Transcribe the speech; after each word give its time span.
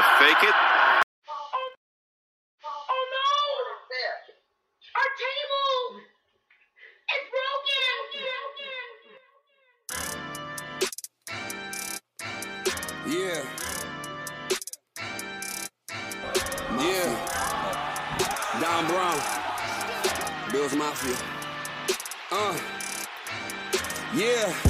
gonna 0.00 0.18
fake 0.18 0.42
it. 0.42 0.54
No! 1.26 1.34
Our 4.96 5.10
table! 5.20 6.00
It's 7.12 7.26
broken! 7.30 7.96
Yeah. 13.06 13.42
Yeah. 16.78 17.10
Don 18.60 18.82
Brown. 18.86 19.18
Bills 20.52 20.74
Mafia. 20.76 21.16
Uh. 22.30 22.56
Yeah. 24.14 24.69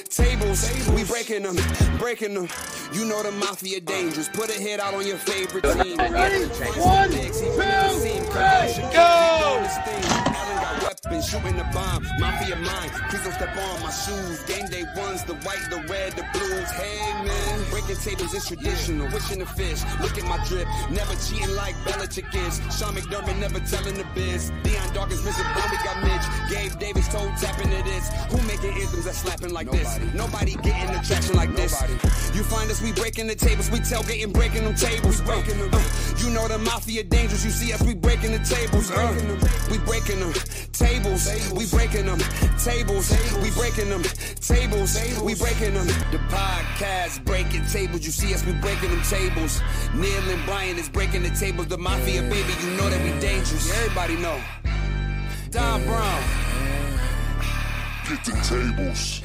breaking 1.05 1.43
them. 1.43 1.55
Breaking 1.97 2.33
them 2.33 2.49
You 2.91 3.05
know 3.05 3.23
the 3.23 3.31
mafia 3.31 3.79
dangerous. 3.79 4.27
Put 4.29 4.49
a 4.49 4.59
hit 4.59 4.79
out 4.79 4.93
on 4.93 5.07
your 5.07 5.17
favorite 5.17 5.63
team. 5.63 5.97
Ready? 5.97 6.45
One, 6.79 7.09
two, 7.11 7.31
three, 7.31 8.93
go! 8.93 10.20
Weapons, 11.11 11.29
shooting 11.29 11.57
the 11.57 11.67
bomb, 11.73 12.07
mafia 12.19 12.55
mind. 12.55 12.91
Please 13.09 13.23
don't 13.23 13.33
step 13.33 13.57
on 13.57 13.81
my 13.83 13.91
shoes. 13.91 14.43
Game 14.43 14.65
day 14.67 14.85
ones, 14.95 15.23
the 15.25 15.35
white, 15.43 15.59
the 15.69 15.83
red, 15.91 16.13
the 16.13 16.23
blues. 16.31 16.71
Hey 16.71 17.11
man, 17.25 17.69
breaking 17.69 17.97
tables 17.97 18.33
is 18.33 18.47
traditional. 18.47 19.07
Wishing 19.11 19.39
the 19.39 19.45
fish, 19.45 19.83
look 19.99 20.17
at 20.17 20.23
my 20.23 20.39
drip. 20.47 20.67
Never 20.89 21.15
cheating 21.15 21.53
like 21.55 21.75
Belichick 21.83 22.31
is. 22.47 22.61
Sean 22.77 22.95
McDermott 22.95 23.37
never 23.39 23.59
telling 23.59 23.95
the 23.95 24.07
biz. 24.15 24.51
Dion 24.63 24.93
Dawkins, 24.93 25.21
Brown, 25.21 25.69
we 25.71 25.77
got 25.83 25.99
Mitch. 26.01 26.25
Gabe 26.49 26.79
Davis 26.79 27.07
told 27.09 27.35
tapping 27.37 27.71
to 27.71 27.83
this. 27.83 28.07
Who 28.31 28.37
making 28.47 28.71
anthems 28.79 29.03
that 29.03 29.15
slapping 29.15 29.51
like 29.51 29.69
this? 29.69 29.99
Nobody 30.13 30.55
getting 30.63 30.95
the 30.95 31.03
traction 31.03 31.35
like 31.35 31.53
this. 31.55 31.75
You 32.33 32.43
find 32.43 32.71
us, 32.71 32.81
we 32.81 32.93
breaking 32.93 33.27
the 33.27 33.35
tables. 33.35 33.69
We 33.69 33.79
tailgating, 33.79 34.31
breaking 34.31 34.63
them 34.63 34.75
tables. 34.75 35.19
breaking 35.21 35.59
them. 35.59 35.71
you 36.23 36.29
know 36.29 36.47
the 36.47 36.57
mafia 36.57 37.03
dangerous. 37.03 37.43
You 37.43 37.51
see 37.51 37.73
us, 37.73 37.81
we 37.83 37.95
breaking 37.95 38.31
the 38.31 38.39
tables. 38.39 38.89
Uh, 38.91 39.11
we 39.69 39.77
breaking 39.79 40.21
them 40.21 40.31
tables. 40.71 41.00
We 41.03 41.65
breaking 41.65 42.05
them 42.05 42.19
tables. 42.63 43.09
We 43.41 43.49
breaking 43.51 43.89
them 43.89 44.03
tables. 44.39 44.95
We 45.21 45.33
breaking 45.35 45.73
them. 45.73 45.87
The 46.11 46.19
podcast 46.29 47.25
breaking 47.25 47.65
tables. 47.65 48.05
You 48.05 48.11
see 48.11 48.33
us, 48.35 48.45
we 48.45 48.53
breaking 48.53 48.91
them 48.91 49.01
tables. 49.01 49.61
Neil 49.95 50.29
and 50.29 50.45
Brian 50.45 50.77
is 50.77 50.89
breaking 50.89 51.23
the 51.23 51.31
tables. 51.31 51.67
The 51.67 51.77
mafia, 51.77 52.21
baby, 52.21 52.53
you 52.63 52.77
know 52.77 52.89
that 52.89 53.03
we 53.03 53.19
dangerous. 53.19 53.71
Everybody 53.81 54.17
know. 54.17 54.39
Don 55.49 55.83
Brown. 55.85 56.23
Get 58.07 58.23
the 58.23 58.31
tables. 58.43 59.21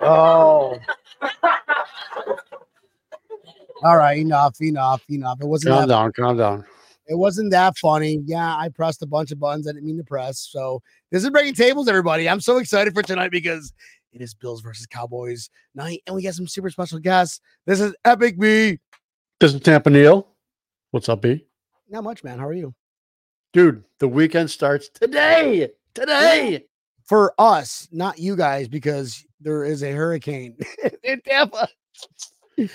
Oh. 0.00 0.78
All 3.82 3.96
right, 3.96 4.18
enough, 4.18 4.60
enough, 4.62 5.02
enough. 5.10 5.40
It 5.42 5.46
wasn't 5.46 5.74
Calm 5.74 5.88
that, 5.88 5.94
down, 5.94 6.12
calm 6.12 6.36
down. 6.38 6.64
It 7.06 7.16
wasn't 7.16 7.50
that 7.50 7.76
funny. 7.78 8.20
Yeah, 8.24 8.56
I 8.56 8.68
pressed 8.68 9.02
a 9.02 9.06
bunch 9.06 9.30
of 9.30 9.38
buttons 9.38 9.68
I 9.68 9.72
didn't 9.72 9.84
mean 9.86 9.98
to 9.98 10.04
press. 10.04 10.38
So 10.50 10.82
this 11.10 11.22
is 11.24 11.30
breaking 11.30 11.54
tables, 11.54 11.88
everybody. 11.88 12.28
I'm 12.28 12.40
so 12.40 12.58
excited 12.58 12.94
for 12.94 13.02
tonight 13.02 13.30
because 13.30 13.72
it 14.12 14.20
is 14.22 14.32
Bills 14.34 14.60
versus 14.62 14.86
Cowboys 14.86 15.50
night, 15.74 16.02
and 16.06 16.14
we 16.16 16.22
got 16.22 16.34
some 16.34 16.46
super 16.46 16.70
special 16.70 16.98
guests. 16.98 17.40
This 17.66 17.80
is 17.80 17.94
Epic 18.04 18.38
B. 18.38 18.78
This 19.40 19.52
is 19.54 19.60
Tampa 19.60 19.90
Neil. 19.90 20.28
What's 20.92 21.08
up, 21.08 21.22
B? 21.22 21.44
Not 21.88 22.04
much, 22.04 22.22
man. 22.24 22.38
How 22.38 22.46
are 22.46 22.52
you? 22.54 22.72
Dude, 23.52 23.84
the 23.98 24.08
weekend 24.08 24.50
starts 24.50 24.88
today. 24.88 25.70
Today. 25.94 26.64
For 27.06 27.34
us, 27.38 27.86
not 27.92 28.18
you 28.18 28.34
guys, 28.36 28.66
because 28.66 29.24
there 29.40 29.64
is 29.64 29.82
a 29.82 29.92
hurricane 29.92 30.56
in 31.02 31.20
Tampa. 31.20 31.68
It- 32.56 32.70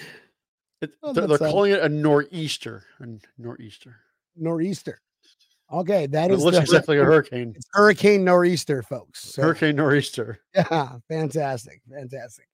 Oh, 1.03 1.11
they're 1.11 1.27
they're 1.27 1.37
calling 1.37 1.73
it 1.73 1.81
a 1.81 1.89
nor'easter. 1.89 2.83
A 3.01 3.07
nor'easter. 3.37 3.97
Nor'easter. 4.39 4.99
Okay, 5.71 6.07
that 6.07 6.31
It 6.31 6.35
is 6.35 6.43
looks 6.43 6.57
the- 6.57 6.63
exactly 6.63 6.97
a 6.97 7.03
hurricane. 7.03 7.53
It's 7.55 7.67
Hurricane 7.73 8.23
Nor'easter, 8.23 8.81
folks. 8.81 9.19
So- 9.33 9.43
Hurricane 9.43 9.75
nor'easter. 9.75 10.39
Yeah, 10.55 10.97
fantastic, 11.07 11.81
fantastic. 11.91 12.47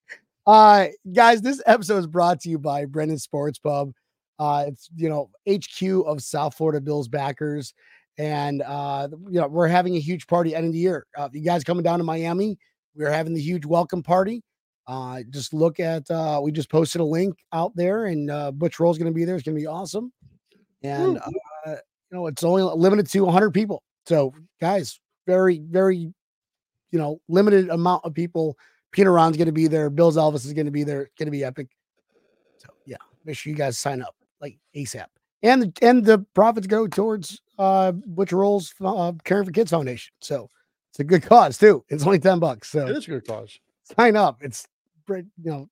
Uh, 0.45 0.87
guys, 1.13 1.41
this 1.41 1.61
episode 1.65 1.97
is 1.99 2.07
brought 2.07 2.39
to 2.41 2.49
you 2.49 2.59
by 2.59 2.85
Brendan 2.85 3.17
Sports 3.17 3.57
Pub. 3.57 3.91
Uh, 4.37 4.65
it's 4.67 4.89
you 4.95 5.07
know 5.07 5.29
HQ 5.49 6.05
of 6.05 6.21
South 6.21 6.55
Florida 6.55 6.81
Bills 6.81 7.07
backers, 7.07 7.73
and 8.17 8.61
uh, 8.63 9.07
you 9.29 9.39
know 9.39 9.47
we're 9.47 9.67
having 9.69 9.95
a 9.95 9.99
huge 9.99 10.27
party 10.27 10.53
end 10.53 10.67
of 10.67 10.73
the 10.73 10.77
year. 10.79 11.07
Uh, 11.17 11.29
you 11.31 11.39
guys 11.41 11.63
coming 11.63 11.83
down 11.83 11.99
to 11.99 12.03
Miami? 12.03 12.59
We're 12.95 13.11
having 13.11 13.33
the 13.33 13.41
huge 13.41 13.65
welcome 13.65 14.03
party. 14.03 14.43
Uh, 14.87 15.21
just 15.31 15.53
look 15.53 15.79
at 15.79 16.11
uh, 16.11 16.39
we 16.43 16.51
just 16.51 16.69
posted 16.69 16.99
a 16.99 17.05
link 17.05 17.33
out 17.53 17.73
there, 17.77 18.05
and 18.07 18.29
uh, 18.29 18.51
Butch 18.51 18.77
Rolle's 18.79 18.97
going 18.97 19.11
to 19.11 19.15
be 19.15 19.23
there. 19.25 19.35
It's 19.35 19.43
going 19.45 19.55
to 19.55 19.61
be 19.61 19.67
awesome, 19.67 20.11
and 20.83 21.17
uh, 21.17 21.29
you 22.11 22.17
know 22.17 22.27
it's 22.27 22.43
only 22.43 22.63
limited 22.63 23.09
to 23.11 23.21
100 23.25 23.51
people. 23.51 23.83
So, 24.05 24.33
guys, 24.61 24.99
very 25.25 25.59
very 25.59 26.13
you 26.91 26.99
know, 26.99 27.19
limited 27.27 27.69
amount 27.69 28.05
of 28.05 28.13
people. 28.13 28.57
Pinto 28.93 29.11
Ron's 29.11 29.35
going 29.35 29.47
to 29.47 29.51
be 29.51 29.67
there. 29.67 29.89
Bill's 29.89 30.15
Elvis 30.15 30.45
is 30.45 30.53
going 30.53 30.65
to 30.67 30.71
be 30.71 30.85
there. 30.85 31.01
It's 31.01 31.15
going 31.15 31.25
to 31.25 31.31
be 31.31 31.43
epic. 31.43 31.67
So 32.59 32.69
yeah, 32.85 32.95
make 33.25 33.35
sure 33.35 33.51
you 33.51 33.57
guys 33.57 33.77
sign 33.77 34.01
up 34.01 34.15
like 34.39 34.57
ASAP. 34.73 35.07
And 35.43 35.63
the, 35.63 35.73
and 35.81 36.05
the 36.05 36.19
profits 36.33 36.67
go 36.67 36.87
towards 36.87 37.41
uh 37.59 37.91
Butch 37.91 38.31
Rolle's 38.31 38.73
uh, 38.79 39.11
Caring 39.25 39.43
for 39.45 39.51
Kids 39.51 39.71
Foundation. 39.71 40.13
So 40.21 40.49
it's 40.91 40.99
a 40.99 41.03
good 41.03 41.23
cause 41.23 41.57
too. 41.57 41.83
It's 41.89 42.05
only 42.05 42.19
ten 42.19 42.39
bucks. 42.39 42.69
So 42.69 42.87
It 42.87 42.95
is 42.95 43.07
a 43.07 43.11
good 43.11 43.27
cause. 43.27 43.59
sign 43.97 44.15
up. 44.15 44.41
It's 44.41 44.65
you 45.09 45.23
know, 45.43 45.67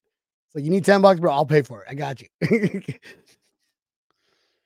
it's 0.48 0.56
like 0.56 0.66
you 0.66 0.72
need 0.72 0.84
ten 0.84 1.02
bucks, 1.02 1.22
bro. 1.22 1.32
I'll 1.32 1.46
pay 1.46 1.62
for 1.62 1.84
it. 1.84 1.88
I 1.90 1.94
got 1.96 2.22
you. 2.22 2.82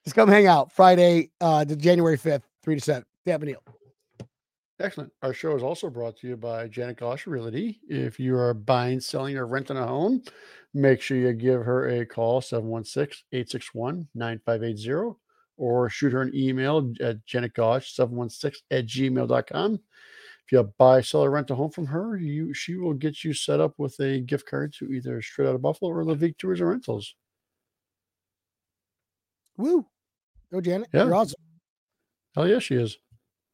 Just 0.08 0.16
come 0.16 0.30
hang 0.30 0.48
out 0.48 0.72
Friday, 0.72 1.32
uh, 1.42 1.66
the 1.66 1.76
January 1.76 2.16
fifth, 2.16 2.48
three 2.64 2.76
to 2.76 2.82
seven. 2.82 3.04
Tampa 3.26 3.46
Neil. 3.46 3.62
Excellent. 4.80 5.12
Our 5.22 5.34
show 5.34 5.54
is 5.54 5.62
also 5.62 5.90
brought 5.90 6.16
to 6.20 6.30
you 6.30 6.38
by 6.38 6.70
Janet 6.70 6.98
Gosh 6.98 7.28
Realty. 7.28 7.82
If 7.90 8.18
you 8.18 8.38
are 8.38 8.54
buying, 8.54 9.02
selling, 9.02 9.36
or 9.36 9.46
renting 9.48 9.76
a 9.76 9.86
home, 9.86 10.24
make 10.74 11.02
sure 11.02 11.18
you 11.18 11.34
give 11.34 11.62
her 11.62 11.90
a 11.90 12.06
call 12.06 12.40
716 12.40 13.26
861 13.34 14.08
9580 14.16 15.18
or 15.58 15.90
shoot 15.90 16.14
her 16.14 16.22
an 16.22 16.32
email 16.34 16.90
at 17.02 17.18
janetgosh716 17.26 18.56
at 18.72 18.86
gmail.com. 18.86 19.74
If 19.74 20.52
you 20.54 20.74
buy, 20.78 21.02
sell, 21.02 21.26
or 21.26 21.32
rent 21.32 21.52
a 21.52 21.56
home 21.56 21.72
from 21.72 21.88
her, 21.88 22.16
you 22.16 22.54
she 22.54 22.78
will 22.78 22.94
get 22.94 23.26
you 23.26 23.34
set 23.34 23.60
up 23.60 23.74
with 23.78 24.00
a 24.00 24.22
gift 24.22 24.50
card 24.50 24.74
to 24.80 24.86
either 24.86 25.22
Straight 25.22 25.50
Out 25.50 25.56
of 25.56 25.62
Buffalo 25.62 25.92
or 25.92 26.06
Levique 26.06 26.38
Tours 26.38 26.62
and 26.62 26.70
Rentals. 26.70 27.14
Woo. 29.58 29.86
Go 30.52 30.62
Janet. 30.62 30.90
Yeah. 30.94 31.06
You're 31.06 31.16
awesome. 31.16 31.40
Hell 32.36 32.48
yeah, 32.48 32.60
she 32.60 32.76
is. 32.76 32.98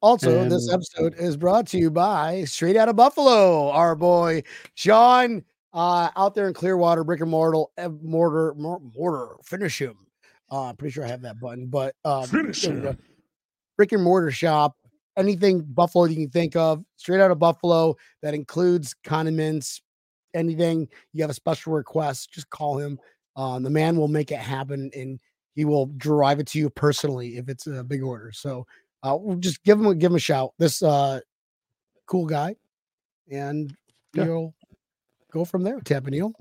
Also, 0.00 0.46
this 0.48 0.70
episode 0.70 1.14
is 1.18 1.36
brought 1.36 1.66
to 1.68 1.78
you 1.78 1.90
by 1.90 2.44
Straight 2.44 2.76
Out 2.76 2.90
of 2.90 2.96
Buffalo, 2.96 3.70
our 3.70 3.94
boy 3.94 4.42
Sean, 4.74 5.42
uh, 5.72 6.10
out 6.14 6.34
there 6.34 6.46
in 6.46 6.52
Clearwater, 6.52 7.04
brick 7.04 7.22
and 7.22 7.30
mortar, 7.30 7.64
eh, 7.78 7.88
mortar, 8.02 8.54
mortar, 8.54 9.36
finish 9.42 9.80
him. 9.80 9.96
Uh, 10.50 10.74
pretty 10.74 10.92
sure 10.92 11.04
I 11.04 11.08
have 11.08 11.22
that 11.22 11.40
button, 11.40 11.68
but 11.68 11.94
um, 12.04 12.26
Finish 12.26 12.62
there 12.62 12.74
we 12.74 12.80
go. 12.82 12.88
him. 12.90 12.98
brick 13.78 13.92
and 13.92 14.02
mortar 14.02 14.30
shop, 14.30 14.76
anything 15.16 15.62
Buffalo 15.62 16.04
you 16.04 16.16
can 16.16 16.28
think 16.28 16.54
of, 16.54 16.84
straight 16.96 17.20
out 17.20 17.30
of 17.30 17.38
Buffalo. 17.38 17.96
That 18.22 18.34
includes 18.34 18.94
condiments, 19.04 19.80
anything 20.34 20.86
you 21.14 21.22
have 21.22 21.30
a 21.30 21.34
special 21.34 21.72
request, 21.72 22.30
just 22.30 22.50
call 22.50 22.76
him. 22.76 22.98
Um, 23.36 23.62
the 23.62 23.70
man 23.70 23.96
will 23.96 24.08
make 24.08 24.30
it 24.30 24.38
happen, 24.38 24.90
and 24.94 25.18
he 25.54 25.64
will 25.64 25.86
drive 25.96 26.40
it 26.40 26.46
to 26.48 26.58
you 26.58 26.70
personally 26.70 27.36
if 27.36 27.48
it's 27.48 27.66
a 27.66 27.84
big 27.84 28.02
order. 28.02 28.32
So 28.32 28.66
uh, 29.02 29.16
we'll 29.18 29.36
just 29.36 29.62
give 29.64 29.78
him 29.78 29.86
a 29.86 29.94
give 29.94 30.10
him 30.10 30.16
a 30.16 30.20
shout. 30.20 30.52
This 30.58 30.82
uh, 30.82 31.20
cool 32.06 32.26
guy, 32.26 32.56
and 33.30 33.74
Yeah. 34.14 34.24
you'll 34.24 34.54
go 35.30 35.44
from 35.44 35.62
there. 35.62 35.80
Tampa 35.80 36.10
Neil. 36.10 36.32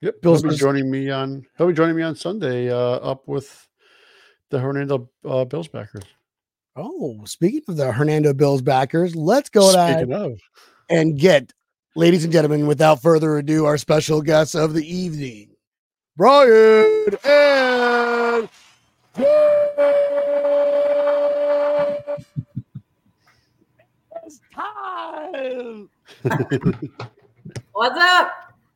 Yep. 0.00 0.20
Bill's 0.22 0.42
he'll 0.42 0.50
be 0.50 0.56
joining 0.56 0.90
me 0.90 1.10
on 1.10 1.46
he'll 1.56 1.68
be 1.68 1.72
joining 1.72 1.94
me 1.96 2.02
on 2.02 2.16
Sunday 2.16 2.70
uh 2.70 2.76
up 2.76 3.28
with 3.28 3.68
the 4.50 4.58
Hernando 4.58 5.08
uh, 5.24 5.44
Bills 5.44 5.68
backers. 5.68 6.04
Oh, 6.74 7.24
speaking 7.26 7.62
of 7.68 7.76
the 7.76 7.92
Hernando 7.92 8.32
Bills 8.32 8.62
backers, 8.62 9.14
let's 9.14 9.50
go 9.50 9.70
of 9.70 10.38
and 10.88 11.18
get, 11.18 11.52
ladies 11.94 12.24
and 12.24 12.32
gentlemen, 12.32 12.66
without 12.66 13.02
further 13.02 13.36
ado, 13.38 13.66
our 13.66 13.76
special 13.76 14.22
guest 14.22 14.54
of 14.54 14.72
the 14.74 14.86
evening. 14.86 15.51
Brian 16.16 17.16
and 17.24 18.48
It's 24.24 24.40
time. 24.54 25.88
What's 27.72 27.98
up? 27.98 28.32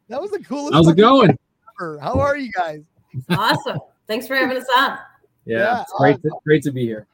That 0.08 0.20
was 0.20 0.30
the 0.30 0.42
coolest. 0.42 0.74
How's 0.74 0.88
it 0.88 0.96
going? 0.96 1.36
ever. 1.80 1.98
How 2.00 2.18
are 2.18 2.36
you 2.36 2.50
guys? 2.52 2.82
Awesome. 3.30 3.78
Thanks 4.06 4.26
for 4.26 4.34
having 4.36 4.56
us 4.56 4.64
on. 4.76 4.98
Yeah, 5.44 5.58
Yeah, 5.58 5.82
it's 5.82 5.92
great. 5.98 6.22
To, 6.22 6.30
great 6.44 6.62
to 6.64 6.72
be 6.72 6.84
here. 6.84 7.06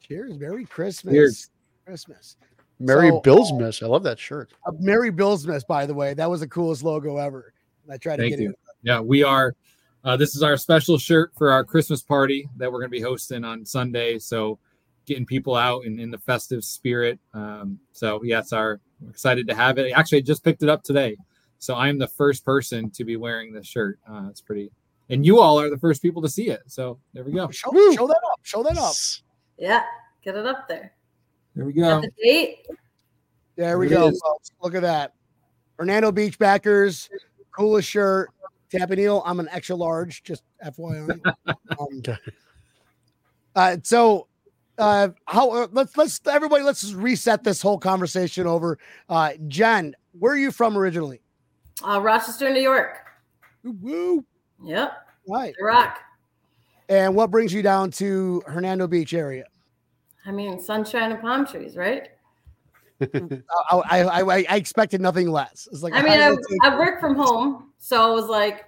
Cheers. 0.00 0.38
Merry 0.38 0.64
Christmas. 0.64 1.12
Cheers. 1.12 1.50
Christmas. 1.84 2.36
Merry 2.78 3.10
So, 3.10 3.20
Bill's 3.20 3.52
uh, 3.52 3.84
I 3.84 3.88
love 3.88 4.02
that 4.04 4.18
shirt. 4.18 4.52
Uh, 4.66 4.72
Merry 4.78 5.10
Bill's 5.10 5.46
Miss, 5.46 5.64
by 5.64 5.84
the 5.84 5.94
way. 5.94 6.14
That 6.14 6.30
was 6.30 6.40
the 6.40 6.48
coolest 6.48 6.82
logo 6.82 7.16
ever. 7.18 7.52
I 7.90 7.96
tried 7.96 8.16
to 8.16 8.22
Thank 8.22 8.32
get 8.36 8.40
you. 8.40 8.50
it. 8.50 8.58
Yeah, 8.82 9.00
we 9.00 9.22
are. 9.22 9.54
Uh, 10.04 10.16
this 10.16 10.34
is 10.34 10.42
our 10.42 10.56
special 10.56 10.96
shirt 10.96 11.32
for 11.36 11.50
our 11.50 11.62
Christmas 11.64 12.02
party 12.02 12.48
that 12.56 12.70
we're 12.72 12.78
going 12.78 12.90
to 12.90 12.96
be 12.96 13.02
hosting 13.02 13.44
on 13.44 13.66
Sunday. 13.66 14.18
So, 14.18 14.58
getting 15.06 15.26
people 15.26 15.54
out 15.54 15.84
in, 15.84 15.98
in 15.98 16.10
the 16.10 16.18
festive 16.18 16.64
spirit. 16.64 17.18
Um, 17.34 17.78
so, 17.92 18.22
yes, 18.22 18.52
our 18.52 18.80
we're 19.00 19.10
excited 19.10 19.48
to 19.48 19.54
have 19.54 19.78
it. 19.78 19.92
Actually, 19.92 20.18
I 20.18 20.22
just 20.22 20.44
picked 20.44 20.62
it 20.62 20.68
up 20.68 20.82
today. 20.82 21.16
So, 21.58 21.74
I'm 21.74 21.98
the 21.98 22.08
first 22.08 22.44
person 22.44 22.90
to 22.92 23.04
be 23.04 23.16
wearing 23.16 23.52
this 23.52 23.66
shirt. 23.66 23.98
Uh, 24.10 24.28
it's 24.30 24.40
pretty, 24.40 24.70
and 25.10 25.26
you 25.26 25.40
all 25.40 25.60
are 25.60 25.68
the 25.68 25.78
first 25.78 26.00
people 26.00 26.22
to 26.22 26.28
see 26.28 26.48
it. 26.48 26.60
So, 26.66 26.98
there 27.12 27.24
we 27.24 27.32
go. 27.32 27.50
Show, 27.50 27.70
show 27.92 28.06
that 28.06 28.20
up. 28.32 28.40
Show 28.42 28.62
that 28.62 28.78
up. 28.78 28.94
Yeah, 29.58 29.82
get 30.22 30.36
it 30.36 30.46
up 30.46 30.66
there. 30.66 30.94
There 31.54 31.66
we 31.66 31.74
go. 31.74 32.00
the 32.00 32.10
date. 32.22 32.66
There 33.56 33.78
we 33.78 33.88
it 33.88 33.90
go, 33.90 34.10
folks. 34.10 34.50
Look 34.62 34.74
at 34.74 34.82
that. 34.82 35.12
Hernando 35.78 36.10
Beach 36.12 36.38
backers, 36.38 37.10
coolest 37.54 37.88
shirt. 37.88 38.30
Tampa 38.70 38.96
Neil, 38.96 39.22
I'm 39.26 39.40
an 39.40 39.48
extra 39.50 39.76
large, 39.76 40.22
just 40.22 40.42
FYI. 40.64 41.20
um, 41.46 41.54
Okay. 41.98 42.16
uh, 43.56 43.76
so, 43.82 44.28
uh, 44.78 45.08
how 45.26 45.50
uh, 45.50 45.66
let's 45.72 45.96
let's 45.96 46.20
everybody 46.26 46.62
let's 46.62 46.80
just 46.80 46.94
reset 46.94 47.44
this 47.44 47.60
whole 47.60 47.78
conversation 47.78 48.46
over. 48.46 48.78
Uh, 49.08 49.32
Jen, 49.48 49.94
where 50.18 50.32
are 50.32 50.38
you 50.38 50.50
from 50.50 50.76
originally? 50.76 51.20
Uh, 51.86 52.00
Rochester, 52.00 52.50
New 52.50 52.60
York. 52.62 52.98
Woo, 53.64 53.76
woo. 53.80 54.24
Yep. 54.64 54.92
Right. 55.28 55.54
The 55.58 55.64
Rock. 55.64 55.98
And 56.88 57.14
what 57.14 57.30
brings 57.30 57.52
you 57.52 57.62
down 57.62 57.90
to 57.92 58.42
Hernando 58.46 58.86
Beach 58.86 59.14
area? 59.14 59.44
I 60.26 60.32
mean, 60.32 60.58
sunshine 60.60 61.12
and 61.12 61.20
palm 61.20 61.46
trees, 61.46 61.76
right? 61.76 62.08
I, 63.70 63.80
I, 63.90 64.20
I, 64.20 64.46
I 64.48 64.56
expected 64.56 65.00
nothing 65.00 65.30
less. 65.30 65.68
It's 65.72 65.82
like 65.82 65.94
I 65.94 66.02
mean, 66.02 66.20
I, 66.20 66.30
I, 66.66 66.70
I 66.70 66.78
work 66.78 67.00
from 67.00 67.14
home, 67.14 67.72
so 67.78 68.00
I 68.00 68.14
was 68.14 68.26
like, 68.26 68.66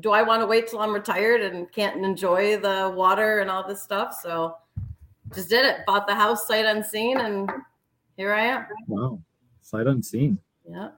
do 0.00 0.10
I 0.10 0.22
want 0.22 0.42
to 0.42 0.46
wait 0.46 0.68
till 0.68 0.80
I'm 0.80 0.92
retired 0.92 1.42
and 1.42 1.70
can't 1.72 2.04
enjoy 2.04 2.58
the 2.58 2.92
water 2.94 3.40
and 3.40 3.50
all 3.50 3.66
this 3.66 3.82
stuff? 3.82 4.18
So 4.22 4.56
just 5.34 5.48
did 5.48 5.64
it. 5.64 5.78
Bought 5.86 6.06
the 6.06 6.14
house 6.14 6.46
sight 6.46 6.64
unseen, 6.64 7.18
and 7.18 7.50
here 8.16 8.32
I 8.32 8.44
am. 8.44 8.66
Wow. 8.88 9.20
Sight 9.62 9.86
unseen. 9.86 10.38
Yeah. 10.68 10.90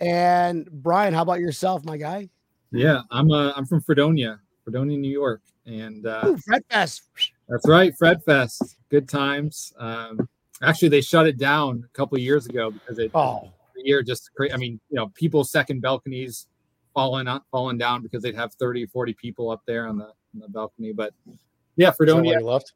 and 0.00 0.70
Brian, 0.70 1.14
how 1.14 1.22
about 1.22 1.40
yourself, 1.40 1.84
my 1.84 1.96
guy? 1.96 2.28
Yeah, 2.70 3.02
I'm 3.10 3.30
uh, 3.30 3.52
I'm 3.56 3.66
from 3.66 3.80
Fredonia, 3.80 4.40
Fredonia, 4.64 4.98
New 4.98 5.10
York, 5.10 5.42
and 5.66 6.06
uh, 6.06 6.22
Ooh, 6.26 6.38
Fred 6.38 6.64
Fest. 6.70 7.02
That's 7.48 7.68
right, 7.68 7.96
Fred 7.96 8.22
Fest. 8.24 8.76
Good 8.90 9.08
times. 9.08 9.72
Um, 9.78 10.28
actually, 10.68 10.88
they 10.88 11.00
shut 11.00 11.26
it 11.26 11.38
down 11.38 11.84
a 11.84 11.96
couple 11.96 12.16
of 12.16 12.22
years 12.22 12.46
ago 12.46 12.70
because 12.70 12.98
it 12.98 13.10
Oh, 13.14 13.50
the 13.74 13.82
year 13.84 14.02
just 14.02 14.30
cra- 14.34 14.52
I 14.52 14.56
mean, 14.56 14.80
you 14.90 14.96
know, 14.96 15.08
people's 15.14 15.50
second 15.50 15.80
balconies 15.80 16.46
falling 16.94 17.28
out, 17.28 17.42
falling 17.50 17.78
down 17.78 18.02
because 18.02 18.22
they'd 18.22 18.34
have 18.34 18.54
30, 18.54 18.86
40 18.86 19.14
people 19.14 19.50
up 19.50 19.62
there 19.66 19.86
on 19.86 19.98
the, 19.98 20.06
on 20.06 20.40
the 20.40 20.48
balcony. 20.48 20.92
But 20.92 21.12
yeah, 21.26 21.34
is 21.34 21.36
that 21.76 21.88
why 21.88 21.96
Fredonia. 21.96 22.38
you 22.38 22.46
left? 22.46 22.72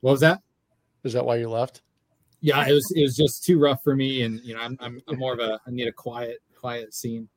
What 0.00 0.12
was 0.12 0.20
that? 0.20 0.40
Is 1.04 1.12
that 1.12 1.24
why 1.24 1.36
you 1.36 1.48
left? 1.48 1.82
Yeah, 2.40 2.66
it 2.66 2.72
was 2.72 2.92
it 2.96 3.02
was 3.02 3.16
just 3.16 3.44
too 3.44 3.58
rough 3.60 3.84
for 3.84 3.94
me, 3.94 4.22
and 4.22 4.40
you 4.40 4.54
know, 4.54 4.60
I'm 4.60 4.76
I'm, 4.80 5.00
I'm 5.08 5.18
more 5.18 5.32
of 5.32 5.38
a 5.38 5.60
I 5.64 5.70
need 5.70 5.86
a 5.86 5.92
quiet 5.92 6.38
quiet 6.56 6.92
scene. 6.92 7.28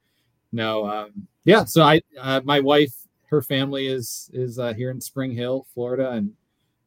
No, 0.52 0.88
um, 0.88 1.28
yeah. 1.44 1.64
So 1.66 1.84
I 1.84 2.02
uh, 2.20 2.42
my 2.44 2.60
wife, 2.60 2.94
her 3.28 3.44
family 3.44 3.86
is 3.86 4.32
is 4.34 4.58
uh, 4.58 4.74
here 4.74 4.90
in 4.90 5.00
Spring 5.00 5.32
Hill, 5.32 5.68
Florida, 5.76 6.12
and 6.12 6.32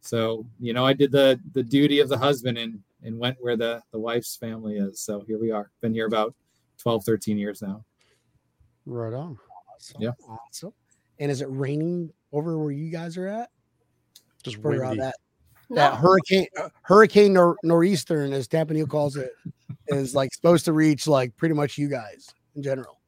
so 0.00 0.47
you 0.61 0.73
know, 0.73 0.87
I 0.87 0.93
did 0.93 1.12
the 1.12 1.39
the 1.53 1.62
duty 1.62 2.00
of 2.00 2.09
the 2.09 2.19
husband 2.19 2.59
and 2.59 2.81
and 3.05 3.19
went 3.19 3.37
where 3.41 3.56
the 3.56 3.83
the 3.93 3.99
wife's 3.99 4.37
family 4.37 4.77
is. 4.77 5.00
So 5.00 5.21
here 5.27 5.39
we 5.39 5.50
are. 5.50 5.71
Been 5.81 5.95
here 5.95 6.06
about 6.06 6.35
12, 6.79 7.05
13 7.05 7.39
years 7.39 7.62
now. 7.62 7.85
Right 8.87 9.12
on. 9.12 9.39
Awesome. 9.75 10.00
Yeah. 10.03 10.12
Awesome. 10.29 10.73
And 11.19 11.31
is 11.31 11.41
it 11.43 11.49
raining 11.50 12.12
over 12.33 12.59
where 12.59 12.71
you 12.73 12.91
guys 12.91 13.17
are 13.17 13.27
at? 13.29 13.50
Just 14.45 14.62
For 14.62 14.85
uh, 14.85 14.89
windy. 14.89 15.00
that 15.00 15.15
No. 15.71 15.77
that 15.77 15.95
hurricane 15.97 16.47
uh, 16.56 16.69
hurricane 16.83 17.33
nor- 17.35 17.56
nor'eastern, 17.62 18.33
as 18.33 18.47
Tampa 18.49 18.73
Neil 18.75 18.87
calls 18.87 19.17
it, 19.17 19.31
is 19.89 20.15
like 20.15 20.33
supposed 20.33 20.65
to 20.67 20.73
reach 20.73 21.06
like 21.06 21.37
pretty 21.37 21.55
much 21.55 21.77
you 21.79 21.89
guys 21.89 22.29
in 22.55 22.62
general. 22.62 23.00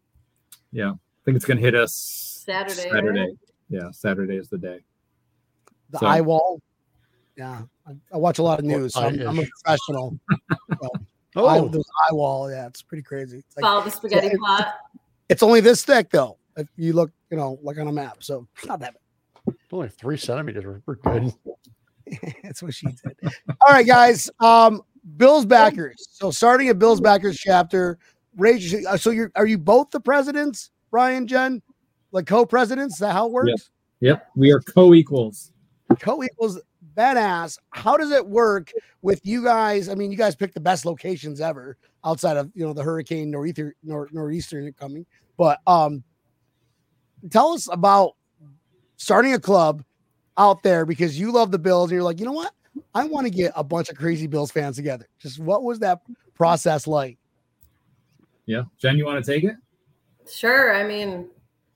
Yeah, 0.72 0.90
I 0.90 0.94
think 1.24 1.36
it's 1.36 1.44
gonna 1.46 1.60
hit 1.60 1.74
us 1.74 1.94
Saturday, 2.44 2.82
right? 2.90 2.92
Saturday. 2.92 3.28
Yeah, 3.68 3.90
Saturday 3.92 4.36
is 4.36 4.48
the 4.48 4.58
day. 4.58 4.80
The 5.90 5.98
So- 6.00 6.06
eye 6.06 6.20
wall. 6.20 6.60
Yeah, 7.40 7.62
I, 7.88 7.92
I 8.12 8.18
watch 8.18 8.38
a 8.38 8.42
lot 8.42 8.58
of 8.58 8.66
news. 8.66 8.92
So 8.92 9.00
I'm, 9.00 9.18
I'm 9.20 9.38
a 9.38 9.40
eye-ish. 9.40 9.50
professional. 9.64 10.18
Eye, 10.30 10.76
Oh, 11.36 11.68
those 11.68 11.84
eye 12.10 12.12
wall. 12.12 12.50
Yeah, 12.50 12.66
it's 12.66 12.82
pretty 12.82 13.02
crazy. 13.02 13.38
It's, 13.38 13.56
like, 13.56 13.62
Follow 13.62 13.82
the 13.82 13.90
spaghetti 13.90 14.26
it- 14.26 14.38
plot. 14.38 14.74
it's 15.30 15.42
only 15.42 15.60
this 15.60 15.82
thick 15.84 16.10
though. 16.10 16.36
If 16.58 16.68
you 16.76 16.92
look, 16.92 17.12
you 17.30 17.38
know, 17.38 17.58
like 17.62 17.78
on 17.78 17.86
a 17.88 17.92
map. 17.92 18.18
So 18.20 18.46
it's 18.58 18.66
not 18.66 18.80
that 18.80 18.94
only 19.72 19.88
three 19.88 20.18
centimeters. 20.18 20.64
We're- 20.66 20.82
We're 20.86 20.96
good. 20.96 21.32
That's 22.42 22.62
what 22.62 22.74
she 22.74 22.88
said. 22.92 23.16
All 23.48 23.72
right, 23.72 23.86
guys. 23.86 24.28
Um, 24.40 24.82
Bills 25.16 25.46
backers. 25.46 26.08
So 26.10 26.30
starting 26.30 26.68
a 26.68 26.74
Bills 26.74 27.00
backers 27.00 27.38
chapter. 27.38 27.98
Rage. 28.36 28.74
uh, 28.74 28.98
So 28.98 29.08
you're 29.10 29.32
are 29.34 29.46
you 29.46 29.56
both 29.56 29.90
the 29.92 30.00
presidents, 30.00 30.70
Brian, 30.90 31.26
Jen, 31.26 31.62
like 32.12 32.26
co-presidents? 32.26 32.94
Is 32.94 33.00
that 33.00 33.12
how 33.12 33.26
it 33.28 33.32
works? 33.32 33.70
Yep, 34.00 34.26
we 34.36 34.52
are 34.52 34.60
co-equals. 34.60 35.52
Co-equals 36.00 36.60
badass. 36.96 37.58
How 37.70 37.96
does 37.96 38.10
it 38.10 38.26
work 38.26 38.72
with 39.02 39.20
you 39.24 39.44
guys? 39.44 39.88
I 39.88 39.94
mean, 39.94 40.10
you 40.10 40.18
guys 40.18 40.34
picked 40.34 40.54
the 40.54 40.60
best 40.60 40.84
locations 40.84 41.40
ever 41.40 41.76
outside 42.04 42.36
of 42.36 42.50
you 42.54 42.64
know 42.66 42.72
the 42.72 42.82
hurricane 42.82 43.30
nor'easter 43.30 43.74
nor, 43.82 44.08
nor'eastern 44.12 44.72
coming. 44.74 45.06
But 45.36 45.58
um 45.66 46.02
tell 47.30 47.52
us 47.52 47.68
about 47.70 48.16
starting 48.96 49.34
a 49.34 49.40
club 49.40 49.84
out 50.38 50.62
there 50.62 50.86
because 50.86 51.18
you 51.18 51.32
love 51.32 51.50
the 51.50 51.58
Bills 51.58 51.90
and 51.90 51.96
you're 51.96 52.02
like, 52.02 52.18
you 52.18 52.26
know 52.26 52.32
what? 52.32 52.52
I 52.94 53.04
want 53.04 53.26
to 53.26 53.30
get 53.30 53.52
a 53.56 53.64
bunch 53.64 53.88
of 53.90 53.96
crazy 53.96 54.26
Bills 54.26 54.50
fans 54.50 54.76
together. 54.76 55.06
Just 55.18 55.38
what 55.38 55.62
was 55.62 55.78
that 55.80 56.00
process 56.34 56.86
like? 56.86 57.18
Yeah, 58.46 58.62
Jen, 58.78 58.96
you 58.96 59.04
want 59.04 59.22
to 59.24 59.32
take 59.32 59.44
it? 59.44 59.56
Sure. 60.28 60.74
I 60.74 60.84
mean, 60.84 61.28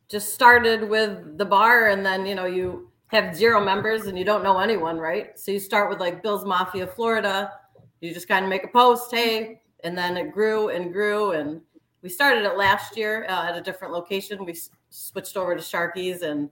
just 0.09 0.35
started 0.35 0.89
with 0.89 1.39
the 1.39 1.45
bar, 1.45 1.89
and 1.89 2.05
then 2.05 2.27
you 2.27 2.35
know 2.35 2.47
you 2.47 2.91
have 3.15 3.35
zero 3.35 3.65
members 3.65 4.07
and 4.07 4.19
you 4.19 4.25
don't 4.25 4.43
know 4.43 4.59
anyone, 4.59 4.99
right? 4.99 5.39
So 5.39 5.53
you 5.53 5.61
start 5.61 5.89
with 5.89 6.01
like 6.01 6.23
Bill's 6.23 6.45
Mafia 6.45 6.87
Florida. 6.87 7.53
You 8.01 8.13
just 8.13 8.29
kind 8.29 8.45
of 8.45 8.49
make 8.51 8.65
a 8.65 8.69
post, 8.69 9.15
hey, 9.15 9.63
and 9.85 9.97
then 9.97 10.17
it 10.17 10.33
grew 10.33 10.69
and 10.69 10.93
grew, 10.93 11.33
and 11.33 11.61
we 12.03 12.09
started 12.11 12.45
it 12.45 12.59
last 12.59 12.97
year 12.97 13.25
uh, 13.29 13.49
at 13.49 13.57
a 13.57 13.63
different 13.63 13.95
location. 13.95 14.45
We 14.45 14.53
s- 14.53 14.69
switched 14.91 15.37
over 15.37 15.55
to 15.55 15.63
Sharkies, 15.63 16.21
and 16.23 16.51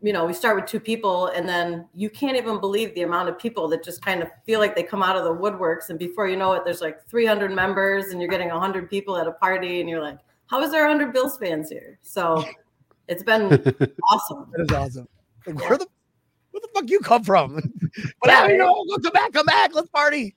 you 0.00 0.14
know 0.14 0.24
we 0.24 0.32
start 0.32 0.56
with 0.56 0.64
two 0.64 0.80
people, 0.80 1.26
and 1.26 1.46
then 1.46 1.88
you 1.94 2.08
can't 2.08 2.36
even 2.38 2.58
believe 2.58 2.94
the 2.94 3.02
amount 3.02 3.28
of 3.28 3.38
people 3.38 3.68
that 3.68 3.84
just 3.84 4.02
kind 4.02 4.22
of 4.22 4.28
feel 4.46 4.60
like 4.60 4.74
they 4.74 4.82
come 4.82 5.02
out 5.02 5.16
of 5.16 5.24
the 5.24 5.34
woodworks, 5.34 5.90
and 5.90 5.98
before 5.98 6.26
you 6.26 6.36
know 6.36 6.52
it, 6.52 6.62
there's 6.64 6.80
like 6.80 7.04
300 7.06 7.50
members, 7.52 8.06
and 8.06 8.20
you're 8.20 8.30
getting 8.30 8.48
100 8.48 8.88
people 8.88 9.18
at 9.18 9.26
a 9.26 9.32
party, 9.32 9.80
and 9.80 9.90
you're 9.90 10.02
like 10.02 10.18
how 10.46 10.62
is 10.62 10.70
there 10.70 10.86
100 10.86 11.12
Bills 11.12 11.38
fans 11.38 11.68
here? 11.68 11.98
So 12.02 12.44
it's 13.08 13.22
been 13.22 13.44
awesome. 14.10 14.46
That 14.52 14.62
is 14.62 14.72
awesome. 14.72 15.08
Like, 15.46 15.68
where 15.68 15.78
the 15.78 15.86
where 16.50 16.60
the 16.60 16.68
fuck 16.74 16.88
you 16.88 17.00
come 17.00 17.24
from? 17.24 17.54
but 18.20 18.30
Yeah, 18.30 18.42
I 18.42 18.48
you 18.48 18.58
know, 18.58 18.84
come 19.02 19.12
back, 19.12 19.32
come 19.32 19.46
back, 19.46 19.74
let's 19.74 19.88
party. 19.88 20.36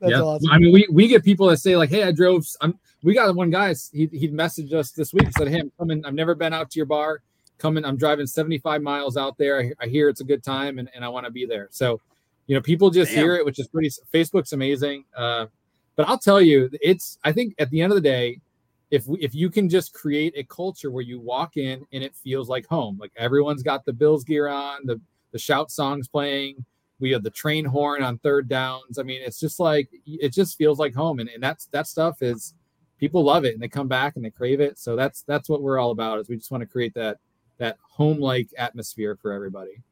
That's 0.00 0.12
yeah. 0.12 0.20
awesome. 0.20 0.50
I 0.50 0.58
mean, 0.58 0.72
we, 0.72 0.86
we 0.90 1.08
get 1.08 1.24
people 1.24 1.46
that 1.48 1.58
say 1.58 1.76
like, 1.76 1.90
"Hey, 1.90 2.02
I 2.02 2.12
drove." 2.12 2.46
I'm, 2.60 2.78
we 3.02 3.14
got 3.14 3.34
one 3.34 3.50
guy. 3.50 3.74
He 3.92 4.06
he 4.12 4.28
messaged 4.28 4.72
us 4.72 4.92
this 4.92 5.12
week. 5.12 5.28
Said, 5.36 5.48
"Hey, 5.48 5.60
I'm 5.60 5.72
coming. 5.78 6.04
I've 6.04 6.14
never 6.14 6.34
been 6.34 6.52
out 6.52 6.70
to 6.70 6.78
your 6.78 6.86
bar. 6.86 7.22
Coming. 7.58 7.84
I'm 7.84 7.96
driving 7.96 8.26
75 8.26 8.82
miles 8.82 9.16
out 9.16 9.38
there. 9.38 9.60
I, 9.60 9.72
I 9.80 9.86
hear 9.86 10.08
it's 10.08 10.20
a 10.20 10.24
good 10.24 10.44
time, 10.44 10.78
and, 10.78 10.90
and 10.94 11.04
I 11.04 11.08
want 11.08 11.24
to 11.24 11.32
be 11.32 11.46
there." 11.46 11.68
So, 11.70 12.00
you 12.46 12.54
know, 12.54 12.60
people 12.60 12.90
just 12.90 13.10
Damn. 13.12 13.24
hear 13.24 13.36
it, 13.36 13.44
which 13.44 13.58
is 13.58 13.68
pretty. 13.68 13.90
Facebook's 14.12 14.52
amazing. 14.52 15.04
Uh, 15.16 15.46
but 15.94 16.08
I'll 16.08 16.18
tell 16.18 16.42
you, 16.42 16.68
it's. 16.82 17.18
I 17.24 17.32
think 17.32 17.54
at 17.58 17.70
the 17.70 17.80
end 17.80 17.92
of 17.92 17.96
the 17.96 18.02
day, 18.02 18.40
if 18.90 19.06
we, 19.06 19.18
if 19.20 19.34
you 19.34 19.50
can 19.50 19.68
just 19.68 19.92
create 19.92 20.34
a 20.36 20.44
culture 20.44 20.90
where 20.90 21.02
you 21.02 21.20
walk 21.20 21.56
in 21.56 21.84
and 21.92 22.04
it 22.04 22.14
feels 22.14 22.48
like 22.48 22.66
home, 22.66 22.98
like 23.00 23.12
everyone's 23.16 23.62
got 23.62 23.84
the 23.84 23.92
Bills 23.92 24.24
gear 24.24 24.48
on, 24.48 24.80
the 24.84 25.00
the 25.32 25.38
shout 25.38 25.70
songs 25.70 26.08
playing, 26.08 26.64
we 26.98 27.10
have 27.10 27.22
the 27.22 27.30
train 27.30 27.64
horn 27.64 28.02
on 28.02 28.18
third 28.18 28.48
downs. 28.48 28.98
I 28.98 29.02
mean, 29.02 29.20
it's 29.22 29.40
just 29.40 29.60
like 29.60 29.88
it 30.06 30.32
just 30.32 30.56
feels 30.56 30.78
like 30.78 30.94
home, 30.94 31.20
and, 31.20 31.28
and 31.28 31.42
that's 31.42 31.66
that 31.66 31.86
stuff 31.86 32.22
is 32.22 32.54
people 32.98 33.22
love 33.22 33.44
it 33.44 33.54
and 33.54 33.62
they 33.62 33.68
come 33.68 33.88
back 33.88 34.16
and 34.16 34.24
they 34.24 34.30
crave 34.30 34.60
it. 34.60 34.78
So 34.78 34.96
that's 34.96 35.22
that's 35.22 35.48
what 35.48 35.62
we're 35.62 35.78
all 35.78 35.90
about. 35.90 36.18
Is 36.18 36.28
we 36.28 36.36
just 36.36 36.50
want 36.50 36.62
to 36.62 36.66
create 36.66 36.94
that 36.94 37.18
that 37.58 37.78
home 37.82 38.18
like 38.18 38.48
atmosphere 38.56 39.16
for 39.20 39.32
everybody. 39.32 39.82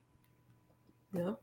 Yeah. 1.12 1.34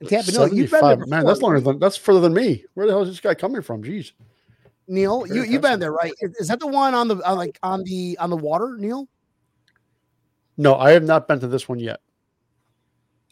And 0.00 0.08
Tampa, 0.08 0.32
no, 0.32 0.44
you've 0.46 0.70
been 0.70 0.80
there 0.80 0.96
Man, 1.06 1.24
that's 1.24 1.38
before, 1.38 1.54
longer 1.54 1.60
than 1.60 1.78
that's 1.78 1.96
further 1.96 2.20
than 2.20 2.34
me. 2.34 2.64
Where 2.74 2.86
the 2.86 2.92
hell 2.92 3.02
is 3.02 3.08
this 3.08 3.20
guy 3.20 3.34
coming 3.34 3.62
from? 3.62 3.82
Jeez. 3.82 4.12
Neil, 4.86 5.24
Very 5.24 5.38
you 5.38 5.44
you've 5.44 5.62
been 5.62 5.80
there, 5.80 5.92
right? 5.92 6.12
Is, 6.20 6.48
that 6.48 6.60
the 6.60 6.66
one 6.66 6.94
on 6.94 7.08
the 7.08 7.16
on 7.28 7.36
like 7.36 7.58
on 7.62 7.82
the 7.84 8.16
on 8.18 8.30
the 8.30 8.36
water, 8.36 8.76
Neil? 8.78 9.08
No, 10.56 10.76
I 10.76 10.90
have 10.92 11.02
not 11.02 11.26
been 11.26 11.40
to 11.40 11.46
this 11.46 11.68
one 11.68 11.78
yet. 11.78 12.00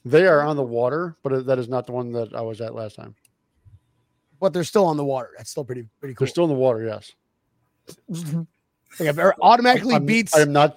They 0.04 0.26
are 0.26 0.42
on 0.42 0.56
the 0.56 0.62
water, 0.62 1.16
but 1.22 1.46
that 1.46 1.58
is 1.58 1.68
not 1.68 1.86
the 1.86 1.92
one 1.92 2.12
that 2.12 2.34
I 2.34 2.40
was 2.40 2.60
at 2.60 2.74
last 2.74 2.96
time. 2.96 3.14
But 4.40 4.52
they're 4.52 4.64
still 4.64 4.86
on 4.86 4.96
the 4.96 5.04
water. 5.04 5.30
That's 5.36 5.50
still 5.50 5.64
pretty 5.64 5.86
pretty 6.00 6.14
cool. 6.14 6.24
They're 6.24 6.30
still 6.30 6.44
in 6.44 6.50
the 6.50 6.56
water, 6.56 6.84
yes. 6.84 7.12
like 8.08 9.16
it 9.16 9.34
automatically 9.40 9.94
I'm- 9.94 10.06
beats. 10.06 10.34
I 10.34 10.40
am 10.40 10.52
not. 10.52 10.76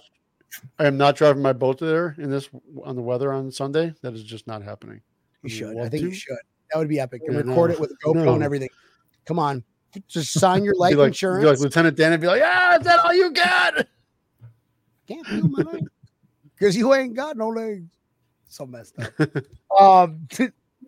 I 0.79 0.86
am 0.86 0.96
not 0.98 1.17
driving 1.17 1.41
my 1.41 1.51
boat 1.51 1.79
there 1.79 2.15
in 2.17 2.29
this 2.29 2.50
on 2.84 2.96
the 2.96 3.01
weather 3.01 3.34
on 3.34 3.51
Sunday. 3.51 3.94
That 4.01 4.13
is 4.13 4.24
just 4.24 4.48
not 4.48 4.63
happening. 4.63 5.01
you 5.44 5.50
should. 5.50 5.77
I 5.77 5.89
think 5.89 6.03
you 6.03 6.13
should. 6.13 6.38
That 6.72 6.79
would 6.79 6.88
be 6.88 7.00
epic. 7.00 7.24
And 7.25 7.34
Yeah, 7.34 7.41
record 7.41 7.72
no, 7.72 7.75
it 7.75 7.79
with 7.79 7.91
a 7.91 7.96
GoPro 8.05 8.36
and 8.36 8.44
everything. 8.44 8.70
Come 9.25 9.38
on, 9.38 9.63
just 10.07 10.33
sign 10.33 10.63
your 10.63 10.75
life 10.77 10.95
like, 10.95 11.07
insurance. 11.07 11.45
like 11.45 11.59
Lieutenant 11.59 11.97
Dan 11.97 12.13
and 12.13 12.21
be 12.21 12.27
like, 12.27 12.39
"Yeah, 12.39 12.77
is 12.77 12.85
that 12.85 12.99
all 12.99 13.13
you 13.13 13.31
got?" 13.31 13.87
Can't 15.07 15.25
feel 15.25 15.47
my 15.47 15.63
legs 15.63 15.89
because 16.55 16.75
you 16.75 16.93
ain't 16.93 17.13
got 17.13 17.37
no 17.37 17.49
legs. 17.49 17.85
So 18.47 18.65
messed 18.65 18.95
up. 18.99 19.13
um, 19.79 20.27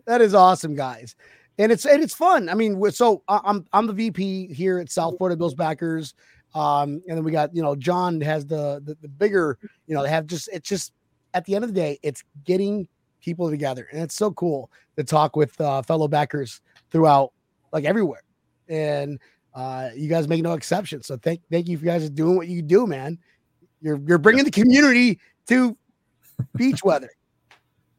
that 0.06 0.20
is 0.20 0.34
awesome, 0.34 0.74
guys, 0.74 1.14
and 1.58 1.70
it's 1.70 1.84
and 1.84 2.02
it's 2.02 2.14
fun. 2.14 2.48
I 2.48 2.54
mean, 2.54 2.80
so 2.90 3.22
I'm 3.28 3.66
I'm 3.72 3.86
the 3.86 3.92
VP 3.92 4.52
here 4.52 4.78
at 4.78 4.90
South 4.90 5.18
Florida 5.18 5.36
Bills 5.36 5.54
backers, 5.54 6.14
um, 6.54 7.02
and 7.06 7.16
then 7.16 7.24
we 7.24 7.32
got 7.32 7.54
you 7.54 7.62
know 7.62 7.76
John 7.76 8.20
has 8.22 8.46
the 8.46 8.80
the, 8.84 8.96
the 9.02 9.08
bigger 9.08 9.58
you 9.86 9.94
know 9.94 10.02
they 10.02 10.08
have 10.08 10.26
just 10.26 10.48
it's 10.52 10.68
just 10.68 10.92
at 11.34 11.44
the 11.44 11.54
end 11.54 11.64
of 11.64 11.74
the 11.74 11.78
day 11.78 11.98
it's 12.02 12.24
getting 12.44 12.88
people 13.20 13.50
together, 13.50 13.88
and 13.92 14.00
it's 14.02 14.14
so 14.14 14.30
cool 14.32 14.70
to 14.96 15.04
talk 15.04 15.36
with 15.36 15.60
uh, 15.60 15.82
fellow 15.82 16.08
backers 16.08 16.60
throughout 16.90 17.32
like 17.72 17.84
everywhere, 17.84 18.22
and 18.68 19.18
uh, 19.54 19.90
you 19.94 20.08
guys 20.08 20.28
make 20.28 20.42
no 20.42 20.52
exception. 20.52 21.02
So 21.02 21.16
thank 21.16 21.40
thank 21.50 21.68
you 21.68 21.78
for 21.78 21.84
guys 21.84 22.08
doing 22.10 22.36
what 22.36 22.48
you 22.48 22.62
do, 22.62 22.86
man. 22.86 23.18
You're 23.80 24.00
you're 24.06 24.18
bringing 24.18 24.44
the 24.44 24.50
community 24.50 25.18
to 25.48 25.76
beach 26.56 26.84
weather. 26.84 27.10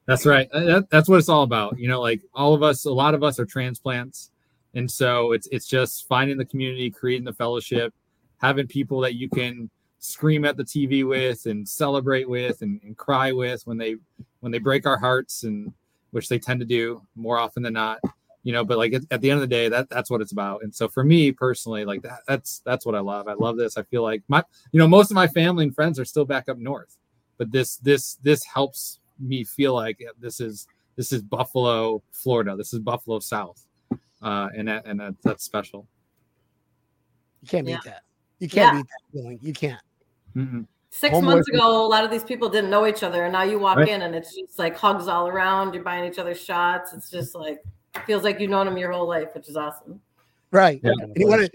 That's 0.06 0.26
right. 0.26 0.50
Uh, 0.52 0.64
That, 0.64 0.90
that's 0.90 1.08
what 1.08 1.18
it's 1.18 1.30
all 1.30 1.44
about. 1.44 1.78
You 1.78 1.88
know, 1.88 2.02
like 2.02 2.22
all 2.34 2.54
of 2.54 2.64
us, 2.64 2.86
a 2.86 2.92
lot 2.92 3.14
of 3.14 3.24
us 3.24 3.40
are 3.40 3.46
transplants, 3.46 4.32
and 4.74 4.90
so 4.90 5.34
it's 5.34 5.48
it's 5.52 5.68
just 5.68 6.08
finding 6.08 6.38
the 6.38 6.46
community, 6.46 6.90
creating 6.90 7.26
the 7.26 7.34
fellowship, 7.34 7.94
having 8.38 8.68
people 8.68 9.02
that 9.02 9.16
you 9.16 9.30
can 9.30 9.70
scream 10.00 10.46
at 10.46 10.56
the 10.56 10.64
TV 10.64 11.06
with 11.06 11.46
and 11.46 11.68
celebrate 11.68 12.28
with 12.28 12.62
and, 12.62 12.80
and 12.84 12.96
cry 12.98 13.32
with 13.32 13.68
when 13.68 13.78
they 13.78 13.98
when 14.40 14.52
they 14.52 14.60
break 14.60 14.88
our 14.88 14.98
hearts, 14.98 15.44
and 15.44 15.74
which 16.12 16.30
they 16.30 16.40
tend 16.40 16.60
to 16.60 16.66
do 16.66 17.02
more 17.16 17.38
often 17.38 17.62
than 17.64 17.74
not. 17.74 18.00
You 18.44 18.54
know, 18.54 18.64
but 18.64 18.78
like 18.78 18.94
at, 18.94 19.02
at 19.12 19.22
the 19.22 19.30
end 19.30 19.38
of 19.38 19.42
the 19.42 19.54
day, 19.54 19.68
that 19.68 19.90
that's 19.90 20.10
what 20.10 20.22
it's 20.22 20.32
about. 20.32 20.64
And 20.64 20.74
so 20.74 20.88
for 20.88 21.04
me 21.04 21.32
personally, 21.32 21.84
like 21.84 22.02
that, 22.04 22.22
that's 22.28 22.60
that's 22.66 22.86
what 22.86 22.96
I 22.96 23.00
love. 23.00 23.28
I 23.28 23.34
love 23.34 23.58
this. 23.58 23.76
I 23.78 23.84
feel 23.84 24.02
like 24.02 24.24
my, 24.30 24.44
you 24.72 24.80
know, 24.80 24.88
most 24.88 25.12
of 25.12 25.16
my 25.16 25.28
family 25.28 25.66
and 25.66 25.76
friends 25.76 26.00
are 26.00 26.06
still 26.06 26.24
back 26.26 26.48
up 26.48 26.58
north, 26.58 26.98
but 27.38 27.52
this 27.52 27.78
this 27.78 28.16
this 28.24 28.44
helps 28.46 29.00
me 29.20 29.44
feel 29.44 29.74
like 29.74 30.02
this 30.20 30.40
is 30.40 30.68
this 30.96 31.12
is 31.12 31.22
Buffalo, 31.22 32.02
Florida. 32.12 32.56
This 32.56 32.74
is 32.74 32.80
Buffalo 32.80 33.20
South, 33.20 33.66
uh, 34.22 34.50
and 34.56 34.68
that, 34.68 34.86
and 34.86 35.00
that, 35.00 35.16
that's 35.24 35.44
special. 35.44 35.86
You 37.42 37.48
can't 37.48 37.66
beat 37.66 37.72
Yeah. 37.72 37.80
that. 37.86 38.04
You 38.40 38.50
can't 38.50 38.74
Yeah. 38.76 38.82
beat 38.82 38.88
that 38.88 39.02
feeling. 39.14 39.40
You 39.42 39.54
can't. 39.54 39.82
Mhm. 40.36 40.68
Six 40.92 41.14
Home 41.14 41.26
months 41.26 41.50
away 41.50 41.58
ago, 41.58 41.86
a 41.86 41.88
lot 41.88 42.04
of 42.04 42.12
these 42.12 42.24
people 42.24 42.50
didn't 42.50 42.70
know 42.70 42.88
each 42.88 43.04
other, 43.04 43.24
and 43.24 43.34
now 43.34 43.44
you 43.44 43.60
walk 43.60 43.78
Right. 43.78 43.90
in 43.90 44.02
and 44.02 44.16
it's 44.16 44.36
just 44.36 44.58
like 44.58 44.76
hugs 44.76 45.08
all 45.08 45.28
around. 45.28 45.74
You're 45.74 45.84
buying 45.84 46.10
each 46.10 46.20
other 46.20 46.34
shots. 46.36 46.94
It's 46.94 47.10
just 47.10 47.36
like 47.36 47.58
it 47.58 47.66
feels 48.06 48.24
like 48.24 48.40
you've 48.40 48.50
known 48.52 48.66
them 48.66 48.78
your 48.78 48.92
whole 48.92 49.08
life, 49.08 49.30
which 49.34 49.50
is 49.50 49.56
awesome. 49.56 50.02
Right. 50.52 50.80
Yeah. 50.84 50.92
And 51.00 51.14
you 51.16 51.28
wanna- 51.28 51.50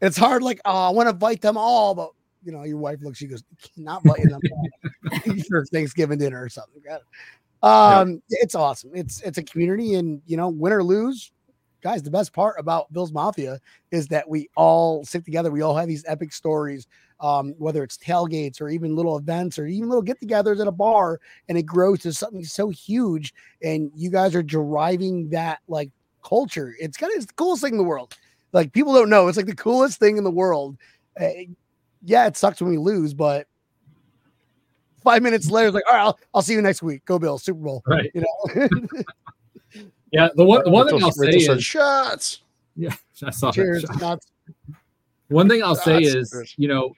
it's 0.00 0.16
hard, 0.16 0.42
like, 0.42 0.60
oh, 0.64 0.88
I 0.88 0.90
want 0.90 1.08
to 1.08 1.12
bite 1.12 1.40
them 1.40 1.56
all, 1.56 1.94
but 1.94 2.10
you 2.44 2.50
know, 2.50 2.64
your 2.64 2.78
wife 2.78 2.98
looks, 3.02 3.18
she 3.18 3.28
goes, 3.28 3.44
not 3.76 4.02
biting 4.02 4.28
them 4.30 4.40
all 4.50 5.20
for 5.48 5.64
Thanksgiving 5.66 6.18
dinner 6.18 6.42
or 6.42 6.48
something. 6.48 6.82
Got 6.84 7.02
it. 7.02 7.06
Um, 7.64 8.20
it's 8.28 8.56
awesome. 8.56 8.90
It's 8.94 9.20
it's 9.20 9.38
a 9.38 9.42
community, 9.44 9.94
and 9.94 10.20
you 10.26 10.36
know, 10.36 10.48
win 10.48 10.72
or 10.72 10.82
lose, 10.82 11.30
guys. 11.82 12.02
The 12.02 12.10
best 12.10 12.32
part 12.32 12.56
about 12.58 12.92
Bill's 12.92 13.12
Mafia 13.12 13.58
is 13.90 14.08
that 14.08 14.28
we 14.28 14.48
all 14.56 15.04
sit 15.04 15.24
together. 15.24 15.50
We 15.50 15.62
all 15.62 15.76
have 15.76 15.88
these 15.88 16.04
epic 16.06 16.32
stories, 16.32 16.86
um, 17.20 17.54
whether 17.58 17.82
it's 17.82 17.98
tailgates 17.98 18.60
or 18.60 18.68
even 18.68 18.96
little 18.96 19.18
events 19.18 19.58
or 19.58 19.66
even 19.66 19.88
little 19.88 20.02
get-togethers 20.02 20.60
at 20.60 20.66
a 20.66 20.72
bar, 20.72 21.20
and 21.48 21.58
it 21.58 21.64
grows 21.64 22.00
to 22.00 22.12
something 22.12 22.44
so 22.44 22.68
huge. 22.70 23.34
And 23.62 23.90
you 23.94 24.10
guys 24.10 24.34
are 24.34 24.42
driving 24.42 25.28
that 25.30 25.60
like 25.68 25.90
culture. 26.24 26.74
It's 26.78 26.96
kind 26.96 27.12
of 27.12 27.16
it's 27.16 27.26
the 27.26 27.34
coolest 27.34 27.62
thing 27.62 27.74
in 27.74 27.78
the 27.78 27.84
world. 27.84 28.16
Like 28.52 28.72
people 28.72 28.94
don't 28.94 29.10
know, 29.10 29.28
it's 29.28 29.36
like 29.36 29.46
the 29.46 29.54
coolest 29.54 29.98
thing 29.98 30.16
in 30.16 30.24
the 30.24 30.30
world. 30.30 30.76
Uh, 31.20 31.28
yeah, 32.04 32.26
it 32.26 32.36
sucks 32.36 32.60
when 32.60 32.70
we 32.70 32.78
lose, 32.78 33.14
but 33.14 33.46
five 35.02 35.22
minutes 35.22 35.50
later, 35.50 35.68
it's 35.68 35.74
like, 35.74 35.84
all 35.88 35.96
right, 35.96 36.02
I'll, 36.02 36.18
I'll 36.34 36.42
see 36.42 36.54
you 36.54 36.62
next 36.62 36.82
week. 36.82 37.04
Go 37.04 37.18
Bills, 37.18 37.42
Super 37.42 37.60
Bowl. 37.60 37.82
Right. 37.86 38.10
You 38.14 38.22
know, 38.22 38.68
Yeah. 40.12 40.28
The 40.34 40.44
one 40.44 40.62
the 40.64 40.70
one 40.70 40.88
thing 40.88 41.02
I'll 41.02 41.10
say 41.10 41.38
said, 41.38 41.56
is 41.58 41.64
shots. 41.64 42.42
yeah. 42.76 42.94
I 43.24 43.30
saw 43.30 43.48
that. 43.48 43.54
cheers. 43.54 43.84
One 45.28 45.48
thing 45.48 45.62
I'll 45.62 45.74
say 45.74 46.02
is, 46.02 46.54
you 46.56 46.68
know, 46.68 46.94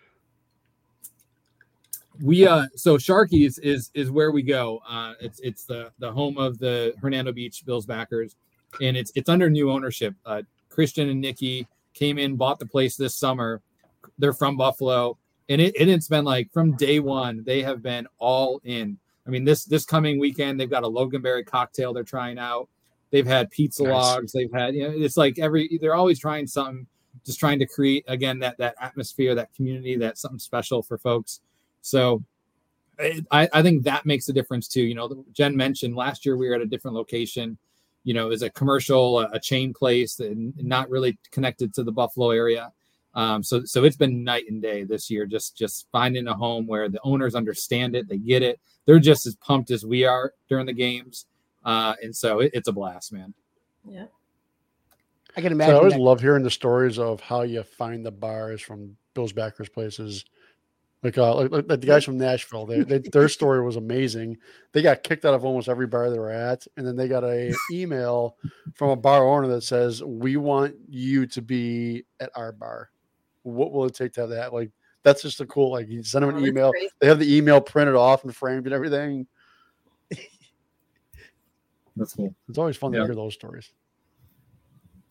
we 2.23 2.47
uh 2.47 2.67
so 2.75 2.97
Sharkies 2.97 3.59
is 3.63 3.91
is 3.95 4.11
where 4.11 4.31
we 4.31 4.43
go. 4.43 4.81
Uh 4.89 5.15
it's 5.21 5.41
it's 5.41 5.65
the 5.65 5.93
the 5.99 6.11
home 6.11 6.39
of 6.39 6.59
the 6.59 6.95
Hernando 7.01 7.33
Beach 7.33 7.65
Bills 7.65 7.87
backers 7.87 8.37
and 8.81 8.97
it's 8.97 9.13
it's 9.15 9.29
under 9.29 9.49
new 9.49 9.71
ownership. 9.71 10.15
Uh 10.27 10.43
Christian 10.69 11.09
and 11.09 11.21
Nikki 11.21 11.67
came 11.93 12.19
in, 12.19 12.37
bought 12.37 12.59
the 12.59 12.67
place 12.67 12.97
this 12.97 13.15
summer. 13.15 13.61
They're 14.19 14.33
from 14.33 14.57
Buffalo 14.57 15.17
and 15.49 15.61
it, 15.61 15.77
and 15.79 15.91
it's 15.91 16.09
been 16.09 16.25
like 16.25 16.51
from 16.53 16.73
day 16.77 17.01
one, 17.01 17.43
they 17.45 17.63
have 17.63 17.83
been 17.83 18.07
all 18.19 18.61
in. 18.65 18.99
I 19.27 19.31
mean, 19.31 19.45
this 19.45 19.65
this 19.65 19.85
coming 19.85 20.19
weekend, 20.19 20.59
they've 20.59 20.71
got 20.71 20.85
a 20.85 20.89
Loganberry 20.89 21.47
cocktail 21.47 21.93
they're 21.93 22.03
trying 22.03 22.39
out. 22.39 22.69
They've 23.15 23.25
had 23.25 23.49
pizza 23.53 23.85
Nice. 23.85 23.93
logs. 23.93 24.33
They've 24.33 24.53
had, 24.53 24.75
you 24.75 24.89
know, 24.89 24.93
it's 24.93 25.17
like 25.17 25.39
every 25.39 25.79
they're 25.81 25.95
always 25.95 26.19
trying 26.19 26.49
something, 26.49 26.85
just 27.25 27.39
trying 27.39 27.61
to 27.61 27.67
create 27.67 28.05
again 28.09 28.41
that 28.41 28.59
that 28.59 28.75
atmosphere, 28.81 29.37
that 29.37 29.55
community, 29.55 29.97
that 29.99 30.19
something 30.19 30.41
special 30.41 30.83
for 30.83 30.99
folks. 30.99 31.39
So 31.81 32.25
I, 33.31 33.49
I 33.53 33.63
think 33.63 33.85
that 33.85 34.05
makes 34.05 34.29
a 34.29 34.33
difference 34.33 34.67
too. 34.67 34.83
You 34.83 34.97
know, 34.97 35.25
Jen 35.33 35.57
mentioned 35.57 35.95
last 35.95 36.27
year 36.27 36.37
we 36.37 36.49
were 36.49 36.57
at 36.57 36.61
a 36.61 36.67
different 36.67 36.97
location. 36.97 37.57
You 38.03 38.15
know, 38.15 38.33
is 38.33 38.43
a 38.43 38.51
commercial, 38.51 39.21
a, 39.21 39.31
a 39.35 39.39
chain 39.39 39.73
place, 39.73 40.19
and 40.19 40.53
not 40.57 40.91
really 40.91 41.17
connected 41.31 41.73
to 41.75 41.85
the 41.85 41.93
Buffalo 41.93 42.33
area. 42.33 42.73
Um, 43.15 43.45
so 43.45 43.65
so 43.65 43.85
it's 43.85 43.97
been 43.97 44.25
night 44.25 44.47
and 44.49 44.61
day 44.61 44.83
this 44.83 45.09
year. 45.09 45.25
Just 45.25 45.57
just 45.57 45.87
finding 45.93 46.27
a 46.27 46.35
home 46.35 46.67
where 46.67 46.89
the 46.89 46.99
owners 47.05 47.37
understand 47.37 47.95
it, 47.95 48.09
they 48.09 48.19
get 48.19 48.43
it. 48.43 48.59
They're 48.87 48.99
just 48.99 49.25
as 49.25 49.37
pumped 49.37 49.71
as 49.71 49.87
we 49.87 50.05
are 50.05 50.33
during 50.49 50.67
the 50.67 50.73
games, 50.73 51.27
uh, 51.65 51.95
and 52.03 52.15
so 52.15 52.41
it, 52.41 52.51
it's 52.55 52.69
a 52.69 52.73
blast, 52.73 53.13
man. 53.13 53.35
Yeah. 53.87 54.07
I 55.37 55.41
can 55.41 55.59
So 55.59 55.65
I 55.65 55.73
always 55.73 55.95
that. 55.95 56.01
love 56.01 56.21
hearing 56.21 56.45
the 56.45 56.51
stories 56.51 56.99
of 56.99 57.21
how 57.21 57.43
you 57.43 57.63
find 57.63 58.07
the 58.07 58.13
bars 58.13 58.61
from 58.61 58.97
Bill's 59.15 59.33
backers 59.33 59.69
places. 59.69 60.25
Like, 61.03 61.19
uh, 61.19 61.35
like, 61.35 61.51
like 61.51 61.67
the 61.67 61.77
guys 61.77 62.05
from 62.05 62.17
Nashville, 62.17 62.65
they, 62.65 62.81
they, 62.83 62.99
their 62.99 63.29
story 63.29 63.63
was 63.63 63.77
amazing. 63.77 64.39
They 64.73 64.81
got 64.81 65.03
kicked 65.03 65.27
out 65.27 65.35
of 65.35 65.45
almost 65.45 65.69
every 65.69 65.87
bar 65.87 66.09
they 66.09 66.19
were 66.19 66.31
at, 66.31 66.67
and 66.79 66.87
then 66.87 66.97
they 66.97 67.09
got 67.09 67.25
a 67.25 67.55
email 67.73 68.37
from 68.75 68.89
a 68.91 68.97
bar 68.97 69.27
owner 69.29 69.49
that 69.49 69.63
says, 69.63 70.03
"We 70.03 70.39
want 70.39 70.77
you 70.89 71.27
to 71.27 71.43
be 71.43 72.05
at 72.21 72.31
our 72.35 72.53
bar. 72.53 72.89
What 73.43 73.71
will 73.71 73.85
it 73.85 73.95
take 73.95 74.15
to 74.15 74.23
have 74.23 74.31
that?" 74.31 74.55
Like, 74.55 74.71
that's 75.03 75.21
just 75.21 75.43
a 75.43 75.47
cool. 75.47 75.73
Like, 75.73 75.89
you 75.89 76.03
send 76.03 76.23
them 76.23 76.31
an 76.31 76.37
that's 76.37 76.49
email. 76.49 76.71
great. 76.71 76.91
They 77.01 77.07
have 77.09 77.19
the 77.19 77.37
email 77.37 77.61
printed 77.61 77.97
off 77.97 78.25
and 78.25 78.35
framed 78.35 78.65
and 78.65 78.75
everything. 78.75 79.27
That's 81.97 82.13
cool. 82.15 82.35
It's 82.49 82.59
always 82.59 82.77
fun 82.77 82.93
Yeah. 82.93 83.01
to 83.01 83.07
hear 83.07 83.15
those 83.15 83.35
stories. 83.35 83.71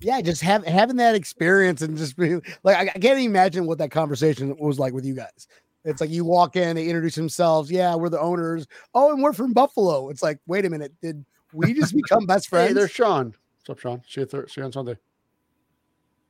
yeah, 0.01 0.19
just 0.21 0.41
have 0.41 0.65
having 0.65 0.97
that 0.97 1.15
experience 1.15 1.81
and 1.81 1.97
just 1.97 2.17
be 2.17 2.35
like, 2.63 2.75
I, 2.75 2.81
I 2.81 2.85
can't 2.99 3.05
even 3.19 3.25
imagine 3.25 3.65
what 3.65 3.77
that 3.77 3.89
conversation 3.91 4.53
was 4.57 4.77
like 4.79 4.93
with 4.93 5.05
you 5.05 5.13
guys. 5.13 5.47
It's 5.85 6.01
like 6.01 6.09
you 6.09 6.25
walk 6.25 6.55
in, 6.57 6.75
they 6.75 6.87
introduce 6.87 7.15
themselves. 7.15 7.71
Yeah, 7.71 7.95
we're 7.95 8.09
the 8.09 8.19
owners. 8.19 8.67
Oh, 8.93 9.13
and 9.13 9.23
we're 9.23 9.31
from 9.33 9.53
Buffalo. 9.53 10.09
It's 10.09 10.21
like, 10.21 10.39
wait 10.45 10.65
a 10.65 10.69
minute, 10.69 10.93
did 11.01 11.23
we 11.53 11.73
just 11.73 11.95
become 11.95 12.25
best 12.25 12.47
friends? 12.49 12.69
Hey, 12.69 12.73
there's 12.73 12.91
Sean. 12.91 13.33
What's 13.59 13.69
up, 13.69 13.79
Sean? 13.79 14.01
See 14.07 14.21
you, 14.21 14.25
thir- 14.27 14.47
see 14.47 14.59
you 14.61 14.65
on 14.65 14.71
Sunday. 14.73 14.97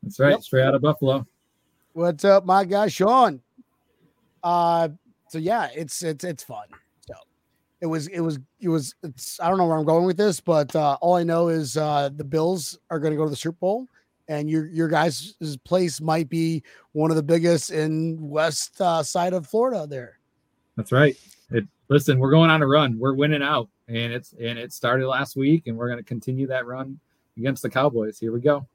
That's 0.03 0.19
right, 0.19 0.31
Yep. 0.31 0.41
straight 0.43 0.63
out 0.65 0.75
of 0.75 0.81
Buffalo. 0.81 1.25
What's 1.93 2.25
up, 2.25 2.45
my 2.45 2.65
guy 2.65 2.87
Sean? 2.89 3.41
Uh, 4.43 4.89
so 5.29 5.37
yeah, 5.39 5.69
it's 5.75 6.03
it's 6.03 6.23
it's 6.23 6.43
fun. 6.43 6.65
So 7.83 7.87
it 7.87 7.89
was 7.89 8.07
it 8.07 8.21
was 8.21 8.39
it 8.61 8.69
was 8.69 8.95
it's 9.03 9.39
I 9.39 9.49
don't 9.49 9.57
know 9.57 9.67
where 9.67 9.77
I'm 9.77 9.85
going 9.85 10.05
with 10.05 10.17
this, 10.17 10.39
but 10.39 10.73
uh, 10.75 10.97
all 11.01 11.15
I 11.15 11.23
know 11.23 11.49
is 11.49 11.75
uh, 11.75 12.09
the 12.15 12.23
Bills 12.23 12.77
are 12.89 12.99
going 12.99 13.11
to 13.11 13.17
go 13.17 13.25
to 13.25 13.29
the 13.29 13.35
Super 13.35 13.57
Bowl, 13.59 13.87
and 14.27 14.49
your 14.49 14.67
your 14.67 14.87
guys' 14.87 15.35
place 15.65 15.99
might 15.99 16.29
be 16.29 16.63
one 16.93 17.11
of 17.11 17.17
the 17.17 17.23
biggest 17.23 17.71
in 17.71 18.17
west 18.29 18.79
uh, 18.79 19.03
side 19.03 19.33
of 19.33 19.47
Florida. 19.47 19.85
There, 19.87 20.19
That's 20.77 20.91
right. 20.91 21.17
It, 21.51 21.65
listen, 21.89 22.19
we're 22.19 22.31
going 22.31 22.49
on 22.49 22.61
a 22.61 22.67
run. 22.67 22.97
We're 22.97 23.15
winning 23.15 23.43
out, 23.43 23.67
and 23.89 24.13
it's 24.13 24.33
and 24.33 24.57
it 24.57 24.71
started 24.71 25.07
last 25.07 25.35
week, 25.35 25.67
and 25.67 25.77
we're 25.77 25.87
going 25.87 25.99
to 25.99 26.05
continue 26.05 26.47
that 26.47 26.65
run 26.65 26.99
against 27.37 27.63
the 27.63 27.69
Cowboys. 27.69 28.17
Here 28.17 28.31
we 28.31 28.39
go. 28.39 28.65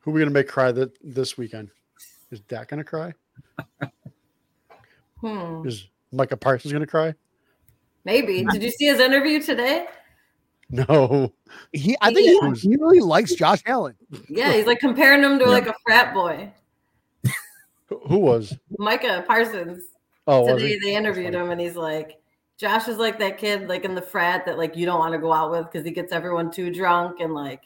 Who 0.00 0.10
are 0.10 0.14
we 0.14 0.20
gonna 0.20 0.30
make 0.30 0.48
cry 0.48 0.72
that 0.72 0.92
this 1.02 1.36
weekend? 1.36 1.70
Is 2.30 2.40
Dak 2.40 2.68
gonna 2.68 2.84
cry? 2.84 3.12
Hmm. 5.20 5.66
Is 5.66 5.86
Micah 6.12 6.36
Parsons 6.36 6.72
gonna 6.72 6.86
cry? 6.86 7.14
Maybe. 8.04 8.44
Did 8.44 8.62
you 8.62 8.70
see 8.70 8.86
his 8.86 9.00
interview 9.00 9.40
today? 9.42 9.86
No. 10.70 11.32
he 11.72 11.96
I 12.00 12.14
think 12.14 12.40
Yeah. 12.40 12.54
he, 12.54 12.70
he 12.70 12.76
really 12.76 13.00
likes 13.00 13.34
Josh 13.34 13.60
Allen. 13.66 13.96
Yeah, 14.28 14.52
he's 14.52 14.66
like 14.66 14.78
comparing 14.78 15.22
him 15.22 15.38
to 15.40 15.46
like 15.46 15.66
a 15.66 15.74
frat 15.84 16.14
boy. 16.14 16.52
Who- 17.88 18.18
was? 18.18 18.56
Micah 18.78 19.24
Parsons. 19.26 19.82
Oh, 20.26 20.46
Today 20.54 20.74
he? 20.74 20.78
they 20.78 20.94
interviewed 20.94 21.34
him 21.34 21.50
and 21.50 21.60
he's 21.60 21.74
like, 21.74 22.20
Josh 22.56 22.86
is 22.88 22.98
like 22.98 23.18
that 23.18 23.36
kid 23.38 23.68
like 23.68 23.84
in 23.84 23.94
the 23.94 24.02
frat 24.02 24.46
that 24.46 24.58
like 24.58 24.76
you 24.76 24.86
don't 24.86 24.98
want 25.00 25.12
to 25.12 25.18
go 25.18 25.32
out 25.32 25.50
with 25.50 25.64
because 25.64 25.84
he 25.84 25.90
gets 25.90 26.12
everyone 26.12 26.50
too 26.52 26.72
drunk 26.72 27.18
and 27.20 27.34
like 27.34 27.62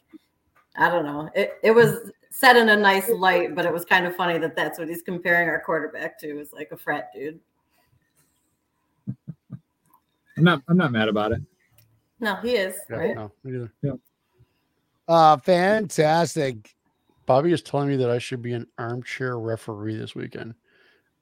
I 0.76 0.88
don't 0.88 1.04
know. 1.04 1.28
It 1.34 1.58
it 1.62 1.72
was 1.72 2.10
set 2.30 2.56
in 2.56 2.68
a 2.70 2.76
nice 2.76 3.10
light, 3.10 3.54
but 3.54 3.66
it 3.66 3.72
was 3.72 3.84
kind 3.84 4.06
of 4.06 4.16
funny 4.16 4.38
that 4.38 4.56
that's 4.56 4.78
what 4.78 4.88
he's 4.88 5.02
comparing 5.02 5.48
our 5.48 5.60
quarterback 5.60 6.18
to 6.20 6.40
is 6.40 6.52
like 6.52 6.70
a 6.72 6.76
frat 6.76 7.10
dude. 7.14 7.38
I'm 10.36 10.44
not. 10.44 10.62
I'm 10.68 10.76
not 10.76 10.92
mad 10.92 11.08
about 11.08 11.32
it. 11.32 11.40
No, 12.20 12.36
he 12.36 12.52
is 12.56 12.76
Yeah, 12.90 12.96
right. 12.96 13.14
no, 13.14 13.32
me 13.42 13.52
neither. 13.82 13.98
Uh, 15.06 15.36
fantastic. 15.36 16.74
Bobby 17.26 17.52
is 17.52 17.62
telling 17.62 17.88
me 17.88 17.96
that 17.96 18.10
I 18.10 18.18
should 18.18 18.42
be 18.42 18.52
an 18.52 18.66
armchair 18.78 19.38
referee 19.38 19.96
this 19.96 20.14
weekend. 20.14 20.54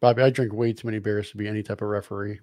Bobby, 0.01 0.23
I 0.23 0.31
drink 0.31 0.53
way 0.53 0.73
too 0.73 0.87
many 0.87 0.99
beers 0.99 1.31
to 1.31 1.37
be 1.37 1.47
any 1.49 1.63
type 1.63 1.83
of 1.83 1.89
referee. 1.89 2.41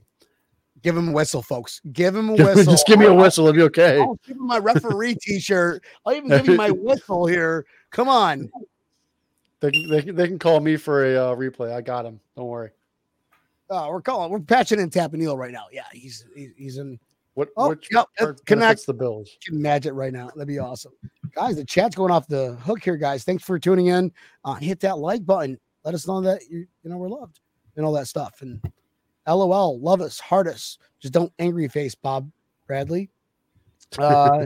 Give 0.82 0.96
him 0.96 1.10
a 1.10 1.12
whistle, 1.12 1.42
folks. 1.42 1.82
Give 1.92 2.16
him 2.16 2.30
a 2.30 2.34
whistle. 2.38 2.72
Just 2.72 2.88
give 2.88 3.00
me 3.00 3.06
a 3.06 3.10
I'll- 3.10 3.18
whistle, 3.18 3.48
it'll 3.48 3.56
be 3.58 3.64
okay. 3.64 4.00
I'll 4.00 4.18
give 4.26 4.38
him 4.38 4.48
my 4.48 4.60
referee 4.60 5.16
T-shirt. 5.22 5.84
I'll 6.06 6.14
even 6.14 6.30
give 6.30 6.48
you 6.48 6.56
my 6.56 6.72
whistle 6.76 7.26
here. 7.26 7.66
Come 7.92 8.08
on. 8.10 8.50
They, 9.60 9.72
can- 9.72 9.90
they, 9.90 10.02
can- 10.02 10.16
they 10.16 10.28
can 10.28 10.40
call 10.40 10.60
me 10.62 10.78
for 10.78 11.06
a 11.06 11.16
uh, 11.32 11.36
replay. 11.36 11.74
I 11.74 11.82
got 11.82 12.06
him. 12.06 12.20
Don't 12.38 12.48
worry. 12.48 12.72
Uh, 13.70 13.88
we're 13.90 14.02
calling. 14.02 14.32
We're 14.32 14.40
patching 14.40 14.80
in 14.80 14.90
Tampa 14.90 15.18
Neil 15.18 15.38
right 15.38 15.52
now. 15.52 15.66
Yeah, 15.72 15.84
he's 15.92 16.26
he's, 16.36 16.52
he's 16.58 16.78
in. 16.78 17.00
What? 17.36 17.50
Oh, 17.56 17.70
which 17.70 17.88
yep, 17.92 18.08
it 18.18 18.24
part 18.24 18.46
connect- 18.46 18.62
benefits 18.62 18.86
the 18.86 18.94
Bills? 18.94 19.30
Can 19.46 19.62
magic 19.62 19.94
right 19.94 20.12
now. 20.12 20.28
That'd 20.28 20.48
be 20.48 20.60
awesome, 20.60 20.94
guys. 21.36 21.56
The 21.56 21.66
chat's 21.66 21.96
going 21.96 22.12
off 22.12 22.28
the 22.28 22.56
hook 22.56 22.84
here, 22.84 22.98
guys. 22.98 23.24
Thanks 23.24 23.44
for 23.44 23.60
tuning 23.60 23.88
in. 23.88 24.12
Uh, 24.44 24.56
hit 24.56 24.80
that 24.82 24.98
like 24.98 25.26
button. 25.26 25.60
Let 25.86 25.94
us 25.94 26.08
know 26.08 26.22
that 26.22 26.42
you 26.50 26.68
you 26.84 26.90
know 26.90 26.98
we're 26.98 27.10
loved 27.10 27.40
and 27.76 27.86
all 27.86 27.94
that 27.94 28.08
stuff. 28.08 28.42
And 28.42 28.60
LOL, 29.28 29.80
love 29.80 30.02
us, 30.02 30.20
heart 30.20 30.48
us. 30.48 30.78
Just 31.00 31.14
don't 31.14 31.32
angry 31.40 31.68
face 31.68 31.96
Bob 31.96 32.30
Bradley. 32.68 33.10
Uh, 33.98 34.46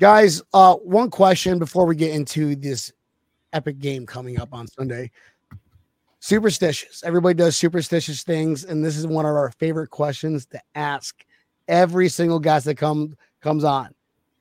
guys, 0.00 0.42
uh, 0.52 0.74
one 0.74 1.08
question 1.08 1.60
before 1.60 1.86
we 1.86 1.94
get 1.94 2.12
into 2.12 2.56
this 2.56 2.92
epic 3.52 3.78
game 3.78 4.04
coming 4.04 4.40
up 4.40 4.52
on 4.52 4.66
Sunday. 4.66 5.08
Superstitious. 6.24 7.02
Everybody 7.04 7.34
does 7.34 7.56
superstitious 7.56 8.22
things, 8.22 8.62
and 8.62 8.84
this 8.84 8.96
is 8.96 9.08
one 9.08 9.26
of 9.26 9.32
our 9.34 9.50
favorite 9.58 9.90
questions 9.90 10.46
to 10.46 10.60
ask 10.76 11.24
every 11.66 12.08
single 12.08 12.38
guest 12.38 12.64
that 12.66 12.76
come 12.76 13.16
comes 13.40 13.64
on. 13.64 13.88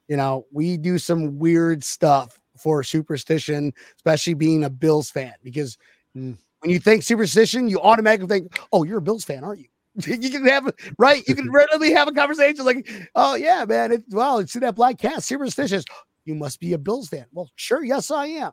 You 0.10 0.18
know, 0.18 0.48
we 0.52 0.78
do 0.78 0.98
some 0.98 1.40
weird 1.40 1.86
stuff 1.86 2.40
for 2.58 2.84
superstition, 2.84 3.74
especially 3.96 4.34
being 4.36 4.66
a 4.66 4.70
Bills 4.72 5.12
fan, 5.12 5.36
because 5.44 5.78
Mm. 6.18 6.38
when 6.62 6.72
you 6.72 6.80
think 6.80 7.04
superstition, 7.04 7.70
you 7.70 7.80
automatically 7.82 8.28
think, 8.28 8.60
"Oh, 8.74 8.84
you're 8.84 9.00
a 9.00 9.02
Bills 9.02 9.24
fan, 9.26 9.44
aren't 9.46 9.62
you?" 9.62 9.68
you 10.08 10.32
can 10.32 10.46
have 10.48 10.72
right. 11.00 11.24
You 11.28 11.36
can 11.36 11.52
readily 11.54 11.94
have 11.94 12.08
a 12.10 12.14
conversation 12.14 12.66
like, 12.66 12.90
"Oh 13.16 13.36
yeah, 13.36 13.66
man, 13.66 13.94
it, 13.94 14.04
wow, 14.12 14.44
see 14.46 14.60
that 14.60 14.76
black 14.76 15.00
cat, 15.00 15.24
superstitious. 15.24 15.86
You 16.26 16.36
must 16.36 16.60
be 16.60 16.74
a 16.74 16.80
Bills 16.80 17.10
fan." 17.10 17.28
Well, 17.34 17.50
sure, 17.56 17.84
yes, 17.84 18.12
I 18.12 18.28
am, 18.28 18.52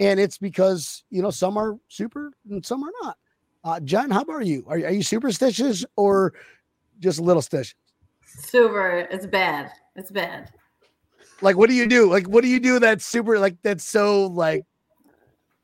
and 0.00 0.20
it's 0.20 0.38
because 0.38 1.04
you 1.10 1.22
know 1.22 1.30
some 1.30 1.56
are 1.56 1.76
super 1.88 2.32
and 2.50 2.64
some 2.64 2.84
are 2.84 2.92
not. 3.02 3.16
Uh, 3.64 3.80
John, 3.80 4.10
how 4.10 4.22
about 4.22 4.46
you? 4.46 4.64
Are, 4.68 4.76
are 4.76 4.90
you 4.90 5.02
superstitious 5.02 5.84
or 5.96 6.32
just 7.00 7.18
a 7.18 7.22
little 7.22 7.42
stitious? 7.42 7.74
Super, 8.24 9.08
it's 9.10 9.26
bad. 9.26 9.72
It's 9.96 10.10
bad. 10.10 10.52
Like, 11.40 11.56
what 11.56 11.68
do 11.68 11.74
you 11.74 11.86
do? 11.86 12.10
Like, 12.10 12.26
what 12.28 12.42
do 12.42 12.48
you 12.48 12.60
do 12.60 12.78
that's 12.78 13.04
super, 13.04 13.38
like, 13.38 13.56
that's 13.62 13.84
so, 13.84 14.26
like, 14.26 14.64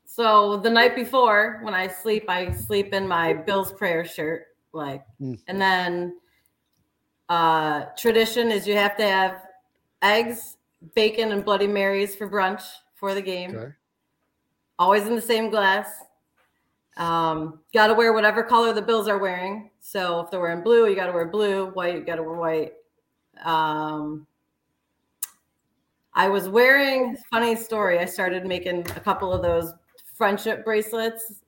So 0.05 0.57
the 0.57 0.69
night 0.69 0.95
before, 0.95 1.59
when 1.63 1.73
I 1.73 1.87
sleep, 1.87 2.29
I 2.29 2.51
sleep 2.51 2.93
in 2.93 3.07
my 3.07 3.33
Bill's 3.33 3.71
prayer 3.71 4.05
shirt, 4.05 4.47
like, 4.73 5.03
Mm. 5.21 5.39
and 5.47 5.61
then 5.61 6.17
uh 7.27 7.85
tradition 7.97 8.51
is 8.51 8.67
you 8.67 8.75
have 8.75 8.95
to 8.97 9.03
have 9.03 9.41
eggs, 10.01 10.57
bacon, 10.93 11.31
and 11.31 11.43
Bloody 11.43 11.67
Marys 11.67 12.15
for 12.15 12.29
brunch 12.29 12.63
for 12.93 13.13
the 13.15 13.21
game. 13.21 13.55
Okay. 13.55 13.73
Always 14.77 15.07
in 15.07 15.15
the 15.15 15.21
same 15.21 15.49
glass. 15.49 15.87
Um, 16.97 17.59
got 17.73 17.87
to 17.87 17.93
wear 17.93 18.13
whatever 18.13 18.43
color 18.43 18.73
the 18.73 18.81
Bills 18.81 19.07
are 19.07 19.17
wearing. 19.17 19.69
So 19.79 20.21
if 20.21 20.31
they're 20.31 20.39
wearing 20.39 20.63
blue, 20.63 20.87
you 20.87 20.95
got 20.95 21.07
to 21.07 21.13
wear 21.13 21.27
blue. 21.27 21.67
White, 21.67 21.95
you 21.95 22.05
got 22.05 22.15
to 22.15 22.23
wear 22.23 22.35
white. 22.35 22.73
Um, 23.43 24.25
I 26.13 26.29
was 26.29 26.47
wearing 26.47 27.17
funny 27.29 27.55
story. 27.55 27.99
I 27.99 28.05
started 28.05 28.45
making 28.45 28.79
a 28.91 28.99
couple 29.01 29.33
of 29.33 29.41
those 29.41 29.73
friendship 30.15 30.63
bracelets, 30.63 31.43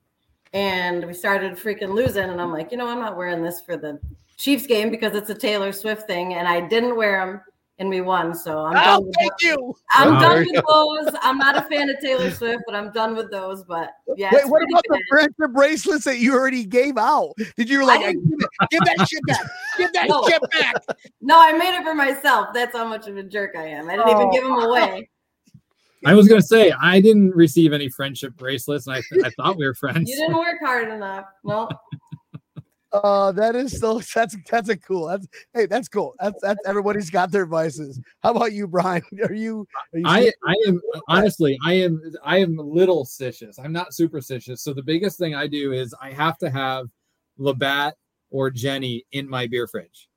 and 0.52 1.06
we 1.06 1.14
started 1.14 1.54
freaking 1.54 1.94
losing. 1.94 2.30
And 2.30 2.42
I'm 2.42 2.52
like, 2.52 2.72
you 2.72 2.78
know, 2.78 2.88
I'm 2.88 3.00
not 3.00 3.16
wearing 3.16 3.42
this 3.42 3.62
for 3.62 3.78
the 3.78 4.00
Chiefs 4.36 4.68
game 4.68 4.90
because 4.90 5.16
it's 5.16 5.30
a 5.30 5.36
Taylor 5.36 5.72
Swift 5.72 6.06
thing, 6.06 6.34
and 6.34 6.48
I 6.48 6.68
didn't 6.68 6.98
wear 6.98 7.26
them, 7.26 7.42
and 7.80 7.90
we 7.90 8.02
won. 8.02 8.34
So 8.34 8.66
I'm 8.66 8.72
oh, 8.72 8.76
done. 8.76 8.88
oh, 8.88 9.02
With 9.02 9.16
thank 9.16 9.32
you. 9.42 9.76
I'm 9.94 10.14
Wow. 10.14 10.20
done 10.20 10.32
There 10.32 10.44
you 10.44 10.52
with 10.56 10.66
those. 10.68 11.20
I'm 11.22 11.38
not 11.38 11.58
a 11.58 11.62
fan 11.64 11.90
of 11.90 12.00
Taylor 12.00 12.32
Swift, 12.32 12.64
but 12.66 12.76
I'm 12.76 12.92
done 12.92 13.16
with 13.16 13.30
those. 13.32 13.64
But 13.64 13.92
yeah, 14.16 14.30
Wait, 14.34 14.48
what 14.48 14.60
pretty 14.60 14.74
about 14.74 14.84
the 14.90 15.04
friendship 15.10 15.54
bracelets 15.54 16.06
that 16.06 16.18
you 16.20 16.34
already 16.34 16.66
gave 16.66 16.98
out? 16.98 17.34
Did 17.56 17.70
you 17.70 17.86
like, 17.86 18.02
I 18.02 18.14
give, 18.72 18.82
that 18.86 19.08
shit 19.10 19.22
back? 19.28 19.46
Give 19.78 19.94
that 19.94 20.10
No. 20.10 20.28
shit 20.28 20.42
back. 20.52 20.76
No, 21.22 21.40
I 21.42 21.52
made 21.54 21.78
it 21.78 21.84
for 21.84 21.94
myself. 21.94 22.50
That's 22.54 22.76
how 22.76 22.88
much 22.88 23.08
of 23.08 23.18
a 23.18 23.24
jerk 23.24 23.56
I 23.58 23.68
am. 23.68 23.90
I 23.90 23.98
didn't 23.98 24.10
even 24.10 24.28
Oh. 24.28 24.32
give 24.32 24.44
them 24.44 24.60
away. 24.60 25.10
I 26.06 26.14
was 26.14 26.28
gonna 26.28 26.42
say 26.42 26.72
I 26.80 27.02
didn't 27.02 27.32
receive 27.36 27.74
any 27.74 27.90
friendship 27.90 28.36
bracelets, 28.38 28.88
and 28.88 28.96
I, 28.96 29.02
th- 29.12 29.26
I 29.26 29.30
thought 29.32 29.58
we 29.58 29.66
were 29.66 29.74
friends. 29.74 30.10
You 30.10 30.16
didn't 30.16 30.38
work 30.38 30.58
hard 30.62 30.90
enough. 30.90 31.26
No, 31.44 31.68
Uh, 32.94 33.32
that 33.34 33.56
is 33.56 33.80
so 33.80 34.00
that's 34.16 34.36
that's 34.50 34.70
a 34.70 34.78
cool. 34.78 35.08
That's 35.08 35.28
hey, 35.54 35.66
that's 35.66 35.88
cool. 35.88 36.16
That's 36.20 36.42
that's 36.42 36.60
everybody's 36.66 37.10
got 37.10 37.32
their 37.32 37.46
vices. 37.46 38.00
How 38.24 38.32
about 38.32 38.54
you, 38.54 38.68
Brian? 38.68 39.04
Are 39.24 39.34
you? 39.34 39.68
Are 39.94 40.00
you 40.00 40.06
I, 40.06 40.32
I 40.46 40.56
am 40.68 40.82
honestly 41.08 41.58
I 41.66 41.74
am 41.74 42.02
I 42.24 42.38
am 42.38 42.58
little 42.58 43.06
stitious. 43.06 43.56
I'm 43.62 43.74
not 43.74 43.94
superstitious. 43.94 44.62
So 44.62 44.74
the 44.74 44.84
biggest 44.84 45.18
thing 45.18 45.36
I 45.36 45.48
do 45.48 45.74
is 45.74 45.94
I 46.02 46.12
have 46.12 46.38
to 46.40 46.50
have 46.50 46.88
Labatt 47.38 47.96
or 48.30 48.52
Genny 48.52 49.04
in 49.12 49.30
my 49.30 49.48
beer 49.48 49.68
fridge, 49.68 50.10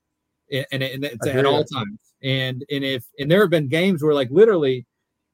A- 0.51 0.65
and, 0.73 0.81
and 0.83 1.03
it's 1.05 1.27
at 1.27 1.45
all 1.45 1.63
times. 1.63 1.99
And 2.23 2.63
and 2.71 2.83
if 2.83 3.03
and 3.19 3.29
there 3.29 3.41
have 3.41 3.49
been 3.49 3.67
games 3.67 4.03
where 4.03 4.13
like 4.13 4.29
literally 4.31 4.85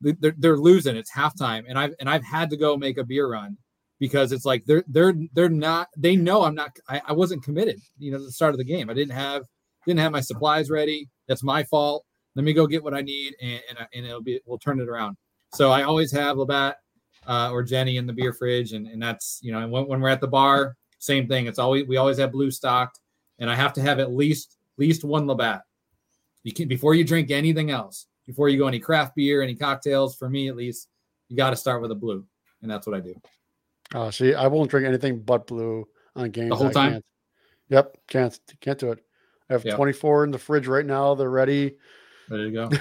they're, 0.02 0.36
they're 0.38 0.58
losing. 0.58 0.96
It's 0.96 1.12
halftime, 1.12 1.64
and 1.68 1.78
I've 1.78 1.94
and 2.00 2.10
I've 2.10 2.24
had 2.24 2.50
to 2.50 2.58
go 2.58 2.78
make 2.78 2.98
a 2.98 3.04
beer 3.04 3.30
run 3.30 3.58
because 4.00 4.32
it's 4.32 4.46
like 4.46 4.66
they're 4.66 4.84
they're 4.88 5.16
they're 5.34 5.50
not. 5.50 5.90
They 5.98 6.16
know 6.16 6.44
I'm 6.44 6.56
not. 6.56 6.78
I, 6.88 7.02
I 7.08 7.14
wasn't 7.14 7.44
committed. 7.44 7.80
You 7.98 8.12
know, 8.12 8.18
at 8.18 8.24
the 8.24 8.32
start 8.32 8.54
of 8.54 8.58
the 8.58 8.64
game, 8.64 8.90
I 8.90 8.94
didn't 8.94 9.14
have 9.14 9.44
didn't 9.86 10.00
have 10.00 10.12
my 10.12 10.22
supplies 10.22 10.70
ready. 10.70 11.08
That's 11.28 11.44
my 11.44 11.64
fault. 11.64 12.06
Let 12.36 12.44
me 12.44 12.54
go 12.54 12.68
get 12.68 12.84
what 12.84 12.94
I 12.94 13.02
need, 13.02 13.36
and 13.42 13.62
and, 13.70 13.88
and 13.94 14.06
it'll 14.06 14.22
be 14.22 14.40
we'll 14.46 14.60
turn 14.60 14.80
it 14.80 14.90
around. 14.90 15.18
So 15.54 15.72
I 15.72 15.84
always 15.84 16.12
have 16.12 16.38
Labatt 16.38 16.78
uh, 17.26 17.52
or 17.52 17.64
Genny 17.64 17.98
in 17.98 18.06
the 18.06 18.14
beer 18.14 18.34
fridge, 18.34 18.74
and, 18.74 18.88
and 18.88 19.02
that's 19.02 19.40
you 19.42 19.52
know, 19.52 19.68
when, 19.68 19.88
when 19.88 20.02
we're 20.02 20.10
at 20.10 20.22
the 20.22 20.28
bar, 20.28 20.76
same 21.00 21.28
thing. 21.28 21.48
It's 21.48 21.60
always 21.60 21.88
we 21.88 21.98
always 21.98 22.18
have 22.18 22.32
blue 22.32 22.52
stocked, 22.52 23.00
and 23.40 23.50
I 23.50 23.56
have 23.56 23.74
to 23.74 23.82
have 23.82 24.00
at 24.00 24.12
least 24.12 24.58
least 24.78 25.04
one 25.04 25.28
Labatt. 25.28 25.62
You 26.44 26.54
can 26.54 26.68
before 26.68 26.96
you 26.96 27.04
drink 27.04 27.32
anything 27.32 27.72
else, 27.72 28.08
before 28.26 28.50
you 28.50 28.58
go 28.58 28.68
any 28.68 28.80
craft 28.80 29.16
beer, 29.16 29.42
any 29.42 29.56
cocktails. 29.56 30.16
For 30.16 30.30
me, 30.30 30.48
at 30.48 30.56
least, 30.56 30.88
you 31.30 31.38
got 31.38 31.50
to 31.50 31.56
start 31.56 31.82
with 31.82 31.92
a 31.92 31.96
blue, 31.96 32.26
and 32.62 32.70
that's 32.70 32.88
what 32.88 32.96
I 32.96 33.00
do. 33.00 33.16
Oh, 33.94 34.10
see, 34.10 34.34
I 34.34 34.48
won't 34.48 34.70
drink 34.70 34.86
anything 34.88 35.20
but 35.20 35.48
blue 35.48 35.88
on 36.16 36.30
games. 36.32 36.50
The 36.50 36.56
whole 36.56 36.68
I 36.68 36.72
time? 36.74 36.92
Can't. 36.94 37.06
Yep, 37.70 37.98
can't 38.08 38.40
can't 38.62 38.80
do 38.80 38.92
it. 38.92 39.00
I 39.50 39.54
have 39.54 39.66
Yeah. 39.66 39.76
24 39.76 40.26
in 40.26 40.32
the 40.32 40.38
fridge 40.38 40.68
right 40.68 40.86
now. 40.86 41.16
They're 41.16 41.30
ready. 41.30 41.78
There 42.30 42.40
you 42.40 42.52
go. 42.52 42.70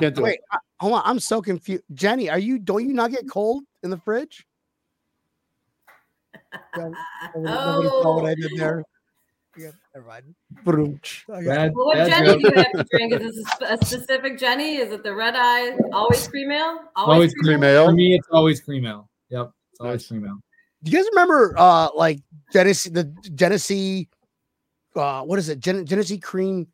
Can't 0.00 0.14
do 0.14 0.22
Wait, 0.22 0.36
it. 0.36 0.40
I- 0.50 0.58
hold 0.80 0.94
on. 0.94 1.02
I'm 1.04 1.20
so 1.20 1.42
confused. 1.42 1.82
Jenny, 1.92 2.30
are 2.30 2.38
you? 2.38 2.58
Don't 2.58 2.86
you 2.86 2.94
not 2.94 3.10
get 3.10 3.28
cold 3.28 3.64
in 3.82 3.90
the 3.90 3.98
fridge? 3.98 4.46
Yeah, 6.76 6.88
Nobody 7.36 7.88
what 7.88 8.24
I 8.24 8.32
oh, 8.32 8.34
did 8.34 8.50
there. 8.56 8.82
Yeah, 9.58 9.70
never 9.94 10.06
mind. 10.06 10.34
I 10.58 11.42
got- 11.42 11.44
Bad, 11.44 11.72
Well, 11.74 11.86
what 11.86 12.08
Jenny 12.08 12.26
joke. 12.26 12.40
do 12.40 12.48
you 12.48 12.54
have 12.54 12.72
to 12.72 12.84
drink? 12.90 13.12
Is 13.12 13.34
this 13.36 13.46
a 13.68 13.76
specific 13.84 14.38
Genny? 14.38 14.78
Is 14.78 14.92
it 14.92 15.02
the 15.02 15.14
red 15.14 15.34
eye? 15.36 15.76
Always 15.92 16.26
cream 16.28 16.50
ale? 16.50 16.80
Always 16.94 17.34
Cream 17.34 17.62
ale. 17.62 17.86
For 17.86 17.92
me, 17.92 18.14
it's 18.14 18.28
always 18.30 18.60
cream 18.60 18.86
ale. 18.86 19.08
Yep, 19.28 19.50
it's 19.76 19.84
always 19.84 20.00
Nice. 20.02 20.08
cream 20.08 20.24
ale. 20.26 20.38
Do 20.82 20.90
you 20.90 20.98
guys 20.98 21.06
remember 21.12 21.54
uh 21.58 21.88
like 21.94 22.20
Genesee 22.52 22.90
the 22.90 23.04
Genesee 23.34 24.08
uh 24.94 25.22
what 25.22 25.38
is 25.38 25.48
it? 25.48 25.60
Gen- 25.60 25.84
Genesee 25.86 26.18
cream 26.18 26.66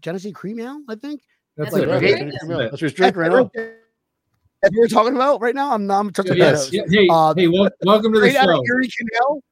Genesee 0.00 0.32
cream 0.32 0.60
ale, 0.60 0.80
I 0.88 0.94
think? 0.96 1.22
That's 1.56 1.70
That's 1.72 1.84
it. 1.84 1.88
what 1.88 1.94
right 1.94 2.02
it 2.04 2.18
there. 2.18 2.28
is. 2.28 2.32
That's 2.34 2.44
what 2.46 2.70
That's 2.70 2.80
he's 2.82 2.92
drinking 2.92 3.20
right 3.20 3.30
now. 3.32 3.50
That's 3.54 4.74
what 4.74 4.80
we're 4.80 4.88
talking 4.88 5.14
about 5.14 5.40
right 5.40 5.54
now. 5.54 5.72
I'm 5.72 5.86
not 5.86 6.00
I'm 6.00 6.10
touching 6.12 6.36
Yes. 6.36 6.72
yes. 6.72 6.86
Yeah, 6.90 7.00
Hey, 7.00 7.08
Uh, 7.10 7.34
hey, 7.36 7.48
wel- 7.48 7.70
welcome 7.84 8.12
to 8.12 8.20
the 8.20 8.30
Straight 8.30 8.40
out 8.40 8.48
of 8.50 8.56
show. 8.56 8.74
Erie 8.74 8.90
Canal. 8.98 9.42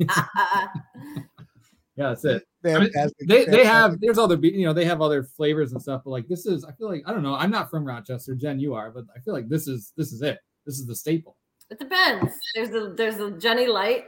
Yeah, 1.96 2.08
that's 2.08 2.24
it. 2.24 2.42
I 2.64 2.78
mean, 2.80 2.90
they 3.28 3.44
they 3.44 3.64
have 3.64 4.00
there's 4.00 4.18
other 4.18 4.36
be- 4.36 4.48
you 4.48 4.66
know 4.66 4.72
they 4.72 4.84
have 4.84 5.00
other 5.00 5.22
flavors 5.22 5.70
and 5.72 5.80
stuff 5.80 6.00
but 6.04 6.10
like 6.10 6.26
this 6.28 6.46
is 6.46 6.64
i 6.64 6.72
feel 6.72 6.88
like 6.88 7.02
i 7.06 7.12
don't 7.12 7.22
know 7.22 7.34
i'm 7.34 7.50
not 7.50 7.68
from 7.70 7.84
rochester 7.84 8.34
jen 8.34 8.58
you 8.58 8.72
are 8.72 8.90
but 8.90 9.04
i 9.14 9.20
feel 9.20 9.34
like 9.34 9.48
this 9.50 9.68
is 9.68 9.92
this 9.94 10.10
is 10.10 10.22
it 10.22 10.38
this 10.64 10.78
is 10.78 10.86
the 10.86 10.94
staple 10.96 11.36
It 11.70 11.78
depends. 11.78 12.34
There's 12.54 12.70
a 12.70 12.94
there's 12.94 13.16
a 13.16 13.30
Genny 13.30 13.68
Light, 13.68 14.04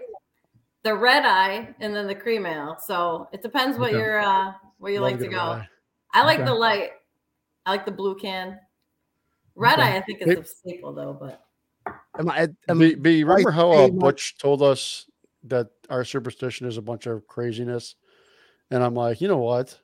the 0.85 0.95
red 0.95 1.25
eye, 1.25 1.75
and 1.81 1.95
then 1.95 2.07
the 2.07 2.14
cream 2.14 2.47
ale. 2.47 2.77
So 2.85 3.29
it 3.33 3.42
depends 3.42 3.79
what 3.79 3.92
Okay. 3.92 3.99
you're 3.99 4.21
uh 4.21 4.53
where 4.79 4.92
you 4.92 5.01
Love 5.01 5.12
like 5.12 5.21
to 5.21 5.29
go. 5.29 5.38
eye. 5.38 5.69
I 6.12 6.25
like 6.25 6.40
Okay. 6.40 6.45
the 6.45 6.55
light. 6.55 6.90
I 7.64 7.71
like 7.71 7.85
the 7.85 7.92
blue 7.92 8.16
can. 8.16 8.59
Red 9.55 9.81
Okay. 9.81 9.83
eye, 9.83 9.97
I 9.97 10.03
think 10.03 10.23
is 10.23 10.37
a 10.37 10.45
staple 10.45 10.95
though, 10.95 11.16
but 11.19 11.42
Am 12.19 12.31
I, 12.31 12.49
am, 12.69 12.79
B, 12.79 12.95
B, 12.95 13.25
remember 13.25 13.51
how 13.51 13.73
say 13.73 13.85
uh, 13.85 13.88
Butch 13.88 14.38
told 14.38 14.62
us 14.62 15.07
that 15.45 15.69
our 15.90 16.05
superstition 16.05 16.66
is 16.66 16.77
a 16.77 16.83
bunch 16.83 17.07
of 17.07 17.27
craziness? 17.27 17.95
And 18.71 18.83
I'm 18.83 18.95
like, 18.95 19.21
you 19.21 19.29
know 19.29 19.38
what? 19.38 19.79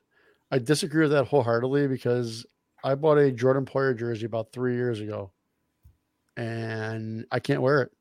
I 0.51 0.59
disagree 0.59 1.03
with 1.03 1.11
that 1.11 1.25
wholeheartedly 1.25 1.87
because 1.87 2.45
I 2.83 2.95
bought 2.95 3.17
a 3.17 3.31
Jordan 3.31 3.65
Poyer 3.65 3.97
jersey 3.97 4.25
about 4.25 4.51
three 4.51 4.75
years 4.75 4.99
ago 4.99 5.31
and 6.37 7.25
I 7.31 7.39
can't 7.39 7.61
wear 7.61 7.81
it. 7.81 7.91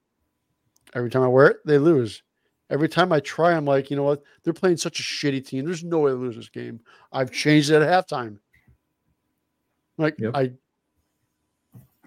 Every 0.94 1.10
time 1.10 1.22
I 1.22 1.28
wear 1.28 1.46
it, 1.48 1.56
they 1.64 1.78
lose. 1.78 2.22
Every 2.70 2.88
time 2.88 3.12
I 3.12 3.20
try, 3.20 3.52
I'm 3.52 3.64
like, 3.64 3.90
you 3.90 3.96
know 3.96 4.02
what? 4.02 4.22
They're 4.42 4.52
playing 4.52 4.78
such 4.78 4.98
a 4.98 5.02
shitty 5.02 5.46
team. 5.46 5.64
There's 5.64 5.84
no 5.84 6.00
way 6.00 6.10
to 6.10 6.16
lose 6.16 6.36
this 6.36 6.48
game. 6.48 6.80
I've 7.12 7.30
changed 7.30 7.70
it 7.70 7.82
at 7.82 8.08
halftime. 8.08 8.38
Like, 9.98 10.16
Yep. 10.18 10.34
I, 10.34 10.52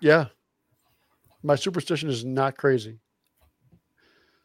yeah, 0.01 0.25
my 1.43 1.55
superstition 1.55 2.09
is 2.09 2.25
not 2.25 2.57
crazy. 2.57 2.99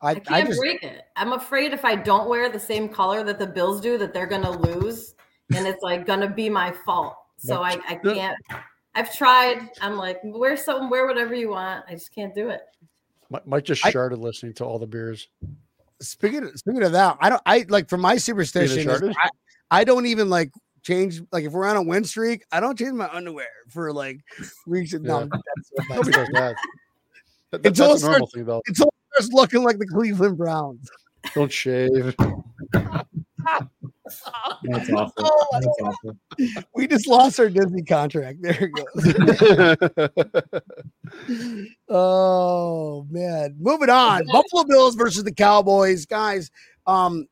I 0.03 0.11
I, 0.11 0.15
can't 0.15 0.31
I 0.31 0.43
just 0.43 0.59
break 0.59 0.83
it. 0.83 1.03
I'm 1.17 1.33
afraid 1.33 1.73
if 1.73 1.85
I 1.85 1.97
don't 1.97 2.29
wear 2.29 2.51
the 2.51 2.61
same 2.61 2.89
color 2.89 3.23
that 3.25 3.39
the 3.39 3.47
Bills 3.47 3.81
do, 3.81 3.99
that 3.99 4.15
they're 4.15 4.27
gonna 4.27 4.51
lose, 4.51 5.15
and 5.55 5.67
it's 5.67 5.83
like 5.83 6.07
gonna 6.07 6.29
be 6.29 6.49
my 6.49 6.73
fault. 6.85 7.17
So 7.39 7.63
I, 7.63 7.79
I 7.89 7.95
can't. 7.95 8.37
I've 9.01 9.17
tried. 9.17 9.71
I'm 9.81 9.97
like, 9.97 10.21
wear 10.23 10.59
something, 10.59 10.91
wear 10.91 11.07
whatever 11.07 11.35
you 11.35 11.49
want. 11.49 11.87
I 11.89 11.93
just 11.93 12.15
can't 12.15 12.35
do 12.35 12.51
it. 12.51 12.61
Mike 13.47 13.65
just 13.65 13.85
I- 13.87 13.91
listening 14.09 14.53
to 14.55 14.65
all 14.67 14.79
the 14.79 14.87
beers. 14.87 15.29
speaking 16.03 16.45
of, 16.45 16.59
speaking 16.59 16.83
of 16.83 16.93
that, 16.93 17.17
I 17.21 17.31
don't 17.31 17.41
I 17.47 17.65
like 17.71 17.89
for 17.89 17.97
my 17.97 18.17
superstition 18.17 18.91
is 18.91 19.03
I, 19.03 19.29
I 19.71 19.85
don't 19.85 20.05
even 20.05 20.29
like 20.29 20.51
change 20.83 21.23
like 21.33 21.45
if 21.45 21.53
we're 21.53 21.67
on 21.67 21.77
a 21.77 21.83
win 21.83 22.05
streak, 22.05 22.45
I 22.53 22.61
don't 22.61 22.77
change 22.79 22.93
my 22.93 23.09
underwear 23.09 23.47
for 23.69 23.91
like 23.93 24.21
weeks. 24.67 24.93
and 24.93 25.05
No, 25.05 25.21
Yeah. 25.21 25.27
that's, 25.31 25.89
Nobody 25.89 26.11
does 26.13 26.29
that. 26.35 26.57
That- 27.53 27.63
that- 27.63 27.67
Until 27.69 27.89
that's 27.91 28.03
it 28.03 28.07
a 28.07 28.11
normal 28.11 28.27
thing, 28.27 28.45
though. 28.45 28.63
until 28.67 28.87
it 28.89 28.95
starts 29.15 29.33
looking 29.33 29.63
like 29.63 29.79
the 29.79 29.87
Cleveland 29.87 30.37
Browns. 30.37 30.91
Don't 31.35 31.51
shave. 31.51 32.15
that's 34.65 34.91
awful 34.91 35.13
Oh, 35.19 35.47
that's 35.53 35.67
awful 35.83 36.17
We 36.75 36.87
just 36.87 37.07
lost 37.07 37.39
our 37.41 37.49
Disney 37.51 37.83
contract. 37.83 38.43
There 38.43 38.71
it 38.71 38.73
goes. 38.73 40.51
oh 41.89 43.07
man. 43.11 43.57
Moving 43.59 43.91
on. 43.91 44.27
Buffalo 44.27 44.65
Bills 44.65 44.95
versus 44.95 45.25
the 45.25 45.33
Cowboys. 45.33 46.07
Guys, 46.07 46.51
um, 46.87 47.27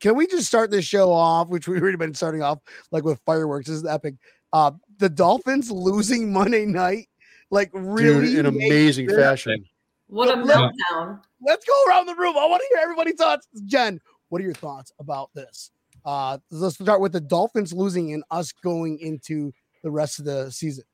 can 0.00 0.14
we 0.16 0.26
just 0.26 0.46
start 0.46 0.70
this 0.70 0.84
show 0.84 1.12
off, 1.12 1.48
which 1.48 1.66
we've 1.68 1.80
already 1.82 1.96
been 1.96 2.14
starting 2.14 2.42
off 2.42 2.58
like 2.90 3.04
with 3.04 3.20
fireworks? 3.26 3.66
This 3.68 3.76
is 3.76 3.86
epic. 3.86 4.14
Uh 4.52 4.72
the 4.98 5.08
Dolphins 5.08 5.70
losing 5.70 6.32
Monday 6.32 6.64
night, 6.66 7.08
like 7.50 7.70
really 7.72 8.28
Dude, 8.34 8.46
in 8.46 8.56
made- 8.56 8.66
amazing 8.66 9.08
fashion. 9.08 9.64
What 10.08 10.28
a 10.28 10.40
Look, 10.40 10.46
look. 10.46 10.72
meltdown! 10.92 11.20
Let's 11.44 11.64
go 11.64 11.72
around 11.88 12.06
the 12.06 12.14
room. 12.14 12.36
I 12.38 12.46
want 12.46 12.60
to 12.62 12.68
hear 12.70 12.80
everybody's 12.82 13.16
thoughts. 13.16 13.48
Jen, 13.66 14.00
what 14.28 14.40
are 14.40 14.44
your 14.44 14.54
thoughts 14.54 14.92
about 15.00 15.30
this? 15.34 15.72
Uh 16.06 16.38
let's 16.50 16.76
start 16.76 17.00
with 17.00 17.12
the 17.12 17.20
Dolphins 17.20 17.72
losing 17.72 18.12
and 18.14 18.22
us 18.30 18.52
going 18.52 18.98
into 19.00 19.52
the 19.82 19.90
rest 19.90 20.18
of 20.20 20.24
the 20.24 20.50
season. 20.50 20.84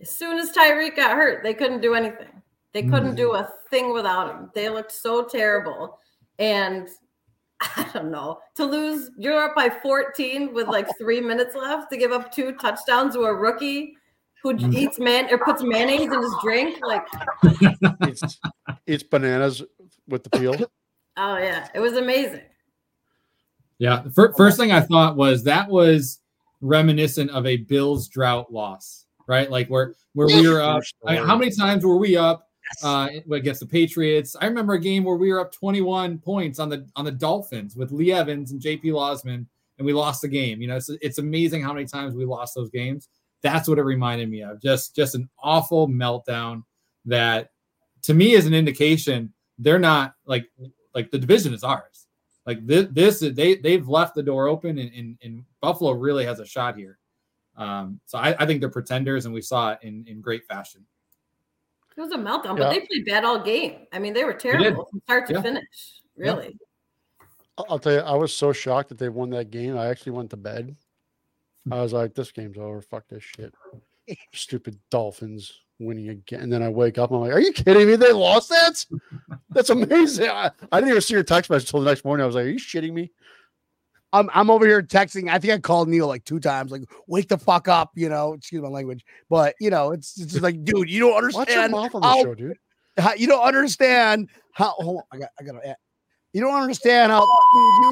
As 0.00 0.10
soon 0.10 0.38
as 0.38 0.50
Tyreek 0.52 0.96
got 0.96 1.16
hurt, 1.16 1.42
they 1.42 1.52
couldn't 1.54 1.80
do 1.80 1.94
anything. 1.94 2.28
They 2.72 2.82
couldn't 2.82 3.14
do 3.16 3.30
Mm. 3.32 3.40
a 3.40 3.52
thing 3.70 3.92
without 3.92 4.30
him. 4.34 4.50
They 4.54 4.68
looked 4.68 4.92
so 4.92 5.24
terrible. 5.24 5.98
And 6.38 6.88
I 7.60 7.88
don't 7.94 8.10
know, 8.10 8.38
to 8.56 8.64
lose, 8.64 9.10
you're 9.16 9.42
up 9.44 9.54
by 9.54 9.68
14 9.70 10.52
with 10.54 10.66
like 10.68 10.88
three 10.98 11.20
minutes 11.20 11.54
left 11.54 11.90
to 11.90 11.96
give 11.96 12.10
up 12.12 12.32
two 12.32 12.52
touchdowns 12.56 13.14
to 13.14 13.20
a 13.22 13.34
rookie 13.34 13.96
who 14.42 14.54
Mm. 14.54 14.74
eats 14.74 14.98
man 14.98 15.32
or 15.32 15.38
puts 15.38 15.62
mayonnaise 15.62 16.12
in 16.12 16.20
his 16.22 16.34
drink. 16.42 16.78
Like, 16.84 17.06
It's, 18.02 18.38
it's 18.86 19.02
bananas 19.02 19.62
with 20.08 20.22
the 20.24 20.30
peel. 20.30 20.54
oh 21.16 21.36
yeah, 21.38 21.68
it 21.74 21.80
was 21.80 21.94
amazing. 21.94 22.42
Yeah 23.78 24.02
the 24.02 24.10
fir- 24.10 24.32
first 24.34 24.56
thing 24.56 24.72
i 24.72 24.80
thought 24.80 25.16
was 25.16 25.44
that 25.44 25.68
was 25.68 26.20
reminiscent 26.60 27.30
of 27.30 27.46
a 27.46 27.58
bills 27.58 28.08
drought 28.08 28.52
loss 28.52 29.04
right? 29.26 29.50
Like 29.50 29.68
where 29.68 29.94
where 30.14 30.26
we 30.26 30.48
were 30.48 30.62
up 30.62 30.82
I 31.06 31.16
mean, 31.16 31.26
how 31.26 31.36
many 31.36 31.50
times 31.50 31.84
were 31.84 31.96
we 31.96 32.16
up 32.16 32.48
uh 32.82 33.08
against 33.30 33.60
the 33.60 33.66
patriots? 33.66 34.36
I 34.40 34.46
remember 34.46 34.74
a 34.74 34.80
game 34.80 35.04
where 35.04 35.16
we 35.16 35.32
were 35.32 35.40
up 35.40 35.52
21 35.52 36.18
points 36.18 36.58
on 36.58 36.68
the 36.68 36.86
on 36.96 37.04
the 37.04 37.12
dolphins 37.12 37.76
with 37.76 37.92
lee 37.92 38.12
evans 38.12 38.52
and 38.52 38.60
jp 38.60 38.84
losman 38.84 39.46
and 39.78 39.86
we 39.86 39.92
lost 39.92 40.22
the 40.22 40.28
game 40.28 40.60
you 40.60 40.68
know? 40.68 40.76
It's, 40.76 40.90
it's 41.00 41.18
amazing 41.18 41.62
how 41.62 41.72
many 41.72 41.86
times 41.86 42.14
we 42.14 42.24
lost 42.24 42.54
those 42.54 42.70
games. 42.70 43.08
That's 43.42 43.68
what 43.68 43.78
it 43.78 43.82
reminded 43.82 44.30
me 44.30 44.42
of 44.42 44.60
just 44.62 44.94
just 44.94 45.14
an 45.14 45.28
awful 45.42 45.88
meltdown 45.88 46.62
that 47.04 47.50
to 48.02 48.14
me 48.14 48.32
is 48.32 48.46
an 48.46 48.54
indication 48.54 49.32
they're 49.58 49.78
not 49.78 50.14
like 50.26 50.46
like 50.94 51.10
the 51.10 51.18
division 51.18 51.52
is 51.52 51.62
ours 51.62 52.06
like 52.46 52.66
this, 52.66 52.86
this 52.92 53.22
is 53.22 53.34
they 53.34 53.56
they've 53.56 53.88
left 53.88 54.14
the 54.14 54.22
door 54.22 54.48
open 54.48 54.78
and, 54.78 54.92
and, 54.94 55.18
and 55.22 55.44
buffalo 55.60 55.92
really 55.92 56.24
has 56.24 56.40
a 56.40 56.46
shot 56.46 56.76
here 56.76 56.98
um 57.56 58.00
so 58.06 58.18
I, 58.18 58.34
I 58.38 58.46
think 58.46 58.60
they're 58.60 58.68
pretenders 58.68 59.24
and 59.26 59.34
we 59.34 59.40
saw 59.40 59.72
it 59.72 59.78
in 59.82 60.04
in 60.06 60.20
great 60.20 60.44
fashion 60.46 60.84
It 61.96 62.00
was 62.00 62.10
a 62.12 62.16
meltdown, 62.16 62.58
Yeah. 62.58 62.64
but 62.64 62.70
they 62.70 62.80
played 62.80 63.04
bad 63.06 63.24
all 63.24 63.38
game. 63.38 63.86
I 63.92 64.00
mean, 64.00 64.12
they 64.12 64.24
were 64.24 64.34
terrible 64.34 64.86
from 64.90 65.00
start 65.02 65.26
to 65.28 65.34
Yeah. 65.34 65.42
finish. 65.42 66.00
Really. 66.16 66.58
I'll 67.56 67.66
I'll 67.70 67.78
tell 67.78 67.92
you, 67.92 68.00
I 68.00 68.16
was 68.16 68.34
so 68.34 68.52
shocked 68.52 68.88
that 68.88 68.98
they 68.98 69.08
won 69.08 69.30
that 69.30 69.52
game. 69.52 69.78
I 69.78 69.86
actually 69.86 70.12
went 70.12 70.30
to 70.30 70.36
bed. 70.36 70.74
I 71.70 71.80
was 71.80 71.92
like, 71.92 72.12
this 72.14 72.32
game's 72.32 72.58
over. 72.58 72.80
Fuck 72.82 73.06
this 73.08 73.22
shit. 73.22 73.54
Stupid 74.32 74.76
Dolphins 74.90 75.52
winning 75.78 76.08
again. 76.08 76.40
And 76.40 76.52
then 76.52 76.62
I 76.62 76.68
wake 76.68 76.98
up. 76.98 77.10
I'm 77.10 77.20
like, 77.20 77.32
are 77.32 77.40
you 77.40 77.52
kidding 77.52 77.86
me? 77.86 77.96
They 77.96 78.12
lost 78.12 78.48
that? 78.50 78.84
That's 79.50 79.70
amazing. 79.70 80.28
I, 80.28 80.50
I 80.72 80.80
didn't 80.80 80.90
even 80.90 81.00
see 81.02 81.14
your 81.14 81.22
text 81.22 81.50
message 81.50 81.68
until 81.68 81.80
the 81.80 81.90
next 81.90 82.04
morning. 82.04 82.22
I 82.22 82.26
was 82.26 82.34
like, 82.36 82.44
are 82.46 82.48
you 82.50 82.58
shitting 82.58 82.92
me? 82.92 83.10
I'm 84.12 84.30
I'm 84.32 84.48
over 84.48 84.64
here 84.64 84.80
texting. 84.80 85.28
I 85.28 85.38
think 85.40 85.52
I 85.52 85.58
called 85.58 85.88
Neil 85.88 86.06
like 86.06 86.24
two 86.24 86.38
times, 86.38 86.70
like 86.70 86.82
wake 87.08 87.28
the 87.28 87.36
fuck 87.36 87.66
up, 87.66 87.90
you 87.96 88.08
know. 88.08 88.34
Excuse 88.34 88.62
my 88.62 88.68
language, 88.68 89.04
but 89.28 89.56
you 89.60 89.70
know, 89.70 89.90
it's, 89.90 90.16
it's 90.20 90.30
just 90.32 90.42
like, 90.44 90.62
dude, 90.62 90.88
you 90.88 91.00
don't 91.00 91.12
Watch 91.14 91.32
your 91.32 91.40
understand. 91.40 91.72
mouth 91.72 91.94
on 91.96 92.00
the 92.02 92.06
how- 92.06 92.22
show, 92.22 92.34
dude. 92.36 92.56
how- 92.96 93.14
you 93.14 93.26
don't 93.26 93.42
understand 93.44 94.28
how. 94.52 94.70
Hold 94.78 94.98
on, 94.98 95.02
I 95.12 95.18
got 95.18 95.30
I 95.40 95.42
got 95.42 95.60
to. 95.60 95.76
You 96.32 96.40
don't 96.42 96.54
understand 96.60 97.10
how 97.10 97.26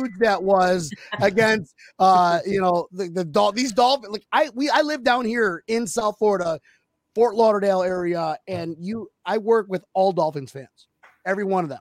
huge 0.00 0.12
that 0.20 0.40
was 0.42 0.92
against, 1.20 1.74
uh, 1.98 2.38
you 2.46 2.60
know, 2.60 2.86
the 2.92 3.08
the 3.08 3.24
Dol- 3.24 3.50
these 3.52 3.72
Dolphins. 3.72 4.12
Like 4.12 4.26
I 4.32 4.48
we 4.54 4.70
I 4.70 4.82
live 4.82 5.02
down 5.02 5.24
here 5.24 5.64
in 5.66 5.88
South 5.88 6.16
Florida, 6.18 6.60
Fort 7.14 7.35
Lauderdale 7.35 7.83
area, 7.83 8.37
and 8.46 8.77
you 8.79 9.09
I 9.25 9.38
work 9.38 9.66
with 9.68 9.85
all 9.94 10.12
Dolphins 10.12 10.51
fans, 10.51 10.88
every 11.27 11.44
one 11.44 11.64
of 11.64 11.70
them. 11.70 11.81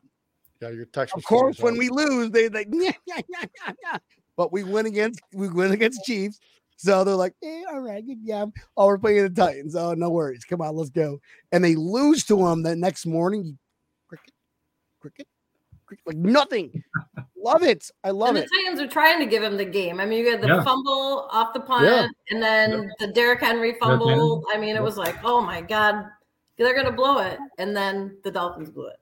Yeah, 0.62 0.70
your 0.70 0.86
text. 0.86 1.16
Of 1.16 1.24
course, 1.24 1.60
when 1.60 1.78
we 1.78 1.90
lose, 1.90 2.30
they 2.32 2.50
like, 2.50 2.68
yeah, 2.72 2.92
yeah, 3.08 3.22
yeah, 3.30 3.46
yeah, 3.66 3.74
yeah. 3.84 3.98
But 4.38 4.52
we 4.52 4.64
win 4.64 4.86
against 4.86 5.20
we 5.34 5.50
win 5.50 5.72
against 5.72 6.04
Chiefs. 6.04 6.40
So 6.78 7.04
they're 7.04 7.16
like, 7.16 7.36
eh, 7.44 7.62
all 7.72 7.80
right, 7.80 8.06
good 8.06 8.26
job. 8.26 8.54
Oh, 8.76 8.88
we're 8.88 8.98
playing 8.98 9.24
the 9.24 9.30
Titans. 9.30 9.76
Oh, 9.76 9.94
no 9.94 10.10
worries. 10.10 10.44
Come 10.46 10.62
on, 10.62 10.76
let's 10.76 10.90
go. 10.90 11.20
And 11.52 11.64
they 11.64 11.76
lose 11.76 12.24
to 12.26 12.36
them 12.36 12.64
the 12.64 12.76
next 12.76 13.06
morning. 13.06 13.60
Cricket, 14.08 14.34
cricket, 15.00 15.28
like 16.06 16.18
nothing. 16.18 16.84
love 17.38 17.64
it. 17.64 17.90
I 18.04 18.12
love 18.12 18.30
and 18.30 18.38
the 18.38 18.44
it. 18.44 18.50
Titans 18.64 18.80
are 18.80 18.88
trying 18.88 19.20
to 19.20 19.26
give 19.26 19.42
him 19.44 19.58
the 19.58 19.66
game. 19.66 20.00
I 20.00 20.06
mean, 20.06 20.20
you 20.24 20.32
had 20.32 20.42
the 20.42 20.48
Yeah. 20.48 20.64
fumble 20.64 21.28
off 21.32 21.54
the 21.54 21.60
punt, 21.60 21.86
Yeah. 21.86 22.08
and 22.30 22.42
then 22.42 22.92
the 23.00 23.08
Derrick 23.08 23.40
Henry 23.42 23.76
fumble. 23.80 24.44
I 24.54 24.58
mean, 24.58 24.76
it 24.76 24.82
was 24.84 24.98
like, 24.98 25.16
oh 25.24 25.42
my 25.42 25.62
god, 25.62 26.06
they're 26.58 26.76
gonna 26.76 26.92
blow 26.92 27.18
it, 27.20 27.40
and 27.58 27.76
then 27.76 28.18
the 28.24 28.32
Dolphins 28.32 28.70
blew 28.70 28.88
it. 28.88 28.98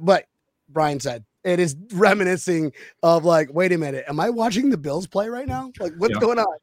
But 0.00 0.26
Brian 0.68 1.00
said, 1.00 1.24
It 1.44 1.60
is 1.60 1.76
reminiscing 1.92 2.72
of 3.02 3.24
like, 3.24 3.54
wait 3.54 3.72
a 3.72 3.78
minute, 3.78 4.04
am 4.08 4.20
I 4.20 4.28
watching 4.28 4.68
the 4.68 4.76
Bills 4.76 5.06
play 5.06 5.28
right 5.28 5.46
now? 5.46 5.70
Like, 5.80 5.94
what's 5.96 6.12
Yeah. 6.14 6.20
going 6.20 6.38
on? 6.38 6.58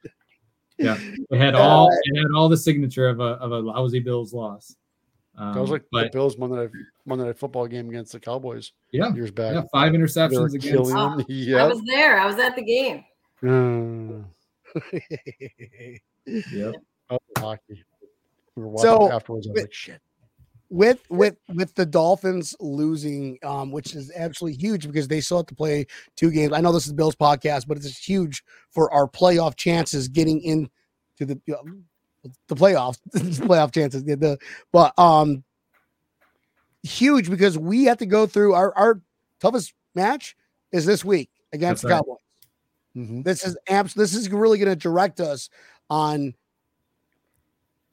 Yeah, 0.78 0.98
it 1.32 1.38
had 1.40 1.56
uh, 1.56 1.60
all 1.60 1.90
it 1.90 2.18
had 2.18 2.32
all 2.36 2.50
the 2.50 2.58
signature 2.58 3.08
of 3.08 3.20
a 3.22 3.40
of 3.40 3.52
a 3.52 3.60
lousy 3.60 4.00
Bills 4.00 4.34
loss. 4.34 4.76
Um, 5.38 5.54
That 5.54 5.62
was 5.62 5.70
like 5.70 5.82
the 5.84 5.88
but 5.92 6.12
Bills 6.12 6.38
Monday 6.38 6.56
night, 6.56 6.70
Monday 7.06 7.26
night 7.26 7.38
football 7.38 7.68
game 7.68 7.90
against 7.90 8.12
the 8.14 8.20
Cowboys 8.20 8.72
yeah, 8.92 9.14
years 9.14 9.32
back. 9.32 9.54
yeah, 9.56 9.64
five 9.72 9.92
interceptions 9.94 10.54
against. 10.54 10.68
killing 10.68 10.96
Oh, 10.96 11.18
them. 11.18 11.26
I 11.58 11.68
was 11.68 11.82
there. 11.86 12.20
I 12.20 12.26
was 12.26 12.38
at 12.40 12.56
the 12.56 12.64
game. 12.64 13.04
Uh, 13.44 14.24
Yep. 16.26 16.76
oh, 17.10 17.18
hockey. 17.38 17.84
We 18.56 18.64
were 18.64 18.70
watching 18.70 18.90
So, 18.90 19.12
afterwards. 19.12 19.48
I 19.48 19.52
was 19.52 19.56
but- 19.56 19.64
like, 19.64 19.74
shit. 19.74 20.02
with 20.70 21.00
with 21.10 21.36
with 21.54 21.76
the 21.76 21.86
Dolphins 21.86 22.56
losing, 22.60 23.38
um, 23.44 23.72
which 23.72 23.96
is 23.96 24.12
absolutely 24.16 24.58
huge 24.60 24.88
because 24.88 25.08
they 25.08 25.22
still 25.22 25.38
have 25.38 25.46
to 25.48 25.56
play 25.56 25.86
two 26.16 26.32
games. 26.32 26.54
I 26.54 26.62
know 26.62 26.72
this 26.72 26.88
is 26.88 26.94
Bill's 26.94 27.16
podcast, 27.16 27.68
but 27.68 27.78
it's 27.78 27.98
huge 27.98 28.44
for 28.72 28.92
our 28.94 29.08
playoff 29.08 29.56
chances 29.56 30.08
getting 30.08 30.42
in 30.42 30.70
to 31.18 31.26
the 31.26 31.40
you 31.46 31.54
know, 31.54 31.64
the 32.48 32.56
playoffs, 32.56 32.98
playoff 33.14 33.74
chances. 33.74 34.04
The, 34.04 34.16
the 34.16 34.38
but 34.72 34.98
um, 35.00 35.44
huge 36.84 37.30
because 37.30 37.58
we 37.58 37.86
have 37.86 37.98
to 37.98 38.06
go 38.06 38.26
through 38.26 38.54
our 38.54 38.76
our 38.78 39.02
toughest 39.40 39.74
match 39.96 40.36
is 40.72 40.86
this 40.86 41.04
week 41.06 41.30
against 41.54 41.82
the 41.82 41.90
That's 41.90 42.00
right. 42.00 42.06
Cowboys. 42.06 42.20
Mhm. 42.96 43.24
This 43.24 43.46
is 43.46 43.58
abs- 43.70 43.94
This 43.94 44.14
is 44.14 44.30
really 44.30 44.58
going 44.58 44.70
to 44.70 44.76
direct 44.76 45.20
us 45.20 45.50
on 45.90 46.34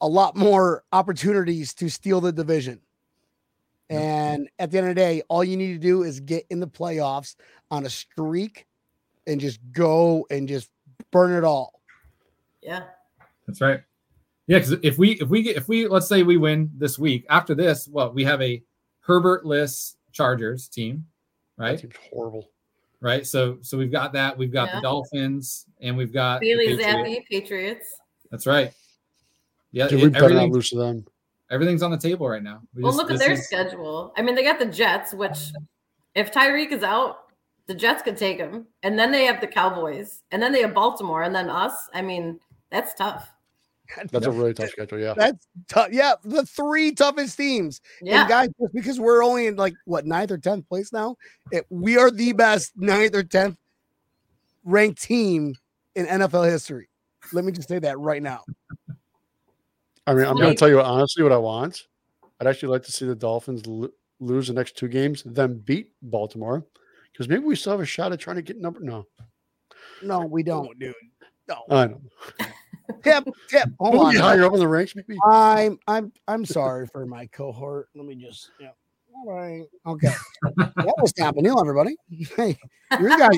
a 0.01 0.07
lot 0.09 0.37
more 0.37 0.85
opportunities 0.93 1.75
to 1.75 1.89
steal 1.89 2.21
the 2.21 2.33
division. 2.33 2.81
And 3.91 4.49
at 4.59 4.71
the 4.71 4.79
end 4.79 4.89
of 4.89 4.95
the 4.95 5.01
day, 5.01 5.23
all 5.29 5.45
you 5.45 5.57
need 5.57 5.75
to 5.75 5.79
do 5.79 6.03
is 6.03 6.19
get 6.21 6.47
in 6.49 6.61
the 6.61 6.67
playoffs 6.67 7.37
on 7.71 7.85
a 7.85 7.91
streak 7.91 8.67
and 9.27 9.39
just 9.39 9.61
go 9.71 10.27
and 10.31 10.49
just 10.49 10.71
burn 11.11 11.33
it 11.33 11.45
all. 11.45 11.79
Yeah. 12.63 12.85
That's 13.47 13.61
right. 13.61 13.83
Yeah, 14.47 14.59
because 14.59 14.73
if 14.83 14.99
we 14.99 15.13
if 15.21 15.29
we 15.29 15.43
get 15.43 15.57
if 15.57 15.69
we 15.69 15.87
let's 15.87 16.09
say 16.09 16.23
we 16.23 16.37
win 16.37 16.71
this 16.77 16.99
week, 16.99 17.25
after 17.31 17.55
this, 17.55 17.89
well, 17.89 18.13
we 18.13 18.25
have 18.25 18.43
a 18.43 18.63
Herbertless 19.07 19.97
Chargers 20.13 20.69
team, 20.69 21.07
That 21.59 21.65
right? 21.65 21.79
team's 21.79 21.95
horrible. 22.13 22.49
Right. 23.01 23.27
So 23.27 23.59
so 23.63 23.79
we've 23.79 23.93
got 23.93 24.13
that. 24.15 24.37
We've 24.37 24.53
got 24.53 24.69
Yeah. 24.69 24.77
the 24.77 24.83
Dolphins, 24.83 25.67
and 25.81 25.97
we've 25.97 26.13
got 26.13 26.41
the 26.41 26.55
Bailey 26.55 26.77
Patriots. 26.77 26.87
Zappe, 27.21 27.27
Patriots. 27.29 28.01
That's 28.31 28.47
right. 28.47 28.73
Yeah, 29.73 29.89
Dude, 29.89 30.01
it- 30.01 30.03
we 30.05 30.09
better 30.11 30.35
not 30.35 30.51
lose 30.51 30.71
to 30.71 30.77
them. 30.77 31.07
everything's 31.51 31.83
on 31.83 31.91
the 31.91 31.97
table 31.99 32.29
right 32.29 32.43
now. 32.43 32.63
We 32.75 32.83
Well, 32.83 32.93
just- 32.93 33.03
look 33.03 33.11
at 33.11 33.19
their 33.19 33.33
is- 33.33 33.47
schedule. 33.47 34.13
I 34.17 34.23
mean, 34.23 34.35
they 34.35 34.43
got 34.43 34.59
the 34.59 34.67
Jets, 34.67 35.15
which 35.15 35.53
if 36.15 36.31
Tyreek 36.33 36.73
is 36.73 36.83
out, 36.83 37.33
the 37.67 37.75
Jets 37.75 38.03
could 38.03 38.17
take 38.17 38.39
him. 38.39 38.67
And 38.83 38.99
then 38.99 39.11
they 39.13 39.25
have 39.25 39.41
the 39.41 39.47
Cowboys. 39.47 40.23
And 40.31 40.43
then 40.43 40.53
they 40.53 40.61
have 40.63 40.75
Baltimore. 40.75 41.23
And 41.23 41.35
then 41.35 41.49
us. 41.49 41.89
I 41.95 42.03
mean, 42.03 42.39
that's 42.71 42.93
tough. 42.95 43.31
That's 44.11 44.27
a 44.27 44.31
really 44.31 44.55
tough 44.55 44.71
schedule. 44.71 44.99
Yeah. 44.99 45.15
That's 45.17 45.47
tough. 45.69 45.89
Yeah, 45.93 46.15
the 46.25 46.45
three 46.45 46.93
toughest 46.93 47.37
teams. 47.37 47.81
Yeah. 48.01 48.21
And 48.21 48.29
guys, 48.29 48.49
just 48.61 48.75
because 48.75 49.01
we're 49.01 49.25
only 49.25 49.47
in 49.47 49.57
like 49.57 49.75
what 49.85 50.07
ninth 50.07 50.31
or 50.31 50.39
tenth 50.39 50.69
place 50.69 50.93
now, 50.93 51.17
it, 51.51 51.67
we 51.71 51.97
are 51.97 52.11
the 52.11 52.33
best 52.33 52.73
ninth 52.77 53.15
or 53.15 53.23
tenth 53.23 53.57
ranked 54.65 55.03
team 55.03 55.55
in 55.95 56.07
NFL 56.07 56.49
history. 56.51 56.89
Let 57.33 57.45
me 57.45 57.53
just 57.53 57.69
say 57.69 57.79
that 57.79 57.99
right 57.99 58.23
now. 58.23 58.45
I 60.07 60.15
mean, 60.15 60.27
I'm 60.27 60.37
going 60.37 60.51
to 60.51 60.55
tell 60.55 60.69
you 60.69 60.81
honestly 60.81 61.23
what 61.23 61.33
I 61.33 61.39
want. 61.39 61.87
I'd 62.41 62.47
actually 62.49 62.71
like 62.71 62.83
to 62.85 62.93
see 62.93 63.07
the 63.07 63.15
Dolphins 63.15 63.67
lo- 63.67 63.91
lose 64.19 64.49
the 64.49 64.55
next 64.55 64.77
two 64.77 64.89
games, 64.89 65.23
then 65.25 65.59
beat 65.59 65.93
Baltimore, 66.03 66.65
because 67.13 67.29
maybe 67.29 67.45
we 67.45 67.55
still 67.55 67.73
have 67.73 67.81
a 67.81 67.87
shot 67.87 68.13
at 68.13 68.19
trying 68.19 68.37
to 68.37 68.43
get 68.43 68.59
number. 68.59 68.81
No, 68.81 69.07
No, 70.03 70.21
we 70.27 70.43
don't, 70.43 70.77
dude. 70.79 70.95
No. 71.49 71.63
I 71.71 71.87
don't. 71.87 72.03
Tip, 73.03 73.29
tip. 73.49 73.69
Hold 73.79 73.95
Maybe 73.95 74.19
on. 74.19 74.23
higher 74.23 74.45
up 74.45 74.53
in 74.53 74.61
the 74.61 74.69
ranks, 74.69 74.95
maybe. 74.95 75.19
I'm 75.25 75.79
I'm 75.87 76.13
I'm 76.29 76.45
sorry 76.45 76.87
for 76.87 77.07
my 77.07 77.27
cohort. 77.27 77.89
Let 77.95 78.07
me 78.07 78.15
just 78.15 78.51
yeah. 78.61 78.71
All 79.15 79.33
right. 79.33 79.65
Okay. 79.87 80.13
that 80.57 80.95
was 80.99 81.13
Tampa 81.13 81.41
Neil, 81.43 81.61
everybody. 81.61 81.97
Hey, 82.09 82.59
you 82.99 83.19
guys, 83.19 83.37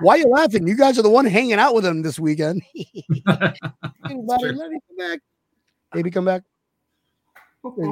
why 0.00 0.14
are 0.14 0.18
you 0.18 0.28
laughing? 0.28 0.66
You 0.66 0.76
guys 0.76 0.98
are 0.98 1.02
the 1.02 1.10
one 1.10 1.24
hanging 1.24 1.54
out 1.54 1.74
with 1.74 1.84
him 1.84 2.02
this 2.02 2.18
weekend. 2.18 2.62
Anybody, 2.74 4.52
let 4.52 4.70
me 4.70 4.78
come 4.88 4.96
back. 4.98 5.20
Maybe 5.94 6.10
come 6.10 6.24
back. 6.24 6.42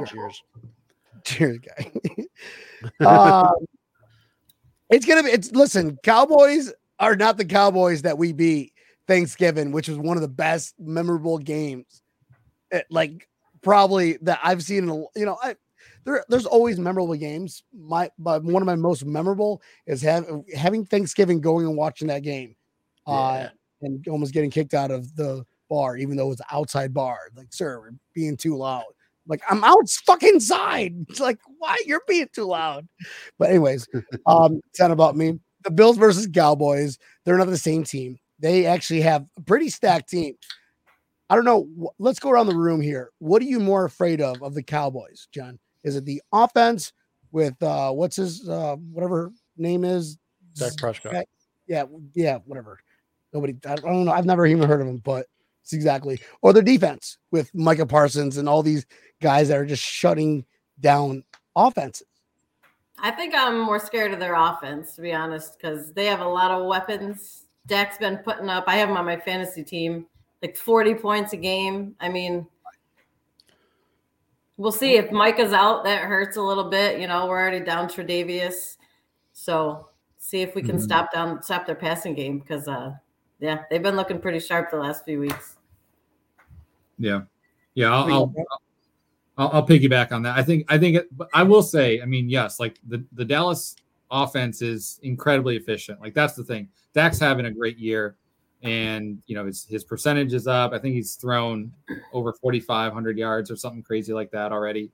Cheers. 0.07 0.43
Cheers, 1.23 1.59
guy. 1.59 1.91
um, 3.05 3.53
it's 4.89 5.05
gonna 5.05 5.23
be. 5.23 5.29
It's 5.29 5.51
listen. 5.51 5.97
Cowboys 6.03 6.71
are 6.99 7.15
not 7.15 7.37
the 7.37 7.45
Cowboys 7.45 8.03
that 8.03 8.17
we 8.17 8.31
beat 8.31 8.73
Thanksgiving, 9.07 9.71
which 9.71 9.87
was 9.87 9.97
one 9.97 10.17
of 10.17 10.21
the 10.21 10.27
best 10.27 10.75
memorable 10.79 11.37
games. 11.37 12.01
eh, 12.71 12.81
like 12.89 13.27
probably 13.61 14.17
that 14.21 14.39
I've 14.43 14.63
seen. 14.63 14.83
In 14.83 14.89
a, 14.89 14.95
you 15.15 15.25
know, 15.25 15.37
I 15.41 15.55
there, 16.05 16.23
there's 16.29 16.45
always 16.45 16.79
memorable 16.79 17.15
games. 17.15 17.63
My, 17.73 18.09
but 18.17 18.43
one 18.43 18.61
of 18.61 18.65
my 18.65 18.75
most 18.75 19.05
memorable 19.05 19.61
is 19.87 20.01
have, 20.03 20.25
having 20.55 20.85
Thanksgiving, 20.85 21.41
going 21.41 21.65
and 21.65 21.75
watching 21.75 22.07
that 22.07 22.23
game, 22.23 22.55
uh, 23.07 23.47
and 23.81 24.05
almost 24.07 24.33
getting 24.33 24.51
kicked 24.51 24.73
out 24.73 24.91
of 24.91 25.15
the 25.15 25.43
bar, 25.69 25.97
even 25.97 26.15
though 26.15 26.27
it 26.27 26.29
was 26.29 26.39
an 26.39 26.47
outside 26.51 26.93
bar. 26.93 27.17
Like, 27.35 27.51
sir, 27.51 27.79
we're 27.79 27.91
being 28.13 28.37
too 28.37 28.55
loud. 28.55 28.83
Like, 29.27 29.41
I'm 29.49 29.63
out 29.63 29.89
fucking 30.05 30.39
side. 30.39 30.93
It's 31.09 31.19
like, 31.19 31.39
why 31.57 31.77
you're 31.85 32.03
being 32.07 32.29
too 32.33 32.45
loud? 32.45 32.87
But 33.39 33.49
anyways, 33.49 33.87
um, 34.27 34.61
it's 34.69 34.79
not 34.79 34.91
about 34.91 35.15
me. 35.15 35.39
The 35.63 35.71
Bills 35.71 35.97
versus 35.97 36.27
Cowboys, 36.31 36.99
they're 37.25 37.37
not 37.37 37.47
the 37.47 37.57
same 37.57 37.83
team. 37.83 38.19
They 38.39 38.65
actually 38.65 39.01
have 39.01 39.25
a 39.37 39.41
pretty 39.41 39.69
stacked 39.69 40.09
team. 40.09 40.35
I 41.29 41.35
don't 41.35 41.45
know. 41.45 41.93
Let's 41.97 42.19
go 42.19 42.29
around 42.29 42.47
the 42.47 42.55
room 42.55 42.81
here. 42.81 43.11
What 43.19 43.41
are 43.41 43.45
you 43.45 43.59
more 43.59 43.85
afraid 43.85 44.21
of 44.21 44.41
of 44.43 44.53
the 44.53 44.63
Cowboys, 44.63 45.27
John? 45.31 45.59
Is 45.83 45.95
it 45.95 46.05
the 46.05 46.21
offense 46.31 46.93
with 47.31 47.61
uh 47.63 47.91
what's 47.91 48.17
his 48.17 48.47
uh 48.47 48.75
whatever 48.75 49.31
name 49.57 49.83
is? 49.83 50.17
Dak 50.55 50.77
Prescott. 50.77 51.25
Yeah, 51.67 51.85
yeah, 52.13 52.39
whatever. 52.45 52.79
Nobody, 53.33 53.55
I 53.67 53.75
don't 53.75 54.05
know. 54.05 54.11
I've 54.11 54.25
never 54.25 54.45
even 54.45 54.67
heard 54.67 54.81
of 54.81 54.87
him, 54.87 54.97
but 54.97 55.25
it's 55.61 55.73
exactly. 55.73 56.21
Or 56.41 56.53
the 56.53 56.61
defense 56.61 57.17
with 57.31 57.53
Micah 57.55 57.85
Parsons 57.85 58.37
and 58.37 58.47
all 58.47 58.61
these 58.61 58.85
guys 59.21 59.47
that 59.47 59.57
are 59.57 59.65
just 59.65 59.83
shutting 59.83 60.45
down 60.79 61.23
offenses. 61.55 62.07
I 62.99 63.11
think 63.11 63.33
I'm 63.35 63.59
more 63.59 63.79
scared 63.79 64.13
of 64.13 64.19
their 64.19 64.35
offense, 64.35 64.95
to 64.95 65.01
be 65.01 65.11
honest, 65.11 65.57
because 65.57 65.91
they 65.93 66.05
have 66.05 66.21
a 66.21 66.27
lot 66.27 66.51
of 66.51 66.65
weapons. 66.65 67.44
Dak's 67.67 67.97
been 67.97 68.17
putting 68.17 68.49
up, 68.49 68.65
I 68.67 68.75
have 68.75 68.89
him 68.89 68.97
on 68.97 69.05
my 69.05 69.17
fantasy 69.17 69.63
team, 69.63 70.05
like 70.41 70.55
40 70.55 70.95
points 70.95 71.33
a 71.33 71.37
game. 71.37 71.95
I 71.99 72.09
mean, 72.09 72.45
we'll 74.57 74.71
see 74.71 74.95
if 74.95 75.11
Micah's 75.11 75.53
out, 75.53 75.83
that 75.83 76.03
hurts 76.03 76.37
a 76.37 76.41
little 76.41 76.69
bit. 76.69 76.99
You 76.99 77.07
know, 77.07 77.25
we're 77.27 77.39
already 77.39 77.65
down 77.65 77.87
Tre'Davious. 77.87 78.77
So 79.33 79.89
see 80.17 80.41
if 80.41 80.55
we 80.55 80.61
can 80.61 80.77
Mhm. 80.77 80.81
stop 80.81 81.11
down, 81.11 81.41
stop 81.43 81.65
their 81.65 81.75
passing 81.75 82.13
game 82.13 82.39
because, 82.39 82.67
uh, 82.67 82.93
yeah, 83.39 83.63
they've 83.69 83.83
been 83.83 83.95
looking 83.95 84.19
pretty 84.19 84.39
sharp 84.39 84.71
the 84.71 84.77
last 84.77 85.03
few 85.05 85.19
weeks. 85.19 85.57
Yeah, 86.97 87.21
yeah. 87.73 87.93
I'll, 87.93 88.13
I'll, 88.13 88.33
I'll, 89.37 89.49
I'll 89.53 89.67
piggyback 89.67 90.13
on 90.13 90.21
that. 90.23 90.37
I 90.37 90.43
think 90.43 90.65
I 90.71 90.77
think 90.77 90.95
it, 90.95 91.17
but 91.17 91.27
I 91.33 91.43
will 91.43 91.61
say. 91.61 92.01
I 92.01 92.05
mean, 92.05 92.29
yes, 92.29 92.57
like 92.59 92.79
the 92.87 93.03
the 93.11 93.25
Dallas 93.25 93.75
offense 94.23 94.61
is 94.61 94.99
incredibly 95.03 95.57
efficient. 95.57 96.01
Like 96.01 96.13
that's 96.13 96.33
the 96.33 96.43
thing. 96.43 96.69
Dak's 96.93 97.19
having 97.19 97.45
a 97.45 97.51
great 97.51 97.77
year, 97.77 98.15
and 98.63 99.21
you 99.27 99.35
know 99.35 99.45
his 99.45 99.65
his 99.65 99.83
percentage 99.83 100.33
is 100.33 100.47
up. 100.47 100.73
I 100.73 100.79
think 100.79 100.95
he's 100.95 101.15
thrown 101.15 101.71
over 102.13 102.33
forty 102.33 102.59
five 102.59 102.93
hundred 102.93 103.17
yards 103.17 103.51
or 103.51 103.55
something 103.55 103.83
crazy 103.83 104.13
like 104.13 104.31
that 104.31 104.51
already. 104.51 104.91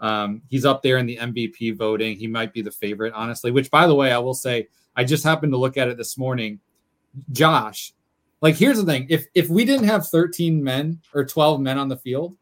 Um, 0.00 0.42
he's 0.48 0.64
up 0.64 0.82
there 0.82 0.98
in 0.98 1.06
the 1.06 1.16
MVP 1.16 1.76
voting. 1.76 2.18
He 2.18 2.26
might 2.26 2.52
be 2.52 2.62
the 2.62 2.70
favorite, 2.70 3.12
honestly. 3.14 3.50
Which, 3.50 3.70
by 3.70 3.86
the 3.86 3.94
way, 3.94 4.12
I 4.12 4.18
will 4.18 4.34
say, 4.34 4.68
I 4.96 5.04
just 5.04 5.24
happened 5.24 5.52
to 5.52 5.56
look 5.56 5.76
at 5.76 5.88
it 5.88 5.96
this 5.96 6.18
morning. 6.18 6.58
Josh, 7.30 7.92
like 8.40 8.56
here's 8.56 8.76
the 8.76 8.84
thing: 8.84 9.06
if 9.08 9.26
if 9.34 9.48
we 9.48 9.64
didn't 9.64 9.86
have 9.86 10.08
13 10.08 10.62
men 10.62 11.00
or 11.14 11.24
12 11.24 11.60
men 11.60 11.78
on 11.78 11.88
the 11.88 11.96
field, 11.96 12.36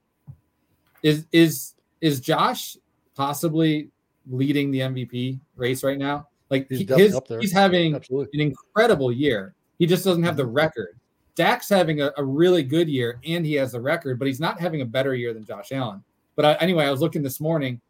is 1.03 1.27
is 1.31 1.75
is 2.01 2.21
Josh 2.21 2.77
possibly 3.15 3.92
leading 4.31 4.71
the 4.71 4.81
MVP 4.81 5.39
race 5.57 5.83
right 5.83 5.99
now? 5.99 6.29
Like 6.51 6.69
He's 6.69 6.81
he- 6.81 6.87
his, 6.87 7.19
he's 7.41 7.53
having 7.53 7.95
Absolutely. 7.95 8.41
an 8.41 8.49
incredible 8.49 9.11
year. 9.11 9.55
He 9.79 9.87
just 9.87 10.05
doesn't 10.05 10.23
have 10.23 10.37
the 10.37 10.47
record. 10.47 10.99
Dak's 11.35 11.69
having 11.69 12.03
a, 12.03 12.13
a 12.19 12.25
really 12.25 12.63
good 12.63 12.89
year 12.89 13.19
and 13.25 13.45
he 13.45 13.55
has 13.55 13.73
the 13.73 13.81
record, 13.81 14.19
but 14.19 14.29
he's 14.29 14.41
not 14.41 14.61
having 14.61 14.83
a 14.83 14.85
better 14.85 15.15
year 15.15 15.33
than 15.33 15.45
Josh 15.45 15.73
Allen. 15.73 16.05
But 16.37 16.45
I, 16.45 16.53
anyway, 16.55 16.85
I 16.85 16.91
was 16.91 17.01
looking 17.01 17.23
this 17.23 17.41
morning. 17.41 17.81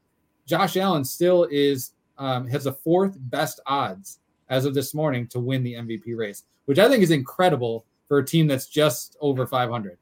Josh 0.47 0.77
Allen 0.77 1.05
still 1.05 1.49
is 1.51 1.92
um, 2.18 2.47
has 2.49 2.64
the 2.64 2.73
fourth 2.73 3.16
best 3.18 3.61
odds 3.66 4.21
as 4.49 4.64
of 4.64 4.75
this 4.75 4.95
morning 4.95 5.27
to 5.29 5.40
win 5.40 5.62
the 5.62 5.75
MVP 5.75 6.16
race, 6.16 6.45
which 6.66 6.79
I 6.79 6.88
think 6.88 7.03
is 7.03 7.11
incredible 7.11 7.85
for 8.07 8.18
a 8.18 8.25
team 8.25 8.47
that's 8.47 8.66
just 8.66 9.16
over 9.21 9.47
500. 9.47 9.99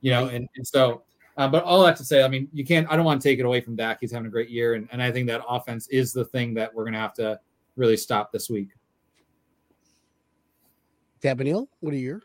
You 0.00 0.10
know, 0.12 0.26
and, 0.26 0.48
and 0.56 0.66
so, 0.66 1.02
uh, 1.40 1.48
but 1.48 1.64
all 1.64 1.82
that 1.82 1.96
to 1.96 2.04
say, 2.04 2.22
I 2.22 2.28
mean, 2.28 2.48
you 2.52 2.66
can't. 2.66 2.86
I 2.92 2.96
don't 2.96 3.06
want 3.06 3.22
to 3.22 3.26
take 3.26 3.38
it 3.38 3.46
away 3.46 3.62
from 3.62 3.74
Dak. 3.74 3.96
He's 4.02 4.12
having 4.12 4.26
a 4.26 4.30
great 4.30 4.50
year, 4.50 4.74
and, 4.74 4.86
and 4.92 5.02
I 5.02 5.10
think 5.10 5.26
that 5.28 5.40
offense 5.48 5.88
is 5.88 6.12
the 6.12 6.22
thing 6.22 6.52
that 6.54 6.74
we're 6.74 6.84
going 6.84 6.92
to 6.92 6.98
have 7.00 7.14
to 7.14 7.40
really 7.76 7.96
stop 7.96 8.30
this 8.30 8.50
week. 8.50 8.68
Tampa 11.22 11.42
Neil, 11.42 11.66
what 11.80 11.94
are 11.94 11.96
you? 11.96 12.20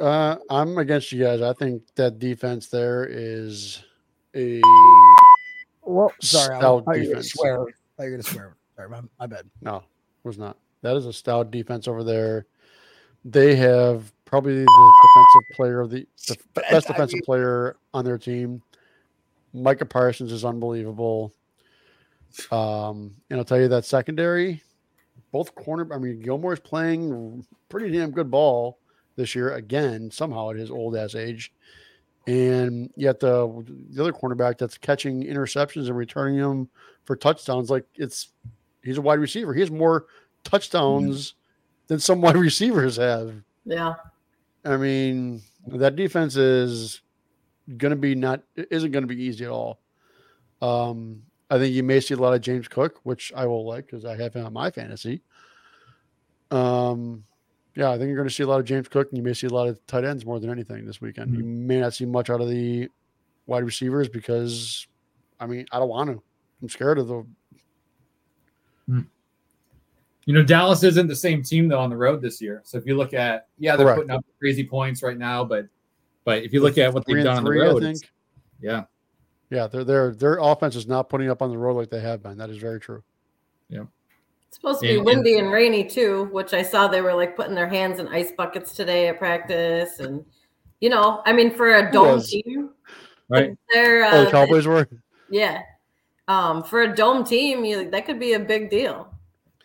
Uh, 0.00 0.36
I'm 0.48 0.78
against 0.78 1.12
you 1.12 1.22
guys. 1.22 1.42
I 1.42 1.52
think 1.52 1.82
that 1.96 2.18
defense 2.18 2.68
there 2.68 3.04
is 3.04 3.82
a 4.34 4.62
Well, 5.82 6.10
sorry, 6.22 6.54
I, 6.54 6.56
I 6.56 6.60
Stout 6.60 6.84
thought 6.86 6.92
you 6.96 7.00
were 7.00 7.04
gonna 7.04 7.06
defense. 7.08 7.32
swear. 7.32 7.60
I 7.60 7.64
you 7.64 7.70
were 7.98 8.10
gonna 8.12 8.22
swear. 8.22 8.56
Sorry, 8.76 8.88
my, 8.88 9.00
my 9.18 9.26
bad. 9.26 9.44
no, 9.60 9.82
was 10.24 10.38
not. 10.38 10.56
That 10.80 10.96
is 10.96 11.04
a 11.04 11.12
stout 11.12 11.50
defense 11.50 11.86
over 11.86 12.02
there. 12.02 12.46
They 13.26 13.56
have 13.56 14.10
probably 14.30 14.60
the 14.60 14.92
defensive 15.02 15.56
player 15.56 15.80
of 15.80 15.90
the, 15.90 16.06
best 16.70 16.86
defensive 16.86 17.20
player 17.24 17.76
on 17.92 18.04
their 18.04 18.16
team. 18.16 18.62
Micah 19.52 19.84
Parsons 19.84 20.30
is 20.30 20.44
unbelievable. 20.44 21.34
Um, 22.52 23.16
and 23.28 23.40
I'll 23.40 23.44
tell 23.44 23.60
you 23.60 23.66
that 23.66 23.84
secondary, 23.84 24.62
both 25.32 25.52
corner. 25.56 25.92
I 25.92 25.98
mean, 25.98 26.20
Gilmore's 26.20 26.60
playing 26.60 27.44
pretty 27.68 27.90
damn 27.90 28.12
good 28.12 28.30
ball 28.30 28.78
this 29.16 29.34
year 29.34 29.54
again. 29.54 30.12
Somehow 30.12 30.50
at 30.50 30.56
his 30.56 30.70
old 30.70 30.96
ass 30.96 31.16
age, 31.16 31.52
and 32.28 32.88
yet 32.94 33.18
the 33.18 33.64
the 33.90 34.00
other 34.00 34.12
cornerback 34.12 34.58
that's 34.58 34.78
catching 34.78 35.24
interceptions 35.24 35.88
and 35.88 35.96
returning 35.96 36.38
them 36.38 36.68
for 37.04 37.16
touchdowns, 37.16 37.68
like 37.68 37.84
it's 37.96 38.28
he's 38.84 38.98
a 38.98 39.02
wide 39.02 39.18
receiver. 39.18 39.52
He 39.52 39.60
has 39.60 39.72
more 39.72 40.06
touchdowns 40.44 41.34
than 41.88 41.98
some 41.98 42.20
wide 42.22 42.36
receivers 42.36 42.96
have. 42.96 43.34
Yeah. 43.64 43.94
I 44.64 44.76
mean, 44.76 45.42
that 45.66 45.96
defense 45.96 46.36
is 46.36 47.00
going 47.76 47.90
to 47.90 47.96
be 47.96 48.14
not 48.14 48.42
isn't 48.56 48.90
going 48.90 49.02
to 49.02 49.14
be 49.14 49.22
easy 49.22 49.44
at 49.44 49.50
all. 49.50 49.80
Um, 50.60 51.22
I 51.50 51.58
think 51.58 51.74
you 51.74 51.82
may 51.82 52.00
see 52.00 52.14
a 52.14 52.18
lot 52.18 52.34
of 52.34 52.40
James 52.40 52.68
Cook, 52.68 53.00
which 53.02 53.32
I 53.34 53.46
will 53.46 53.66
like 53.66 53.86
because 53.86 54.04
I 54.04 54.16
have 54.16 54.34
him 54.34 54.46
on 54.46 54.52
my 54.52 54.70
fantasy. 54.70 55.22
Um, 56.50 57.24
yeah, 57.74 57.90
I 57.90 57.98
think 57.98 58.08
you're 58.08 58.16
going 58.16 58.28
to 58.28 58.34
see 58.34 58.42
a 58.42 58.46
lot 58.46 58.60
of 58.60 58.66
James 58.66 58.88
Cook, 58.88 59.08
and 59.08 59.16
you 59.16 59.22
may 59.22 59.32
see 59.34 59.46
a 59.46 59.50
lot 59.50 59.68
of 59.68 59.84
tight 59.86 60.04
ends 60.04 60.26
more 60.26 60.38
than 60.40 60.50
anything 60.50 60.84
this 60.84 61.00
weekend. 61.00 61.34
You 61.36 61.44
may 61.44 61.80
not 61.80 61.94
see 61.94 62.04
much 62.04 62.28
out 62.28 62.40
of 62.40 62.48
the 62.48 62.88
wide 63.46 63.64
receivers 63.64 64.08
because, 64.08 64.86
I 65.38 65.46
mean, 65.46 65.66
I 65.72 65.78
don't 65.78 65.88
want 65.88 66.10
to. 66.10 66.22
I'm 66.62 66.68
scared 66.68 66.98
of 66.98 67.08
the. 67.08 67.26
You 70.30 70.36
know, 70.36 70.44
Dallas 70.44 70.84
isn't 70.84 71.08
the 71.08 71.16
same 71.16 71.42
team 71.42 71.66
though 71.66 71.80
on 71.80 71.90
the 71.90 71.96
road 71.96 72.22
this 72.22 72.40
year. 72.40 72.60
So 72.64 72.78
if 72.78 72.86
you 72.86 72.96
look 72.96 73.14
at, 73.14 73.48
yeah, 73.58 73.74
they're 73.74 73.84
Correct. 73.84 73.96
putting 73.98 74.10
up 74.12 74.24
crazy 74.38 74.64
points 74.64 75.02
right 75.02 75.18
now, 75.18 75.42
but 75.44 75.66
but 76.24 76.44
if 76.44 76.52
you 76.52 76.60
look 76.62 76.78
at 76.78 76.94
what 76.94 77.04
they've 77.04 77.16
and 77.16 77.24
done 77.24 77.38
on 77.38 77.42
the 77.42 77.48
three, 77.50 77.62
I 77.62 77.64
road, 77.66 77.82
think. 77.82 77.98
yeah, 78.60 78.84
Yeah, 79.50 79.66
their 79.66 79.82
their 79.82 80.10
their 80.14 80.38
offense 80.38 80.76
is 80.76 80.86
not 80.86 81.08
putting 81.08 81.28
up 81.30 81.42
on 81.42 81.50
the 81.50 81.58
road 81.58 81.74
like 81.74 81.90
they 81.90 81.98
have 82.00 82.22
been. 82.22 82.38
That 82.38 82.48
is 82.48 82.58
very 82.58 82.78
true. 82.78 83.02
Yeah. 83.68 83.86
It's 84.46 84.56
supposed 84.56 84.82
to 84.82 84.86
be 84.86 84.98
And- 84.98 85.04
windy 85.04 85.36
and 85.40 85.50
rainy 85.50 85.82
too, 85.82 86.28
which 86.30 86.54
I 86.54 86.62
saw 86.62 86.86
they 86.86 87.00
were 87.00 87.14
like 87.14 87.34
putting 87.34 87.56
their 87.56 87.66
hands 87.68 87.98
in 87.98 88.06
ice 88.06 88.30
buckets 88.30 88.72
today 88.72 89.08
at 89.08 89.18
practice. 89.18 89.98
And, 89.98 90.24
you 90.80 90.90
know, 90.90 91.22
I 91.26 91.32
mean, 91.32 91.52
for 91.52 91.74
a 91.74 91.90
dome 91.90 92.18
was? 92.18 92.30
team, 92.30 92.70
right. 93.28 93.58
they're, 93.72 94.04
Oh, 94.04 94.22
the 94.22 94.28
uh, 94.28 94.30
Cowboys 94.30 94.68
were. 94.68 94.88
yeah. 95.28 95.62
Um, 96.28 96.62
for 96.62 96.82
a 96.82 96.94
dome 96.94 97.24
team, 97.24 97.64
you, 97.64 97.90
that 97.90 98.06
could 98.06 98.20
be 98.20 98.34
a 98.34 98.38
big 98.38 98.70
deal. 98.70 99.09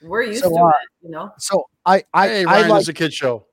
We're 0.07 0.23
used 0.23 0.43
So, 0.43 0.49
to 0.49 0.55
uh, 0.63 0.69
it, 0.69 0.75
you 1.01 1.09
know. 1.11 1.31
So 1.37 1.65
I 1.85 2.03
I 2.13 2.27
Hey, 2.27 2.41
I 2.41 2.45
Ryan, 2.45 2.69
like 2.69 2.79
it's 2.81 2.89
a 2.89 2.93
kid 2.93 3.13
show. 3.13 3.45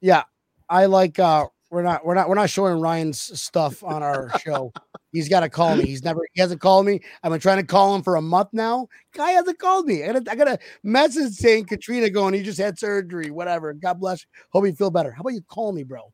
yeah 0.00 0.24
I 0.68 0.86
like 0.86 1.18
uh 1.18 1.46
we're 1.70 1.82
not 1.82 2.04
we're 2.04 2.14
not 2.14 2.28
we're 2.28 2.34
not 2.34 2.50
showing 2.50 2.80
Ryan's 2.80 3.40
stuff 3.40 3.82
on 3.82 4.02
our 4.02 4.30
show. 4.44 4.72
He's 5.10 5.28
got 5.28 5.40
to 5.40 5.48
call 5.50 5.76
me. 5.76 5.84
He's 5.84 6.02
never 6.04 6.20
he 6.32 6.40
hasn't 6.40 6.60
called 6.60 6.86
me. 6.86 7.00
I've 7.22 7.30
been 7.30 7.40
trying 7.40 7.58
to 7.58 7.66
call 7.66 7.94
him 7.94 8.02
for 8.02 8.16
a 8.16 8.22
month 8.22 8.48
now. 8.52 8.88
Guy 9.14 9.30
hasn't 9.32 9.58
called 9.58 9.86
me. 9.86 10.02
I 10.04 10.12
got 10.12 10.26
a, 10.26 10.30
I 10.30 10.34
got 10.34 10.48
a 10.48 10.58
message 10.82 11.32
saying 11.34 11.66
Katrina 11.66 12.08
going. 12.10 12.34
He 12.34 12.42
just 12.42 12.58
had 12.58 12.78
surgery. 12.78 13.30
Whatever. 13.30 13.72
God 13.74 14.00
bless. 14.00 14.22
you. 14.22 14.28
Hope 14.50 14.66
you 14.66 14.72
feel 14.74 14.90
better. 14.90 15.10
How 15.12 15.20
about 15.20 15.34
you 15.34 15.42
call 15.42 15.72
me, 15.72 15.82
bro? 15.82 16.12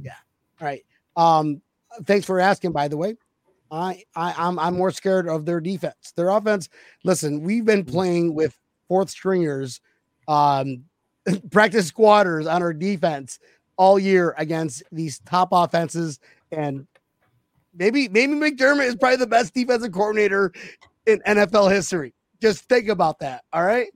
Yeah. 0.00 0.12
All 0.60 0.66
right. 0.66 0.84
Um. 1.16 1.60
Thanks 2.04 2.24
for 2.26 2.38
asking. 2.40 2.70
By 2.72 2.86
the 2.86 2.96
way, 2.96 3.16
I, 3.70 4.02
I 4.14 4.34
I'm 4.36 4.58
I'm 4.60 4.76
more 4.76 4.90
scared 4.92 5.28
of 5.28 5.44
their 5.44 5.60
defense. 5.60 6.12
Their 6.16 6.28
offense. 6.30 6.68
Listen, 7.04 7.42
we've 7.42 7.64
been 7.64 7.84
playing 7.84 8.34
with 8.34 8.56
fourth 8.90 9.08
stringers, 9.08 9.80
um, 10.26 10.82
practice 11.52 11.86
squatters 11.86 12.48
on 12.48 12.60
our 12.60 12.72
defense 12.72 13.38
all 13.76 14.00
year 14.00 14.34
against 14.36 14.82
these 14.90 15.20
top 15.20 15.50
offenses, 15.52 16.18
and 16.50 16.88
maybe 17.72 18.08
maybe 18.08 18.32
McDermott 18.34 18.86
is 18.86 18.96
probably 18.96 19.16
the 19.16 19.28
best 19.28 19.54
defensive 19.54 19.92
coordinator 19.92 20.52
in 21.06 21.20
NFL 21.20 21.70
history. 21.70 22.12
Just 22.42 22.64
think 22.64 22.88
about 22.88 23.20
that. 23.20 23.44
All 23.52 23.62
right. 23.62 23.86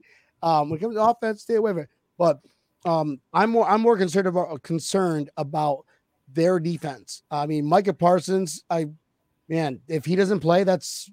Um, 0.41 0.69
when 0.69 0.79
it 0.79 0.81
comes 0.81 0.95
to 0.95 1.03
offense, 1.03 1.41
stay 1.41 1.55
away 1.55 1.71
from 1.71 1.79
it. 1.79 1.89
But 2.17 2.39
um, 2.85 3.19
I'm 3.33 3.49
more 3.49 3.69
I'm 3.69 3.81
more 3.81 3.97
concerned 3.97 4.27
about 4.27 4.63
concerned 4.63 5.29
about 5.35 5.85
their 6.31 6.57
defense. 6.57 7.21
I 7.29 7.47
mean, 7.47 7.65
Micah 7.65 7.93
Parsons, 7.93 8.63
I 8.69 8.85
man, 9.49 9.81
if 9.89 10.05
he 10.05 10.15
doesn't 10.15 10.39
play, 10.39 10.63
that's 10.63 11.11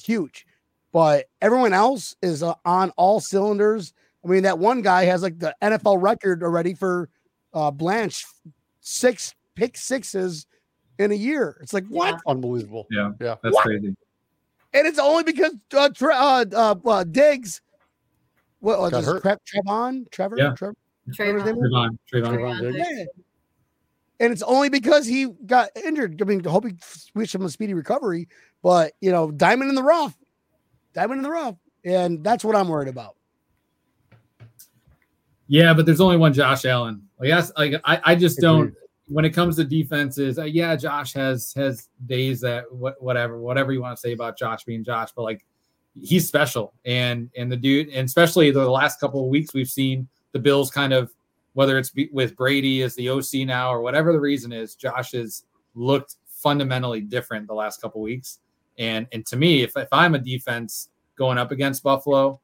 huge. 0.00 0.46
But 0.94 1.24
everyone 1.42 1.72
else 1.72 2.14
is 2.22 2.44
uh, 2.44 2.54
on 2.64 2.90
all 2.90 3.18
cylinders. 3.18 3.92
I 4.24 4.28
mean, 4.28 4.44
that 4.44 4.60
one 4.60 4.80
guy 4.80 5.06
has 5.06 5.22
like 5.22 5.40
the 5.40 5.52
NFL 5.60 6.00
record 6.00 6.44
already 6.44 6.72
for 6.72 7.08
uh, 7.52 7.72
Bland, 7.72 8.16
six 8.78 9.34
pick 9.56 9.76
sixes 9.76 10.46
in 11.00 11.10
a 11.10 11.16
year. 11.16 11.58
It's 11.60 11.72
like 11.72 11.84
what? 11.88 12.20
Unbelievable. 12.28 12.86
Yeah. 12.92 13.10
Yeah. 13.20 13.34
That's 13.42 13.56
What? 13.56 13.64
crazy. 13.64 13.96
And 14.72 14.86
it's 14.86 15.00
only 15.00 15.24
because 15.24 15.56
uh, 15.76 15.88
Tre- 15.88 16.14
uh, 16.14 16.44
uh, 16.52 16.74
uh 16.86 17.02
Diggs. 17.02 17.60
What 18.60 18.78
was 18.78 18.92
Got 18.92 19.00
this? 19.00 19.06
hurt. 19.08 19.22
Tre- 19.22 19.62
Trevon? 19.62 20.08
Trevor? 20.12 20.36
Yeah. 20.38 20.54
Trevor? 20.56 20.76
Trevon. 21.10 21.42
Trevon, 21.42 21.98
Trevon. 22.12 22.38
Trevon 22.38 22.60
Diggs. 22.60 22.76
Yeah. 22.78 23.04
And 24.20 24.32
it's 24.32 24.42
only 24.42 24.68
because 24.68 25.06
he 25.06 25.26
got 25.44 25.70
injured. 25.74 26.22
I 26.22 26.24
mean, 26.24 26.44
hope 26.44 26.66
he 26.66 26.76
wish 27.16 27.34
him 27.34 27.42
a 27.42 27.50
speedy 27.50 27.74
recovery. 27.74 28.28
But 28.62 28.92
you 29.00 29.10
know, 29.10 29.32
diamond 29.32 29.70
in 29.70 29.74
the 29.74 29.82
rough, 29.82 30.16
diamond 30.94 31.18
in 31.18 31.22
the 31.22 31.30
rough, 31.30 31.56
and 31.84 32.22
that's 32.24 32.44
what 32.44 32.56
I'm 32.56 32.68
worried 32.68 32.88
about. 32.88 33.16
Yeah, 35.46 35.74
but 35.74 35.84
there's 35.84 36.00
only 36.00 36.16
one 36.16 36.32
Josh 36.32 36.64
Allen. 36.64 37.02
Like 37.20 37.30
that's 37.30 37.52
like 37.56 37.74
I, 37.84 38.00
I 38.04 38.14
just 38.14 38.40
don't. 38.40 38.74
When 39.08 39.26
it 39.26 39.30
comes 39.30 39.56
to 39.56 39.64
defenses, 39.64 40.38
uh, 40.38 40.44
yeah, 40.44 40.74
Josh 40.76 41.12
has 41.12 41.52
has 41.54 41.90
days 42.06 42.40
that 42.40 42.72
what 42.72 43.00
whatever 43.02 43.38
whatever 43.38 43.72
you 43.72 43.82
want 43.82 43.96
to 43.96 44.00
say 44.00 44.12
about 44.12 44.38
Josh 44.38 44.64
being 44.64 44.82
Josh, 44.82 45.10
but 45.14 45.22
like 45.22 45.44
he's 45.94 46.26
special 46.26 46.72
and 46.84 47.30
and 47.36 47.52
the 47.52 47.56
dude 47.56 47.88
and 47.90 48.06
especially 48.06 48.50
the 48.50 48.68
last 48.68 48.98
couple 48.98 49.22
of 49.22 49.28
weeks 49.28 49.54
we've 49.54 49.68
seen 49.68 50.08
the 50.32 50.38
Bills 50.40 50.68
kind 50.68 50.92
of 50.92 51.12
whether 51.54 51.78
it's 51.78 51.90
be, 51.90 52.10
with 52.12 52.36
Brady 52.36 52.82
as 52.82 52.94
the 52.96 53.08
OC 53.08 53.46
now 53.46 53.72
or 53.72 53.80
whatever 53.80 54.12
the 54.12 54.20
reason 54.20 54.52
is, 54.52 54.74
Josh 54.74 55.12
has 55.12 55.44
looked 55.74 56.16
fundamentally 56.26 57.00
different 57.00 57.46
the 57.46 57.54
last 57.54 57.80
couple 57.80 58.00
of 58.00 58.04
weeks. 58.04 58.40
And 58.78 59.06
and 59.12 59.24
to 59.26 59.36
me, 59.36 59.62
if 59.62 59.76
if 59.76 59.88
I'm 59.92 60.14
a 60.14 60.18
defense 60.18 60.88
going 61.16 61.38
up 61.38 61.50
against 61.50 61.82
Buffalo, 61.82 62.40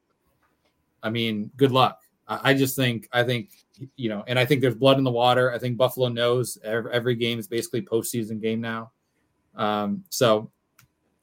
I 1.03 1.11
mean, 1.11 1.51
good 1.57 1.73
luck. 1.73 2.01
I, 2.29 2.51
I 2.51 2.55
just 2.55 2.77
think 2.77 3.09
I 3.13 3.23
think 3.23 3.51
you 3.97 4.09
know, 4.09 4.25
and 4.27 4.39
I 4.39 4.45
think 4.45 4.61
there's 4.61 4.75
blood 4.75 4.99
in 4.99 5.05
the 5.05 5.11
water. 5.11 5.53
I 5.53 5.59
think 5.59 5.77
Buffalo 5.77 6.09
knows 6.09 6.59
every, 6.65 6.93
every 6.93 7.15
game 7.15 7.39
is 7.39 7.49
basically 7.49 7.83
postseason 7.83 8.41
game 8.41 8.61
now. 8.61 8.93
Um, 9.57 10.05
so 10.11 10.51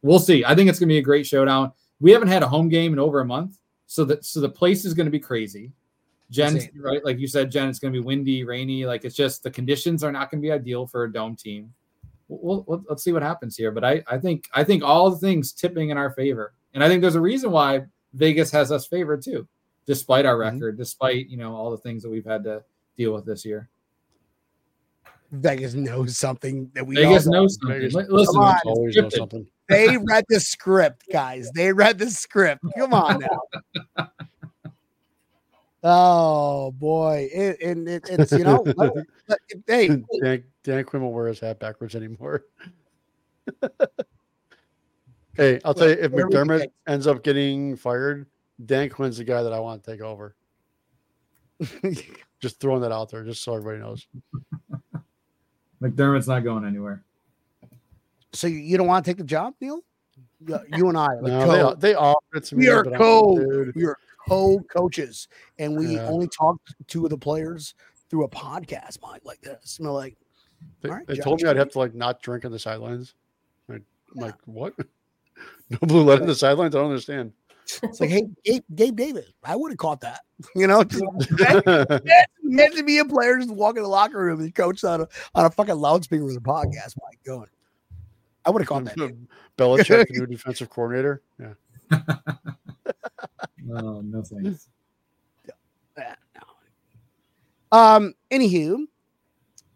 we'll 0.02 0.20
see. 0.20 0.44
I 0.44 0.56
think 0.56 0.70
it's 0.70 0.80
going 0.80 0.90
to 0.90 0.94
be 0.94 1.00
a 1.00 1.04
great 1.04 1.26
showdown. 1.26 1.72
We 2.00 2.12
haven't 2.12 2.28
had 2.30 2.44
a 2.44 2.48
home 2.48 2.70
game 2.70 2.94
in 2.94 3.00
over 3.00 3.22
a 3.22 3.26
month, 3.26 3.58
so 3.86 4.06
that 4.06 4.26
so 4.26 4.40
the 4.40 4.50
place 4.50 4.86
is 4.86 4.94
going 4.94 5.06
to 5.06 5.12
be 5.12 5.20
crazy. 5.20 5.72
Jen, 6.30 6.60
right? 6.82 7.04
Like 7.06 7.20
you 7.20 7.28
said, 7.28 7.50
Jen, 7.50 7.70
it's 7.70 7.80
going 7.80 7.94
to 7.94 8.00
be 8.00 8.06
windy, 8.06 8.44
rainy. 8.44 8.86
Like 8.86 9.06
it's 9.06 9.16
just 9.16 9.44
the 9.44 9.52
conditions 9.52 10.04
are 10.04 10.12
not 10.12 10.30
going 10.30 10.42
to 10.42 10.46
be 10.46 10.52
ideal 10.52 10.86
for 10.86 11.06
a 11.06 11.12
dome 11.12 11.36
team. 11.36 11.74
We'll, 12.30 12.66
we'll, 12.68 12.84
let's 12.90 13.04
see 13.04 13.12
what 13.14 13.22
happens 13.24 13.56
here. 13.56 13.72
But 13.72 13.84
I, 13.86 14.04
I 14.08 14.18
think 14.18 14.48
I 14.54 14.64
think 14.64 14.84
all 14.84 15.10
the 15.10 15.18
things 15.18 15.54
tipping 15.54 15.90
in 15.90 15.98
our 15.98 16.12
favor, 16.12 16.54
and 16.74 16.84
I 16.84 16.88
think 16.90 17.02
there's 17.02 17.16
a 17.16 17.22
reason 17.22 17.52
why 17.52 17.84
Vegas 18.14 18.52
has 18.52 18.72
us 18.72 18.86
favored 18.88 19.22
too, 19.24 19.48
despite 19.86 20.26
our 20.26 20.36
Mhm. 20.36 20.54
record, 20.54 20.78
despite 20.78 21.28
you 21.30 21.38
know 21.38 21.56
all 21.56 21.72
the 21.72 21.78
things 21.78 22.04
that 22.04 22.10
we've 22.10 22.26
had 22.26 22.44
to 22.44 22.64
deal 22.98 23.14
with 23.14 23.26
this 23.26 23.46
year. 23.46 23.70
Vegas 25.32 25.74
knows 25.74 26.18
something 26.18 26.72
that 26.74 26.86
we 26.88 26.96
Vegas 26.96 27.28
all 27.28 27.34
knows 27.34 27.58
something. 27.62 27.80
Vegas- 27.80 27.94
Listen, 28.10 28.36
on. 28.42 28.58
Always 28.66 28.96
know 28.96 29.10
something. 29.10 29.46
They 29.70 29.98
read 29.98 30.24
the 30.30 30.40
script, 30.40 31.04
guys. 31.12 31.52
They 31.54 31.74
read 31.74 32.00
the 32.00 32.10
script. 32.10 32.64
Come 32.78 32.94
on 32.94 33.20
now. 33.98 34.10
Oh 35.90 36.72
boy, 36.72 37.30
it, 37.34 37.62
and 37.62 37.88
it, 37.88 38.10
it's 38.10 38.34
you 38.34 38.44
know, 38.44 38.62
let- 38.76 38.94
let- 39.30 39.40
hey, 39.68 39.88
Dan, 40.22 40.44
Dan 40.64 40.84
Quinn 40.84 41.02
will 41.02 41.14
wear 41.14 41.28
his 41.28 41.40
hat 41.40 41.60
backwards 41.60 41.96
anymore. 41.96 42.44
hey, 45.36 45.60
I'll 45.64 45.74
tell 45.74 45.88
you, 45.88 45.96
if 45.98 46.12
McDermott 46.12 46.68
ends 46.88 47.08
up 47.08 47.24
getting 47.24 47.78
fired, 47.78 48.28
Dan 48.66 48.90
Quinn's 48.90 49.18
the 49.18 49.24
guy 49.24 49.44
that 49.44 49.54
I 49.54 49.60
want 49.60 49.82
to 49.84 49.92
take 49.92 50.02
over. 50.02 50.36
Just 52.42 52.60
throwing 52.60 52.82
that 52.82 52.92
out 52.92 53.10
there, 53.10 53.24
just 53.24 53.42
so 53.42 53.56
everybody 53.56 53.80
knows. 53.80 54.06
McDermott's 55.82 56.28
not 56.28 56.44
going 56.44 56.66
anywhere. 56.66 57.02
so 58.34 58.48
you- 58.48 58.58
you 58.60 58.78
don't 58.78 58.88
want 58.88 59.06
to 59.06 59.10
take 59.12 59.18
the 59.18 59.24
job, 59.24 59.54
Neil? 59.62 59.80
You, 60.46 60.60
you 60.76 60.90
and 60.90 60.98
I, 60.98 61.08
like 61.16 61.24
No, 61.32 61.46
co- 61.46 61.76
they, 61.76 61.90
they 61.90 61.96
offered 61.96 62.36
it 62.36 62.44
to 62.46 62.56
me. 62.58 62.66
we 62.66 62.70
are 62.70 62.84
but 62.84 62.94
co, 62.98 63.38
dude, 63.40 63.76
we 63.76 63.86
are 63.86 63.98
co-coaches, 64.28 65.28
and 65.60 65.78
we 65.78 65.96
Yeah. 65.96 66.08
only 66.08 66.28
talk 66.28 66.58
to 66.88 67.08
the 67.08 67.18
players 67.18 67.74
through 68.10 68.24
a 68.26 68.30
podcast, 68.30 69.02
Mike, 69.02 69.22
like 69.26 69.42
this. 69.42 69.78
And 69.80 69.88
we're 69.88 69.94
like, 69.94 70.16
They, 70.82 70.90
All 70.90 70.96
right, 70.96 71.06
they 71.08 71.18
told 71.18 71.42
me 71.42 71.50
I'd 71.50 71.56
have 71.58 71.72
to 71.72 71.80
like 71.80 71.94
not 71.94 72.22
drink 72.22 72.44
on 72.46 72.52
the 72.52 72.60
sidelines. 72.60 73.14
I, 73.70 73.74
am 73.76 73.86
like, 74.16 74.36
what? 74.46 74.74
no 75.70 75.78
blue 75.82 76.04
light 76.04 76.22
on 76.22 76.28
the 76.28 76.34
sidelines? 76.36 76.76
I 76.76 76.80
don't 76.80 76.90
understand. 76.90 77.34
it's 77.84 78.00
like, 78.00 78.10
hey, 78.10 78.28
Gabe, 78.44 78.64
Gabe 78.74 78.96
Davis, 78.96 79.26
I 79.44 79.56
would 79.56 79.72
have 79.72 79.78
caught 79.78 80.02
that. 80.02 80.22
You 80.56 80.68
know, 80.68 80.84
just 80.84 81.04
imagine, 81.32 82.02
imagine 82.44 82.86
me 82.86 83.00
and 83.00 83.10
players 83.10 83.46
just 83.46 83.56
walking 83.56 83.78
in 83.78 83.84
the 83.84 83.90
locker 83.90 84.20
room 84.20 84.40
and 84.40 84.54
coach 84.54 84.84
on 84.84 85.02
a 85.02 85.08
on 85.36 85.46
a 85.46 85.50
fucking 85.50 85.76
loudspeaker 85.76 86.24
with 86.24 86.38
a 86.38 86.40
podcast, 86.40 86.96
Mike, 87.04 87.20
going. 87.26 87.50
I 88.46 88.50
would 88.52 88.62
have 88.62 88.70
caught 88.70 88.86
that. 88.86 88.96
dude. 88.96 89.28
Belichick, 89.58 90.06
new 90.12 90.26
defensive 90.28 90.70
coordinator. 90.70 91.22
Yeah. 91.40 91.54
Oh 93.74 94.02
no 94.02 94.24
thanks. 94.24 94.70
No. 95.98 96.04
Um, 97.72 98.14
anywho, 98.32 98.86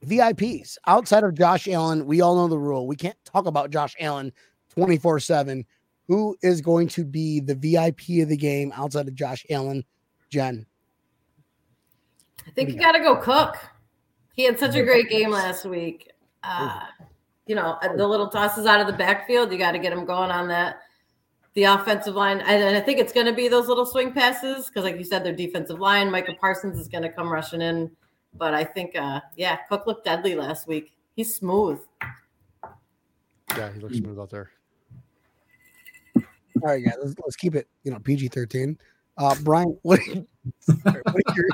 VIPs 0.06 0.78
outside 0.88 1.24
of 1.24 1.34
Josh 1.36 1.68
Allen, 1.68 2.06
we 2.06 2.22
all 2.22 2.36
know 2.36 2.48
the 2.48 2.58
rule. 2.58 2.88
We 2.88 2.96
can't 2.96 3.18
talk 3.26 3.46
about 3.46 3.72
Josh 3.72 3.96
Allen 4.00 4.32
24 4.70 5.20
7. 5.20 5.66
Who 6.08 6.36
is 6.42 6.62
going 6.62 6.88
to 6.90 7.06
be 7.06 7.40
the 7.40 7.56
VIP 7.56 8.22
of 8.24 8.30
the 8.30 8.38
game 8.38 8.72
outside 8.76 9.08
of 9.08 9.16
Josh 9.16 9.46
Allen? 9.50 9.84
Jen. 10.30 10.66
I 12.48 12.52
think 12.52 12.70
you 12.70 12.76
got 12.76 12.94
to 12.94 13.00
go 13.00 13.16
Cook. 13.18 13.58
He 14.34 14.44
had 14.44 14.58
such 14.58 14.76
a 14.76 14.84
great 14.84 15.10
game 15.10 15.30
last 15.30 15.66
week. 15.66 16.12
Uh, 16.44 16.82
you 17.46 17.56
know, 17.56 17.78
the 17.96 18.08
little 18.08 18.30
tosses 18.30 18.66
out 18.66 18.80
of 18.80 18.88
the 18.88 18.94
backfield, 18.94 19.52
you 19.52 19.58
got 19.58 19.74
to 19.74 19.80
get 19.80 19.94
him 19.94 20.06
going 20.06 20.32
on 20.32 20.48
that. 20.48 20.82
The 21.54 21.64
offensive 21.64 22.16
line, 22.16 22.40
and 22.40 22.64
and 22.64 22.78
I 22.78 22.80
think 22.80 23.00
it's 23.00 23.12
going 23.12 23.26
to 23.26 23.34
be 23.34 23.50
those 23.50 23.68
little 23.68 23.86
swing 23.86 24.14
passes 24.14 24.68
because, 24.68 24.86
like 24.86 24.98
you 24.98 25.04
said, 25.04 25.24
their 25.26 25.36
defensive 25.36 25.80
line, 25.80 26.10
Micah 26.10 26.36
Parsons 26.40 26.80
is 26.80 26.88
going 26.88 27.04
to 27.04 27.12
come 27.12 27.32
rushing 27.32 27.62
in. 27.62 27.92
But 28.34 28.54
I 28.54 28.64
think, 28.64 28.96
uh, 28.96 29.20
yeah, 29.36 29.58
Cook 29.70 29.86
looked 29.86 30.06
deadly 30.06 30.36
last 30.36 30.68
week. 30.68 30.94
He's 31.16 31.36
smooth. 31.36 31.80
Yeah, 33.58 33.72
he 33.74 33.80
looks 33.80 33.98
smooth 33.98 34.18
out 34.18 34.30
there. 34.30 34.50
All 36.16 36.24
right, 36.70 36.84
guys, 36.84 36.96
let's, 37.02 37.16
let's 37.20 37.36
keep 37.36 37.56
it, 37.56 37.68
you 37.84 37.92
know, 37.92 38.00
PG 38.00 38.30
13. 38.30 38.78
Uh, 39.18 39.36
Brian, 39.44 39.78
what, 39.82 40.00
what 40.84 40.96
are 40.96 41.36
your, 41.36 41.48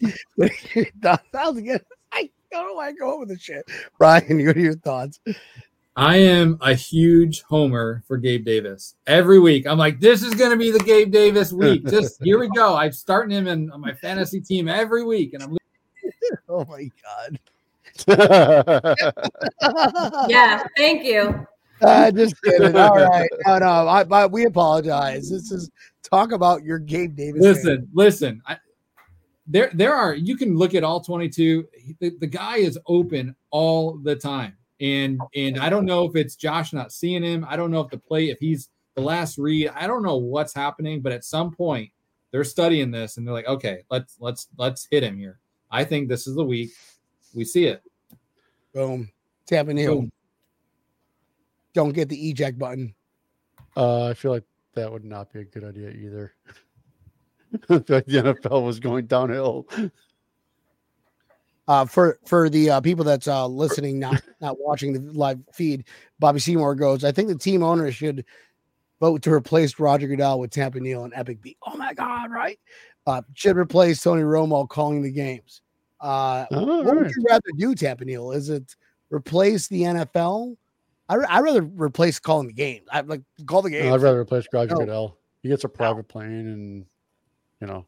what 0.36 0.50
are 0.50 0.80
your 0.80 0.86
thoughts? 1.02 1.24
How's 1.32 1.56
it 1.58 1.62
going? 1.62 1.80
I 2.12 2.30
don't 2.52 2.68
know 2.68 2.74
why 2.74 2.88
I 2.88 2.92
go 2.92 3.12
over 3.12 3.26
this 3.26 3.42
shit. 3.42 3.64
Brian, 3.98 4.46
what 4.46 4.56
are 4.56 4.60
your 4.60 4.76
thoughts? 4.76 5.20
I 5.96 6.16
am 6.16 6.58
a 6.60 6.74
huge 6.74 7.40
homer 7.42 8.02
for 8.06 8.18
Gabe 8.18 8.44
Davis. 8.44 8.96
Every 9.06 9.38
week, 9.38 9.66
I'm 9.66 9.78
like, 9.78 9.98
this 9.98 10.22
is 10.22 10.34
going 10.34 10.50
to 10.50 10.58
be 10.58 10.70
the 10.70 10.80
Gabe 10.80 11.10
Davis 11.10 11.54
week. 11.54 11.86
Just 11.86 12.18
here 12.22 12.38
we 12.38 12.50
go. 12.50 12.76
I'm 12.76 12.92
starting 12.92 13.34
him 13.34 13.46
in 13.46 13.70
on 13.70 13.80
my 13.80 13.94
fantasy 13.94 14.42
team 14.42 14.68
every 14.68 15.04
week, 15.04 15.32
and 15.32 15.42
I'm 15.42 15.56
Oh 16.48 16.64
my 16.66 16.90
god. 17.02 17.38
Yeah, 20.28 20.64
thank 20.76 21.04
you. 21.04 21.46
Uh, 21.80 22.10
just 22.10 22.40
kidding. 22.42 22.76
All 22.76 22.96
right. 22.96 23.28
No, 23.46 23.58
no. 23.58 23.66
I, 23.66 24.04
I, 24.10 24.26
we 24.26 24.44
apologize. 24.44 25.30
This 25.30 25.50
is 25.50 25.70
talk 26.02 26.32
about 26.32 26.62
your 26.62 26.78
Gabe 26.78 27.16
Davis. 27.16 27.42
game. 27.42 27.52
listen, 27.52 27.88
listen. 27.94 28.42
I, 28.46 28.58
there, 29.46 29.70
there 29.72 29.94
are. 29.94 30.14
You 30.14 30.36
can 30.36 30.56
look 30.56 30.74
at 30.74 30.84
all 30.84 31.00
22. 31.00 31.66
The, 32.00 32.16
the 32.18 32.26
guy 32.26 32.56
is 32.56 32.78
open 32.86 33.34
all 33.50 33.98
the 33.98 34.16
time, 34.16 34.56
and 34.80 35.20
and 35.34 35.58
I 35.58 35.68
don't 35.68 35.84
know 35.84 36.04
if 36.04 36.16
it's 36.16 36.36
Josh 36.36 36.72
not 36.72 36.92
seeing 36.92 37.22
him. 37.22 37.46
I 37.48 37.56
don't 37.56 37.70
know 37.70 37.80
if 37.80 37.90
the 37.90 37.98
play, 37.98 38.30
if 38.30 38.38
he's 38.38 38.68
the 38.94 39.02
last 39.02 39.38
read. 39.38 39.70
I 39.74 39.86
don't 39.86 40.02
know 40.02 40.16
what's 40.16 40.54
happening, 40.54 41.00
but 41.00 41.12
at 41.12 41.24
some 41.24 41.54
point 41.54 41.90
they're 42.30 42.44
studying 42.44 42.90
this 42.90 43.16
and 43.16 43.26
they're 43.26 43.34
like, 43.34 43.46
okay, 43.46 43.84
let's 43.90 44.16
let's 44.20 44.48
let's 44.58 44.86
hit 44.90 45.02
him 45.02 45.18
here. 45.18 45.38
I 45.70 45.84
think 45.84 46.08
this 46.08 46.26
is 46.26 46.34
the 46.34 46.44
week 46.44 46.70
we 47.34 47.44
see 47.44 47.66
it. 47.66 47.82
Boom. 48.72 49.10
Tapping 49.46 49.76
Hill. 49.76 50.00
Boom. 50.00 50.12
Don't 51.72 51.92
get 51.92 52.08
the 52.08 52.30
eject 52.30 52.58
button. 52.58 52.94
Uh, 53.76 54.06
I 54.06 54.14
feel 54.14 54.32
like 54.32 54.44
that 54.74 54.90
would 54.90 55.04
not 55.04 55.32
be 55.32 55.40
a 55.40 55.44
good 55.44 55.64
idea 55.64 55.90
either. 55.90 56.34
I 57.70 57.78
feel 57.78 57.82
like 57.88 58.06
the 58.06 58.22
NFL 58.22 58.64
was 58.64 58.80
going 58.80 59.06
downhill. 59.06 59.66
Uh, 61.68 61.84
for 61.84 62.18
for 62.26 62.48
the 62.48 62.70
uh, 62.70 62.80
people 62.80 63.04
that's 63.04 63.26
uh, 63.26 63.46
listening, 63.46 63.98
not 63.98 64.22
not 64.40 64.56
watching 64.60 64.92
the 64.92 65.00
live 65.12 65.40
feed, 65.52 65.84
Bobby 66.18 66.38
Seymour 66.38 66.74
goes. 66.76 67.02
I 67.04 67.10
think 67.12 67.28
the 67.28 67.36
team 67.38 67.62
owner 67.62 67.90
should 67.90 68.24
vote 69.00 69.22
to 69.22 69.32
replace 69.32 69.78
Roger 69.78 70.06
Goodell 70.06 70.38
with 70.38 70.50
Tampa 70.52 70.78
Neil 70.80 71.04
and 71.04 71.12
Epic 71.14 71.42
B. 71.42 71.56
Oh 71.66 71.76
my 71.76 71.92
God! 71.92 72.30
Right? 72.30 72.58
Uh, 73.06 73.22
should 73.34 73.56
replace 73.56 74.00
Tony 74.02 74.22
Romo 74.22 74.68
calling 74.68 75.02
the 75.02 75.10
games. 75.10 75.62
Uh, 76.00 76.46
Oh, 76.50 76.82
what 76.82 76.96
would 76.96 77.10
you 77.10 77.24
rather 77.28 77.50
do, 77.56 77.74
Tampa 77.74 78.04
Neil? 78.04 78.30
Is 78.32 78.48
it 78.48 78.76
replace 79.10 79.66
the 79.68 79.82
NFL? 79.82 80.56
I 81.08 81.16
I 81.16 81.40
rather 81.40 81.62
replace 81.62 82.18
calling 82.20 82.46
the 82.46 82.52
games. 82.52 82.86
I 82.92 83.00
like 83.00 83.22
call 83.46 83.62
the 83.62 83.70
No, 83.70 83.78
games. 83.78 83.94
I'd 83.94 84.02
rather 84.02 84.20
replace 84.20 84.46
Roger 84.52 84.74
No. 84.74 84.80
Goodell. 84.80 85.18
He 85.42 85.48
gets 85.48 85.64
a 85.64 85.68
private 85.68 86.06
plane, 86.08 86.30
and 86.46 86.86
you 87.60 87.66
know, 87.66 87.86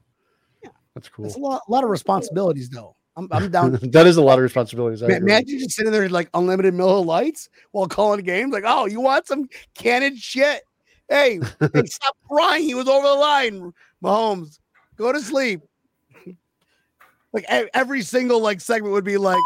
Yeah. 0.64 0.70
that's 0.94 1.08
cool. 1.08 1.26
It's 1.26 1.36
a 1.36 1.40
lot, 1.40 1.62
lot 1.68 1.84
of 1.84 1.90
responsibilities, 1.90 2.70
though. 2.70 2.96
I'm, 3.18 3.28
I'm 3.32 3.50
down. 3.50 3.72
that 3.82 4.06
is 4.06 4.16
a 4.16 4.22
lot 4.22 4.38
of 4.38 4.44
responsibilities. 4.44 5.02
I 5.02 5.06
agree. 5.06 5.32
Imagine 5.32 5.58
just 5.58 5.72
sitting 5.72 5.90
there 5.90 6.08
like 6.08 6.30
unlimited 6.34 6.72
Miller 6.72 7.04
Lights 7.04 7.48
while 7.72 7.88
calling 7.88 8.24
games. 8.24 8.52
Like, 8.52 8.62
oh, 8.64 8.86
you 8.86 9.00
want 9.00 9.26
some 9.26 9.48
canned 9.74 10.18
shit? 10.18 10.62
Hey, 11.08 11.40
hey, 11.74 11.82
stop 11.86 12.16
crying. 12.30 12.62
He 12.62 12.74
was 12.74 12.86
over 12.86 13.08
the 13.08 13.14
line. 13.14 13.72
Mahomes, 14.02 14.60
go 14.96 15.12
to 15.12 15.20
sleep. 15.20 15.62
like 17.32 17.44
every 17.48 18.02
single 18.02 18.40
like 18.40 18.60
segment 18.60 18.92
would 18.92 19.04
be 19.04 19.16
like. 19.16 19.42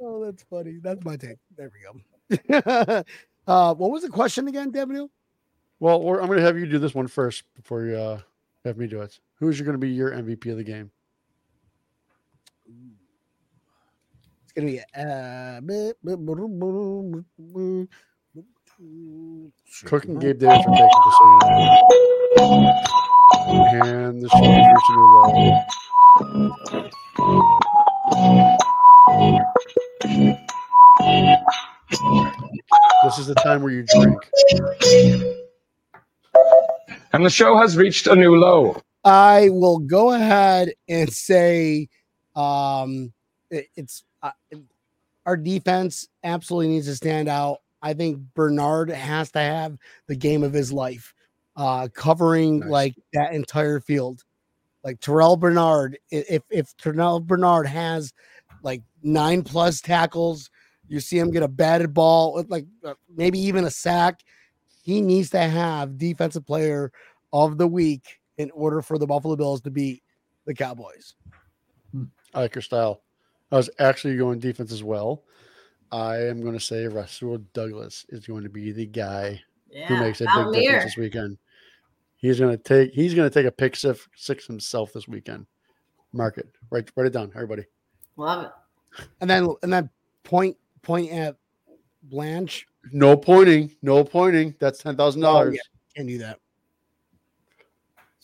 oh, 0.00 0.24
that's 0.24 0.44
funny. 0.44 0.78
That's 0.80 1.04
my 1.04 1.16
take. 1.16 1.38
There 1.56 1.72
we 1.74 1.80
go. 1.82 3.02
uh, 3.48 3.74
what 3.74 3.90
was 3.90 4.02
the 4.02 4.08
question 4.08 4.46
again, 4.46 4.70
Devin? 4.70 5.10
Well, 5.80 5.96
I'm 6.20 6.26
going 6.26 6.38
to 6.38 6.44
have 6.44 6.56
you 6.58 6.66
do 6.66 6.78
this 6.78 6.94
one 6.94 7.08
first 7.08 7.42
before 7.56 7.86
you 7.86 7.96
uh, 7.96 8.20
have 8.64 8.76
me 8.76 8.86
do 8.86 9.00
it. 9.00 9.18
Who's 9.40 9.60
going 9.60 9.74
to 9.74 9.78
be 9.78 9.90
your 9.90 10.10
MVP 10.10 10.50
of 10.50 10.56
the 10.56 10.64
game? 10.64 10.90
It's 14.42 14.52
gonna 14.52 14.66
be 14.66 14.80
uh, 14.96 15.60
bu- 15.60 15.92
bu- 16.02 16.16
bu- 16.16 16.48
bu- 16.48 17.24
bu- 17.38 17.86
bu- 18.78 19.50
Cook 19.84 20.04
and 20.04 20.20
Gabe 20.20 20.38
Davis 20.38 20.66
are 20.66 20.74
taken, 20.74 20.88
just 21.04 21.16
so 21.18 21.24
you 21.24 21.38
know. 21.40 22.72
And 23.72 24.22
the 24.22 24.28
show 24.28 24.44
has 24.44 24.66
reached 24.72 24.90
a 24.90 24.92
new 24.92 25.06
low. 25.14 25.62
This 33.04 33.18
is 33.18 33.26
the 33.26 33.34
time 33.36 33.62
where 33.62 33.72
you 33.72 33.84
drink. 33.84 34.18
And 37.12 37.24
the 37.24 37.30
show 37.30 37.56
has 37.56 37.76
reached 37.76 38.06
a 38.06 38.14
new 38.16 38.36
low. 38.36 38.76
I 39.08 39.48
will 39.50 39.78
go 39.78 40.12
ahead 40.12 40.72
and 40.88 41.12
say 41.12 41.88
um, 42.36 43.12
it- 43.50 43.68
it's 43.76 44.04
uh, 44.22 44.32
our 45.26 45.36
defense 45.36 46.08
absolutely 46.24 46.68
needs 46.68 46.86
to 46.86 46.94
stand 46.96 47.28
out. 47.28 47.58
I 47.82 47.94
think 47.94 48.18
Bernard 48.34 48.90
has 48.90 49.30
to 49.32 49.40
have 49.40 49.76
the 50.08 50.16
game 50.16 50.42
of 50.42 50.52
his 50.52 50.72
life, 50.72 51.14
uh, 51.56 51.88
covering 51.94 52.60
Nice. 52.60 52.68
like 52.70 52.94
that 53.12 53.32
entire 53.34 53.80
field. 53.80 54.24
Like 54.84 55.00
Terrell 55.00 55.36
Bernard, 55.36 55.98
if 56.10 56.42
if 56.50 56.76
Terrell 56.76 57.20
Bernard 57.20 57.66
has 57.66 58.12
like 58.62 58.82
nine 59.02 59.42
plus 59.42 59.80
tackles, 59.80 60.50
you 60.88 61.00
see 61.00 61.18
him 61.18 61.30
get 61.30 61.42
a 61.42 61.48
batted 61.48 61.92
ball, 61.92 62.42
like 62.48 62.66
uh, 62.84 62.94
maybe 63.14 63.38
even 63.40 63.64
a 63.64 63.70
sack. 63.70 64.20
He 64.82 65.00
needs 65.02 65.30
to 65.30 65.40
have 65.40 65.98
defensive 65.98 66.46
player 66.46 66.92
of 67.32 67.58
the 67.58 67.66
week 67.66 68.17
in 68.38 68.50
order 68.52 68.80
for 68.82 68.98
the 68.98 69.06
Buffalo 69.06 69.36
Bills 69.36 69.60
to 69.62 69.70
beat 69.70 70.02
the 70.46 70.54
Cowboys. 70.54 71.14
Hmm. 71.92 72.04
I 72.34 72.40
like 72.40 72.54
your 72.54 72.62
style. 72.62 73.02
I 73.52 73.56
was 73.56 73.70
actually 73.78 74.16
going 74.16 74.38
defense 74.38 74.72
as 74.72 74.82
well. 74.82 75.24
I 75.90 76.16
am 76.26 76.42
going 76.42 76.54
to 76.54 76.60
say 76.60 76.86
Rasul 76.86 77.38
Douglas 77.54 78.04
is 78.10 78.26
going 78.26 78.42
to 78.42 78.50
be 78.50 78.72
the 78.72 78.86
guy 78.86 79.40
Yeah, 79.70 79.86
who 79.86 79.98
makes 79.98 80.20
a 80.20 80.24
big 80.24 80.30
Almir. 80.34 80.52
difference 80.60 80.84
this 80.84 80.96
weekend. 80.96 81.38
He's 82.16 82.38
going 82.38 82.56
to 82.56 82.62
take. 82.62 82.92
He's 82.92 83.14
going 83.14 83.28
to 83.30 83.32
take 83.32 83.46
a 83.46 83.50
pick 83.52 83.74
six, 83.76 84.06
six 84.14 84.46
himself 84.46 84.92
this 84.92 85.08
weekend. 85.08 85.46
Mark 86.12 86.36
it. 86.38 86.48
Write 86.70 86.90
write 86.96 87.06
it 87.06 87.12
down, 87.12 87.30
everybody. 87.34 87.64
Love 88.16 88.44
it. 88.46 89.04
And 89.20 89.30
then 89.30 89.48
and 89.62 89.72
then 89.72 89.88
point 90.24 90.56
point 90.82 91.10
at 91.12 91.36
Bland. 92.02 92.52
No 92.92 93.16
pointing. 93.16 93.74
No 93.82 94.04
pointing. 94.04 94.54
That's 94.58 94.82
ten 94.82 94.96
thousand 94.96 95.22
Oh, 95.24 95.26
dollars. 95.26 95.54
yeah. 95.54 95.60
Can't 95.96 96.08
do 96.08 96.18
that. 96.18 96.38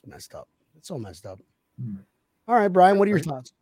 It's 0.05 0.11
messed 0.11 0.35
up. 0.35 0.49
It's 0.77 0.89
so 0.89 0.99
messed 0.99 1.25
up. 1.25 1.41
Hmm. 1.81 1.97
All 2.47 2.57
right, 2.57 2.69
Brian, 2.69 2.99
what 2.99 3.09
are 3.09 3.11
your 3.11 3.21
thoughts? 3.21 3.55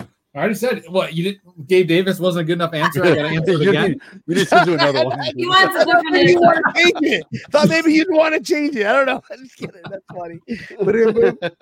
I 0.00 0.06
already 0.36 0.54
said 0.54 0.84
what 0.88 1.14
you 1.14 1.24
did. 1.24 1.40
Gabe 1.66 1.88
Davis 1.88 2.20
wasn't 2.20 2.42
a 2.42 2.46
good 2.46 2.52
enough 2.52 2.74
answer. 2.74 3.04
I 3.04 3.08
got 3.08 3.22
to 3.22 3.28
answer 3.28 3.52
it 3.54 3.60
you, 3.62 3.70
again. 3.70 3.90
need, 3.90 4.00
you 4.26 4.34
need 4.36 4.48
to 4.48 4.64
do 4.64 4.74
another 4.74 5.04
one. 5.04 5.18
He 5.36 5.46
wants 5.46 5.82
a 5.82 5.84
different 5.84 6.10
Maybe 6.12 6.30
you 6.30 6.40
want 6.40 6.64
to 6.64 6.80
change 6.80 6.96
it. 7.02 7.26
Thought 7.50 7.68
maybe 7.70 7.92
you'd 7.92 8.06
want 8.10 8.34
to 8.34 8.40
change 8.40 8.76
it. 8.76 8.86
I 8.86 8.92
don't 8.92 9.06
know. 9.06 9.20
I'm 9.32 9.38
just 9.38 9.56
kidding. 9.56 9.82
That's 9.90 10.04
funny. 10.14 10.38
But 10.80 10.94
it, 10.94 11.52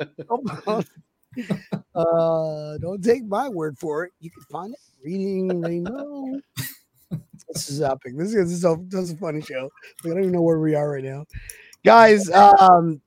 uh, 1.94 2.78
don't 2.78 3.02
take 3.02 3.24
my 3.24 3.48
word 3.48 3.78
for 3.78 4.04
it. 4.04 4.12
You 4.20 4.30
can 4.30 4.42
find 4.42 4.74
it 4.74 4.80
reading 5.02 5.62
Rainbow. 5.62 6.38
This 7.48 7.70
is 7.70 7.80
epic. 7.80 8.18
This 8.18 8.28
is, 8.28 8.34
this 8.34 8.52
is, 8.52 8.64
a, 8.66 8.76
this 8.88 9.04
is 9.04 9.12
a 9.12 9.16
funny 9.16 9.40
show. 9.40 9.70
I 10.04 10.08
don't 10.08 10.18
even 10.18 10.32
know 10.32 10.42
where 10.42 10.60
we 10.60 10.74
are 10.74 10.90
right 10.90 11.04
now, 11.04 11.24
guys. 11.82 12.30
Um, 12.30 13.00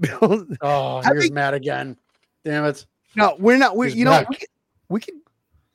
Bill, 0.00 0.46
Oh, 0.60 0.96
I 0.96 1.04
here's 1.04 1.22
think- 1.24 1.34
Matt 1.34 1.54
again. 1.54 1.96
Damn 2.44 2.64
it. 2.64 2.86
no, 3.16 3.36
we're 3.38 3.58
not. 3.58 3.76
We, 3.76 3.92
you 3.92 4.04
know, 4.06 4.24
we 4.28 4.36
can, 4.36 4.48
we 4.88 5.00
can, 5.00 5.20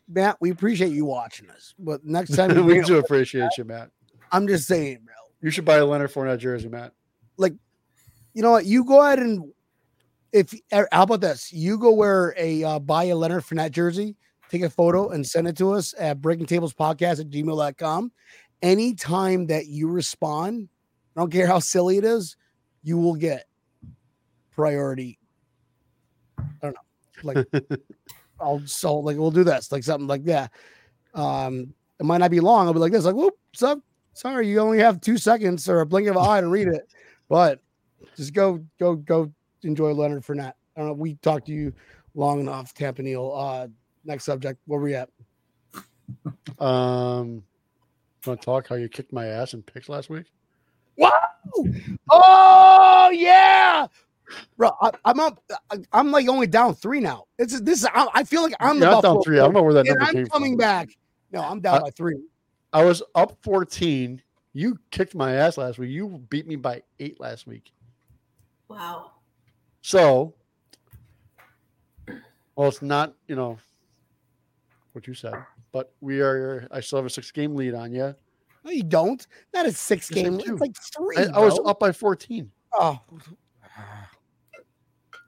Matt. 0.08 0.38
We 0.42 0.50
appreciate 0.50 0.92
you 0.92 1.06
watching 1.06 1.50
us, 1.52 1.76
but 1.78 2.04
next 2.04 2.32
time 2.36 2.66
we 2.66 2.82
do 2.82 2.98
appreciate 2.98 3.52
you, 3.58 3.64
Matt. 3.64 3.90
I'm 4.32 4.48
just 4.48 4.68
saying, 4.68 5.00
bro. 5.06 5.14
You 5.42 5.52
should 5.52 5.66
buy 5.66 5.76
a 5.78 5.86
Leonard 5.86 6.12
Fournette 6.12 6.40
jersey, 6.40 6.68
Matt. 6.70 6.92
Like, 7.38 7.54
you 8.34 8.42
know 8.42 8.52
what? 8.52 8.66
You 8.66 8.84
go 8.84 9.02
ahead 9.06 9.20
and 9.20 9.52
if 10.32 10.54
er, 10.74 10.88
how 10.92 11.04
about 11.04 11.22
this? 11.22 11.54
You 11.54 11.78
go 11.78 11.92
wear 11.92 12.34
a 12.38 12.64
uh, 12.64 12.80
buy 12.80 13.06
a 13.06 13.16
Leonard 13.16 13.44
Fournette 13.44 13.72
jersey, 13.72 14.16
take 14.50 14.64
a 14.64 14.70
photo 14.70 15.10
and 15.10 15.26
send 15.26 15.48
it 15.48 15.56
to 15.58 15.72
us 15.74 15.94
at 16.00 16.20
breaking 16.22 16.48
tables 16.48 16.74
podcast 16.74 17.20
at 17.20 17.30
gmail.com. 17.30 18.12
Anytime 18.64 19.46
that 19.48 19.68
you 19.68 19.88
respond, 19.88 20.68
I 21.16 21.20
don't 21.22 21.32
care 21.32 21.46
how 21.48 21.60
silly 21.60 21.98
it 21.98 22.06
is, 22.06 22.36
you 22.82 22.98
will 22.98 23.16
get 23.16 23.46
priority. 24.56 25.20
I 26.40 26.44
don't 26.62 26.76
know. 26.76 27.34
Like 27.34 27.48
I'll 28.40 28.62
so 28.66 28.96
like 28.98 29.18
we'll 29.18 29.32
do 29.32 29.44
this, 29.44 29.72
like 29.72 29.84
something 29.84 30.08
like 30.08 30.24
that. 30.26 30.52
Um, 31.14 31.74
it 32.00 32.06
might 32.06 32.18
not 32.18 32.32
be 32.32 32.40
long. 32.40 32.68
I'll 32.68 32.74
be 32.74 32.80
like 32.80 32.92
this, 32.92 33.06
like, 33.06 33.16
whoop, 33.16 33.36
sup? 33.54 33.80
Sorry, 34.14 34.50
you 34.50 34.60
only 34.60 34.80
have 34.80 35.02
two 35.02 35.18
seconds 35.18 35.68
or 35.70 35.82
a 35.82 35.86
blink 35.86 36.08
of 36.08 36.16
an 36.16 36.26
eye 36.26 36.42
to 36.42 36.48
read 36.48 36.68
it. 36.68 36.88
But 37.28 37.60
just 38.16 38.34
go, 38.34 38.64
go, 38.80 38.98
go 38.98 39.34
enjoy 39.64 39.94
Leonard 39.94 40.24
Fournette. 40.24 40.54
I 40.78 40.80
don't 40.80 40.90
know. 40.90 40.94
We 40.94 41.16
talked 41.24 41.48
to 41.48 41.52
you 41.52 41.74
long 42.14 42.40
enough, 42.40 42.72
Tampa 42.72 43.02
Neil. 43.02 43.34
Uh, 43.36 43.68
next 44.04 44.26
subject. 44.26 44.60
Where 44.68 44.80
we 44.80 44.94
at? 44.94 45.10
Um, 46.60 47.42
want 48.28 48.42
to 48.42 48.46
talk 48.46 48.68
how 48.68 48.76
you 48.76 48.88
kicked 48.90 49.12
my 49.12 49.26
ass 49.26 49.56
in 49.56 49.64
picks 49.64 49.90
last 49.90 50.12
week? 50.12 50.26
Wow! 50.98 51.12
Oh 52.12 53.10
yeah, 53.12 53.88
bro. 54.58 54.72
I, 54.82 54.92
I'm 55.06 55.20
up. 55.20 55.44
I- 55.72 55.78
I'm 55.94 56.12
like 56.12 56.28
only 56.28 56.48
down 56.48 56.76
three 56.76 57.00
now. 57.00 57.26
It's 57.38 57.60
this. 57.62 57.80
is- 57.84 57.90
I, 57.94 58.08
I 58.14 58.24
feel 58.24 58.42
like 58.44 58.54
I'm 58.60 58.80
the 58.80 58.86
You're 58.86 58.94
not 58.96 59.04
down 59.04 59.16
Buffalo 59.16 59.24
three. 59.24 59.40
I 59.40 59.44
don't 59.44 59.54
know 59.54 59.64
where 59.64 59.74
that 59.74 59.86
Bills, 59.86 59.96
number 59.98 60.04
and 60.10 60.14
came 60.16 60.24
I'm 60.24 60.30
coming 60.30 60.52
from. 60.54 60.58
back. 60.58 60.90
No, 61.32 61.42
I'm 61.42 61.60
down 61.60 61.76
I- 61.78 61.82
by 61.82 61.90
three. 61.92 62.18
I 62.74 62.84
was 62.84 63.02
up 63.16 63.38
14. 63.42 64.22
You 64.54 64.78
kicked 64.92 65.16
my 65.16 65.34
ass 65.36 65.58
last 65.58 65.78
week. 65.80 65.92
You 65.92 66.22
beat 66.30 66.46
me 66.48 66.56
by 66.58 66.82
eight 67.00 67.20
last 67.20 67.48
week. 67.48 67.72
Wow. 68.68 69.12
So, 69.82 70.34
well, 72.56 72.68
it's 72.70 72.82
not, 72.82 73.14
you 73.28 73.36
know, 73.36 73.58
what 74.94 75.08
you 75.08 75.14
said, 75.14 75.34
but 75.72 75.94
we 76.02 76.22
are, 76.22 76.68
I 76.72 76.80
still 76.80 76.98
have 76.98 77.06
a 77.06 77.10
six 77.10 77.32
game 77.32 77.56
lead 77.56 77.74
on 77.76 77.94
you. 77.94 78.16
No, 78.64 78.72
you 78.72 78.84
don't. 78.84 79.26
Not 79.54 79.66
a 79.68 79.72
six 79.72 80.10
Yes, 80.10 80.20
I 80.20 80.24
game. 80.24 80.38
do. 80.38 80.54
It's 80.54 80.62
like 80.62 80.76
three. 80.76 81.18
I, 81.18 81.28
I 81.36 81.40
was 81.40 81.60
up 81.66 81.80
by 81.80 81.92
14. 81.92 82.50
Oh, 82.74 83.00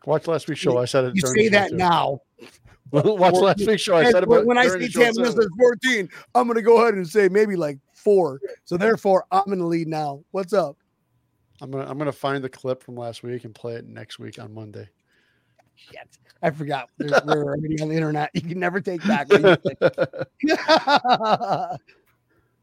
Watch 0.08 0.26
last 0.26 0.48
week's 0.48 0.62
show. 0.62 0.78
I 0.78 0.86
said 0.86 1.04
it. 1.04 1.16
you 1.16 1.22
say 1.22 1.50
that 1.50 1.72
too. 1.72 1.76
now. 1.76 2.22
Watch 2.92 3.34
last 3.34 3.68
week's 3.68 3.82
show. 3.82 3.98
I 3.98 4.10
said 4.10 4.24
about 4.24 4.46
when 4.46 4.58
I 4.58 4.66
see 4.70 4.88
Tam 4.88 5.04
I 5.20 5.22
it. 5.22 5.38
is 5.38 5.50
14, 5.60 6.10
I'm 6.34 6.48
gonna 6.48 6.62
go 6.62 6.82
ahead 6.82 6.94
and 6.94 7.06
say 7.06 7.28
maybe 7.28 7.58
like 7.58 7.78
four. 7.92 8.40
So 8.64 8.78
therefore, 8.78 9.26
I'm 9.32 9.52
in 9.52 9.60
the 9.60 9.66
lead 9.66 9.90
now. 9.90 10.24
What's 10.32 10.54
up? 10.54 10.78
I'm 11.60 11.72
gonna 11.72 11.90
I'm 11.90 11.98
gonna 11.98 12.14
find 12.14 12.42
the 12.42 12.48
clip 12.48 12.84
from 12.84 12.96
last 12.96 13.22
week 13.22 13.44
and 13.44 13.54
play 13.54 13.74
it 13.74 13.86
next 13.86 14.18
week 14.18 14.40
on 14.40 14.54
Monday. 14.54 14.88
Shit. 15.76 16.08
I 16.42 16.52
forgot. 16.52 16.88
We're, 16.98 17.22
we're 17.26 17.44
already 17.44 17.82
on 17.82 17.90
the 17.90 17.96
internet. 17.96 18.30
You 18.34 18.44
can 18.44 18.60
never 18.60 18.80
take 18.80 19.06
back. 19.06 19.28
what 19.30 19.42
you 19.42 19.58
say. 20.56 20.56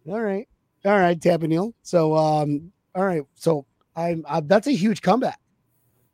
all 0.10 0.22
right. 0.22 0.48
All 0.86 0.98
right, 0.98 1.20
Tampa 1.20 1.46
Neil. 1.46 1.74
So 1.82 2.16
um, 2.16 2.72
all 2.94 3.04
right. 3.04 3.22
So 3.34 3.66
I'm 3.94 4.24
uh, 4.26 4.40
that's 4.42 4.66
a 4.66 4.72
huge 4.72 5.02
comeback. 5.02 5.38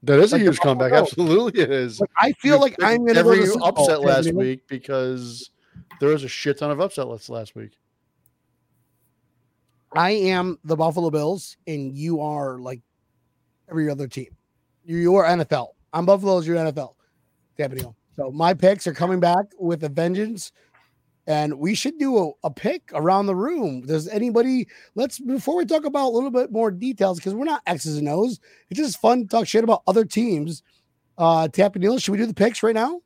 That 0.02 0.18
is 0.18 0.32
a 0.32 0.36
Like 0.36 0.44
the 0.44 0.44
huge 0.44 0.60
comeback. 0.60 0.92
Absolutely, 0.92 1.62
it 1.62 1.70
is. 1.70 2.00
Like, 2.00 2.10
I 2.18 2.32
feel 2.32 2.56
You 2.56 2.60
like 2.60 2.76
I'm 2.82 3.04
gonna 3.04 3.22
go 3.22 3.30
every 3.30 3.46
upset 3.62 4.00
last 4.00 4.32
week 4.32 4.66
because 4.66 5.50
there 6.00 6.08
was 6.08 6.24
a 6.24 6.28
shit 6.28 6.58
ton 6.58 6.70
of 6.70 6.80
upset 6.80 7.06
lists 7.08 7.28
last 7.28 7.54
week. 7.54 7.72
I 9.92 10.10
am 10.10 10.58
the 10.64 10.76
Buffalo 10.76 11.10
Bills, 11.10 11.56
and 11.66 11.94
you 11.94 12.20
are 12.20 12.58
like 12.58 12.80
every 13.68 13.90
other 13.90 14.08
team. 14.08 14.28
You, 14.84 14.96
you 14.96 15.14
are 15.16 15.24
NFL. 15.24 15.68
I'm 15.92 16.06
Buffalo's 16.06 16.46
your 16.46 16.56
NFL. 16.56 16.94
Neil. 17.58 17.94
So 18.16 18.30
my 18.30 18.54
picks 18.54 18.86
are 18.86 18.94
coming 18.94 19.20
back 19.20 19.44
with 19.58 19.84
a 19.84 19.88
vengeance. 19.88 20.52
And 21.26 21.58
we 21.58 21.74
should 21.74 21.98
do 21.98 22.18
a, 22.18 22.30
a 22.44 22.50
pick 22.50 22.90
around 22.92 23.26
the 23.26 23.36
room. 23.36 23.82
Does 23.82 24.08
anybody 24.08 24.66
let's 24.94 25.18
before 25.18 25.56
we 25.56 25.64
talk 25.64 25.84
about 25.84 26.08
a 26.08 26.14
little 26.14 26.30
bit 26.30 26.50
more 26.50 26.70
details, 26.70 27.18
because 27.18 27.34
we're 27.34 27.44
not 27.44 27.62
X's 27.66 27.98
and 27.98 28.08
O's. 28.08 28.40
It's 28.68 28.78
just 28.78 29.00
fun 29.00 29.22
to 29.22 29.28
talk 29.28 29.46
shit 29.46 29.62
about 29.62 29.82
other 29.86 30.04
teams. 30.04 30.62
Uh 31.18 31.46
Tampa 31.48 31.78
Neil, 31.78 31.98
should 31.98 32.12
we 32.12 32.18
do 32.18 32.26
the 32.26 32.34
picks 32.34 32.62
right 32.62 32.74
now? 32.74 33.00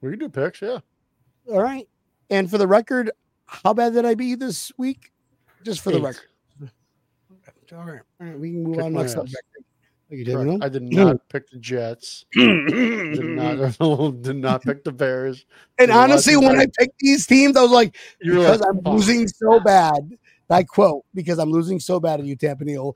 We 0.00 0.10
can 0.10 0.18
do 0.18 0.28
picks, 0.28 0.60
yeah. 0.60 0.80
All 1.48 1.62
right. 1.62 1.88
And 2.30 2.50
for 2.50 2.58
the 2.58 2.66
record, 2.66 3.10
how 3.46 3.72
bad 3.72 3.92
did 3.92 4.04
I 4.04 4.14
you 4.20 4.36
this 4.36 4.72
week? 4.76 5.12
Just 5.62 5.80
for 5.80 5.92
the 5.92 6.00
record. 6.00 6.28
All 7.72 7.84
right. 7.84 8.00
All 8.20 8.26
right. 8.26 8.38
We 8.38 8.50
can 8.50 8.64
move 8.64 8.76
Kick 8.76 8.84
on 8.84 8.92
next 8.92 9.12
subject. 9.12 9.42
Thank 10.12 10.26
you, 10.26 10.34
Correct. 10.34 10.50
Tampa 10.50 10.66
I 10.66 10.68
did 10.68 10.82
not 10.82 11.28
pick 11.30 11.50
the 11.50 11.56
Jets. 11.58 12.26
Did 12.34 13.24
not 13.24 13.78
did 14.22 14.36
not 14.36 14.62
pick 14.62 14.84
the 14.84 14.92
Bears. 14.92 15.46
And 15.78 15.90
the 15.90 15.94
honestly, 15.94 16.36
when 16.36 16.44
I 16.46 16.48
Washington- 16.48 16.72
picked 16.78 16.98
these 16.98 17.26
teams, 17.26 17.56
I 17.56 17.62
was 17.62 17.70
like, 17.70 17.96
You 18.20 18.32
were 18.34 18.38
because 18.40 18.60
like, 18.60 18.68
I'm 18.68 18.82
"Fuck." 18.82 18.92
losing 18.92 19.26
so 19.26 19.58
bad. 19.60 20.18
I 20.50 20.64
quote, 20.64 21.06
because 21.14 21.38
I'm 21.38 21.50
losing 21.50 21.80
so 21.80 21.98
bad 21.98 22.20
at 22.20 22.26
you, 22.26 22.36
Tampa 22.36 22.62
Neil, 22.64 22.94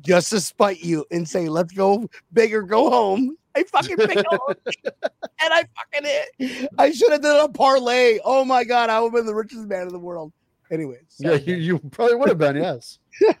just 0.00 0.30
to 0.30 0.40
spite 0.40 0.80
you 0.80 1.04
and 1.10 1.28
say, 1.28 1.46
let's 1.50 1.74
go 1.74 2.08
big 2.32 2.54
or 2.54 2.62
go 2.62 2.88
home. 2.88 3.36
I 3.54 3.62
fucking 3.64 3.98
picked 3.98 4.14
them 4.30 4.38
and 4.56 5.52
I 5.52 5.62
fucking 5.76 6.10
hit. 6.38 6.70
I 6.78 6.90
should 6.90 7.12
have 7.12 7.20
done 7.20 7.44
a 7.44 7.52
parlay. 7.52 8.18
Oh 8.24 8.46
my 8.46 8.64
God, 8.64 8.88
I 8.88 8.98
would 9.00 9.08
have 9.08 9.14
been 9.14 9.26
the 9.26 9.34
richest 9.34 9.66
man 9.66 9.82
in 9.82 9.92
the 9.92 9.98
world. 9.98 10.32
Anyways. 10.70 11.16
Yeah, 11.18 11.34
you, 11.34 11.56
you 11.56 11.78
probably 11.90 12.14
would 12.16 12.30
have 12.30 12.38
been, 12.38 12.56
yes. 12.56 12.98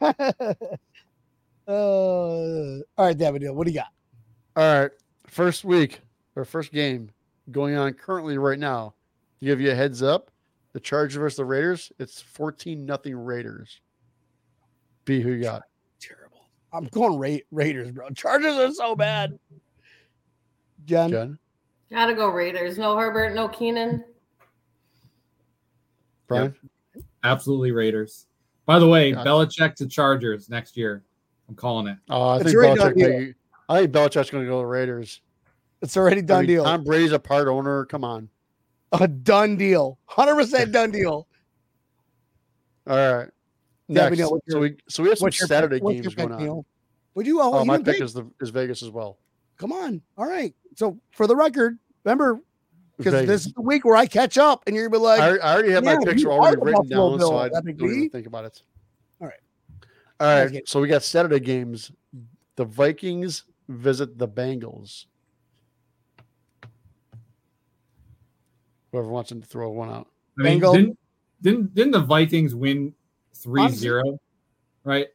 uh, 1.68 1.72
all 1.72 2.82
right, 2.98 3.18
Tampa 3.18 3.38
Neil, 3.38 3.54
what 3.54 3.66
do 3.66 3.72
you 3.72 3.78
got? 3.78 3.88
All 4.56 4.80
right. 4.82 4.90
First 5.26 5.64
week 5.64 6.00
or 6.34 6.44
first 6.44 6.72
game 6.72 7.10
going 7.50 7.76
on 7.76 7.92
currently 7.92 8.38
right 8.38 8.58
now. 8.58 8.94
To 9.40 9.44
give 9.44 9.60
you 9.60 9.70
a 9.70 9.74
heads 9.74 10.02
up, 10.02 10.30
the 10.72 10.80
Chargers 10.80 11.16
versus 11.16 11.36
the 11.36 11.44
Raiders, 11.44 11.92
it's 11.98 12.22
14 12.22 12.86
nothing 12.86 13.16
Raiders. 13.16 13.80
Be 15.04 15.20
who 15.20 15.32
you 15.32 15.42
got? 15.42 15.62
Terrible. 16.00 16.48
I'm 16.72 16.86
going 16.86 17.18
Ra- 17.18 17.44
Raiders, 17.50 17.90
bro. 17.90 18.08
Chargers 18.10 18.54
are 18.56 18.72
so 18.72 18.96
bad. 18.96 19.38
Jen, 20.86 21.10
Jen? 21.10 21.38
Gotta 21.90 22.14
go 22.14 22.28
Raiders. 22.28 22.78
No 22.78 22.96
Herbert, 22.96 23.34
no 23.34 23.48
Keenan. 23.48 24.04
Brian? 26.26 26.54
Absolutely 27.22 27.72
Raiders. 27.72 28.26
By 28.64 28.78
the 28.78 28.88
way, 28.88 29.12
Gotcha. 29.12 29.28
Belichick 29.28 29.74
to 29.76 29.86
Chargers 29.86 30.48
next 30.48 30.76
year. 30.76 31.04
I'm 31.48 31.54
calling 31.54 31.86
it. 31.88 31.98
Oh, 32.10 32.28
I 32.28 32.36
It's 32.36 32.44
think 32.44 32.56
already 32.56 32.80
done 32.80 32.94
Belichick. 32.94 33.18
may- 33.26 33.34
I 33.68 33.80
think 33.80 33.92
Belichick's 33.92 34.30
going 34.30 34.44
to 34.44 34.48
go 34.50 34.56
to 34.56 34.62
the 34.62 34.66
Raiders. 34.66 35.20
it's 35.82 35.96
already 35.96 36.18
I 36.18 36.24
done 36.24 36.40
mean, 36.40 36.48
deal. 36.48 36.64
Tom 36.64 36.84
Brady's 36.84 37.12
a 37.12 37.18
part 37.18 37.48
owner. 37.48 37.84
Come 37.86 38.04
on. 38.04 38.28
A 38.92 39.08
done 39.08 39.56
deal. 39.56 39.98
100% 40.10 40.72
done 40.72 40.90
deal. 40.90 41.26
All 42.86 42.96
right. 42.96 43.28
Yeah, 43.88 44.02
Next. 44.08 44.18
Neil, 44.18 44.30
what's 44.30 44.52
so 44.52 44.58
we 44.60 44.76
so 44.88 45.02
we 45.02 45.08
have 45.10 45.18
some 45.18 45.26
your 45.26 45.46
Saturday 45.46 45.78
pick? 45.80 45.88
Games 46.02 46.06
pick, 46.08 46.16
going 46.16 46.32
on. 46.32 46.42
Neil? 46.42 46.66
Would 47.14 47.26
you? 47.26 47.40
all? 47.40 47.54
Oh, 47.54 47.64
my 47.64 47.74
didn't 47.76 47.86
pick 47.86 47.94
pick? 47.96 48.02
is 48.04 48.14
the 48.14 48.26
is 48.40 48.50
Vegas 48.50 48.82
as 48.82 48.90
well. 48.90 49.18
Come 49.58 49.72
on. 49.72 50.02
All 50.18 50.26
right. 50.28 50.54
So 50.74 50.98
for 51.12 51.26
the 51.26 51.36
record, 51.36 51.78
remember, 52.04 52.40
because 52.98 53.26
this 53.26 53.46
is 53.46 53.52
the 53.52 53.62
week 53.62 53.84
where 53.84 53.96
I 53.96 54.06
catch 54.06 54.38
up 54.38 54.64
and 54.66 54.74
you're 54.74 54.88
gonna 54.88 55.00
be 55.00 55.04
like, 55.04 55.20
I, 55.20 55.36
I 55.36 55.52
already 55.54 55.70
have 55.72 55.84
yeah, 55.84 55.94
my 55.94 56.04
picks 56.04 56.24
already 56.24 56.56
written 56.60 56.88
down, 56.88 57.16
Bill, 57.16 57.28
so 57.28 57.38
I 57.38 57.48
don't 57.48 57.68
even 57.68 57.86
B. 58.02 58.08
think 58.08 58.26
about 58.26 58.44
it. 58.44 58.62
All 60.20 60.26
right. 60.26 60.32
All 60.32 60.38
Nice 60.38 60.44
right. 60.46 60.52
game. 60.52 60.62
So 60.66 60.80
we 60.80 60.88
got 60.88 61.02
Saturday 61.02 61.40
games. 61.40 61.92
The 62.56 62.64
Vikings 62.64 63.44
visit 63.68 64.18
the 64.18 64.28
Bengals. 64.28 65.06
Whoever 68.92 69.08
wants 69.08 69.30
to 69.30 69.40
throw 69.40 69.70
one 69.70 69.90
out. 69.90 70.06
I 70.38 70.42
mean, 70.42 70.52
Bengal- 70.54 70.72
didn't, 70.74 70.98
didn't 71.42 71.74
didn't 71.74 71.92
the 71.92 72.00
Vikings 72.00 72.54
win 72.54 72.94
3-0? 73.34 74.16
Right? 74.84 75.08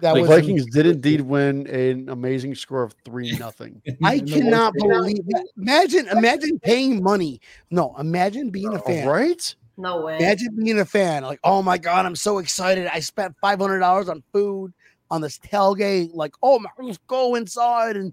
That 0.00 0.14
The 0.14 0.20
was 0.22 0.28
Vikings 0.28 0.66
did 0.66 0.86
indeed 0.86 1.20
win 1.20 1.66
an 1.68 2.08
amazing 2.08 2.54
score 2.56 2.82
of 2.82 2.94
three 3.04 3.30
nothing. 3.38 3.80
I 4.04 4.14
In 4.14 4.24
the 4.26 4.32
cannot 4.32 4.74
believe 4.74 5.24
that. 5.28 5.46
Imagine, 5.56 6.08
imagine 6.08 6.58
paying 6.58 7.02
money. 7.02 7.40
No, 7.70 7.94
imagine 7.98 8.50
being 8.50 8.74
a 8.74 8.80
uh, 8.80 8.82
fan. 8.82 9.06
right? 9.06 9.54
No 9.76 10.02
way. 10.02 10.18
Imagine 10.18 10.56
being 10.56 10.78
a 10.80 10.84
fan. 10.84 11.22
Like, 11.22 11.40
oh 11.44 11.62
my 11.62 11.78
god, 11.78 12.04
I'm 12.06 12.16
so 12.16 12.38
excited. 12.38 12.86
I 12.92 13.00
spent 13.00 13.34
five 13.40 13.58
hundred 13.58 13.80
dollars 13.80 14.08
on 14.08 14.22
food 14.32 14.72
on 15.10 15.20
this 15.20 15.38
tailgate. 15.38 16.10
Like, 16.14 16.34
oh 16.42 16.58
my, 16.58 16.70
let's 16.78 16.98
go 17.06 17.34
inside 17.34 17.96
and 17.96 18.12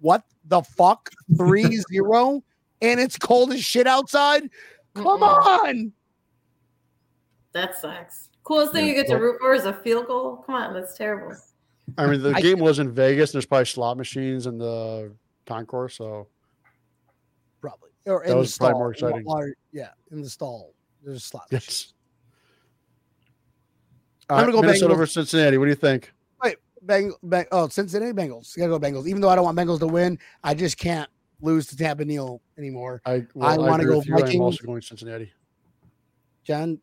what 0.00 0.24
the 0.46 0.62
fuck? 0.62 1.10
Three 1.36 1.82
zero, 1.90 2.42
and 2.82 2.98
it's 2.98 3.18
cold 3.18 3.52
as 3.52 3.62
shit 3.62 3.86
outside. 3.86 4.48
Come 4.94 5.20
Mm-mm. 5.20 5.46
on. 5.46 5.92
That 7.52 7.76
sucks. 7.76 8.30
Coolest 8.44 8.72
thing 8.72 8.86
Yeah, 8.86 8.92
you 8.92 8.96
get 8.96 9.08
to 9.08 9.16
root 9.16 9.38
for 9.40 9.54
is 9.54 9.66
a 9.66 9.72
field 9.72 10.06
goal. 10.06 10.42
Come 10.46 10.54
on, 10.54 10.74
that's 10.74 10.96
terrible. 10.96 11.36
I 11.98 12.06
mean, 12.06 12.22
the 12.22 12.32
I- 12.34 12.40
game 12.40 12.58
was 12.58 12.78
in 12.78 12.90
Vegas. 12.92 13.30
And 13.30 13.34
there's 13.34 13.46
probably 13.46 13.66
slot 13.66 13.96
machines 13.96 14.46
in 14.46 14.58
the 14.58 15.12
concourse. 15.46 15.96
So 15.98 16.28
Probably. 17.60 17.90
Or 18.06 18.24
That 18.26 18.36
was 18.36 18.56
probably 18.56 18.78
more 18.78 18.92
exciting. 18.92 19.24
Or- 19.26 19.52
yeah, 19.72 19.88
in 20.10 20.22
the 20.22 20.28
stall. 20.28 20.74
There's 21.02 21.18
a 21.18 21.20
slot. 21.20 21.46
yes. 21.50 21.92
I'm 24.28 24.36
All 24.36 24.40
gonna 24.42 24.52
go 24.52 24.60
Minnesota 24.62 24.92
Bengals. 24.92 24.96
over 24.96 25.06
Cincinnati. 25.06 25.58
What 25.58 25.64
do 25.64 25.70
you 25.70 25.74
think? 25.76 26.12
Wait, 26.42 26.56
Bang, 26.82 27.12
bang, 27.22 27.46
oh, 27.52 27.68
Cincinnati 27.68 28.12
Bengals. 28.12 28.56
You 28.56 28.62
gotta 28.66 28.78
go 28.78 28.80
Bengals. 28.80 29.06
Even 29.06 29.20
though 29.20 29.28
I 29.28 29.34
don't 29.34 29.44
want 29.44 29.58
Bengals 29.58 29.80
to 29.80 29.86
win, 29.86 30.18
I 30.44 30.54
just 30.54 30.78
can't 30.78 31.10
lose 31.40 31.66
to 31.68 31.76
Tampa 31.76 32.04
Neil 32.04 32.40
anymore. 32.56 33.02
I 33.04 33.26
well, 33.34 33.50
I, 33.50 33.56
wanna 33.58 33.84
go 33.84 33.98
with 33.98 34.06
you. 34.06 34.16
I'm 34.16 34.40
also 34.40 34.64
going 34.64 34.80
Cincinnati. 34.80 35.32
John, 36.44 36.80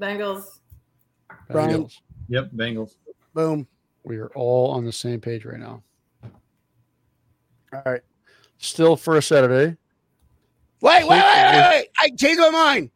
Bengals. 0.00 0.44
Brian. 1.50 1.84
Bengals. 1.84 2.00
Yep, 2.28 2.50
Bengals. 2.52 2.96
boom. 3.34 3.66
We 4.04 4.18
are 4.18 4.28
all 4.34 4.72
on 4.72 4.84
the 4.84 4.92
same 4.92 5.20
page 5.20 5.44
right 5.44 5.60
now. 5.60 5.82
All 7.72 7.82
right. 7.86 8.02
Still 8.58 8.96
for 8.96 9.16
a 9.16 9.22
Saturday. 9.22 9.76
Wait, 10.82 11.06
wait, 11.06 11.08
wait, 11.08 11.52
wait, 11.52 11.68
wait. 11.70 11.88
I 12.00 12.10
changed 12.18 12.40
my 12.40 12.50
mind. 12.50 12.90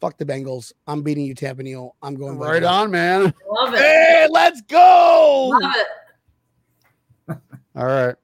Fuck 0.00 0.16
the 0.16 0.24
Bengals. 0.24 0.72
I'm 0.86 1.02
beating 1.02 1.26
you, 1.26 1.34
Tampa 1.34 1.62
Neil. 1.62 1.94
I'm 2.02 2.14
going 2.14 2.38
Right 2.38 2.64
on, 2.64 2.90
man. 2.90 3.34
Love 3.46 3.74
it. 3.74 3.78
Hey, 3.78 4.26
let's 4.30 4.62
go. 4.62 5.50
Love 5.52 5.72
it. 7.28 7.38
All 7.76 7.84
right. 7.84 8.14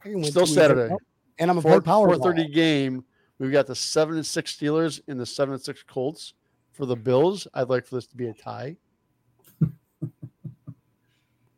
I 0.00 0.08
can 0.08 0.14
win 0.14 0.24
Still 0.24 0.44
two 0.46 0.50
weeks 0.50 0.56
in 0.56 0.58
a 0.58 0.60
Saturday. 0.60 0.94
And 1.38 1.50
I'm 1.52 1.58
a 1.58 1.62
Four, 1.62 1.80
power. 1.80 2.08
four 2.08 2.18
thirty 2.18 2.48
game. 2.48 3.04
We've 3.38 3.52
got 3.52 3.68
the 3.68 3.76
seven 3.76 4.16
and 4.16 4.26
six 4.26 4.56
Steelers 4.56 5.00
and 5.06 5.20
the 5.20 5.26
seven 5.26 5.54
and 5.54 5.62
six 5.62 5.84
Colts. 5.84 6.34
For 6.72 6.84
the 6.84 6.96
Bills, 6.96 7.46
I'd 7.54 7.68
like 7.68 7.86
for 7.86 7.94
this 7.94 8.08
to 8.08 8.16
be 8.16 8.26
a 8.26 8.34
tie. 8.34 8.76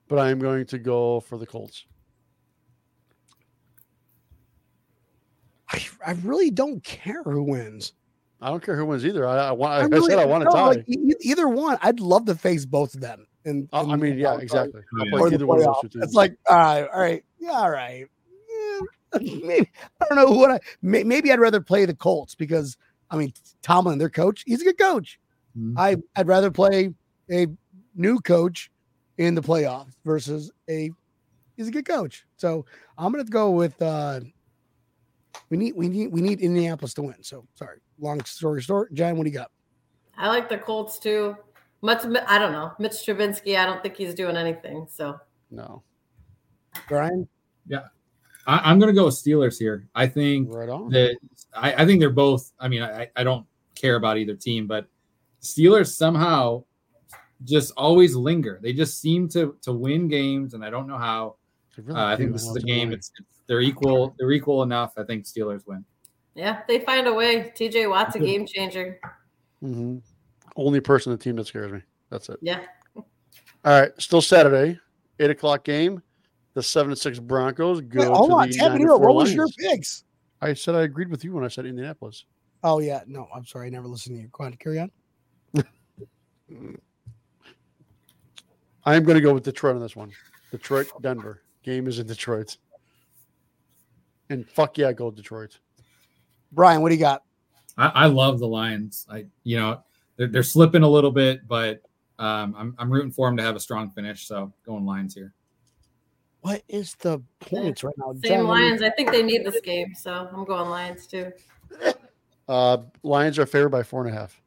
but 0.09 0.19
I 0.19 0.31
am 0.31 0.39
going 0.39 0.67
to 0.67 0.79
go 0.79 1.21
for 1.21 1.39
the 1.39 1.47
Colts. 1.47 1.87
I, 5.75 6.11
I 6.11 6.13
really 6.23 6.51
don't 6.51 6.83
care 6.85 7.23
who 7.23 7.43
wins. 7.43 7.93
I 8.41 8.49
don't 8.49 8.63
care 8.63 8.77
who 8.77 8.85
wins 8.87 9.05
either. 9.07 9.27
I, 9.27 9.49
I 9.49 9.53
want. 9.53 9.73
I 9.73 9.83
Like 9.83 9.93
I 9.93 9.97
really- 9.97 10.11
said, 10.11 10.19
I 10.19 10.25
want 10.27 10.43
a 10.43 10.47
no, 10.47 10.51
tie. 10.53 10.67
like, 10.67 10.85
e- 10.89 11.15
either 11.23 11.49
one. 11.49 11.79
I'd 11.83 12.01
love 12.01 12.27
to 12.27 12.35
face 12.35 12.65
both 12.67 12.95
of 12.95 13.01
them. 13.01 13.27
And, 13.47 13.69
Uh, 13.73 13.87
I 13.89 13.97
mean, 13.97 14.19
yeah, 14.19 14.37
exactly. 14.39 14.83
I'll 14.99 15.07
Yeah. 15.07 15.19
Or 15.19 15.33
either 15.33 15.47
one 15.47 15.59
of 15.59 15.65
those 15.65 15.91
two. 15.93 16.01
It's 16.01 16.15
like, 16.15 16.37
all 16.49 16.57
right, 16.57 16.89
all 16.93 17.01
right, 17.01 17.25
yeah, 17.39 17.51
all 17.51 17.71
right. 17.71 18.07
Yeah, 18.49 18.81
maybe 19.45 19.71
I 20.01 20.07
don't 20.09 20.17
know 20.17 20.31
what 20.37 20.51
I 20.51 20.61
may, 20.83 21.05
maybe 21.05 21.31
I'd 21.33 21.41
rather 21.41 21.61
play 21.61 21.85
the 21.85 21.95
Colts 21.95 22.35
because 22.35 22.77
I 23.11 23.17
mean 23.17 23.33
Tomlin, 23.63 23.99
their 23.99 24.09
coach, 24.11 24.43
he's 24.47 24.61
a 24.63 24.65
good 24.65 24.79
coach. 24.79 25.19
Mhm. 25.59 25.75
I 25.77 25.97
I'd 26.17 26.27
rather 26.27 26.51
play 26.51 26.93
a 27.31 27.47
new 27.95 28.19
coach 28.21 28.71
in 29.19 29.35
the 29.35 29.43
playoffs 29.43 29.93
versus 30.05 30.51
a 30.69 30.91
he's 31.57 31.69
a 31.69 31.71
good 31.71 31.87
coach. 31.87 32.25
So 32.37 32.65
I'm 32.99 33.13
gonna 33.13 33.25
go 33.25 33.51
with 33.51 33.81
uh 33.83 34.21
we 35.51 35.57
need 35.57 35.75
we 35.75 35.89
need 35.89 36.09
we 36.09 36.21
need 36.21 36.41
Indianapolis 36.41 36.95
to 36.95 37.03
win. 37.03 37.23
So 37.23 37.47
sorry, 37.55 37.79
long 37.99 38.23
story 38.25 38.61
short. 38.61 38.93
John, 38.95 39.17
what 39.17 39.25
do 39.25 39.31
you 39.31 39.37
got? 39.37 39.51
I 40.17 40.29
like 40.29 40.49
the 40.49 40.59
Colts 40.59 40.99
too. 40.99 41.37
Much, 41.83 42.05
I 42.27 42.39
don't 42.39 42.53
know. 42.53 42.73
Mitch 42.79 42.93
Trubisky, 42.93 43.59
I 43.59 43.67
don't 43.67 43.83
think 43.83 43.97
he's 43.97 44.15
doing 44.15 44.37
anything. 44.37 44.87
So 44.91 45.19
no, 45.51 45.83
Brian? 46.89 47.29
I, 48.47 48.71
I'm 48.71 48.79
going 48.79 48.93
to 48.93 48.99
go 48.99 49.07
with 49.07 49.15
Steelers 49.15 49.59
here. 49.59 49.87
I 49.95 50.07
think 50.07 50.53
right 50.53 50.69
on. 50.69 50.91
that 50.91 51.17
I, 51.55 51.83
I 51.83 51.87
think 51.87 52.01
they're 52.01 52.11
both. 52.11 52.53
I 52.59 52.69
mean, 52.69 52.83
I, 52.83 53.09
I 53.17 53.25
don't 53.25 53.47
care 53.75 53.97
about 53.97 54.19
either 54.19 54.35
team, 54.35 54.67
but 54.67 54.87
Steelers 55.43 55.95
somehow 55.95 56.65
just 57.45 57.73
always 57.77 58.15
linger. 58.15 58.59
They 58.63 58.73
just 58.73 59.01
seem 59.01 59.29
to 59.31 59.57
to 59.63 59.73
win 59.73 60.09
games, 60.09 60.55
and 60.55 60.65
I 60.65 60.71
don't 60.71 60.87
know 60.87 60.99
how. 60.99 61.37
Really 61.77 61.99
Uh, 61.99 62.05
I 62.05 62.17
think 62.17 62.33
this 62.33 62.47
is 62.47 62.55
a 62.55 62.61
game. 62.61 62.93
It's, 62.93 63.11
it's 63.19 63.34
they're 63.47 63.61
equal. 63.61 64.15
They're 64.19 64.33
equal 64.33 64.63
enough. 64.63 64.95
I 64.97 65.05
think 65.05 65.25
Steelers 65.25 65.67
win. 65.67 65.85
yeah, 66.35 66.63
they 66.69 66.81
find 66.81 67.07
a 67.07 67.13
way. 67.13 67.53
TJ 67.57 67.89
Watt's 67.89 68.17
a 68.17 68.19
game 68.19 68.47
changer. 68.47 69.01
Mhm. 69.63 70.03
Only 70.57 70.81
person 70.81 71.13
on 71.13 71.19
the 71.19 71.23
team 71.25 71.37
that 71.37 71.47
scares 71.47 71.73
me. 71.73 71.81
That's 72.11 72.29
it. 72.29 72.39
Yeah. 72.43 72.61
All 72.97 73.05
right. 73.65 73.91
Still 73.99 74.21
Saturday, 74.23 74.79
eight 75.19 75.31
o'clock 75.31 75.65
game. 75.65 76.03
The 76.55 76.63
seven 76.63 76.93
and 76.93 76.99
six 76.99 77.19
Broncos 77.19 77.81
go 77.81 78.01
Wait, 78.01 78.09
hold 78.09 78.31
to 78.31 78.37
on, 78.37 78.49
the 78.49 78.55
Tampa 78.55 78.69
nine 78.69 78.77
and 78.77 78.85
Neil, 78.85 78.99
four 78.99 79.09
what 79.09 79.17
was 79.17 79.35
your 79.35 79.49
picks? 79.59 80.05
I 80.41 80.55
said 80.55 80.75
I 80.77 80.83
agreed 80.83 81.09
with 81.09 81.25
you 81.25 81.33
when 81.33 81.43
I 81.45 81.49
said 81.49 81.67
Indianapolis. 81.67 82.27
Oh 82.63 82.79
yeah, 82.79 83.03
no, 83.07 83.27
I'm 83.35 83.45
sorry, 83.45 83.67
I 83.67 83.71
never 83.71 83.89
listened 83.89 84.17
to 84.17 84.23
you. 84.23 84.29
Go 84.31 84.45
on, 84.45 84.55
carry 84.55 84.79
on. 84.79 84.91
I 88.87 88.95
am 88.97 89.03
going 89.05 89.15
to 89.17 89.21
go 89.21 89.33
with 89.33 89.45
Detroit 89.45 89.75
on 89.77 89.81
this 89.81 89.97
one. 89.97 90.11
Detroit, 90.51 90.87
Denver. 91.01 91.43
Game 91.63 91.87
is 91.89 91.99
in 91.99 92.07
Detroit. 92.07 92.57
And 94.31 94.49
fuck 94.49 94.79
yeah, 94.79 94.93
go 94.93 95.11
Detroit. 95.11 95.59
Brian, 96.53 96.81
what 96.83 96.89
do 96.91 96.95
you 96.95 97.01
got? 97.01 97.23
I, 97.77 97.89
I 97.89 98.07
love 98.07 98.39
the 98.39 98.47
Lions. 98.49 99.07
I 99.11 99.27
you 99.43 99.59
know 99.59 99.83
they're, 100.17 100.29
they're 100.29 100.43
slipping 100.43 100.83
a 100.83 100.89
little 100.89 101.11
bit, 101.11 101.47
but 101.49 101.83
um, 102.19 102.55
I'm 102.57 102.75
I'm 102.79 102.91
rooting 102.91 103.11
for 103.11 103.29
them 103.29 103.37
to 103.37 103.43
have 103.43 103.57
a 103.57 103.61
strong 103.61 103.91
finish. 103.91 104.27
So 104.27 104.53
going 104.65 104.85
Lions 104.87 105.15
here. 105.15 105.35
What 106.41 106.63
is 106.69 106.95
the 106.97 107.23
points 107.41 107.83
right 107.83 107.95
now? 107.97 108.13
Same 108.13 108.23
John, 108.23 108.47
what 108.49 108.57
do 108.57 108.63
you- 108.63 108.69
Lions. 108.69 108.83
I 108.83 108.91
think 108.91 109.11
they 109.11 109.23
need 109.23 109.45
this 109.47 109.61
game. 109.61 109.95
So 109.95 110.29
I'm 110.33 110.45
going 110.45 110.69
Lions 110.71 111.07
too. 111.07 111.33
Uh, 112.47 112.77
Lions 113.03 113.39
are 113.39 113.47
favored 113.47 113.71
by 113.71 113.83
four 113.83 114.05
and 114.07 114.15
a 114.15 114.19
half, 114.21 114.39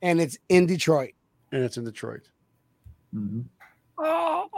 And 0.00 0.18
it's 0.18 0.38
in 0.48 0.64
Detroit. 0.64 1.10
and 1.52 1.62
it's 1.62 1.76
in 1.76 1.84
Detroit. 1.84 2.30
Mhm. 3.14 3.44
Oh, 3.98 4.48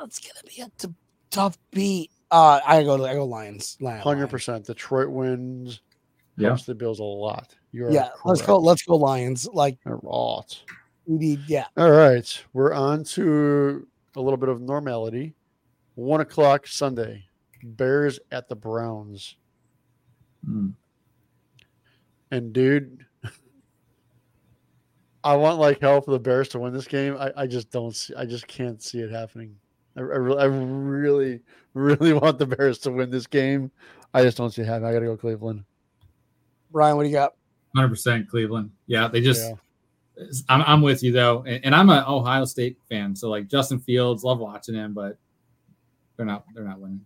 that's 0.00 0.20
gonna 0.20 0.40
be 0.46 0.62
a 0.62 0.70
t- 0.78 0.94
tough 1.30 1.58
beat. 1.72 2.12
Uh, 2.30 2.60
I 2.66 2.82
go. 2.82 3.02
I 3.04 3.14
go 3.14 3.24
Lions. 3.24 3.76
Lion, 3.80 4.00
Hundred 4.00 4.28
percent. 4.28 4.66
Detroit 4.66 5.08
wins. 5.10 5.80
Yeah. 6.36 6.56
The 6.64 6.74
Bills 6.74 7.00
a 7.00 7.04
lot. 7.04 7.54
You're 7.72 7.90
Yeah, 7.90 8.10
let's 8.24 8.42
go. 8.42 8.58
Let's 8.58 8.82
go 8.82 8.96
Lions. 8.96 9.48
Like 9.52 9.78
A 9.86 9.94
lot. 10.06 10.62
we 11.06 11.16
need. 11.18 11.40
Yeah, 11.48 11.64
All 11.76 11.90
right, 11.90 12.44
we're 12.52 12.72
on 12.74 13.02
to 13.04 13.86
a 14.16 14.20
little 14.20 14.36
bit 14.36 14.48
of 14.48 14.60
normality. 14.60 15.34
One 15.96 16.20
o'clock 16.20 16.66
Sunday, 16.66 17.24
Bears 17.64 18.20
at 18.30 18.48
the 18.48 18.54
Browns, 18.56 19.36
Mm. 20.48 20.74
and 22.30 22.52
dude, 22.52 23.04
I 25.24 25.34
want 25.34 25.58
like 25.58 25.80
hell 25.80 26.00
for 26.00 26.12
the 26.12 26.20
Bears 26.20 26.48
to 26.50 26.58
win 26.60 26.72
this 26.72 26.86
game. 26.86 27.16
I, 27.18 27.32
I 27.36 27.46
just 27.48 27.70
don't 27.72 27.94
see. 27.96 28.14
I 28.14 28.24
just 28.24 28.46
can't 28.46 28.80
see 28.80 29.00
it 29.00 29.10
happening. 29.10 29.56
I, 29.98 30.02
I, 30.02 30.16
really, 30.16 30.40
I 30.40 30.44
really, 30.44 31.40
really 31.74 32.12
want 32.14 32.38
the 32.38 32.46
Bears 32.46 32.78
to 32.80 32.90
win 32.90 33.10
this 33.10 33.26
game. 33.26 33.70
I 34.14 34.22
just 34.22 34.36
don't 34.36 34.50
see 34.50 34.62
it 34.62 34.66
happening. 34.66 34.88
I 34.90 34.92
got 34.92 35.00
to 35.00 35.06
go 35.06 35.16
Cleveland. 35.16 35.64
Brian, 36.70 36.96
what 36.96 37.02
do 37.04 37.08
you 37.08 37.14
got? 37.14 37.34
Hundred 37.74 37.88
percent 37.90 38.28
Cleveland. 38.28 38.70
Yeah, 38.86 39.08
they 39.08 39.20
just. 39.20 39.42
Yeah. 39.42 39.54
I'm, 40.48 40.62
I'm 40.62 40.82
with 40.82 41.02
you 41.02 41.12
though, 41.12 41.44
and, 41.46 41.64
and 41.66 41.74
I'm 41.74 41.88
an 41.90 42.02
Ohio 42.06 42.44
State 42.44 42.76
fan, 42.88 43.14
so 43.14 43.30
like 43.30 43.46
Justin 43.46 43.78
Fields, 43.78 44.24
love 44.24 44.40
watching 44.40 44.74
him, 44.74 44.92
but 44.92 45.16
they're 46.16 46.26
not 46.26 46.44
they're 46.54 46.64
not 46.64 46.80
winning. 46.80 47.04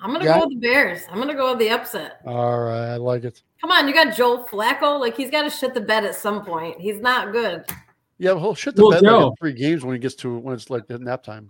I'm 0.00 0.12
gonna 0.12 0.24
Yeah. 0.24 0.38
go 0.38 0.46
with 0.46 0.60
the 0.60 0.66
Bears. 0.66 1.02
I'm 1.10 1.18
gonna 1.18 1.34
go 1.34 1.50
with 1.50 1.58
the 1.58 1.68
upset. 1.70 2.20
All 2.24 2.60
right, 2.60 2.94
I 2.94 2.96
like 2.96 3.24
it. 3.24 3.42
Come 3.60 3.70
on, 3.70 3.86
you 3.86 3.92
got 3.92 4.16
Joe 4.16 4.44
Flacco. 4.44 4.98
Like 4.98 5.14
he's 5.16 5.30
got 5.30 5.42
to 5.42 5.50
shit 5.50 5.74
the 5.74 5.80
bed 5.80 6.04
at 6.04 6.14
some 6.14 6.44
point. 6.44 6.80
He's 6.80 7.00
not 7.00 7.32
good. 7.32 7.66
Yeah, 8.18 8.32
well, 8.32 8.54
shit 8.54 8.76
the 8.76 8.82
Well, 8.82 8.92
bed 8.92 9.02
like 9.02 9.26
in 9.26 9.34
three 9.40 9.52
games 9.52 9.84
when 9.84 9.94
he 9.94 9.98
gets 9.98 10.14
to 10.16 10.38
when 10.38 10.54
it's 10.54 10.70
like 10.70 10.88
nap 10.88 11.22
time. 11.22 11.48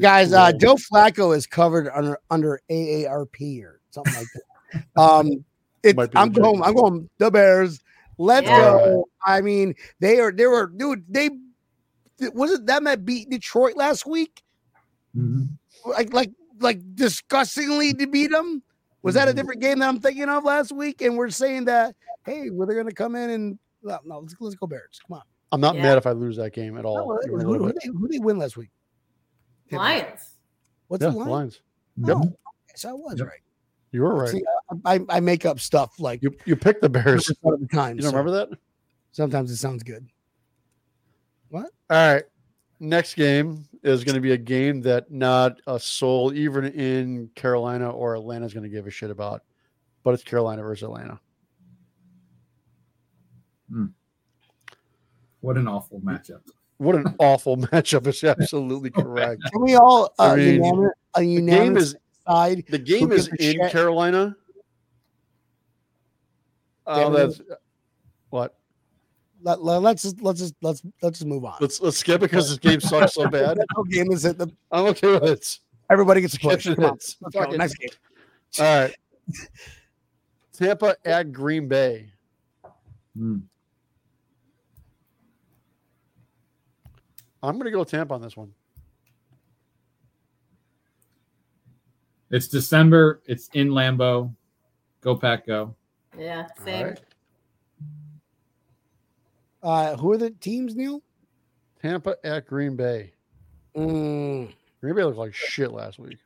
Guys, 0.00 0.32
uh, 0.32 0.52
Joe 0.52 0.76
Flacco 0.76 1.36
is 1.36 1.46
covered 1.46 1.88
under 1.94 2.18
under 2.30 2.60
AARP 2.70 3.62
or 3.64 3.80
something 3.90 4.14
like 4.14 4.28
that. 4.34 5.00
Um, 5.00 5.44
it, 5.82 5.96
I'm 6.14 6.30
going. 6.30 6.56
Jets. 6.58 6.68
I'm 6.68 6.74
going 6.74 7.08
the 7.18 7.30
Bears. 7.30 7.80
Let's 8.18 8.48
Yeah. 8.48 8.78
go. 8.84 9.08
I 9.24 9.40
mean, 9.40 9.74
they 10.00 10.20
are. 10.20 10.32
They 10.32 10.46
were, 10.46 10.68
dude. 10.68 11.04
They 11.08 11.30
was 12.32 12.52
it 12.52 12.66
them 12.66 12.84
that 12.84 13.04
beat 13.04 13.28
Detroit 13.28 13.76
last 13.76 14.06
week? 14.06 14.42
Like, 15.84 16.12
like, 16.12 16.30
like 16.60 16.80
disgustingly 16.94 17.92
to 17.94 18.06
beat 18.06 18.30
them. 18.30 18.62
Was 19.02 19.16
that 19.16 19.28
a 19.28 19.32
Mhm. 19.32 19.36
different 19.36 19.60
game 19.60 19.80
that 19.80 19.88
I'm 19.88 20.00
thinking 20.00 20.28
of 20.28 20.44
last 20.44 20.72
week? 20.72 21.02
And 21.02 21.16
we're 21.16 21.30
saying 21.30 21.66
that, 21.66 21.94
hey, 22.24 22.50
well, 22.50 22.66
they're 22.66 22.76
going 22.76 22.88
to 22.88 22.94
come 22.94 23.16
in 23.16 23.30
and 23.30 23.58
no, 23.84 23.98
no, 24.04 24.18
let's, 24.20 24.34
let's 24.40 24.56
go 24.56 24.66
Bears. 24.66 25.00
Come 25.06 25.18
on. 25.18 25.22
I'm 25.52 25.60
not 25.60 25.76
Yeah. 25.76 25.82
mad 25.82 25.98
if 25.98 26.06
I 26.06 26.12
lose 26.12 26.36
that 26.36 26.52
game 26.52 26.76
at 26.78 26.84
Oh, 26.84 26.88
all. 26.88 27.20
who, 27.22 27.28
even 27.28 27.40
a 27.40 27.44
who, 27.44 27.58
who 27.58 27.66
bit. 27.66 27.76
they, 27.82 27.88
who 27.88 28.08
they 28.08 28.18
win 28.18 28.38
last 28.38 28.56
week? 28.56 28.70
Lions. 29.70 30.36
What's 30.88 31.02
Yeah, 31.02 31.10
the 31.10 31.16
line? 31.16 31.28
Lions. 31.28 31.60
No, 31.96 32.14
oh, 32.14 32.18
okay, 32.18 32.74
so 32.76 32.90
I 32.90 32.92
was 32.92 33.18
Yep. 33.18 33.28
right. 33.28 33.40
You 33.92 34.02
were 34.02 34.14
right. 34.14 34.28
See, 34.30 34.44
I, 34.84 34.94
I, 34.96 35.00
I 35.08 35.20
make 35.20 35.46
up 35.46 35.60
stuff 35.60 35.94
like 36.00 36.22
you 36.22 36.34
you 36.44 36.56
picked 36.56 36.80
the 36.82 36.88
Bears. 36.88 37.28
100% 37.44 37.54
of 37.54 37.60
the 37.60 37.68
time. 37.68 37.96
You 37.96 38.02
don't 38.02 38.10
so 38.10 38.16
remember 38.18 38.32
that? 38.32 38.58
Sometimes 39.12 39.50
it 39.52 39.56
sounds 39.56 39.84
good. 39.84 40.06
What? 41.50 41.66
All 41.90 42.14
right. 42.14 42.24
Next 42.80 43.14
game 43.14 43.64
is 43.84 44.02
going 44.02 44.16
to 44.16 44.20
be 44.20 44.32
a 44.32 44.36
game 44.36 44.82
that 44.82 45.10
not 45.12 45.60
a 45.68 45.78
soul, 45.78 46.34
even 46.34 46.64
in 46.64 47.30
Carolina 47.36 47.90
or 47.90 48.16
Atlanta, 48.16 48.44
is 48.46 48.52
going 48.52 48.64
to 48.64 48.68
give 48.68 48.88
a 48.88 48.90
shit 48.90 49.10
about. 49.10 49.42
But 50.02 50.14
it's 50.14 50.24
Carolina 50.24 50.62
versus 50.62 50.82
Atlanta. 50.82 51.20
What 55.40 55.56
an 55.56 55.68
awful 55.68 56.00
matchup. 56.00 56.40
What 56.78 56.96
an 56.96 57.14
awful 57.18 57.56
matchup! 57.56 58.06
It's 58.06 58.24
absolutely 58.24 58.90
correct. 59.02 59.42
Can 59.52 59.62
we 59.62 59.74
all 59.74 60.12
I 60.18 60.30
uh, 60.30 60.36
mean, 60.36 60.64
unanimous, 60.64 60.92
a 61.14 61.20
The 61.20 61.24
game 61.26 61.30
unanimous 61.32 61.82
is 61.84 61.96
side? 62.26 62.64
the 62.68 62.78
game 62.78 63.08
Who 63.08 63.12
is 63.12 63.28
gives 63.28 63.40
a 63.42 63.50
in 63.50 63.62
shit? 63.64 63.72
Carolina. 63.72 64.36
Oh, 66.86 67.10
that's 67.10 67.40
what. 68.30 68.56
Let, 69.42 69.62
let, 69.62 69.82
let's 69.82 70.02
just 70.02 70.22
let's 70.22 70.40
just 70.40 70.54
let's 70.62 70.82
let's 71.02 71.18
just 71.18 71.28
move 71.28 71.44
on. 71.44 71.56
Let's 71.60 71.80
let's 71.80 71.98
skip 71.98 72.16
it 72.16 72.30
because 72.30 72.48
this 72.48 72.58
game 72.58 72.80
sucks 72.80 73.14
so 73.14 73.28
bad. 73.28 73.58
No 73.76 73.84
game 73.84 74.10
is 74.10 74.24
it. 74.24 74.38
The, 74.38 74.48
I'm 74.70 74.86
okay 74.86 75.12
with 75.12 75.24
it. 75.24 75.58
everybody 75.90 76.22
gets 76.22 76.34
a 76.34 76.36
Skip 76.36 76.50
push. 76.52 76.74
Come 76.74 76.84
on, 76.84 76.90
let's 76.92 77.34
go. 77.34 77.44
Next 77.50 77.74
game. 77.74 77.90
All 78.60 78.80
right. 78.82 78.96
Tampa 80.54 80.96
at 81.04 81.32
Green 81.32 81.68
Bay. 81.68 82.12
Hmm. 83.16 83.40
I'm 87.44 87.54
going 87.58 87.66
to 87.66 87.70
go 87.70 87.84
Tampa 87.84 88.14
on 88.14 88.22
this 88.22 88.36
one. 88.36 88.52
It's 92.30 92.48
December. 92.48 93.20
It's 93.26 93.50
in 93.52 93.68
Lambeau. 93.68 94.34
Go 95.02 95.14
Pack, 95.14 95.46
go. 95.46 95.74
Yeah, 96.18 96.46
same. 96.64 96.86
right. 96.86 97.00
Uh, 99.62 99.96
who 99.96 100.12
are 100.12 100.18
the 100.18 100.30
teams, 100.30 100.74
Neil? 100.74 101.02
Tampa 101.80 102.16
at 102.24 102.46
Green 102.46 102.76
Bay. 102.76 103.12
Mm. 103.76 104.52
Green 104.80 104.94
Bay 104.94 105.04
looked 105.04 105.18
like 105.18 105.34
shit 105.34 105.72
last 105.72 105.98
week. 105.98 106.18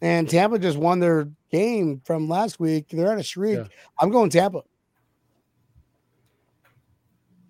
And 0.00 0.28
Tampa 0.28 0.58
just 0.58 0.78
won 0.78 1.00
their 1.00 1.28
game 1.50 2.00
from 2.04 2.28
last 2.28 2.60
week. 2.60 2.88
They're 2.90 3.10
on 3.10 3.18
a 3.18 3.24
streak. 3.24 3.56
Yeah. 3.56 3.64
I'm 3.98 4.10
going 4.10 4.30
Tampa. 4.30 4.62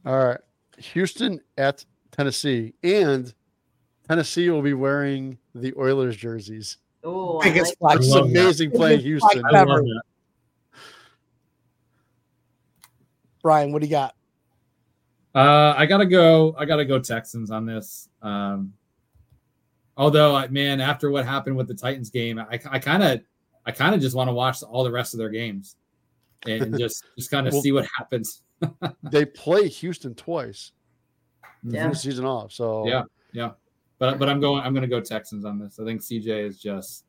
All 0.07 0.27
right. 0.27 0.41
Houston 0.79 1.41
at 1.59 1.85
Tennessee. 2.19 2.75
And 2.83 3.33
Tennessee 4.09 4.51
will 4.51 4.61
be 4.61 4.75
wearing 4.75 5.39
the 5.55 5.73
Oilers 5.79 6.17
jerseys. 6.17 6.79
Oh, 7.05 7.39
I 7.41 7.45
Biggest 7.45 7.77
like, 7.81 7.93
flag. 7.93 7.99
It's 8.01 8.09
love 8.09 8.33
that. 8.33 8.41
amazing 8.41 8.71
playing 8.73 8.99
Biggest 9.03 9.25
Houston. 9.31 9.45
I 9.47 9.61
Ever. 9.61 9.83
Brian, 13.41 13.71
what 13.73 13.83
do 13.83 13.87
you 13.87 13.93
got? 13.93 14.17
Uh, 15.33 15.75
I 15.77 15.87
gotta 15.87 16.07
go. 16.07 16.57
I 16.59 16.65
gotta 16.65 16.85
go 16.85 16.99
Texans 16.99 17.53
on 17.53 17.65
this. 17.65 18.09
Um, 18.21 18.73
although, 19.97 20.35
I- 20.35 20.49
man, 20.49 20.81
after 20.81 21.13
what 21.13 21.25
happened 21.25 21.57
with 21.57 21.69
the 21.69 21.75
Titans 21.75 22.11
game, 22.11 22.41
I 22.41 22.59
kind 22.59 23.05
of, 23.05 23.21
I 23.65 23.71
kind 23.71 23.95
of 23.95 24.01
just 24.01 24.17
want 24.17 24.27
to 24.29 24.35
watch 24.35 24.61
all 24.65 24.83
the 24.83 24.91
rest 24.91 25.15
of 25.15 25.19
their 25.19 25.29
games 25.29 25.77
and 26.47 26.77
just, 26.77 27.05
just 27.17 27.31
kind 27.31 27.47
of 27.47 27.53
Well- 27.53 27.63
see 27.63 27.71
what 27.71 27.87
happens. 27.97 28.43
They 29.05 29.25
play 29.25 29.69
Houston 29.69 30.17
twice. 30.17 30.73
To 31.71 31.77
Yeah. 31.77 31.89
the 31.89 31.95
season 31.95 32.25
off. 32.25 32.53
So 32.53 32.87
Yeah. 32.87 33.03
Yeah, 33.33 33.51
but 33.99 34.19
but 34.19 34.29
I'm 34.29 34.41
going. 34.41 34.63
I'm 34.63 34.73
going 34.73 34.83
to 34.83 34.89
go 34.89 35.01
Texans 35.01 35.45
on 35.45 35.59
this. 35.59 35.79
I 35.79 35.85
think 35.85 36.01
CJ 36.01 36.47
is 36.47 36.59
just, 36.59 37.05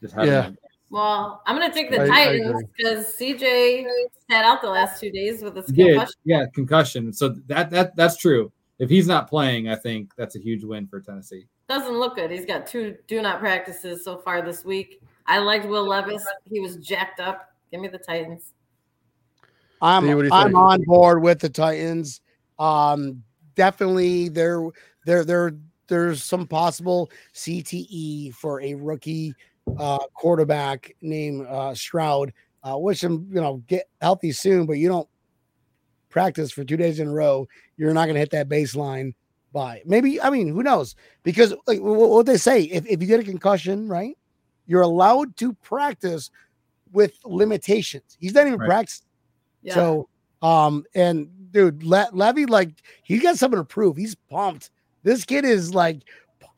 just 0.00 0.14
having 0.14 0.30
Yeah. 0.30 0.50
well, 0.90 1.42
I'm 1.44 1.56
gonna 1.58 1.74
take 1.74 1.90
the 1.90 2.00
I- 2.00 2.04
I 2.04 2.08
Titans 2.08 2.62
because 2.76 3.06
CJ 3.14 3.84
sat 4.30 4.44
out 4.44 4.62
the 4.62 4.70
last 4.70 5.00
two 5.00 5.10
days 5.10 5.42
with 5.42 5.58
a 5.58 5.62
concussion. 5.62 6.14
Yeah, 6.24 6.46
concussion. 6.54 7.12
So 7.12 7.30
that 7.46 7.70
that 7.70 7.96
that's 7.96 8.16
true. 8.16 8.52
If 8.78 8.90
he's 8.90 9.08
not 9.08 9.28
playing, 9.28 9.68
I 9.68 9.74
think 9.74 10.14
that's 10.16 10.36
a 10.36 10.38
huge 10.38 10.62
win 10.62 10.86
for 10.86 11.00
Tennessee. 11.00 11.46
Doesn't 11.68 11.98
look 11.98 12.14
good. 12.14 12.30
He's 12.30 12.46
got 12.46 12.66
two 12.66 12.96
do 13.08 13.20
not 13.22 13.40
practices 13.40 14.04
so 14.04 14.18
far 14.18 14.42
this 14.42 14.64
week. 14.64 15.02
I 15.26 15.38
liked 15.38 15.66
Will 15.66 15.86
Levis. 15.86 16.24
He 16.48 16.60
was 16.60 16.76
jacked 16.76 17.18
up. 17.18 17.50
Give 17.72 17.80
me 17.80 17.88
the 17.88 17.98
Titans. 17.98 18.52
I'm 19.82 20.04
Steve, 20.04 20.16
what 20.16 20.22
do 20.22 20.28
you 20.28 20.32
I'm 20.34 20.54
on 20.54 20.82
board 20.84 21.22
with 21.22 21.40
the 21.40 21.48
Titans. 21.48 22.20
Um, 22.58 23.22
definitely 23.56 24.28
there 24.28 24.62
there 25.04 25.24
there 25.24 25.52
there's 25.88 26.22
some 26.22 26.46
possible 26.46 27.10
CTE 27.34 28.34
for 28.34 28.60
a 28.60 28.74
rookie 28.74 29.34
uh 29.78 29.98
quarterback 30.14 30.94
named 31.00 31.46
uh 31.48 31.74
Stroud. 31.74 32.32
Uh 32.62 32.78
wish 32.78 33.02
him, 33.02 33.28
you 33.32 33.40
know, 33.40 33.56
get 33.66 33.88
healthy 34.00 34.32
soon, 34.32 34.66
but 34.66 34.74
you 34.74 34.88
don't 34.88 35.08
practice 36.08 36.50
for 36.52 36.64
two 36.64 36.76
days 36.76 37.00
in 37.00 37.08
a 37.08 37.12
row, 37.12 37.46
you're 37.76 37.92
not 37.92 38.06
gonna 38.06 38.18
hit 38.18 38.30
that 38.30 38.48
baseline 38.48 39.12
by 39.52 39.82
maybe 39.86 40.20
I 40.20 40.30
mean 40.30 40.48
who 40.48 40.62
knows? 40.62 40.94
Because 41.22 41.54
like 41.66 41.78
wh- 41.78 41.82
wh- 41.82 42.10
what 42.10 42.26
they 42.26 42.36
say, 42.36 42.62
if, 42.62 42.86
if 42.86 43.00
you 43.00 43.06
get 43.06 43.20
a 43.20 43.24
concussion, 43.24 43.88
right, 43.88 44.16
you're 44.66 44.82
allowed 44.82 45.36
to 45.38 45.52
practice 45.54 46.30
with 46.92 47.18
limitations. 47.24 48.16
He's 48.18 48.34
not 48.34 48.46
even 48.46 48.58
Right. 48.58 48.68
practicing. 48.68 49.06
Yeah. 49.62 49.74
So, 49.74 50.08
um, 50.42 50.84
and 50.94 51.28
dude, 51.56 51.82
Le- 51.82 52.10
Levy, 52.12 52.44
like, 52.44 52.82
he 53.02 53.18
got 53.18 53.38
something 53.38 53.58
to 53.58 53.64
prove. 53.64 53.96
He's 53.96 54.14
pumped. 54.14 54.70
This 55.04 55.24
kid 55.24 55.46
is 55.46 55.74
like 55.74 56.02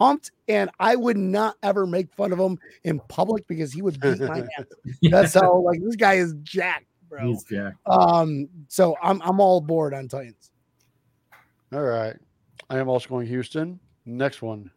pumped, 0.01 0.32
and 0.49 0.70
I 0.80 0.96
would 0.96 1.16
not 1.16 1.57
ever 1.62 1.86
make 1.86 2.12
fun 2.14 2.32
of 2.32 2.40
him 2.40 2.59
in 2.82 2.99
public 3.09 3.46
because 3.46 3.72
he 3.72 3.80
would 3.80 4.01
beat 4.01 4.18
my 4.20 4.40
ass. 4.59 4.64
That's 5.03 5.34
how 5.34 5.59
like 5.59 5.80
this 5.84 5.94
guy 5.94 6.14
is 6.14 6.34
jacked, 6.42 6.86
bro. 7.09 7.26
He's 7.26 7.44
jacked. 7.44 7.76
Um, 7.86 8.49
so 8.66 8.96
I'm 9.01 9.22
I'm 9.22 9.38
all 9.38 9.59
aboard 9.59 9.94
on 9.94 10.09
Titans. 10.09 10.51
All 11.72 11.82
right. 11.82 12.16
I 12.70 12.78
am 12.78 12.88
also 12.88 13.09
going 13.09 13.26
Houston. 13.26 13.78
Next 14.05 14.42
one. 14.42 14.70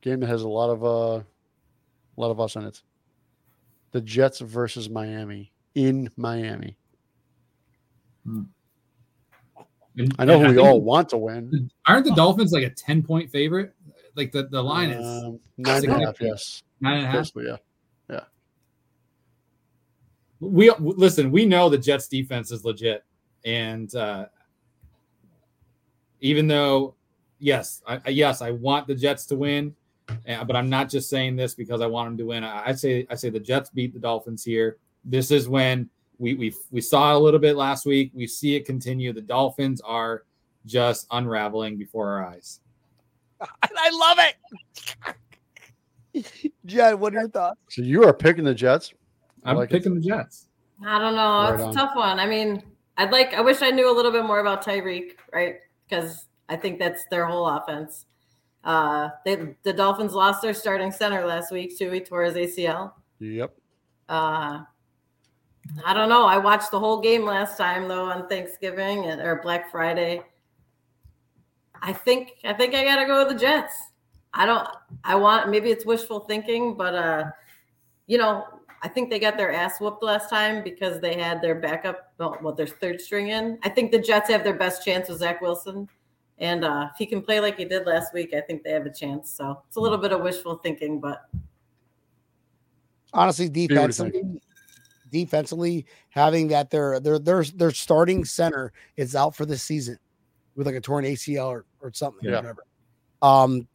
Game 0.00 0.20
that 0.20 0.26
has 0.26 0.42
a 0.42 0.48
lot 0.48 0.70
of 0.70 0.82
uh 0.82 1.22
a 1.22 2.20
lot 2.20 2.30
of 2.30 2.40
us 2.40 2.56
in 2.56 2.64
it. 2.64 2.82
The 3.92 4.00
Jets 4.00 4.40
versus 4.40 4.88
Miami 4.88 5.52
in 5.74 6.10
Miami. 6.16 6.76
And- 9.98 10.14
I 10.18 10.24
know 10.24 10.40
who 10.40 10.50
we 10.52 10.58
all 10.58 10.80
want 10.80 11.08
to 11.10 11.18
win. 11.18 11.70
Aren't 11.86 12.06
the 12.06 12.14
Dolphins 12.14 12.52
like 12.52 12.64
a 12.64 12.70
10 12.70 13.02
point 13.02 13.30
favorite? 13.30 13.74
Like 14.14 14.32
the, 14.32 14.44
the 14.48 14.62
line 14.62 14.90
is 14.90 15.24
Um, 15.24 15.40
nine 15.58 15.84
and 15.84 16.02
a 16.02 16.06
half, 16.06 16.20
yes. 16.20 16.62
nine 16.80 16.98
and 16.98 17.04
a 17.04 17.06
half. 17.06 17.16
Basically, 17.16 17.46
yeah. 17.46 17.56
We 20.40 20.72
listen, 20.80 21.30
we 21.30 21.46
know 21.46 21.68
the 21.68 21.78
Jets 21.78 22.08
defense 22.08 22.50
is 22.50 22.64
legit. 22.64 23.04
And 23.44 23.94
uh, 23.94 24.26
even 26.20 26.48
though, 26.48 26.94
yes, 27.38 27.80
I, 27.86 28.00
I- 28.04 28.10
yes, 28.10 28.42
I 28.42 28.50
want 28.50 28.86
the 28.88 28.94
Jets 28.94 29.24
to 29.26 29.36
win, 29.36 29.74
uh, 30.28 30.42
but 30.44 30.56
I'm 30.56 30.68
not 30.68 30.88
just 30.88 31.08
saying 31.08 31.36
this 31.36 31.54
because 31.54 31.80
I 31.80 31.86
want 31.86 32.08
them 32.08 32.18
to 32.18 32.24
win. 32.26 32.42
I, 32.44 32.68
I 32.68 32.72
say 32.72 33.06
I 33.08 33.14
say 33.14 33.30
the 33.30 33.38
Jets 33.40 33.70
beat 33.70 33.92
the 33.94 34.00
Dolphins 34.00 34.42
here. 34.44 34.78
This 35.04 35.30
is 35.30 35.48
when 35.48 35.88
we 36.22 36.34
we 36.34 36.54
we 36.70 36.80
saw 36.80 37.12
it 37.12 37.16
a 37.16 37.18
little 37.18 37.40
bit 37.40 37.56
last 37.56 37.84
week. 37.84 38.12
We 38.14 38.28
see 38.28 38.54
it 38.54 38.64
continue. 38.64 39.12
The 39.12 39.20
Dolphins 39.20 39.80
are 39.80 40.22
just 40.64 41.08
unraveling 41.10 41.76
before 41.76 42.08
our 42.10 42.24
eyes. 42.24 42.60
I 43.40 43.90
love 43.92 44.18
it. 46.14 46.24
Jed, 46.64 46.94
what 46.94 47.12
are 47.16 47.20
your 47.20 47.28
thoughts? 47.28 47.58
So 47.70 47.82
you 47.82 48.04
are 48.04 48.14
picking 48.14 48.44
the 48.44 48.54
Jets. 48.54 48.94
I 49.44 49.50
I'm 49.50 49.56
like 49.56 49.70
it. 49.70 49.72
picking 49.72 49.96
the 49.96 50.00
Jets. 50.00 50.46
I 50.86 51.00
don't 51.00 51.16
know. 51.16 51.42
Right 51.42 51.54
it's 51.54 51.64
on. 51.64 51.70
a 51.70 51.72
tough 51.74 51.96
one. 51.96 52.20
I 52.20 52.26
mean, 52.26 52.62
I'd 52.96 53.10
like. 53.10 53.34
I 53.34 53.40
wish 53.40 53.60
I 53.60 53.70
knew 53.70 53.92
a 53.92 53.94
little 53.94 54.12
bit 54.12 54.24
more 54.24 54.38
about 54.38 54.64
Tyreek, 54.64 55.16
right? 55.32 55.56
Because 55.88 56.26
I 56.48 56.54
think 56.54 56.78
that's 56.78 57.04
their 57.10 57.26
whole 57.26 57.48
offense. 57.48 58.06
Uh, 58.62 59.08
they 59.24 59.56
the 59.64 59.72
Dolphins 59.72 60.12
lost 60.12 60.40
their 60.40 60.54
starting 60.54 60.92
center 60.92 61.26
last 61.26 61.50
week 61.50 61.76
too. 61.76 61.90
He 61.90 61.98
tore 61.98 62.22
his 62.22 62.34
ACL. 62.34 62.92
Yep. 63.18 63.56
Uh, 64.08 64.60
I 65.84 65.94
don't 65.94 66.08
know. 66.08 66.26
I 66.26 66.38
watched 66.38 66.70
the 66.70 66.78
whole 66.78 67.00
game 67.00 67.24
last 67.24 67.56
time 67.56 67.88
though 67.88 68.04
on 68.04 68.28
Thanksgiving 68.28 69.06
and, 69.06 69.20
or 69.20 69.40
Black 69.42 69.70
Friday. 69.70 70.22
I 71.80 71.92
think 71.92 72.32
I 72.44 72.52
think 72.52 72.74
I 72.74 72.84
gotta 72.84 73.06
go 73.06 73.24
with 73.24 73.34
the 73.34 73.40
Jets. 73.40 73.74
I 74.34 74.46
don't. 74.46 74.66
I 75.04 75.14
want 75.14 75.50
maybe 75.50 75.70
it's 75.70 75.84
wishful 75.84 76.20
thinking, 76.20 76.74
but 76.74 76.94
uh, 76.94 77.24
you 78.06 78.18
know, 78.18 78.46
I 78.82 78.88
think 78.88 79.10
they 79.10 79.18
got 79.18 79.36
their 79.36 79.52
ass 79.52 79.80
whooped 79.80 80.02
last 80.02 80.30
time 80.30 80.62
because 80.62 81.00
they 81.00 81.18
had 81.18 81.42
their 81.42 81.54
backup, 81.54 82.12
well, 82.18 82.36
what 82.40 82.56
their 82.56 82.66
third 82.66 83.00
string 83.00 83.28
in. 83.28 83.58
I 83.62 83.68
think 83.68 83.92
the 83.92 83.98
Jets 83.98 84.30
have 84.30 84.44
their 84.44 84.56
best 84.56 84.84
chance 84.84 85.08
with 85.08 85.18
Zach 85.18 85.40
Wilson, 85.40 85.88
and 86.38 86.64
uh, 86.64 86.88
if 86.92 86.98
he 86.98 87.06
can 87.06 87.22
play 87.22 87.40
like 87.40 87.58
he 87.58 87.64
did 87.64 87.86
last 87.86 88.14
week, 88.14 88.32
I 88.34 88.40
think 88.40 88.62
they 88.62 88.70
have 88.72 88.86
a 88.86 88.92
chance. 88.92 89.30
So 89.30 89.62
it's 89.66 89.76
a 89.76 89.80
little 89.80 89.98
bit 89.98 90.12
of 90.12 90.22
wishful 90.22 90.56
thinking, 90.56 91.00
but 91.00 91.28
honestly 93.12 93.48
what 94.08 94.14
you 94.14 94.22
think. 94.22 94.42
Defensively 95.12 95.86
having 96.08 96.48
that 96.48 96.70
their 96.70 96.98
their 96.98 97.18
their 97.20 97.44
their 97.44 97.70
starting 97.70 98.24
center 98.24 98.72
is 98.96 99.14
out 99.14 99.36
for 99.36 99.46
the 99.46 99.56
season 99.56 99.98
with 100.56 100.66
like 100.66 100.74
a 100.76 100.80
torn 100.80 101.04
ACL 101.04 101.48
or, 101.48 101.64
or 101.80 101.92
something, 101.92 102.28
Yeah. 102.28 102.36
whatever. 102.36 102.64
Um, 103.22 103.68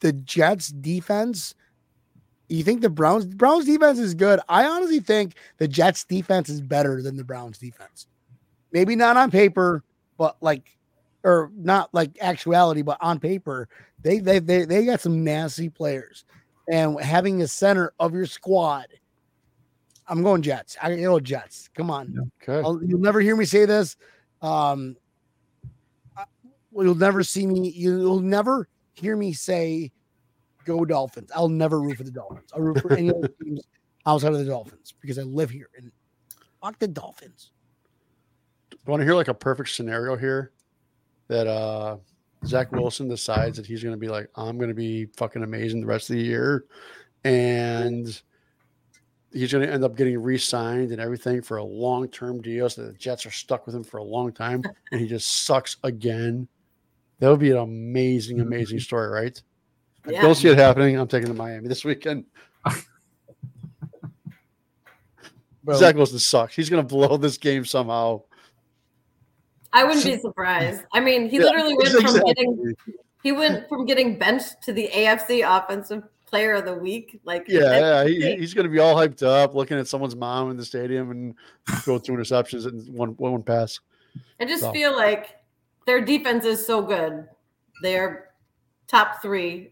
the 0.00 0.12
Jets 0.12 0.68
defense. 0.68 1.54
You 2.48 2.64
think 2.64 2.80
the 2.80 2.90
Browns 2.90 3.26
Browns 3.26 3.64
defense 3.64 3.98
is 3.98 4.12
good? 4.14 4.40
I 4.48 4.64
honestly 4.66 4.98
think 5.00 5.34
the 5.58 5.68
Jets 5.68 6.04
defense 6.04 6.48
is 6.48 6.60
better 6.60 7.00
than 7.00 7.16
the 7.16 7.24
Browns 7.24 7.58
defense. 7.58 8.08
Maybe 8.72 8.96
not 8.96 9.16
on 9.16 9.30
paper, 9.30 9.84
but 10.18 10.36
like, 10.40 10.76
or 11.22 11.50
not 11.54 11.90
like 11.92 12.10
actuality, 12.20 12.82
but 12.82 12.98
on 13.00 13.20
paper, 13.20 13.68
they 14.02 14.18
they 14.18 14.40
they, 14.40 14.64
they 14.64 14.84
got 14.84 15.00
some 15.00 15.22
nasty 15.22 15.68
players, 15.68 16.24
and 16.72 17.00
having 17.00 17.40
a 17.42 17.46
center 17.48 17.92
of 18.00 18.14
your 18.14 18.26
squad. 18.26 18.86
I'm 20.10 20.22
going 20.24 20.42
Jets. 20.42 20.76
I 20.82 20.94
go 20.96 21.20
Jets. 21.20 21.70
Come 21.74 21.90
on. 21.90 22.30
Okay. 22.42 22.60
I'll, 22.66 22.82
you'll 22.82 23.00
never 23.00 23.20
hear 23.20 23.36
me 23.36 23.44
say 23.44 23.64
this. 23.64 23.96
Um, 24.42 24.96
I- 26.16 26.24
you'll 26.72 26.96
never 26.96 27.22
see 27.22 27.46
me. 27.46 27.70
You'll 27.70 28.20
never 28.20 28.68
hear 28.94 29.16
me 29.16 29.32
say, 29.32 29.92
"Go 30.64 30.84
Dolphins." 30.84 31.30
I'll 31.34 31.48
never 31.48 31.80
root 31.80 31.96
for 31.96 32.02
the 32.02 32.10
Dolphins. 32.10 32.50
I'll 32.52 32.60
root 32.60 32.80
for 32.80 32.92
any 32.92 33.10
other 33.10 33.28
teams 33.42 33.62
outside 34.04 34.32
of 34.32 34.38
the 34.38 34.44
Dolphins 34.44 34.94
because 35.00 35.18
I 35.18 35.22
live 35.22 35.50
here 35.50 35.70
and 35.78 35.92
fuck 36.60 36.78
the 36.80 36.88
Dolphins. 36.88 37.52
I 38.86 38.90
want 38.90 39.00
to 39.00 39.04
hear 39.04 39.14
like 39.14 39.28
a 39.28 39.34
perfect 39.34 39.68
scenario 39.70 40.16
here 40.16 40.50
that 41.28 41.46
uh 41.46 41.98
Zach 42.46 42.72
Wilson 42.72 43.06
decides 43.06 43.58
that 43.58 43.66
he's 43.66 43.82
going 43.82 43.94
to 43.94 43.98
be 44.00 44.08
like, 44.08 44.28
I'm 44.34 44.56
going 44.56 44.70
to 44.70 44.74
be 44.74 45.06
fucking 45.16 45.42
amazing 45.44 45.82
the 45.82 45.86
rest 45.86 46.10
of 46.10 46.16
the 46.16 46.22
year, 46.22 46.64
and 47.22 48.20
he's 49.32 49.52
going 49.52 49.66
to 49.66 49.72
end 49.72 49.84
up 49.84 49.96
getting 49.96 50.20
re-signed 50.20 50.90
and 50.90 51.00
everything 51.00 51.42
for 51.42 51.58
a 51.58 51.64
long-term 51.64 52.42
deal, 52.42 52.68
so 52.68 52.86
the 52.86 52.92
Jets 52.94 53.24
are 53.26 53.30
stuck 53.30 53.66
with 53.66 53.74
him 53.74 53.84
for 53.84 53.98
a 53.98 54.04
long 54.04 54.32
time, 54.32 54.62
and 54.92 55.00
he 55.00 55.06
just 55.06 55.44
sucks 55.44 55.76
again. 55.84 56.48
That 57.18 57.28
would 57.30 57.40
be 57.40 57.50
an 57.50 57.58
amazing, 57.58 58.38
mm-hmm. 58.38 58.46
amazing 58.46 58.80
story, 58.80 59.08
right? 59.08 59.40
I 60.06 60.12
Yeah. 60.12 60.22
don't 60.22 60.34
see 60.34 60.48
it 60.48 60.56
happening. 60.58 60.98
I'm 60.98 61.08
taking 61.08 61.28
to 61.28 61.34
Miami 61.34 61.68
this 61.68 61.84
weekend. 61.84 62.24
Bro, 65.62 65.76
Zach 65.76 65.94
Wilson 65.94 66.18
sucks. 66.18 66.56
He's 66.56 66.70
going 66.70 66.82
to 66.82 66.88
blow 66.88 67.18
this 67.18 67.36
game 67.36 67.66
somehow. 67.66 68.22
I 69.72 69.84
wouldn't 69.84 70.04
be 70.04 70.18
surprised. 70.18 70.82
I 70.92 71.00
mean, 71.00 71.28
he 71.28 71.36
Yeah, 71.36 71.44
literally 71.44 71.74
went 71.76 71.90
from 71.90 72.20
getting 72.24 72.74
he 73.22 73.32
went 73.32 73.68
from 73.68 73.84
getting 73.84 74.18
benched 74.18 74.62
to 74.62 74.72
the 74.72 74.88
AFC 74.92 75.44
Offensive 75.46 76.02
Player 76.30 76.54
of 76.54 76.64
the 76.64 76.74
Week. 76.74 77.20
Like, 77.24 77.46
Yeah, 77.48 78.02
yeah, 78.02 78.04
he, 78.06 78.36
he's 78.36 78.54
going 78.54 78.64
to 78.64 78.70
be 78.70 78.78
all 78.78 78.94
hyped 78.94 79.24
up, 79.24 79.54
looking 79.54 79.78
at 79.78 79.88
someone's 79.88 80.14
mom 80.14 80.50
in 80.50 80.56
the 80.56 80.64
stadium 80.64 81.10
and 81.10 81.34
go 81.84 81.98
two 81.98 82.12
interceptions 82.12 82.66
and 82.66 82.88
one 82.94 83.10
one 83.16 83.42
pass. 83.42 83.80
I 84.38 84.44
just 84.44 84.62
So. 84.62 84.72
feel 84.72 84.96
like 84.96 85.36
their 85.86 86.00
defense 86.00 86.44
is 86.44 86.64
so 86.64 86.80
good. 86.82 87.26
They're 87.82 88.28
top 88.86 89.20
three. 89.20 89.70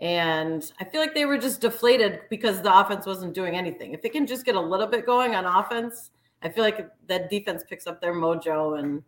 And 0.00 0.70
I 0.80 0.84
feel 0.84 1.00
like 1.00 1.14
they 1.14 1.26
were 1.26 1.38
just 1.38 1.60
deflated 1.60 2.22
because 2.28 2.60
the 2.60 2.76
offense 2.76 3.06
wasn't 3.06 3.34
doing 3.34 3.54
anything. 3.54 3.92
If 3.92 4.02
they 4.02 4.08
can 4.08 4.26
just 4.26 4.44
get 4.44 4.56
a 4.56 4.60
little 4.60 4.88
bit 4.88 5.06
going 5.06 5.36
on 5.36 5.44
offense, 5.44 6.10
I 6.42 6.48
feel 6.48 6.64
like 6.64 6.88
that 7.06 7.30
defense 7.30 7.62
picks 7.68 7.86
up 7.86 8.00
their 8.00 8.12
mojo. 8.12 8.80
And 8.80 9.04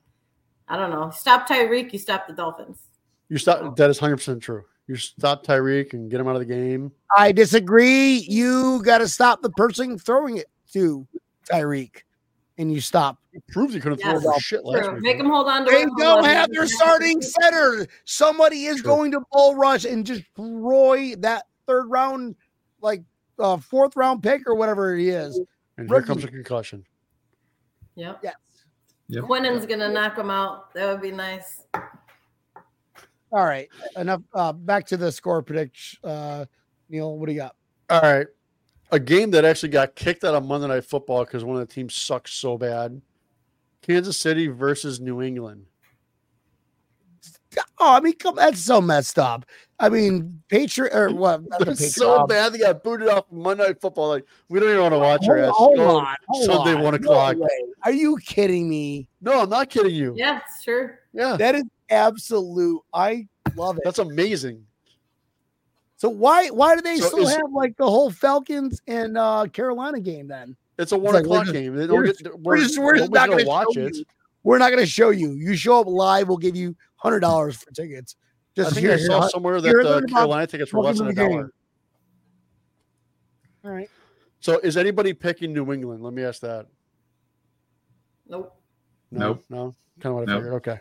I 0.68 0.76
don't 0.76 0.90
know. 0.90 1.10
Stop 1.10 1.48
Tyreek, 1.48 1.92
you 1.92 1.98
stop 1.98 2.28
the 2.28 2.32
Dolphins. 2.32 2.82
You 3.28 3.38
stop. 3.38 3.74
That 3.74 3.90
is 3.90 3.98
hundred 3.98 4.18
percent 4.18 4.40
true. 4.42 4.64
You 4.86 4.96
stop 4.96 5.44
Tyreek 5.46 5.94
and 5.94 6.10
get 6.10 6.20
him 6.20 6.28
out 6.28 6.36
of 6.36 6.40
the 6.40 6.46
game. 6.46 6.92
I 7.16 7.32
disagree. 7.32 8.16
You 8.28 8.82
got 8.84 8.98
to 8.98 9.08
stop 9.08 9.40
the 9.40 9.50
person 9.50 9.98
throwing 9.98 10.36
it 10.36 10.46
to 10.74 11.06
Tyreek, 11.50 12.02
and 12.58 12.70
you 12.72 12.80
stop. 12.80 13.18
He 13.32 13.38
proved 13.50 13.72
he 13.74 13.80
couldn't 13.80 14.00
Yes, 14.00 14.22
throw 14.22 14.32
for 14.32 14.40
shit 14.40 14.64
last 14.64 14.92
week. 14.92 15.02
Make 15.02 15.16
him 15.16 15.26
hold 15.30 15.48
on 15.48 15.64
to 15.64 15.70
They 15.70 15.82
it. 15.82 15.88
don't 15.98 16.24
have 16.24 16.50
their 16.52 16.66
starting 16.66 17.20
center. 17.22 17.86
Somebody 18.04 18.66
is 18.66 18.76
True. 18.82 18.90
going 18.90 19.12
to 19.12 19.22
bull 19.32 19.54
rush 19.54 19.84
and 19.86 20.04
destroy 20.04 21.14
that 21.18 21.44
third 21.66 21.86
round, 21.86 22.36
like 22.82 23.02
uh, 23.38 23.56
fourth 23.56 23.96
round 23.96 24.22
pick 24.22 24.42
or 24.46 24.54
whatever 24.54 24.94
he 24.96 25.08
is. 25.08 25.40
and 25.78 25.88
here 25.88 26.02
comes 26.02 26.24
a 26.24 26.28
concussion. 26.28 26.84
Yep. 27.96 28.20
Yes. 28.22 28.34
Yep. 29.08 29.24
Quinnen's 29.24 29.66
gonna 29.66 29.88
knock 29.88 30.16
him 30.18 30.30
out. 30.30 30.72
That 30.74 30.90
would 30.90 31.00
be 31.02 31.10
nice. 31.10 31.62
All 33.34 33.44
right. 33.44 33.68
Enough. 33.96 34.22
Uh, 34.32 34.52
back 34.52 34.86
to 34.86 34.96
the 34.96 35.10
score 35.10 35.42
prediction. 35.42 35.98
Uh, 36.04 36.44
Neil, 36.88 37.18
what 37.18 37.26
do 37.26 37.32
you 37.32 37.40
got? 37.40 37.56
All 37.90 38.00
right, 38.00 38.26
a 38.92 39.00
game 39.00 39.30
that 39.32 39.44
actually 39.44 39.68
got 39.70 39.94
kicked 39.96 40.24
out 40.24 40.34
of 40.34 40.44
Monday 40.46 40.68
Night 40.68 40.84
Football 40.84 41.24
because 41.24 41.44
one 41.44 41.60
of 41.60 41.66
the 41.66 41.74
teams 41.74 41.94
sucks 41.94 42.32
so 42.32 42.56
bad. 42.56 43.02
Kansas 43.82 44.18
City 44.18 44.46
versus 44.46 45.00
New 45.00 45.20
England. 45.20 45.66
Oh, 47.78 47.92
I 47.94 48.00
mean, 48.00 48.14
come. 48.14 48.36
That's 48.36 48.60
so 48.60 48.80
messed 48.80 49.18
up. 49.18 49.44
I 49.78 49.88
mean, 49.88 50.42
Patriot 50.48 50.94
or 50.94 51.12
what? 51.12 51.42
Not 51.48 51.60
the 51.60 51.70
It's 51.72 51.80
Patriot, 51.80 51.92
so 51.92 52.20
um, 52.20 52.26
bad 52.26 52.52
they 52.52 52.58
got 52.58 52.82
booted 52.82 53.08
off 53.08 53.24
Monday 53.30 53.64
Night 53.66 53.80
Football. 53.80 54.08
Like 54.08 54.24
we 54.48 54.60
don't 54.60 54.70
even 54.70 54.80
want 54.80 54.94
to 54.94 54.98
watch 54.98 55.28
our 55.28 55.36
Hold, 55.38 55.48
ass. 55.48 55.54
hold 55.56 55.76
Go 55.76 55.96
on. 55.98 56.16
hold 56.28 56.44
Sunday 56.46 56.74
on. 56.74 56.82
one 56.82 56.94
o'clock. 56.94 57.36
way. 57.36 57.48
Are 57.84 57.92
you 57.92 58.16
kidding 58.24 58.68
me? 58.68 59.08
No, 59.20 59.42
I'm 59.42 59.50
not 59.50 59.68
kidding 59.70 59.94
you. 59.94 60.14
Yeah, 60.16 60.40
sure. 60.62 61.00
Yeah, 61.12 61.36
That 61.36 61.54
is 61.54 61.64
absolute. 61.90 62.80
I 62.92 63.26
love 63.56 63.76
it. 63.76 63.82
that's 63.84 63.98
amazing. 63.98 64.64
So 65.96 66.08
why 66.08 66.48
why 66.48 66.74
do 66.74 66.82
they 66.82 66.96
So 66.96 67.06
still 67.08 67.18
is- 67.28 67.34
have 67.34 67.50
like 67.52 67.76
the 67.76 67.88
whole 67.88 68.10
Falcons 68.10 68.80
and 68.86 69.16
uh 69.16 69.46
Carolina 69.52 70.00
game 70.00 70.26
then? 70.28 70.56
It's 70.78 70.92
a 70.92 70.98
one 70.98 71.14
like, 71.14 71.24
o'clock 71.24 71.44
just- 71.44 71.52
game. 71.54 71.74
They 71.76 71.86
we're 71.86 72.02
don't 72.02 72.06
just- 72.06 72.22
get, 72.22 72.38
We're 72.40 72.56
just 72.58 72.78
we're 72.78 72.96
just 72.96 73.10
nobody's 73.10 73.10
not 73.10 73.30
gonna 73.30 73.48
watch 73.48 73.76
it. 73.76 73.96
you. 73.96 74.04
We're 74.42 74.58
not 74.58 74.68
going 74.70 74.80
to 74.82 74.86
show 74.86 75.08
you. 75.08 75.30
You 75.32 75.56
show 75.56 75.80
up 75.80 75.86
live, 75.86 76.28
we'll 76.28 76.36
give 76.36 76.54
you 76.54 76.76
hundred 76.96 77.20
dollars 77.20 77.56
for 77.56 77.70
tickets. 77.70 78.14
I 78.18 78.60
Just 78.60 78.74
think 78.74 78.84
here, 78.86 78.94
I 78.94 78.98
saw 78.98 79.20
huh? 79.22 79.28
somewhere 79.30 79.54
here, 79.58 79.82
that 79.82 79.86
uh, 79.88 79.90
learn 79.94 80.04
about- 80.04 80.10
Carolina 80.14 80.46
tickets 80.46 80.70
were 80.70 80.82
less 80.82 80.98
than 80.98 81.08
a 81.08 81.14
dollar. 81.14 81.50
All 83.64 83.70
right. 83.70 83.88
So 84.40 84.58
is 84.58 84.76
anybody 84.76 85.14
picking 85.14 85.54
New 85.54 85.72
England? 85.72 86.02
Let 86.02 86.12
me 86.12 86.22
ask 86.24 86.42
that. 86.42 86.66
Nope. 88.28 88.54
No, 89.10 89.18
Nope. 89.28 89.44
no, 89.48 89.74
kind 90.00 90.10
of 90.10 90.14
what 90.20 90.28
I 90.28 90.32
Nope. 90.34 90.42
figured. 90.42 90.54
Okay. 90.56 90.80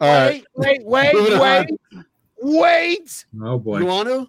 All 0.00 0.08
right. 0.08 0.44
Wait, 0.56 0.84
wait, 0.84 1.12
Moving 1.14 1.38
wait, 1.38 1.70
wait, 1.70 2.04
wait. 2.42 3.24
Oh 3.42 3.58
boy. 3.58 3.78
You 3.78 3.86
want 3.86 4.08
to? 4.08 4.28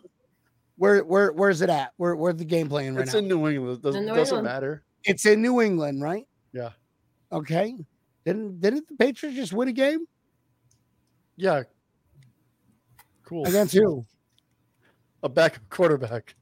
Where 0.78 1.04
where 1.04 1.32
where's 1.32 1.62
it 1.62 1.70
at? 1.70 1.94
Where 1.98 2.16
where's 2.16 2.36
the 2.38 2.46
game 2.46 2.68
playing 2.68 2.96
right 2.96 3.04
It's 3.04 3.14
now? 3.14 3.20
It's 3.20 3.24
in 3.24 3.28
New 3.30 3.48
England. 3.48 3.78
It 3.78 3.82
doesn't, 3.84 4.02
In 4.02 4.08
New 4.08 4.16
doesn't 4.16 4.38
England. 4.38 4.54
matter. 4.54 4.84
it's 5.06 5.26
in 5.26 5.42
New 5.42 5.62
England, 5.62 6.02
right? 6.02 6.28
Yeah. 6.54 6.72
Okay. 7.32 7.76
Didn't 8.26 8.60
didn't 8.60 8.88
the 8.88 8.96
Patriots 8.96 9.38
just 9.38 9.54
win 9.54 9.68
a 9.70 9.72
game 9.72 10.06
Yeah. 11.38 11.64
Cool. 13.24 13.46
against 13.48 13.74
who? 13.74 14.04
A 15.24 15.30
backup 15.30 15.68
quarterback. 15.70 16.36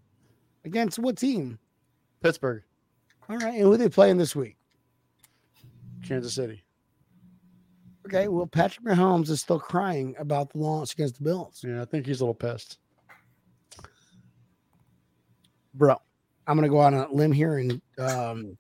Against 0.66 0.98
what 1.00 1.18
team? 1.18 1.60
Pittsburgh, 2.22 2.64
All 3.30 3.38
right. 3.38 3.54
And 3.54 3.62
who 3.64 3.74
are 3.74 3.78
they 3.78 3.90
playing 3.90 4.18
this 4.18 4.36
week? 4.36 4.58
Kansas 6.04 6.34
City. 6.34 6.64
Okay. 8.10 8.28
Well, 8.28 8.48
Patrick 8.48 8.84
Mahomes 8.88 9.30
is 9.30 9.40
still 9.40 9.60
crying 9.60 10.16
about 10.18 10.52
the 10.52 10.58
loss 10.58 10.94
against 10.94 11.18
the 11.18 11.24
Bills. 11.24 11.64
Yeah, 11.66 11.84
I 11.84 11.86
think 11.86 12.08
he's 12.08 12.22
a 12.22 12.24
little 12.24 12.34
pissed. 12.34 12.80
Bro, 15.76 15.98
I'm 16.48 16.58
gonna 16.58 16.70
go 16.70 16.80
on 16.80 16.96
a 16.96 17.08
limb 17.12 17.32
here 17.32 17.60
and 17.60 17.80
um 18.00 18.58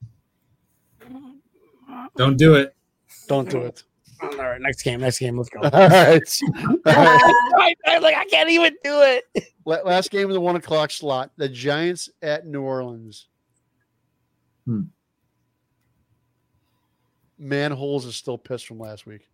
Don't 2.15 2.37
do 2.37 2.53
it. 2.53 2.75
Don't 3.27 3.49
do 3.49 3.61
it. 3.61 3.83
all 4.21 4.29
right, 4.37 4.61
next 4.61 4.83
game, 4.83 4.99
next 4.99 5.17
game, 5.17 5.35
let's 5.35 5.49
go. 5.49 5.59
All 5.63 5.71
right. 5.71 6.39
All 6.85 6.93
right. 6.93 7.35
I, 7.57 7.75
I 7.87 7.97
like 7.97 8.15
I 8.15 8.25
can't 8.25 8.49
even 8.51 8.75
do 8.83 9.01
it. 9.01 9.47
Last 9.65 10.11
game 10.11 10.27
of 10.27 10.35
the 10.35 10.41
one 10.41 10.57
o'clock 10.57 10.91
slot. 10.91 11.31
The 11.37 11.49
Giants 11.49 12.07
at 12.21 12.45
New 12.45 12.61
Orleans. 12.61 13.27
Hmm. 14.65 14.81
Manholes 17.39 18.05
is 18.05 18.15
still 18.15 18.37
pissed 18.37 18.67
from 18.67 18.77
last 18.77 19.07
week. 19.07 19.28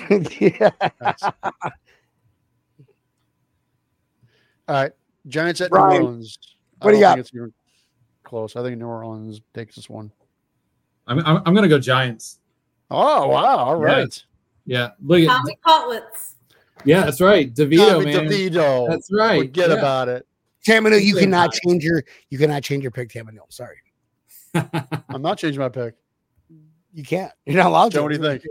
yeah. 0.40 0.70
That's- 1.00 1.32
All 4.68 4.76
right. 4.76 4.92
Giants 5.28 5.60
at 5.60 5.70
Brian, 5.70 6.00
New 6.00 6.06
Orleans. 6.06 6.38
What 6.80 6.90
do 6.92 6.96
you 6.96 7.02
don't 7.02 7.12
got? 7.12 7.18
It's 7.18 7.34
even 7.34 7.52
close. 8.24 8.56
I 8.56 8.62
think 8.62 8.78
New 8.78 8.86
Orleans 8.86 9.40
takes 9.54 9.76
this 9.76 9.88
one. 9.88 10.10
I'm, 11.06 11.18
I'm, 11.20 11.42
I'm 11.46 11.54
gonna 11.54 11.68
go 11.68 11.78
Giants. 11.78 12.40
Oh 12.90 13.28
wow! 13.28 13.56
All 13.58 13.76
right. 13.76 14.22
Yeah. 14.64 14.78
Yeah. 14.78 14.90
Look 15.02 15.20
at 15.20 15.26
Tommy 15.26 15.58
Cutlets. 15.64 16.36
yeah, 16.84 17.04
that's 17.04 17.20
right. 17.20 17.52
DeVito, 17.52 17.92
Tommy 17.92 18.04
man. 18.06 18.26
DeVito. 18.26 18.88
That's 18.88 19.08
right. 19.12 19.40
Forget 19.40 19.70
Yeah. 19.70 19.76
about 19.76 20.08
it. 20.08 20.26
Tamino, 20.66 21.02
you 21.02 21.14
Same 21.14 21.24
cannot 21.24 21.52
time. 21.52 21.60
change 21.66 21.84
your 21.84 22.04
you 22.30 22.38
cannot 22.38 22.62
change 22.62 22.82
your 22.82 22.92
pick, 22.92 23.08
Tamino. 23.08 23.40
Sorry. 23.48 23.76
I'm 24.54 25.22
not 25.22 25.38
changing 25.38 25.60
my 25.60 25.68
pick. 25.68 25.94
You 26.92 27.02
can't. 27.04 27.32
You're 27.46 27.56
not 27.56 27.66
allowed 27.66 27.90
to. 27.92 27.98
Joe, 27.98 28.02
what 28.02 28.08
do 28.10 28.16
you 28.16 28.22
think? 28.22 28.44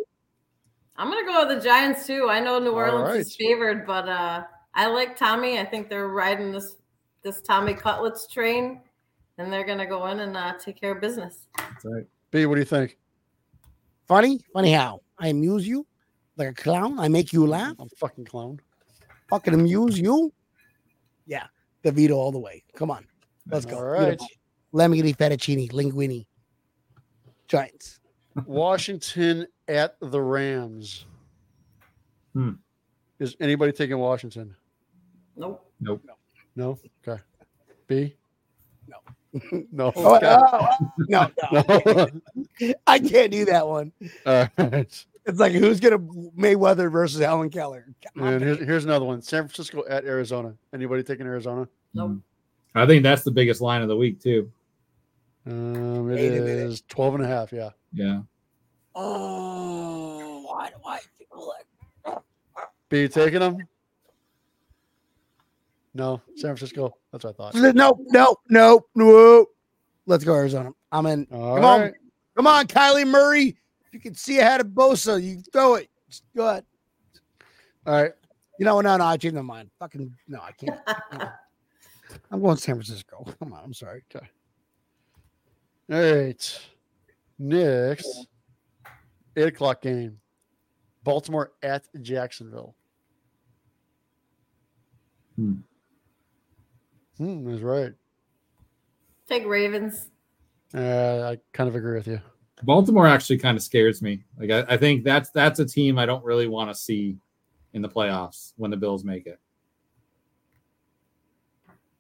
I'm 1.02 1.10
gonna 1.10 1.26
go 1.26 1.48
with 1.48 1.58
the 1.58 1.68
Giants 1.68 2.06
too. 2.06 2.28
I 2.30 2.40
know 2.40 2.60
New 2.60 2.70
All 2.70 2.76
Orleans 2.76 3.26
is 3.26 3.36
favored, 3.36 3.88
but 3.88 4.08
uh, 4.08 4.44
I 4.76 4.86
like 4.86 5.18
Tommy. 5.18 5.58
I 5.58 5.66
think 5.66 5.90
they're 5.90 6.10
riding 6.10 6.52
this 6.52 6.76
this 7.24 7.42
Tommy 7.42 7.74
Cutlets 7.74 8.28
train, 8.28 8.82
and 9.40 9.52
they're 9.52 9.66
gonna 9.66 9.88
go 9.88 10.06
in 10.08 10.20
and 10.20 10.38
uh, 10.38 10.54
take 10.64 10.80
care 10.80 10.92
of 10.92 11.02
business. 11.02 11.48
That's 11.58 11.86
right. 11.86 12.06
B, 12.30 12.46
what 12.46 12.54
do 12.54 12.62
you 12.62 12.66
think? 12.66 13.00
funny? 14.08 14.42
Funny 14.54 14.74
how? 14.74 15.02
I 15.18 15.30
amuse 15.30 15.68
you 15.68 15.88
like 16.38 16.50
a 16.50 16.54
clown. 16.54 17.00
I 17.00 17.08
make 17.08 17.34
you 17.34 17.48
laugh. 17.48 17.78
I'm 17.80 17.90
fucking 17.98 18.26
clown. 18.26 18.60
Fucking 19.28 19.56
amuse 19.56 19.98
you. 19.98 20.32
Yeah, 21.26 21.48
DeVito 21.84 22.12
all 22.12 22.32
the 22.32 22.38
way. 22.38 22.64
Come 22.76 22.92
on, 22.92 23.08
let's 23.50 23.66
go. 23.66 23.78
All 23.78 23.86
right. 23.86 24.20
Beautiful. 24.20 24.28
Lamborghini 24.72 25.18
fettuccine 25.18 25.72
linguine. 25.72 26.28
Giants. 27.48 28.00
Washington 28.46 29.48
at 29.72 29.96
the 30.02 30.22
Rams. 30.22 31.06
Hmm. 32.34 32.52
Is 33.20 33.36
anybody 33.40 33.72
taking 33.72 33.98
Washington? 33.98 34.56
Nope. 35.36 35.66
Nope. 35.80 36.02
No. 36.56 36.78
Okay. 37.08 37.22
B. 37.88 38.16
No. 38.88 38.98
no. 39.72 39.94
Oh, 39.96 40.20
oh, 40.22 40.48
oh, 40.54 40.70
no, 41.08 41.32
no, 41.52 42.08
No. 42.60 42.76
I 42.86 43.00
can't 43.00 43.32
do 43.32 43.46
that 43.46 43.68
one. 43.68 43.92
All 44.26 44.48
right. 44.58 45.06
It's 45.24 45.40
like 45.40 45.54
who's 45.54 45.80
gonna 45.80 46.00
Mayweather 46.00 46.92
versus 46.92 47.22
Alan 47.22 47.50
Keller? 47.50 47.86
On, 48.18 48.28
And 48.28 48.44
here's, 48.44 48.58
here's 48.58 48.86
another 48.86 49.06
one. 49.06 49.22
San 49.22 49.44
Francisco 49.44 49.84
at 49.88 50.04
Arizona. 50.04 50.56
Anybody 50.74 51.04
taking 51.04 51.28
Arizona? 51.28 51.68
Nope. 51.94 52.18
I 52.74 52.86
think 52.86 53.04
that's 53.04 53.24
the 53.24 53.32
biggest 53.32 53.62
line 53.62 53.82
of 53.82 53.88
the 53.88 53.96
week 53.96 54.20
too. 54.20 54.52
Um, 55.46 56.10
it 56.12 56.16
Wait 56.16 56.32
is 56.34 56.82
12 56.88 57.16
and 57.16 57.24
a 57.24 57.28
half. 57.28 57.52
Yeah. 57.52 57.70
Yeah. 57.94 58.22
Oh, 58.96 60.44
why 60.48 60.70
do 60.70 60.76
I 60.86 61.00
feel 61.18 61.54
like 62.06 62.20
B 62.90 63.08
taking 63.08 63.40
them? 63.40 63.58
No. 65.94 66.22
San 66.36 66.56
Francisco. 66.56 66.94
That's 67.12 67.24
what 67.24 67.36
I 67.40 67.52
thought. 67.52 67.56
no, 67.56 67.98
no, 68.10 68.36
no, 68.50 68.86
no. 68.96 69.46
Let's 70.06 70.24
go 70.24 70.36
Arizona. 70.36 70.72
I'm 70.92 71.06
in. 71.06 71.28
All 71.32 71.56
Come 71.56 71.66
on. 71.66 71.94
Come 72.36 72.48
on, 72.48 72.68
Kyler 72.68 73.08
Murray. 73.08 73.58
If 73.88 73.94
you 73.94 74.00
can 74.00 74.16
see 74.16 74.40
ahead 74.40 74.62
of 74.62 74.68
Bosa, 74.68 75.22
you 75.22 75.42
throw 75.52 75.76
it. 75.76 75.90
Just 76.10 76.24
go 76.36 76.48
ahead. 76.48 76.66
All 77.86 78.02
right. 78.02 78.12
You 78.58 78.66
know, 78.66 78.80
no, 78.80 78.96
no, 78.98 79.06
I 79.06 79.18
changed 79.18 79.36
my 79.36 79.42
mind. 79.42 79.70
Fucking 79.80 80.14
no, 80.28 80.40
I 80.40 80.52
can't. 80.52 80.80
I'm 82.32 82.42
going 82.42 82.58
San 82.58 82.76
Francisco. 82.76 83.26
Come 83.40 83.54
on, 83.54 83.62
I'm 83.64 83.74
sorry. 83.74 84.04
All 84.16 84.22
right. 85.90 86.60
Next, 87.40 88.28
eight 89.36 89.48
o'clock 89.48 89.82
game. 89.82 90.18
Baltimore 91.04 91.52
at 91.64 91.88
Jacksonville. 92.02 92.76
Hmm. 95.36 95.54
Hmm, 97.18 97.50
that's 97.50 97.62
right. 97.64 97.94
Take 99.28 99.46
Ravens. 99.46 100.10
Uh, 100.74 101.34
I 101.34 101.38
kind 101.54 101.68
of 101.68 101.76
agree 101.76 101.96
with 101.96 102.08
you. 102.08 102.22
Baltimore 102.64 103.08
actually 103.08 103.40
kind 103.40 103.58
of 103.58 103.64
scares 103.64 104.02
me. 104.02 104.24
Like 104.38 104.52
I, 104.52 104.74
I 104.74 104.78
think 104.78 105.04
that's 105.04 105.32
that's 105.32 105.60
a 105.60 105.66
team 105.66 105.98
I 105.98 106.06
don't 106.06 106.24
really 106.24 106.48
want 106.48 106.70
to 106.70 106.76
see 106.76 107.18
in 107.74 107.82
the 107.82 107.90
playoffs 107.90 108.54
when 108.58 108.70
the 108.70 108.78
Bills 108.78 109.04
make 109.04 109.26
it. 109.26 109.40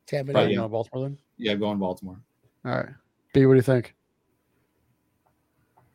Tampa 0.06 0.34
But 0.34 0.42
Bay. 0.42 0.46
you 0.48 0.52
yeah. 0.52 0.58
know 0.58 0.68
Baltimore 0.70 1.08
then? 1.08 1.18
Yeah, 1.38 1.56
going 1.56 1.80
Baltimore. 1.80 2.20
All 2.66 2.72
right. 2.72 2.90
B, 3.34 3.46
what 3.46 3.54
do 3.54 3.58
you 3.58 3.64
think? 3.64 3.96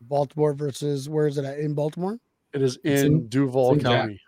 Baltimore 0.09 0.53
versus 0.55 1.09
where 1.09 1.27
is 1.27 1.39
it 1.39 1.45
at? 1.45 1.59
In 1.59 1.75
Baltimore? 1.75 2.19
It 2.53 2.63
is 2.63 2.77
in, 2.85 2.93
in- 3.07 3.29
Duval 3.29 3.73
it's 3.73 3.79
in 3.79 3.91
Jack- 3.91 4.01
County. 4.01 4.21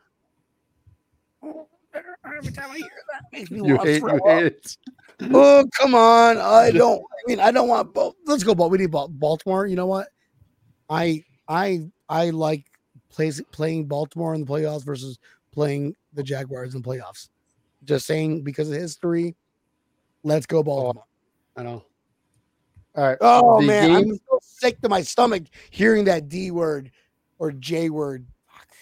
Every 2.37 2.53
time 2.53 2.71
I 2.71 2.77
hear 2.77 2.89
that, 3.13 3.23
makes 3.33 3.51
me 3.51 3.59
You 3.59 3.77
want 3.77 3.83
to 3.89 4.01
throw 4.01 4.19
up. 4.19 4.43
it. 4.43 4.77
Oh, 5.21 5.65
come 5.77 5.97
on. 5.97 6.39
I 6.39 6.71
don't 6.71 7.01
I 7.01 7.17
mean 7.27 7.41
I 7.41 7.51
don't 7.51 7.67
want 7.67 7.93
both. 7.93 8.15
Let's 8.27 8.45
go 8.45 8.55
Bal- 8.55 8.71
we 8.71 8.79
need 8.79 8.93
Baltimore. 8.93 9.67
You 9.67 9.75
know 9.75 9.87
what? 9.87 10.07
I 10.89 11.25
I 11.49 11.91
I 12.09 12.31
like 12.31 12.65
plays 13.11 13.43
playing 13.51 13.87
Baltimore 13.87 14.35
in 14.37 14.45
the 14.45 14.47
playoffs 14.47 14.85
versus 14.85 15.19
playing 15.51 15.97
the 16.13 16.23
Jaguars 16.23 16.77
in 16.77 16.83
the 16.83 16.89
playoffs. 16.89 17.31
Just 17.85 18.07
saying 18.07 18.43
because 18.43 18.71
of 18.71 18.77
history. 18.77 19.35
Let's 20.23 20.47
go 20.47 20.59
oh, 20.59 20.63
Baltimore. 20.63 21.05
I 21.57 21.65
know. 21.65 21.85
All 22.99 23.05
right. 23.05 23.19
Oh, 23.21 23.61
the 23.61 23.67
man, 23.69 23.95
I'm 23.95 24.05
game, 24.07 24.21
so 24.29 24.41
sick 24.43 24.81
to 24.81 24.89
my 24.89 25.03
stomach 25.03 25.45
hearing 25.71 26.05
that 26.07 26.29
D 26.29 26.51
word 26.51 26.91
or 27.39 27.53
J 27.53 27.91
word. 27.91 28.27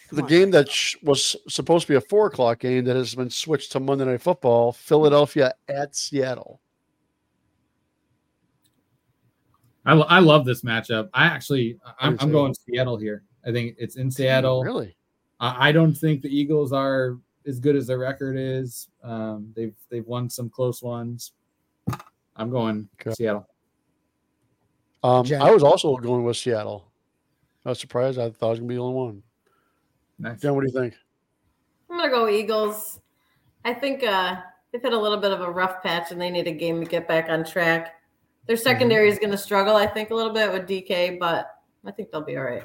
Come 0.08 0.16
the 0.16 0.22
on. 0.22 0.28
game 0.28 0.50
that 0.52 0.70
sh- 0.70 0.96
was 1.02 1.36
supposed 1.48 1.86
to 1.86 1.92
be 1.92 1.96
a 1.96 2.00
four 2.00 2.28
o'clock 2.28 2.60
game 2.60 2.86
that 2.86 2.96
has 2.96 3.14
been 3.14 3.28
switched 3.28 3.72
to 3.72 3.80
Monday 3.80 4.06
Night 4.06 4.22
Football, 4.22 4.72
Philadelphia 4.72 5.52
at 5.68 5.94
Seattle. 5.94 6.62
I, 9.84 9.92
lo- 9.92 10.06
I 10.08 10.20
love 10.20 10.46
this 10.46 10.62
matchup. 10.62 11.10
I 11.12 11.26
actually 11.26 11.78
I'm, 12.00 12.14
Me 12.14 12.18
I'm 12.22 12.28
too. 12.28 12.32
going 12.32 12.54
Seattle 12.54 12.96
here. 12.96 13.22
I 13.46 13.52
think 13.52 13.76
it's 13.78 13.96
in 13.96 14.10
Seattle. 14.10 14.64
Really? 14.64 14.96
I, 15.40 15.68
I 15.68 15.72
don't 15.72 15.92
think 15.94 16.22
the 16.22 16.34
Eagles 16.34 16.72
are 16.72 17.18
as 17.46 17.60
good 17.60 17.76
as 17.76 17.86
their 17.86 17.98
record 17.98 18.36
is. 18.38 18.88
Um, 19.04 19.52
they've 19.54 19.74
they've 19.90 20.06
won 20.06 20.30
some 20.30 20.48
close 20.48 20.82
ones. 20.82 21.32
I'm 22.34 22.48
going 22.48 22.88
Okay. 22.98 23.12
Seattle. 23.12 23.46
Um, 25.06 25.24
I 25.40 25.52
was 25.52 25.62
also 25.62 25.96
going 25.98 26.24
with 26.24 26.36
Seattle. 26.36 26.84
I 27.64 27.68
was 27.68 27.78
surprised. 27.78 28.18
I 28.18 28.28
thought 28.30 28.48
I 28.48 28.50
was 28.50 28.58
going 28.58 28.68
to 28.68 28.72
be 28.72 28.74
the 28.74 28.82
only 28.82 28.94
one. 28.94 29.22
Nice. 30.18 30.40
Jen, 30.40 30.52
what 30.52 30.62
do 30.62 30.66
you 30.66 30.72
think? 30.72 30.94
I'm 31.88 31.96
gonna 31.98 32.10
go 32.10 32.28
Eagles. 32.28 33.00
I 33.64 33.72
think 33.72 34.02
uh, 34.02 34.40
they've 34.72 34.82
had 34.82 34.92
a 34.92 34.98
little 34.98 35.18
bit 35.18 35.30
of 35.30 35.42
a 35.42 35.48
rough 35.50 35.80
patch, 35.80 36.10
and 36.10 36.20
they 36.20 36.30
need 36.30 36.48
a 36.48 36.52
game 36.52 36.80
to 36.80 36.90
get 36.90 37.06
back 37.06 37.28
on 37.28 37.44
track. 37.44 38.00
Their 38.46 38.56
secondary 38.56 39.08
is 39.08 39.20
going 39.20 39.30
to 39.30 39.38
struggle, 39.38 39.76
I 39.76 39.86
think, 39.86 40.10
a 40.10 40.14
little 40.14 40.32
bit 40.32 40.52
with 40.52 40.68
DK, 40.68 41.20
but 41.20 41.56
I 41.84 41.92
think 41.92 42.10
they'll 42.10 42.22
be 42.22 42.36
all 42.36 42.44
right. 42.44 42.64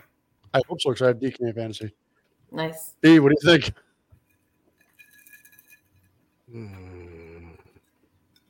I 0.53 0.61
hope 0.67 0.81
so 0.81 0.89
because 0.89 1.03
I 1.03 1.07
have 1.07 1.17
DK 1.19 1.41
in 1.41 1.53
fantasy. 1.53 1.93
Nice. 2.51 2.95
D, 3.03 3.19
what 3.19 3.29
do 3.29 3.35
you 3.41 3.51
think? 3.51 3.73
Hmm. 6.51 7.49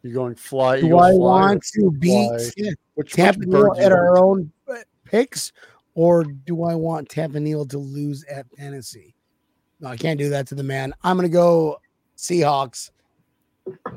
You 0.03 0.13
going 0.13 0.35
fly? 0.35 0.79
Do 0.79 0.87
Eagles 0.87 1.01
I 1.01 1.11
fly, 1.11 1.17
want 1.17 1.63
to 1.73 1.81
fly? 1.81 1.97
beat 1.99 2.75
Which, 3.01 3.07
which 3.07 3.15
Tampa 3.15 3.45
Neil 3.47 3.73
at 3.79 3.91
our 3.91 4.19
own 4.19 4.51
uh, 4.69 4.75
picks, 5.05 5.51
or 5.95 6.23
do 6.23 6.63
I 6.65 6.75
want 6.75 7.09
Tampa 7.09 7.39
Neil 7.39 7.65
to 7.65 7.79
lose 7.79 8.23
at 8.25 8.45
fantasy? 8.55 9.15
No, 9.79 9.89
I 9.89 9.97
can't 9.97 10.19
do 10.19 10.29
that 10.29 10.45
to 10.49 10.55
the 10.55 10.61
man. 10.61 10.93
I'm 11.03 11.17
going 11.17 11.27
to 11.27 11.33
go 11.33 11.79
Seahawks 12.15 12.91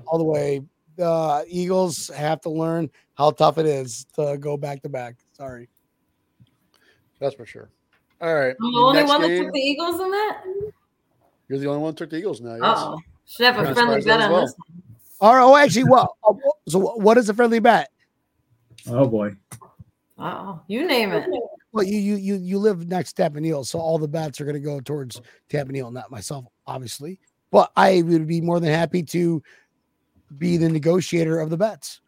all 0.07 0.17
the 0.17 0.25
way. 0.25 0.63
The 0.97 1.45
Eagles 1.47 2.09
have 2.17 2.41
to 2.43 2.49
learn 2.49 2.89
how 3.13 3.31
tough 3.33 3.59
it 3.59 3.67
is 3.67 4.07
to 4.15 4.39
go 4.39 4.57
back 4.57 4.83
to 4.85 4.89
back. 4.89 5.17
Sorry. 5.33 5.69
That's 7.21 7.35
for 7.35 7.45
sure. 7.45 7.69
All 8.23 8.35
right. 8.35 8.57
I'm 8.59 8.73
the 8.73 8.79
only 8.79 9.01
next 9.01 9.09
one 9.11 9.21
that 9.21 9.37
took 9.37 9.53
the 9.53 9.61
Eagles 9.61 10.01
in 10.01 10.11
that. 10.11 10.45
You're 11.49 11.59
the 11.59 11.67
only 11.67 11.83
one 11.83 11.93
who 11.93 11.97
took 11.97 12.09
the 12.09 12.17
Eagles 12.17 12.41
now. 12.41 12.55
Yes. 12.55 12.63
Oh, 12.65 12.99
should 13.27 13.45
have 13.45 13.59
a 13.59 13.75
friendly 13.75 13.97
as 13.97 14.05
far 14.07 14.15
as 14.15 14.21
bet 14.21 14.21
on 14.23 14.45
as 14.45 14.55
this. 14.55 14.87
All 15.21 15.35
right. 15.35 15.43
Oh, 15.43 15.57
actually, 15.57 15.85
well, 15.85 16.17
oh, 16.25 16.41
oh 16.43 16.53
so 16.67 16.79
what 16.79 17.19
is 17.19 17.29
a 17.29 17.35
friendly 17.35 17.59
bet? 17.59 17.91
Oh 18.89 19.07
boy. 19.07 19.35
Oh, 20.19 20.61
you 20.69 20.87
name 20.87 21.13
it. 21.13 21.29
Well, 21.73 21.85
you 21.85 21.99
you 21.99 22.17
you 22.17 22.37
you 22.37 22.59
live 22.59 22.87
next 22.89 23.15
to 23.15 23.23
Tampa 23.23 23.65
so 23.65 23.81
all 23.81 23.99
the 23.99 24.07
bets 24.07 24.41
are 24.41 24.45
going 24.45 24.55
to 24.55 24.61
go 24.61 24.81
towards 24.81 25.21
Tampa 25.49 25.73
not 25.73 26.11
myself, 26.11 26.45
obviously. 26.67 27.19
But 27.51 27.73
I 27.77 28.03
would 28.03 28.27
be 28.27 28.41
more 28.41 28.61
than 28.61 28.71
happy 28.71 29.03
to 29.03 29.43
be 30.39 30.57
the 30.57 30.69
negotiator 30.69 31.41
of 31.41 31.51
the 31.51 31.57
bets. 31.57 32.01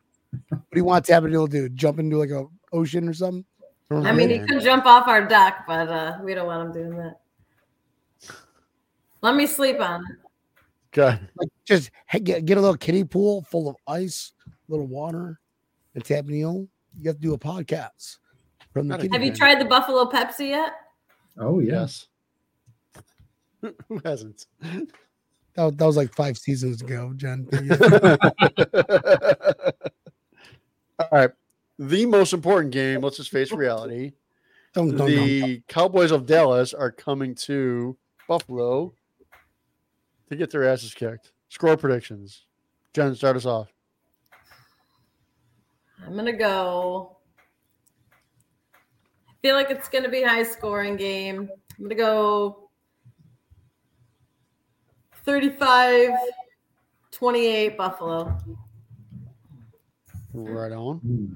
What 0.48 0.60
do 0.72 0.78
you 0.78 0.84
want 0.84 1.04
Tampa 1.04 1.28
to 1.28 1.48
do? 1.48 1.68
Jump 1.70 1.98
into 1.98 2.16
like 2.16 2.30
a 2.30 2.46
ocean 2.72 3.08
or 3.08 3.14
something? 3.14 3.44
I 3.90 4.12
mean, 4.12 4.30
he 4.30 4.38
could 4.40 4.62
jump 4.62 4.84
off 4.86 5.06
our 5.06 5.26
dock, 5.26 5.64
but 5.66 5.88
uh, 5.88 6.18
we 6.22 6.34
don't 6.34 6.46
want 6.46 6.66
him 6.66 6.72
doing 6.72 6.98
that. 6.98 7.20
Let 9.22 9.36
me 9.36 9.46
sleep 9.46 9.80
on 9.80 10.02
it. 10.02 10.16
Okay. 10.98 11.20
like 11.36 11.48
just 11.64 11.90
hey, 12.06 12.20
get, 12.20 12.44
get 12.44 12.58
a 12.58 12.60
little 12.60 12.76
kiddie 12.76 13.04
pool 13.04 13.42
full 13.42 13.68
of 13.68 13.76
ice, 13.86 14.32
little 14.68 14.86
water, 14.86 15.40
and 15.96 16.04
Tampa 16.04 16.30
Neil. 16.30 16.68
You 17.00 17.08
have 17.08 17.16
to 17.16 17.22
do 17.22 17.34
a 17.34 17.38
podcast 17.38 18.18
from 18.72 18.86
the 18.86 18.96
Gotta 18.96 19.08
Have 19.12 19.22
you 19.24 19.30
pool. 19.32 19.38
tried 19.38 19.60
the 19.60 19.64
Buffalo 19.64 20.04
Pepsi 20.08 20.50
yet? 20.50 20.72
Oh 21.38 21.58
yes. 21.58 22.06
Yes. 23.62 23.72
Who 23.88 24.00
hasn't? 24.04 24.46
That, 24.62 25.64
was- 25.64 25.76
that 25.76 25.86
was 25.86 25.96
like 25.96 26.14
five 26.14 26.38
seasons 26.38 26.80
ago, 26.82 27.12
Jen. 27.16 27.48
All 30.98 31.08
right. 31.12 31.30
The 31.78 32.06
most 32.06 32.32
important 32.32 32.72
game, 32.72 33.02
let's 33.02 33.18
just 33.18 33.30
face 33.30 33.52
reality. 33.52 34.12
Don't, 34.72 34.88
don't, 34.96 34.98
don't. 34.98 35.08
The 35.08 35.62
Cowboys 35.68 36.10
of 36.10 36.24
Dallas 36.26 36.72
are 36.72 36.90
coming 36.90 37.34
to 37.36 37.96
Buffalo 38.28 38.94
to 40.30 40.36
get 40.36 40.50
their 40.50 40.64
asses 40.64 40.94
kicked. 40.94 41.32
Score 41.48 41.76
predictions. 41.76 42.44
Jen, 42.94 43.14
start 43.14 43.36
us 43.36 43.44
off. 43.46 43.68
I'm 46.04 46.16
gonna 46.16 46.32
go. 46.32 47.16
I 49.28 49.32
feel 49.42 49.54
like 49.54 49.70
it's 49.70 49.88
gonna 49.88 50.08
be 50.08 50.22
high 50.22 50.42
scoring 50.42 50.96
game. 50.96 51.48
I'm 51.78 51.84
gonna 51.84 51.94
go 51.94 52.68
35 55.24 56.10
28 57.10 57.76
Buffalo. 57.76 58.38
Right 60.32 60.72
on. 60.72 60.98
Hmm. 60.98 61.34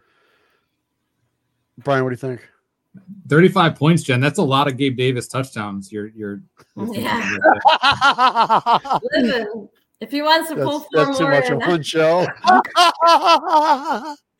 Brian, 1.78 2.04
what 2.04 2.10
do 2.10 2.14
you 2.14 2.36
think? 2.36 2.46
35 3.28 3.76
points, 3.76 4.02
Jen. 4.02 4.20
That's 4.20 4.38
a 4.38 4.42
lot 4.42 4.68
of 4.68 4.76
Gabe 4.76 4.96
Davis 4.96 5.28
touchdowns. 5.28 5.90
You're 5.92 6.08
you're, 6.08 6.42
you're 6.76 6.94
Yeah. 6.94 7.38
Listen, 9.12 9.68
if 10.00 10.10
he 10.10 10.22
wants 10.22 10.48
to 10.48 10.56
pull 10.56 10.80
That's, 10.80 10.90
four 10.92 11.04
that's 11.04 11.18
too 11.18 11.28
much 11.28 11.46
in, 11.46 11.52
of 11.54 11.68
one 11.68 11.82
show. 11.82 12.26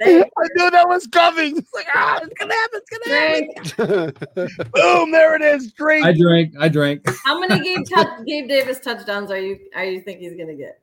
I 0.02 0.48
knew 0.54 0.70
that 0.70 0.88
was 0.88 1.06
coming. 1.08 1.58
It's 1.58 1.74
like, 1.74 1.86
ah, 1.94 2.20
it's 2.22 2.32
gonna 2.38 2.54
happen. 2.54 2.80
It's 2.80 3.76
gonna 3.76 3.96
happen. 3.96 4.14
Drake, 4.34 4.72
Boom! 4.72 5.10
There 5.10 5.36
it 5.36 5.42
is. 5.42 5.72
Drink. 5.72 6.06
I 6.06 6.12
drank. 6.12 6.54
I 6.58 6.68
drank. 6.68 7.06
how 7.24 7.38
many 7.38 7.60
Gabe, 7.60 7.84
tou- 7.86 8.24
Gabe 8.24 8.48
Davis 8.48 8.80
touchdowns 8.80 9.30
are 9.30 9.38
you 9.38 9.58
are 9.74 9.84
you 9.84 10.00
think 10.00 10.20
he's 10.20 10.36
gonna 10.36 10.54
get? 10.54 10.80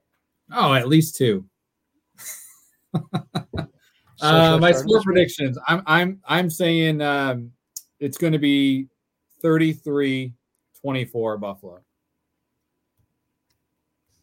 Oh, 0.52 0.74
at 0.74 0.88
least 0.88 1.16
two. 1.16 1.46
Uh, 4.20 4.58
my 4.60 4.70
I 4.70 4.72
score 4.72 5.02
predictions. 5.02 5.58
I'm 5.68 5.84
I'm 5.86 6.20
I'm 6.26 6.50
saying 6.50 7.02
um, 7.02 7.52
it's 8.00 8.18
going 8.18 8.34
to 8.34 8.40
be 8.40 8.88
33 9.42 10.34
24 10.82 11.38
Buffalo. 11.38 11.82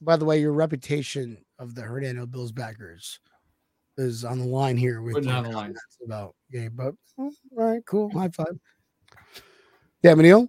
By 0.04 0.16
the 0.16 0.24
way, 0.24 0.40
your 0.40 0.52
reputation 0.52 1.38
of 1.58 1.74
the 1.74 1.82
Hernando 1.82 2.26
Bills 2.26 2.52
backers 2.52 3.18
is 3.96 4.24
on 4.24 4.38
the 4.38 4.44
line 4.44 4.76
here 4.76 5.02
with 5.02 5.14
Putting 5.14 5.30
on 5.30 5.44
the 5.44 5.50
line. 5.50 5.74
about 6.04 6.34
Gabe. 6.52 6.76
But 6.76 6.94
mm, 7.18 7.30
all 7.56 7.64
right, 7.64 7.84
cool. 7.86 8.10
High 8.10 8.28
five. 8.28 8.58
Yeah, 10.02 10.14
Neil. 10.14 10.48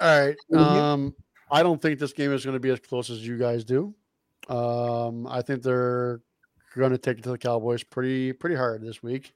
All 0.00 0.26
right. 0.26 0.36
Um, 0.56 1.14
I 1.50 1.62
don't 1.62 1.80
think 1.80 1.98
this 1.98 2.12
game 2.12 2.32
is 2.32 2.44
going 2.44 2.56
to 2.56 2.60
be 2.60 2.70
as 2.70 2.80
close 2.80 3.10
as 3.10 3.26
you 3.26 3.36
guys 3.38 3.64
do. 3.64 3.94
Um, 4.48 5.26
I 5.26 5.42
think 5.42 5.62
they're 5.62 6.20
going 6.76 6.92
to 6.92 6.98
take 6.98 7.18
it 7.18 7.22
to 7.24 7.30
the 7.30 7.38
Cowboys 7.38 7.82
pretty 7.82 8.32
pretty 8.32 8.56
hard 8.56 8.82
this 8.82 9.02
week. 9.02 9.32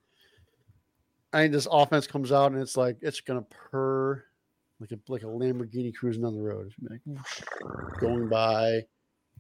I 1.33 1.43
think 1.43 1.53
this 1.53 1.69
offense 1.71 2.07
comes 2.07 2.33
out 2.33 2.53
and 2.53 2.61
it's 2.61 2.77
like 2.77 2.99
it's 3.03 3.21
going 3.21 3.41
to 3.41 3.47
purr 3.71 4.25
like 4.81 4.93
a 4.93 4.99
like 5.09 5.23
a 5.23 5.27
Lamborghini 5.27 5.95
cruising 5.95 6.25
on 6.25 6.35
the 6.35 6.43
road, 6.43 6.67
It's 6.67 6.77
gonna 6.77 7.01
be 7.07 7.13
like 7.15 8.01
going 8.01 8.29
by. 8.29 8.81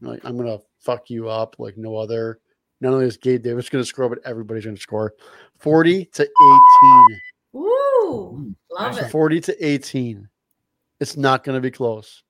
Like 0.01 0.24
I'm 0.24 0.36
going 0.36 0.48
to 0.48 0.64
fuck 0.80 1.11
you 1.11 1.28
up 1.28 1.57
like 1.59 1.76
no 1.76 1.96
other. 1.96 2.40
Not 2.80 2.94
only 2.94 3.07
is 3.07 3.18
Gabe 3.18 3.42
Davis 3.42 3.68
going 3.68 3.82
to 3.82 3.88
score, 3.88 4.09
but 4.09 4.20
everybody's 4.24 4.64
going 4.64 4.76
to 4.76 4.82
score. 4.82 5.12
Forty 5.59 6.07
to 6.07 6.22
eighteen. 6.22 7.20
Woo! 7.53 8.55
Love 8.70 8.98
it. 8.98 9.11
40 9.11 9.40
to 9.42 9.66
18. 9.66 10.28
It's 11.01 11.16
not 11.16 11.44
going 11.44 11.57
to 11.57 11.61
be 11.61 11.70
close. 11.70 12.22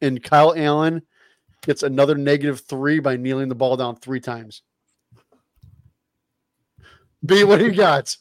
And 0.00 0.22
Kyle 0.22 0.54
Allen 0.56 1.02
gets 1.62 1.82
another 1.82 2.14
negative 2.16 2.60
three 2.60 3.00
by 3.00 3.16
kneeling 3.16 3.48
the 3.48 3.54
ball 3.54 3.76
down 3.76 3.96
three 3.96 4.20
times. 4.20 4.62
B, 7.24 7.44
what 7.44 7.58
do 7.58 7.66
you 7.66 7.74
got? 7.74 8.16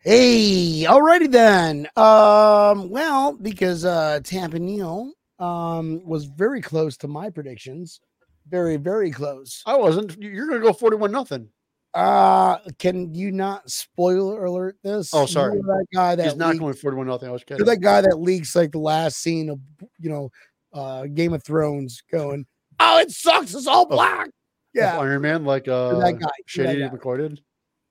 Hey, 0.00 0.84
alrighty 0.86 1.30
then. 1.30 1.88
Um, 1.96 2.90
well, 2.90 3.32
because 3.32 3.84
uh 3.84 4.20
Tampa 4.24 4.58
Neil 4.58 5.12
um 5.38 6.00
was 6.04 6.24
very 6.24 6.60
close 6.60 6.96
to 6.98 7.08
my 7.08 7.30
predictions. 7.30 8.00
Very, 8.48 8.76
very 8.76 9.10
close. 9.10 9.62
I 9.66 9.76
wasn't. 9.76 10.16
You're 10.22 10.46
going 10.46 10.60
to 10.60 10.66
go 10.66 10.72
41 10.72 11.10
nothing. 11.12 11.48
Uh 11.94 12.58
can 12.78 13.14
you 13.14 13.32
not 13.32 13.70
spoiler 13.70 14.44
alert 14.44 14.76
this? 14.82 15.10
Oh, 15.14 15.22
You 15.22 15.26
sorry. 15.28 15.56
know 15.56 15.62
that 15.62 15.86
guy 15.94 16.14
that 16.14 16.24
He's 16.24 16.36
not 16.36 16.50
leaked- 16.50 16.60
going 16.60 16.74
41 16.74 17.06
nothing. 17.06 17.28
I 17.28 17.32
was 17.32 17.42
kidding. 17.44 17.64
that 17.64 17.80
guy 17.80 18.02
that 18.02 18.20
leaks 18.20 18.54
like 18.54 18.72
the 18.72 18.78
last 18.78 19.18
scene 19.18 19.48
of 19.50 19.58
you 19.98 20.10
know 20.10 20.30
uh 20.74 21.06
Game 21.06 21.32
of 21.32 21.42
Thrones 21.42 22.02
going, 22.12 22.46
Oh, 22.80 22.98
it 22.98 23.10
sucks, 23.10 23.54
it's 23.54 23.66
all 23.66 23.86
black. 23.86 24.28
Yeah, 24.74 24.98
Iron 24.98 25.22
Man, 25.22 25.44
like 25.46 25.68
uh, 25.68 25.90
You're 25.92 26.00
that 26.00 26.12
guy. 26.18 26.28
You're 26.54 26.66
that 26.66 26.72
Shady 26.74 26.80
guy. 26.82 26.88
McCoy. 26.90 27.38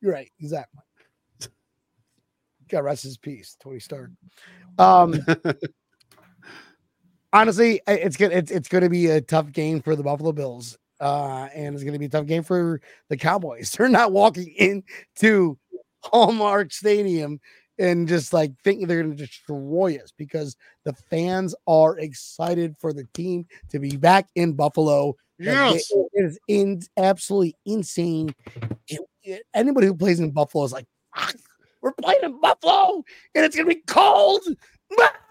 You're 0.02 0.14
right, 0.14 0.32
exactly. 0.40 0.82
God 2.70 2.80
rest 2.84 3.04
his 3.04 3.18
peace, 3.18 3.58
Tony 3.60 3.80
Stark. 3.80 4.12
Um, 4.78 5.14
honestly, 7.34 7.82
it's 7.88 8.18
gonna 8.18 8.34
it's, 8.36 8.52
it's 8.52 8.68
gonna 8.68 8.90
be 8.90 9.08
a 9.08 9.22
tough 9.22 9.52
game 9.52 9.82
for 9.82 9.96
the 9.96 10.04
Buffalo 10.04 10.32
Bills, 10.32 10.78
uh, 11.00 11.48
and 11.54 11.76
it's 11.76 11.84
gonna 11.84 12.00
be 12.00 12.06
a 12.06 12.10
tough 12.10 12.26
game 12.26 12.44
for 12.44 12.82
the 13.10 13.18
Cowboys. 13.18 13.72
They're 13.78 13.90
not 13.90 14.12
walking 14.12 14.54
into 14.58 15.58
Hallmark 16.04 16.72
Stadium 16.72 17.40
and 17.78 18.08
just 18.08 18.32
like 18.32 18.52
thinking 18.64 18.88
they're 18.88 19.02
gonna 19.04 19.16
destroy 19.16 19.98
us 20.02 20.14
because 20.18 20.56
the 20.86 20.94
fans 20.94 21.54
are 21.68 21.98
excited 22.00 22.74
for 22.80 22.94
the 22.94 23.04
team 23.14 23.46
to 23.70 23.80
be 23.80 23.98
back 23.98 24.30
in 24.36 24.54
Buffalo. 24.54 25.16
Yes. 25.38 25.92
it- 25.92 26.08
it 26.14 26.26
is 26.26 26.40
in, 26.48 26.82
absolutely 26.96 27.56
insane. 27.66 28.34
It- 28.88 29.02
it- 29.24 29.44
anybody 29.54 29.88
who 29.88 29.94
plays 29.96 30.22
in 30.22 30.32
Buffalo 30.32 30.64
is 30.64 30.72
like, 30.72 30.86
"Fuck, 31.14 31.36
we're 31.82 31.92
playing 31.92 32.22
in 32.24 32.40
Buffalo 32.40 33.04
and 33.36 33.44
it's 33.46 33.56
gonna 33.58 33.68
be 33.68 33.84
cold. 33.88 34.44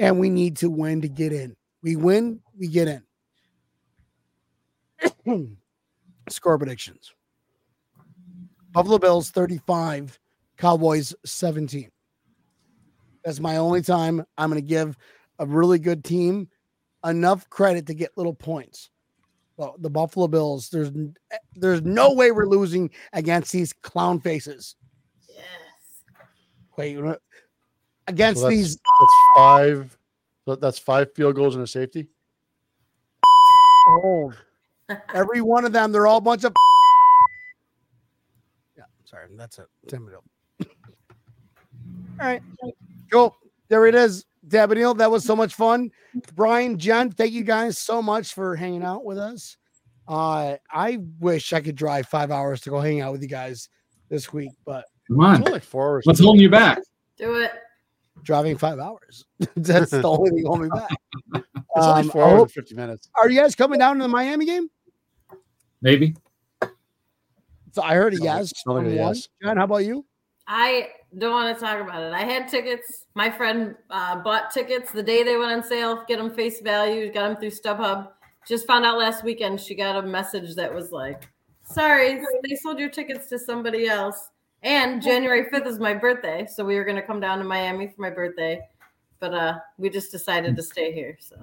Ah!" 0.00 0.04
And 0.06 0.18
we 0.18 0.30
need 0.30 0.56
to 0.58 0.70
win 0.70 1.02
to 1.02 1.08
get 1.08 1.32
in. 1.32 1.54
We 1.82 1.96
win, 1.96 2.40
we 2.58 2.68
get 2.68 2.88
in. 2.88 3.02
Score 6.28 6.58
predictions. 6.58 7.12
Buffalo 8.72 8.98
Bills 8.98 9.30
35, 9.30 10.18
Cowboys 10.56 11.14
17. 11.24 11.90
That's 13.24 13.40
my 13.40 13.56
only 13.56 13.82
time 13.82 14.24
I'm 14.38 14.50
going 14.50 14.62
to 14.62 14.66
give 14.66 14.96
a 15.38 15.46
really 15.46 15.78
good 15.78 16.04
team 16.04 16.48
enough 17.04 17.48
credit 17.50 17.86
to 17.86 17.94
get 17.94 18.16
little 18.16 18.34
points. 18.34 18.90
Well, 19.56 19.74
the 19.78 19.90
Buffalo 19.90 20.26
Bills, 20.28 20.70
there's 20.70 20.90
there's 21.54 21.82
no 21.82 22.14
way 22.14 22.30
we're 22.30 22.46
losing 22.46 22.90
against 23.12 23.52
these 23.52 23.72
clown 23.74 24.20
faces. 24.20 24.76
Yes. 25.28 25.44
Wait, 26.78 26.92
you 26.92 27.02
know- 27.02 27.18
against 28.10 28.40
So 28.42 28.48
that's, 28.48 28.56
these 28.56 28.76
that's 28.76 29.14
five. 29.36 29.96
That's 30.46 30.78
five 30.78 31.14
field 31.14 31.36
goals 31.36 31.54
and 31.54 31.62
a 31.64 31.66
safety. 31.66 32.08
oh, 33.88 34.32
every 35.14 35.40
one 35.40 35.64
of 35.64 35.72
them, 35.72 35.92
they're 35.92 36.06
all 36.06 36.18
a 36.18 36.20
bunch 36.20 36.44
of 36.44 36.52
Yeah, 38.76 38.84
sorry, 39.04 39.26
that's 39.36 39.58
it. 39.58 39.66
Tim 39.88 40.06
Neal. 40.06 40.24
All 42.20 42.26
right. 42.26 42.42
Cool. 43.10 43.36
There 43.68 43.86
it 43.86 43.94
is. 43.94 44.24
Deb 44.48 44.72
and 44.72 44.80
Neil, 44.80 44.94
that 44.94 45.10
was 45.10 45.24
so 45.24 45.36
much 45.36 45.54
fun. 45.54 45.90
Brian, 46.34 46.78
Jen, 46.78 47.10
thank 47.10 47.32
you 47.32 47.44
guys 47.44 47.78
so 47.78 48.02
much 48.02 48.34
for 48.34 48.56
hanging 48.56 48.82
out 48.82 49.04
with 49.04 49.18
us. 49.18 49.56
Uh, 50.08 50.56
I 50.72 50.98
wish 51.20 51.52
I 51.52 51.60
could 51.60 51.76
drive 51.76 52.06
five 52.08 52.30
hours 52.32 52.60
to 52.62 52.70
go 52.70 52.80
hang 52.80 53.00
out 53.00 53.12
with 53.12 53.22
you 53.22 53.28
guys 53.28 53.68
this 54.08 54.32
week, 54.32 54.50
but 54.64 54.86
Come 55.06 55.20
It's 55.20 55.26
on. 55.28 55.36
only 55.36 55.52
like 55.52 55.62
four 55.62 55.88
hours. 55.88 56.04
What's 56.06 56.20
holding 56.20 56.42
you 56.42 56.50
back? 56.50 56.80
Do 57.16 57.36
it. 57.36 57.52
Driving 58.22 58.56
five 58.58 58.78
hours. 58.78 59.24
That's 59.56 59.90
the 59.90 60.02
only 60.02 60.30
thing 60.30 60.44
holding 60.46 60.68
me 60.70 60.78
back. 60.78 61.44
It's 61.76 61.86
only 61.86 62.02
Um, 62.02 62.10
four 62.10 62.24
I 62.24 62.30
hours 62.30 62.42
and 62.42 62.50
50 62.52 62.74
minutes. 62.74 63.08
are 63.20 63.30
you 63.30 63.40
guys 63.40 63.54
coming 63.54 63.78
down 63.78 63.96
to 63.98 64.02
the 64.02 64.08
Miami 64.08 64.44
game? 64.44 64.68
Maybe. 65.82 66.16
So 67.72 67.82
I 67.82 67.94
heard 67.94 68.12
a 68.14 68.16
yes. 68.18 68.52
like 68.66 68.76
from 68.76 68.86
a 68.86 68.88
one. 68.88 68.94
yes. 69.14 69.28
John, 69.42 69.56
how 69.56 69.64
about 69.64 69.84
you? 69.84 70.04
I 70.48 70.88
don't 71.16 71.30
want 71.32 71.56
to 71.56 71.64
talk 71.64 71.80
about 71.80 72.02
it. 72.02 72.12
I 72.12 72.24
had 72.24 72.48
tickets. 72.48 73.06
My 73.14 73.30
friend 73.30 73.76
uh, 73.88 74.16
bought 74.16 74.50
tickets 74.50 74.90
the 74.90 75.02
day 75.02 75.22
they 75.22 75.36
went 75.36 75.52
on 75.52 75.62
sale. 75.62 76.04
Get 76.08 76.18
them 76.18 76.34
face 76.34 76.60
value. 76.60 77.12
Got 77.12 77.28
them 77.28 77.36
through 77.36 77.50
StubHub. 77.52 78.08
Just 78.48 78.66
found 78.66 78.84
out 78.84 78.98
last 78.98 79.22
weekend 79.22 79.60
she 79.60 79.76
got 79.76 80.02
a 80.02 80.06
message 80.06 80.56
that 80.56 80.74
was 80.74 80.90
like, 80.90 81.28
"Sorry, 81.62 82.20
they 82.42 82.56
sold 82.56 82.80
your 82.80 82.88
tickets 82.88 83.28
to 83.28 83.38
somebody 83.38 83.86
else." 83.86 84.29
And 84.62 85.02
January 85.02 85.48
fifth 85.50 85.66
is 85.66 85.78
my 85.78 85.94
birthday, 85.94 86.46
so 86.46 86.64
we 86.64 86.76
were 86.76 86.84
gonna 86.84 87.02
come 87.02 87.20
down 87.20 87.38
to 87.38 87.44
Miami 87.44 87.88
for 87.88 88.02
my 88.02 88.10
birthday, 88.10 88.60
but 89.18 89.32
uh, 89.32 89.58
we 89.78 89.88
just 89.90 90.10
decided 90.12 90.54
to 90.56 90.62
stay 90.62 90.92
here. 90.92 91.16
So 91.20 91.36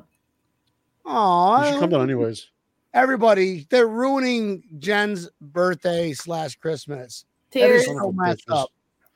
Oh, 1.06 1.64
You 1.64 1.72
should 1.72 1.80
come 1.80 1.89
down 1.89 2.02
anyways. 2.03 2.48
everybody, 2.94 3.65
they're 3.69 3.88
ruining 3.88 4.64
Jen's 4.80 5.30
birthday 5.41 6.14
slash 6.14 6.56
Christmas. 6.57 7.26
That 7.53 7.69
is 7.72 7.85
tears. 7.85 7.98
so 7.98 8.11
messed 8.11 8.49
up. 8.49 8.69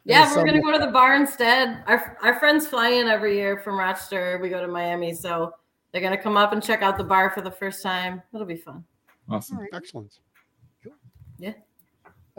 Yeah, 0.03 0.23
we're 0.29 0.33
so 0.33 0.45
gonna 0.45 0.61
go 0.61 0.71
to 0.71 0.79
the 0.83 0.91
bar 0.91 1.15
instead. 1.15 1.83
Our 1.85 2.17
our 2.23 2.39
friends 2.39 2.65
fly 2.67 2.89
in 2.89 3.07
every 3.07 3.35
year 3.35 3.59
from 3.59 3.77
Rochester. 3.77 4.39
We 4.41 4.49
go 4.49 4.59
to 4.65 4.67
Miami, 4.71 5.13
so 5.13 5.53
they're 5.91 6.01
gonna 6.01 6.17
come 6.17 6.37
up 6.37 6.53
and 6.53 6.63
check 6.63 6.81
out 6.81 6.97
the 6.97 7.03
bar 7.03 7.29
for 7.29 7.41
the 7.41 7.51
first 7.51 7.83
time. 7.83 8.23
It'll 8.33 8.47
be 8.47 8.55
fun. 8.55 8.83
Awesome. 9.29 9.59
Excellent. 9.73 10.17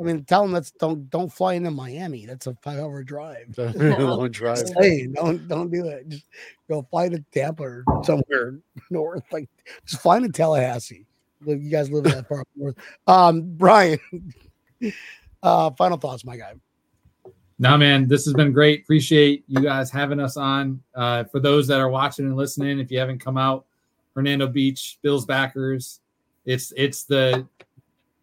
I 0.02 0.04
mean, 0.04 0.24
tell 0.24 0.42
them 0.42 0.50
that's 0.50 0.72
don't 0.72 1.08
don't 1.10 1.32
fly 1.32 1.54
into 1.54 1.70
Miami. 1.70 2.26
That's 2.26 2.48
a 2.48 2.54
five 2.56 2.78
hour 2.80 3.04
drive. 3.04 3.54
Long 3.76 4.30
drive. 4.30 4.64
Hey, 4.78 5.06
don't 5.06 5.46
don't 5.46 5.70
do 5.70 5.84
that. 5.84 6.08
Just 6.08 6.26
go 6.68 6.86
fly 6.90 7.08
to 7.08 7.24
Tampa 7.32 7.62
or 7.62 7.84
somewhere 8.02 8.58
north. 8.90 9.22
Like 9.30 9.48
just 9.86 10.02
fly 10.02 10.18
to 10.18 10.28
Tallahassee. 10.28 11.06
You 11.44 11.56
guys 11.70 11.90
live 11.90 12.06
in 12.06 12.12
that 12.12 12.28
far 12.28 12.40
up 12.40 12.48
north. 12.56 12.76
Um, 13.06 13.54
Brian, 13.56 13.98
uh, 15.42 15.70
final 15.70 15.98
thoughts, 15.98 16.24
my 16.24 16.36
guy. 16.36 16.54
Nah, 17.58 17.76
man, 17.76 18.08
this 18.08 18.24
has 18.24 18.34
been 18.34 18.52
great. 18.52 18.82
Appreciate 18.82 19.44
you 19.46 19.60
guys 19.60 19.90
having 19.90 20.18
us 20.18 20.36
on. 20.36 20.82
Uh, 20.94 21.24
for 21.24 21.38
those 21.38 21.68
that 21.68 21.78
are 21.78 21.88
watching 21.88 22.26
and 22.26 22.36
listening, 22.36 22.80
if 22.80 22.90
you 22.90 22.98
haven't 22.98 23.20
come 23.20 23.36
out, 23.36 23.66
Hernando 24.14 24.48
Beach, 24.48 24.98
Bills 25.02 25.24
backers, 25.26 26.00
it's 26.44 26.72
it's 26.76 27.04
the 27.04 27.46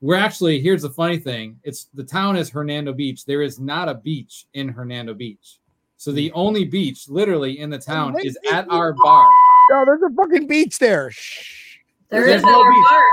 We're 0.02 0.16
actually 0.16 0.62
here's 0.62 0.82
the 0.82 0.90
funny 0.90 1.18
thing. 1.18 1.60
It's 1.64 1.86
the 1.94 2.04
town 2.04 2.36
is 2.36 2.50
Hernando 2.50 2.94
Beach. 2.94 3.26
There 3.26 3.42
is 3.42 3.60
not 3.60 3.90
a 3.90 3.96
beach 3.96 4.48
in 4.54 4.70
Hernando 4.70 5.14
Beach. 5.14 5.60
So 5.98 6.12
the 6.12 6.30
hmm. 6.30 6.38
only 6.38 6.66
beach 6.66 7.10
literally 7.10 7.60
in 7.60 7.70
the 7.70 7.78
town 7.78 8.16
is 8.24 8.38
at 8.52 8.70
our 8.70 8.94
bar. 8.94 9.28
No, 9.70 9.86
there's 9.86 10.02
a 10.02 10.10
fucking 10.16 10.48
beach 10.48 10.80
there. 10.80 11.12
Shh. 11.12 11.78
There 12.10 12.26
There's 12.26 12.38
is 12.38 12.44
no 12.44 12.62
our 12.62 12.72
beach. 12.72 12.86
bar. 12.90 13.04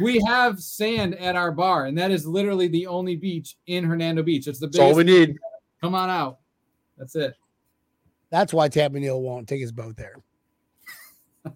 We 0.00 0.22
have 0.26 0.60
sand 0.60 1.14
at 1.16 1.36
our 1.36 1.52
bar, 1.52 1.86
and 1.86 1.98
that 1.98 2.10
is 2.10 2.26
literally 2.26 2.68
the 2.68 2.86
only 2.86 3.16
beach 3.16 3.56
in 3.66 3.84
Hernando 3.84 4.22
Beach. 4.22 4.46
It's 4.46 4.58
the 4.58 4.66
That's 4.66 4.78
all 4.78 4.94
we 4.94 5.04
need. 5.04 5.38
Come 5.80 5.94
on 5.94 6.08
out. 6.08 6.38
That's 6.96 7.16
it. 7.16 7.34
That's 8.30 8.52
why 8.52 8.68
Tab 8.68 8.92
Neal 8.92 9.20
won't 9.20 9.48
take 9.48 9.60
his 9.60 9.72
boat 9.72 9.96
there. 9.96 10.16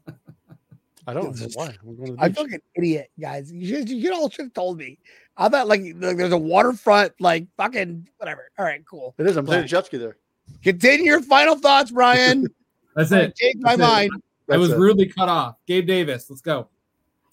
I 1.07 1.15
don't 1.15 1.39
know 1.39 1.49
why. 1.55 1.75
We're 1.85 1.95
going 1.95 2.17
to 2.17 2.23
I 2.23 2.29
beach. 2.29 2.37
feel 2.37 2.45
like 2.45 2.53
an 2.55 2.63
idiot, 2.75 3.11
guys. 3.21 3.53
You 3.53 3.67
should, 3.77 3.89
you 3.89 4.13
all 4.13 4.29
should 4.29 4.47
have 4.47 4.55
told 4.55 4.79
me. 4.79 4.99
I 5.37 5.49
thought 5.49 5.69
like, 5.69 5.83
like 5.99 6.17
there's 6.17 6.33
a 6.33 6.39
waterfront, 6.39 7.13
like 7.21 7.47
fucking 7.57 8.09
whatever. 8.17 8.51
All 8.59 8.65
right, 8.65 8.83
cool. 8.89 9.15
It 9.19 9.27
is. 9.27 9.37
I'm 9.37 9.47
playing 9.47 9.65
a 9.65 9.69
jet 9.69 9.87
ski 9.87 9.99
there. 9.99 10.17
Continue 10.63 11.05
your 11.07 11.23
final 11.23 11.57
thoughts, 11.57 11.91
Brian. 11.91 12.47
That's 12.97 13.13
it. 13.13 13.37
changed 13.37 13.61
my 13.61 13.75
it. 13.75 13.79
mind. 13.79 14.11
I 14.51 14.57
was 14.57 14.73
it. 14.73 14.79
rudely 14.79 15.07
cut 15.07 15.29
off. 15.29 15.57
Gabe 15.67 15.87
Davis, 15.87 16.29
let's 16.31 16.43
go. 16.43 16.69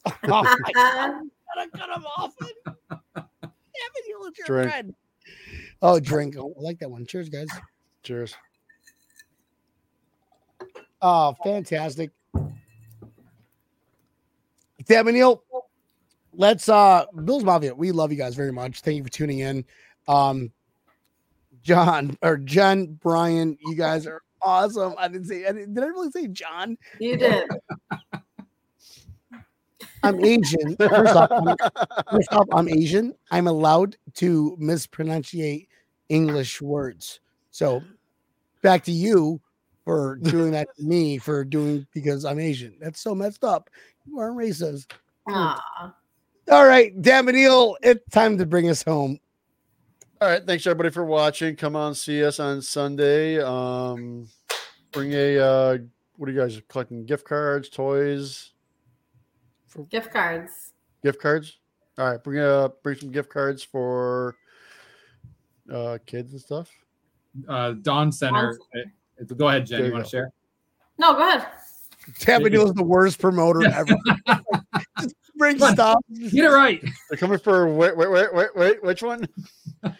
Oh 0.26 0.44
my 0.44 0.58
God, 0.74 1.22
I 1.58 1.68
cut 1.78 1.90
him 1.90 2.04
off. 2.18 2.34
Damn 3.16 3.26
it, 3.96 4.06
you 4.08 4.20
look 4.20 4.38
your 4.38 4.48
Drink. 4.48 4.70
friend. 4.70 4.96
Oh, 5.82 6.00
drink. 6.00 6.36
Oh, 6.38 6.54
I 6.58 6.62
like 6.62 6.80
that 6.80 6.92
one. 6.92 7.06
Cheers, 7.06 7.30
guys. 7.30 7.48
Cheers. 8.04 8.36
Oh, 11.02 11.36
fantastic. 11.44 12.12
Tab 14.88 15.08
and 15.08 15.16
Neil, 15.16 15.44
let's 16.34 16.70
uh 16.70 17.06
Bills 17.24 17.44
Mafia. 17.44 17.74
We 17.76 17.92
love 17.92 18.12
you 18.12 18.18
guys 18.18 18.36
very 18.36 18.52
much. 18.52 18.82
Thank 18.82 18.98
you 18.98 19.04
for 19.04 19.10
tuning 19.10 19.40
in. 19.40 19.66
Um 20.08 20.52
John 21.62 22.18
or 22.22 22.38
John 22.38 23.00
Brian, 23.02 23.58
you 23.66 23.76
guys 23.76 24.06
are 24.06 24.22
awesome. 24.42 24.96
I 24.98 25.08
didn't 25.08 25.28
say 25.28 25.46
I 25.46 25.52
didn't, 25.52 25.74
did 25.74 25.84
I 25.84 25.88
really 25.88 26.12
say 26.12 26.28
John? 26.28 26.78
You 27.00 27.18
did. 27.18 27.48
I'm 30.04 30.24
Asian. 30.24 30.76
First 30.76 31.16
off, 31.16 31.32
I'm, 31.32 31.56
first 32.12 32.34
off, 32.34 32.48
I'm 32.52 32.68
Asian. 32.68 33.14
I'm 33.32 33.48
allowed 33.48 33.96
to 34.16 34.58
mispronunciate 34.60 35.68
English 36.10 36.62
words. 36.62 37.22
So 37.52 37.82
back 38.62 38.84
to 38.84 38.92
you 38.92 39.40
for 39.86 40.16
doing 40.22 40.52
that 40.52 40.68
to 40.78 40.84
me 40.84 41.18
for 41.18 41.44
doing 41.44 41.86
because 41.94 42.26
I'm 42.26 42.40
Asian. 42.40 42.76
That's 42.80 43.02
so 43.02 43.14
messed 43.16 43.44
up. 43.44 43.70
You 44.06 44.20
aren't 44.20 44.38
racist. 44.38 44.92
Aw. 45.30 45.94
All 46.52 46.66
right, 46.66 46.94
Damoniel, 47.02 47.76
it's 47.82 48.06
time 48.12 48.38
to 48.38 48.46
bring 48.46 48.70
us 48.70 48.84
home. 48.84 49.18
All 50.22 50.30
right. 50.30 50.46
Thanks 50.46 50.66
everybody 50.68 50.90
for 50.90 51.04
watching. 51.06 51.56
Come 51.56 51.76
on, 51.76 51.96
see 51.96 52.24
us 52.24 52.40
on 52.40 52.62
Sunday. 52.62 53.42
Um, 53.42 54.28
bring 54.92 55.12
a 55.14 55.38
uh, 55.40 55.78
what 56.18 56.30
are 56.30 56.32
you 56.32 56.40
guys 56.40 56.62
collecting? 56.70 57.06
Gift 57.06 57.26
cards, 57.26 57.68
toys, 57.70 58.52
For- 59.68 59.86
Gift 59.86 60.12
cards. 60.14 60.52
gift 61.04 61.20
cards. 61.22 61.58
All 61.98 62.10
right. 62.12 62.24
Bring 62.24 62.40
uh 62.40 62.70
bring 62.84 62.98
some 63.00 63.12
gift 63.12 63.30
cards 63.30 63.64
for 63.64 64.36
uh 65.72 65.98
kids 66.06 66.32
and 66.34 66.42
stuff. 66.42 66.70
Uh, 67.48 67.72
Dawn 67.74 68.12
Center. 68.12 68.58
uh, 68.76 68.80
Go 69.24 69.48
ahead, 69.48 69.66
Jen. 69.66 69.78
There 69.78 69.86
You 69.86 69.88
you 69.88 69.94
want 69.94 70.06
to 70.06 70.10
share? 70.12 70.32
No, 70.98 71.14
go 71.14 71.28
ahead. 71.28 71.48
Damoniel 72.20 72.66
is 72.66 72.74
the 72.74 72.84
worst 72.84 73.20
promoter 73.20 73.66
ever. 73.66 73.96
Just 75.00 75.16
bring 75.38 75.58
Come 75.58 75.74
stuff. 75.74 76.00
Get 76.14 76.46
it 76.46 76.50
right. 76.50 76.84
They're 77.10 77.18
coming 77.18 77.40
for 77.40 77.74
wait 77.74 77.96
wait 77.96 78.12
wait 78.12 78.34
wait 78.34 78.56
wait 78.56 78.84
which 78.84 79.02
one? 79.02 79.28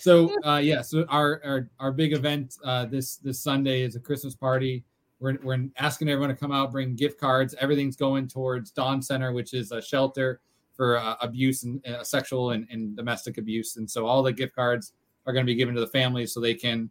So 0.00 0.34
uh, 0.44 0.56
yeah, 0.56 0.80
so 0.80 1.04
our, 1.10 1.42
our 1.44 1.68
our 1.78 1.92
big 1.92 2.14
event 2.14 2.56
uh, 2.64 2.86
this 2.86 3.16
this 3.16 3.38
Sunday 3.42 3.82
is 3.82 3.96
a 3.96 4.00
Christmas 4.00 4.34
party. 4.34 4.82
We're, 5.18 5.36
we're 5.42 5.68
asking 5.76 6.08
everyone 6.08 6.30
to 6.30 6.36
come 6.36 6.52
out, 6.52 6.72
bring 6.72 6.96
gift 6.96 7.20
cards. 7.20 7.54
Everything's 7.60 7.96
going 7.96 8.26
towards 8.26 8.70
Dawn 8.70 9.02
Center, 9.02 9.32
which 9.34 9.52
is 9.52 9.72
a 9.72 9.82
shelter 9.82 10.40
for 10.72 10.96
uh, 10.96 11.16
abuse 11.20 11.64
and 11.64 11.86
uh, 11.86 12.02
sexual 12.02 12.52
and, 12.52 12.66
and 12.70 12.96
domestic 12.96 13.36
abuse. 13.36 13.76
And 13.76 13.90
so 13.90 14.06
all 14.06 14.22
the 14.22 14.32
gift 14.32 14.54
cards 14.54 14.94
are 15.26 15.34
going 15.34 15.44
to 15.44 15.50
be 15.50 15.54
given 15.54 15.74
to 15.74 15.80
the 15.82 15.86
families 15.88 16.32
so 16.32 16.40
they 16.40 16.54
can 16.54 16.88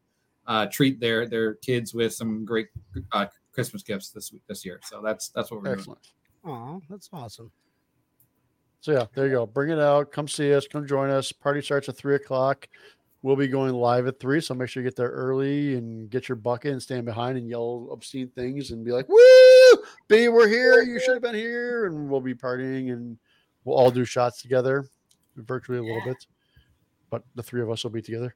uh, 0.49 0.65
treat 0.65 0.99
their 0.99 1.27
their 1.27 1.53
kids 1.55 1.93
with 1.93 2.13
some 2.13 2.43
great 2.43 2.67
uh, 3.13 3.27
Christmas 3.53 3.83
gifts 3.83 4.09
this 4.09 4.33
week 4.33 4.41
this 4.49 4.65
year. 4.65 4.79
So 4.83 5.01
that's 5.01 5.29
that's 5.29 5.51
what 5.51 5.61
we're 5.61 5.67
doing. 5.67 5.79
Excellent. 5.79 6.11
Oh, 6.43 6.81
that's 6.89 7.09
awesome. 7.13 7.51
So 8.81 8.91
yeah, 8.91 9.05
there 9.13 9.27
you 9.27 9.33
go. 9.33 9.45
Bring 9.45 9.69
it 9.69 9.79
out. 9.79 10.11
Come 10.11 10.27
see 10.27 10.53
us. 10.53 10.67
Come 10.67 10.87
join 10.87 11.09
us. 11.09 11.31
Party 11.31 11.61
starts 11.61 11.87
at 11.87 11.95
three 11.95 12.15
o'clock. 12.15 12.67
We'll 13.21 13.35
be 13.35 13.47
going 13.47 13.73
live 13.73 14.07
at 14.07 14.19
three, 14.19 14.39
so 14.39 14.53
make 14.53 14.69
sure 14.69 14.81
you 14.81 14.87
get 14.87 14.95
there 14.95 15.09
early 15.09 15.75
and 15.75 16.09
get 16.09 16.29
your 16.29 16.37
bucket 16.37 16.71
and 16.71 16.81
stand 16.81 17.05
behind 17.05 17.37
and 17.37 17.49
yell 17.49 17.89
obscene 17.91 18.29
things 18.29 18.71
and 18.71 18.83
be 18.83 18.91
like, 18.91 19.07
"Woo, 19.09 19.83
B, 20.07 20.29
we're 20.29 20.47
here. 20.47 20.81
You 20.81 20.99
should 20.99 21.15
have 21.15 21.21
been 21.21 21.35
here." 21.35 21.85
And 21.85 22.09
we'll 22.09 22.21
be 22.21 22.33
partying 22.33 22.91
and 22.93 23.19
we'll 23.65 23.77
all 23.77 23.91
do 23.91 24.05
shots 24.05 24.41
together, 24.41 24.85
virtually 25.35 25.77
a 25.77 25.83
little 25.83 26.01
bit, 26.03 26.25
but 27.11 27.23
the 27.35 27.43
three 27.43 27.61
of 27.61 27.69
us 27.69 27.83
will 27.83 27.91
be 27.91 28.01
together. 28.01 28.33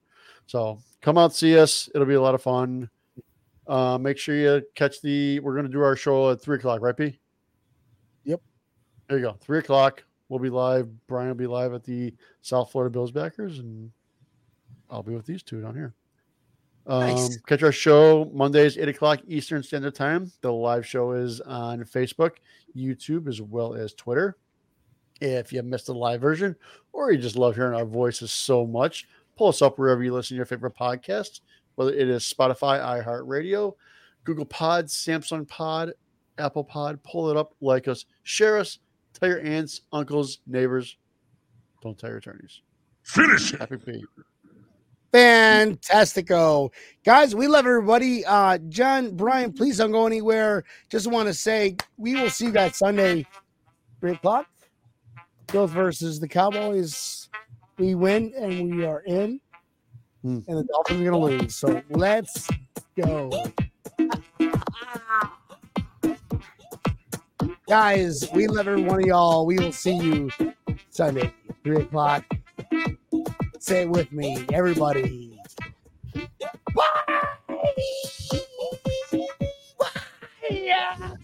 So 0.48 0.80
come 1.02 1.18
out, 1.18 1.34
see 1.34 1.58
us. 1.58 1.90
It'll 1.94 2.08
be 2.08 2.14
a 2.16 2.22
lot 2.22 2.36
of 2.36 2.42
fun. 2.42 2.90
Uh, 3.68 3.98
make 3.98 4.18
sure 4.18 4.36
you 4.36 4.62
catch 4.76 5.02
the. 5.02 5.40
We're 5.40 5.54
going 5.54 5.66
to 5.66 5.72
do 5.72 5.82
our 5.82 5.96
show 5.96 6.32
at 6.32 6.42
three 6.42 6.58
o'clock, 6.58 6.82
right, 6.82 6.96
B? 6.96 7.18
Yep. 8.26 8.42
There 9.08 9.18
you 9.18 9.24
go. 9.24 9.38
Three 9.40 9.60
o'clock. 9.60 10.04
We'll 10.30 10.40
be 10.40 10.50
live. 10.50 10.90
Brian 11.08 11.28
will 11.30 11.36
be 11.36 11.48
live 11.48 11.74
at 11.74 11.84
the 11.84 12.14
South 12.42 12.72
Florida 12.72 12.92
Bills 12.92 13.12
backers, 13.12 13.60
and 13.60 13.92
I'll 14.90 15.04
be 15.04 15.16
with 15.16 15.26
these 15.26 15.44
two 15.44 15.62
down 15.62 15.76
here. 15.76 15.94
Um, 16.86 17.00
Nice. 17.02 17.38
Catch 17.38 17.64
our 17.64 17.72
show 17.72 18.30
Mondays, 18.34 18.78
8 18.78 18.90
o'clock 18.90 19.20
Eastern 19.28 19.64
Standard 19.64 19.96
Time. 19.96 20.32
The 20.42 20.52
live 20.52 20.86
show 20.86 21.12
is 21.12 21.40
on 21.42 21.80
Facebook, 21.84 22.32
YouTube, 22.76 23.28
as 23.28 23.42
well 23.42 23.74
as 23.74 23.94
Twitter. 23.94 24.38
If 25.22 25.54
you 25.54 25.64
missed 25.64 25.86
the 25.86 25.94
live 25.94 26.20
version 26.20 26.56
or 26.92 27.12
you 27.12 27.18
just 27.18 27.38
love 27.38 27.56
hearing 27.56 27.76
our 27.76 27.86
voices 27.86 28.32
so 28.32 28.68
much, 28.68 29.08
pull 29.36 29.48
us 29.48 29.62
up 29.62 29.78
wherever 29.78 30.04
you 30.04 30.14
listen 30.14 30.36
to 30.36 30.38
your 30.38 30.46
favorite 30.46 30.76
podcast, 30.76 31.42
whether 31.76 31.94
it 31.94 32.10
is 32.10 32.24
Spotify, 32.24 33.04
iHeartRadio, 33.04 33.74
Google 34.24 34.46
Pod, 34.46 34.86
Samsung 34.88 35.48
Pod, 35.48 35.94
Apple 36.38 36.64
Pod. 36.64 37.02
Pull 37.04 37.30
it 37.30 37.38
up, 37.38 37.54
like 37.62 37.88
us, 37.88 38.06
share 38.24 38.58
us, 38.58 38.80
tell 39.14 39.30
your 39.30 39.42
aunts, 39.42 39.82
uncles, 39.92 40.40
neighbors. 40.48 40.98
Don't 41.82 41.98
tell 41.98 42.10
your 42.10 42.20
attorneys. 42.20 42.62
Finish 43.04 43.54
it. 43.54 43.60
Happy 43.60 43.78
P. 43.78 44.04
Fantastico. 45.14 46.72
Guys, 47.06 47.36
we 47.36 47.48
love 47.48 47.68
everybody. 47.68 48.26
Uh 48.26 48.58
John, 48.70 49.16
Brian, 49.16 49.54
please 49.54 49.78
don't 49.78 49.92
go 49.92 50.08
anywhere. 50.08 50.64
Just 50.90 51.08
want 51.08 51.28
to 51.28 51.34
say 51.34 51.76
we 51.98 52.16
will 52.16 52.30
see 52.30 52.46
you 52.46 52.52
guys 52.52 52.78
Sunday, 52.78 53.28
three 54.00 54.14
o'clock. 54.14 54.48
Bills 55.52 55.72
versus 55.72 56.20
the 56.20 56.28
Cowboys 56.28 57.30
we 57.84 57.96
win 57.96 58.34
and 58.38 58.78
we 58.78 58.86
are 58.86 59.02
in, 59.02 59.42
mm. 60.24 60.48
and 60.48 60.58
the 60.58 60.64
Dolphins 60.64 61.02
are 61.02 61.12
going 61.12 61.38
to 61.38 61.44
lose. 61.44 61.56
So 61.56 61.82
let's 61.90 62.48
go. 62.96 63.30
Guys, 67.68 68.30
we 68.34 68.48
love 68.48 68.70
every 68.70 68.84
one 68.84 69.00
of 69.02 69.06
y'all. 69.06 69.46
We 69.46 69.58
will 69.58 69.74
see 69.74 69.98
you 69.98 70.30
Sunday, 70.92 71.34
3 71.66 71.82
o'clock. 71.82 72.24
Say 73.60 73.82
it 73.82 73.90
with 73.90 74.14
me, 74.14 74.46
everybody. 74.54 75.38
Why? 76.74 76.90
Why? 79.78 79.90
Yeah. 80.50 81.16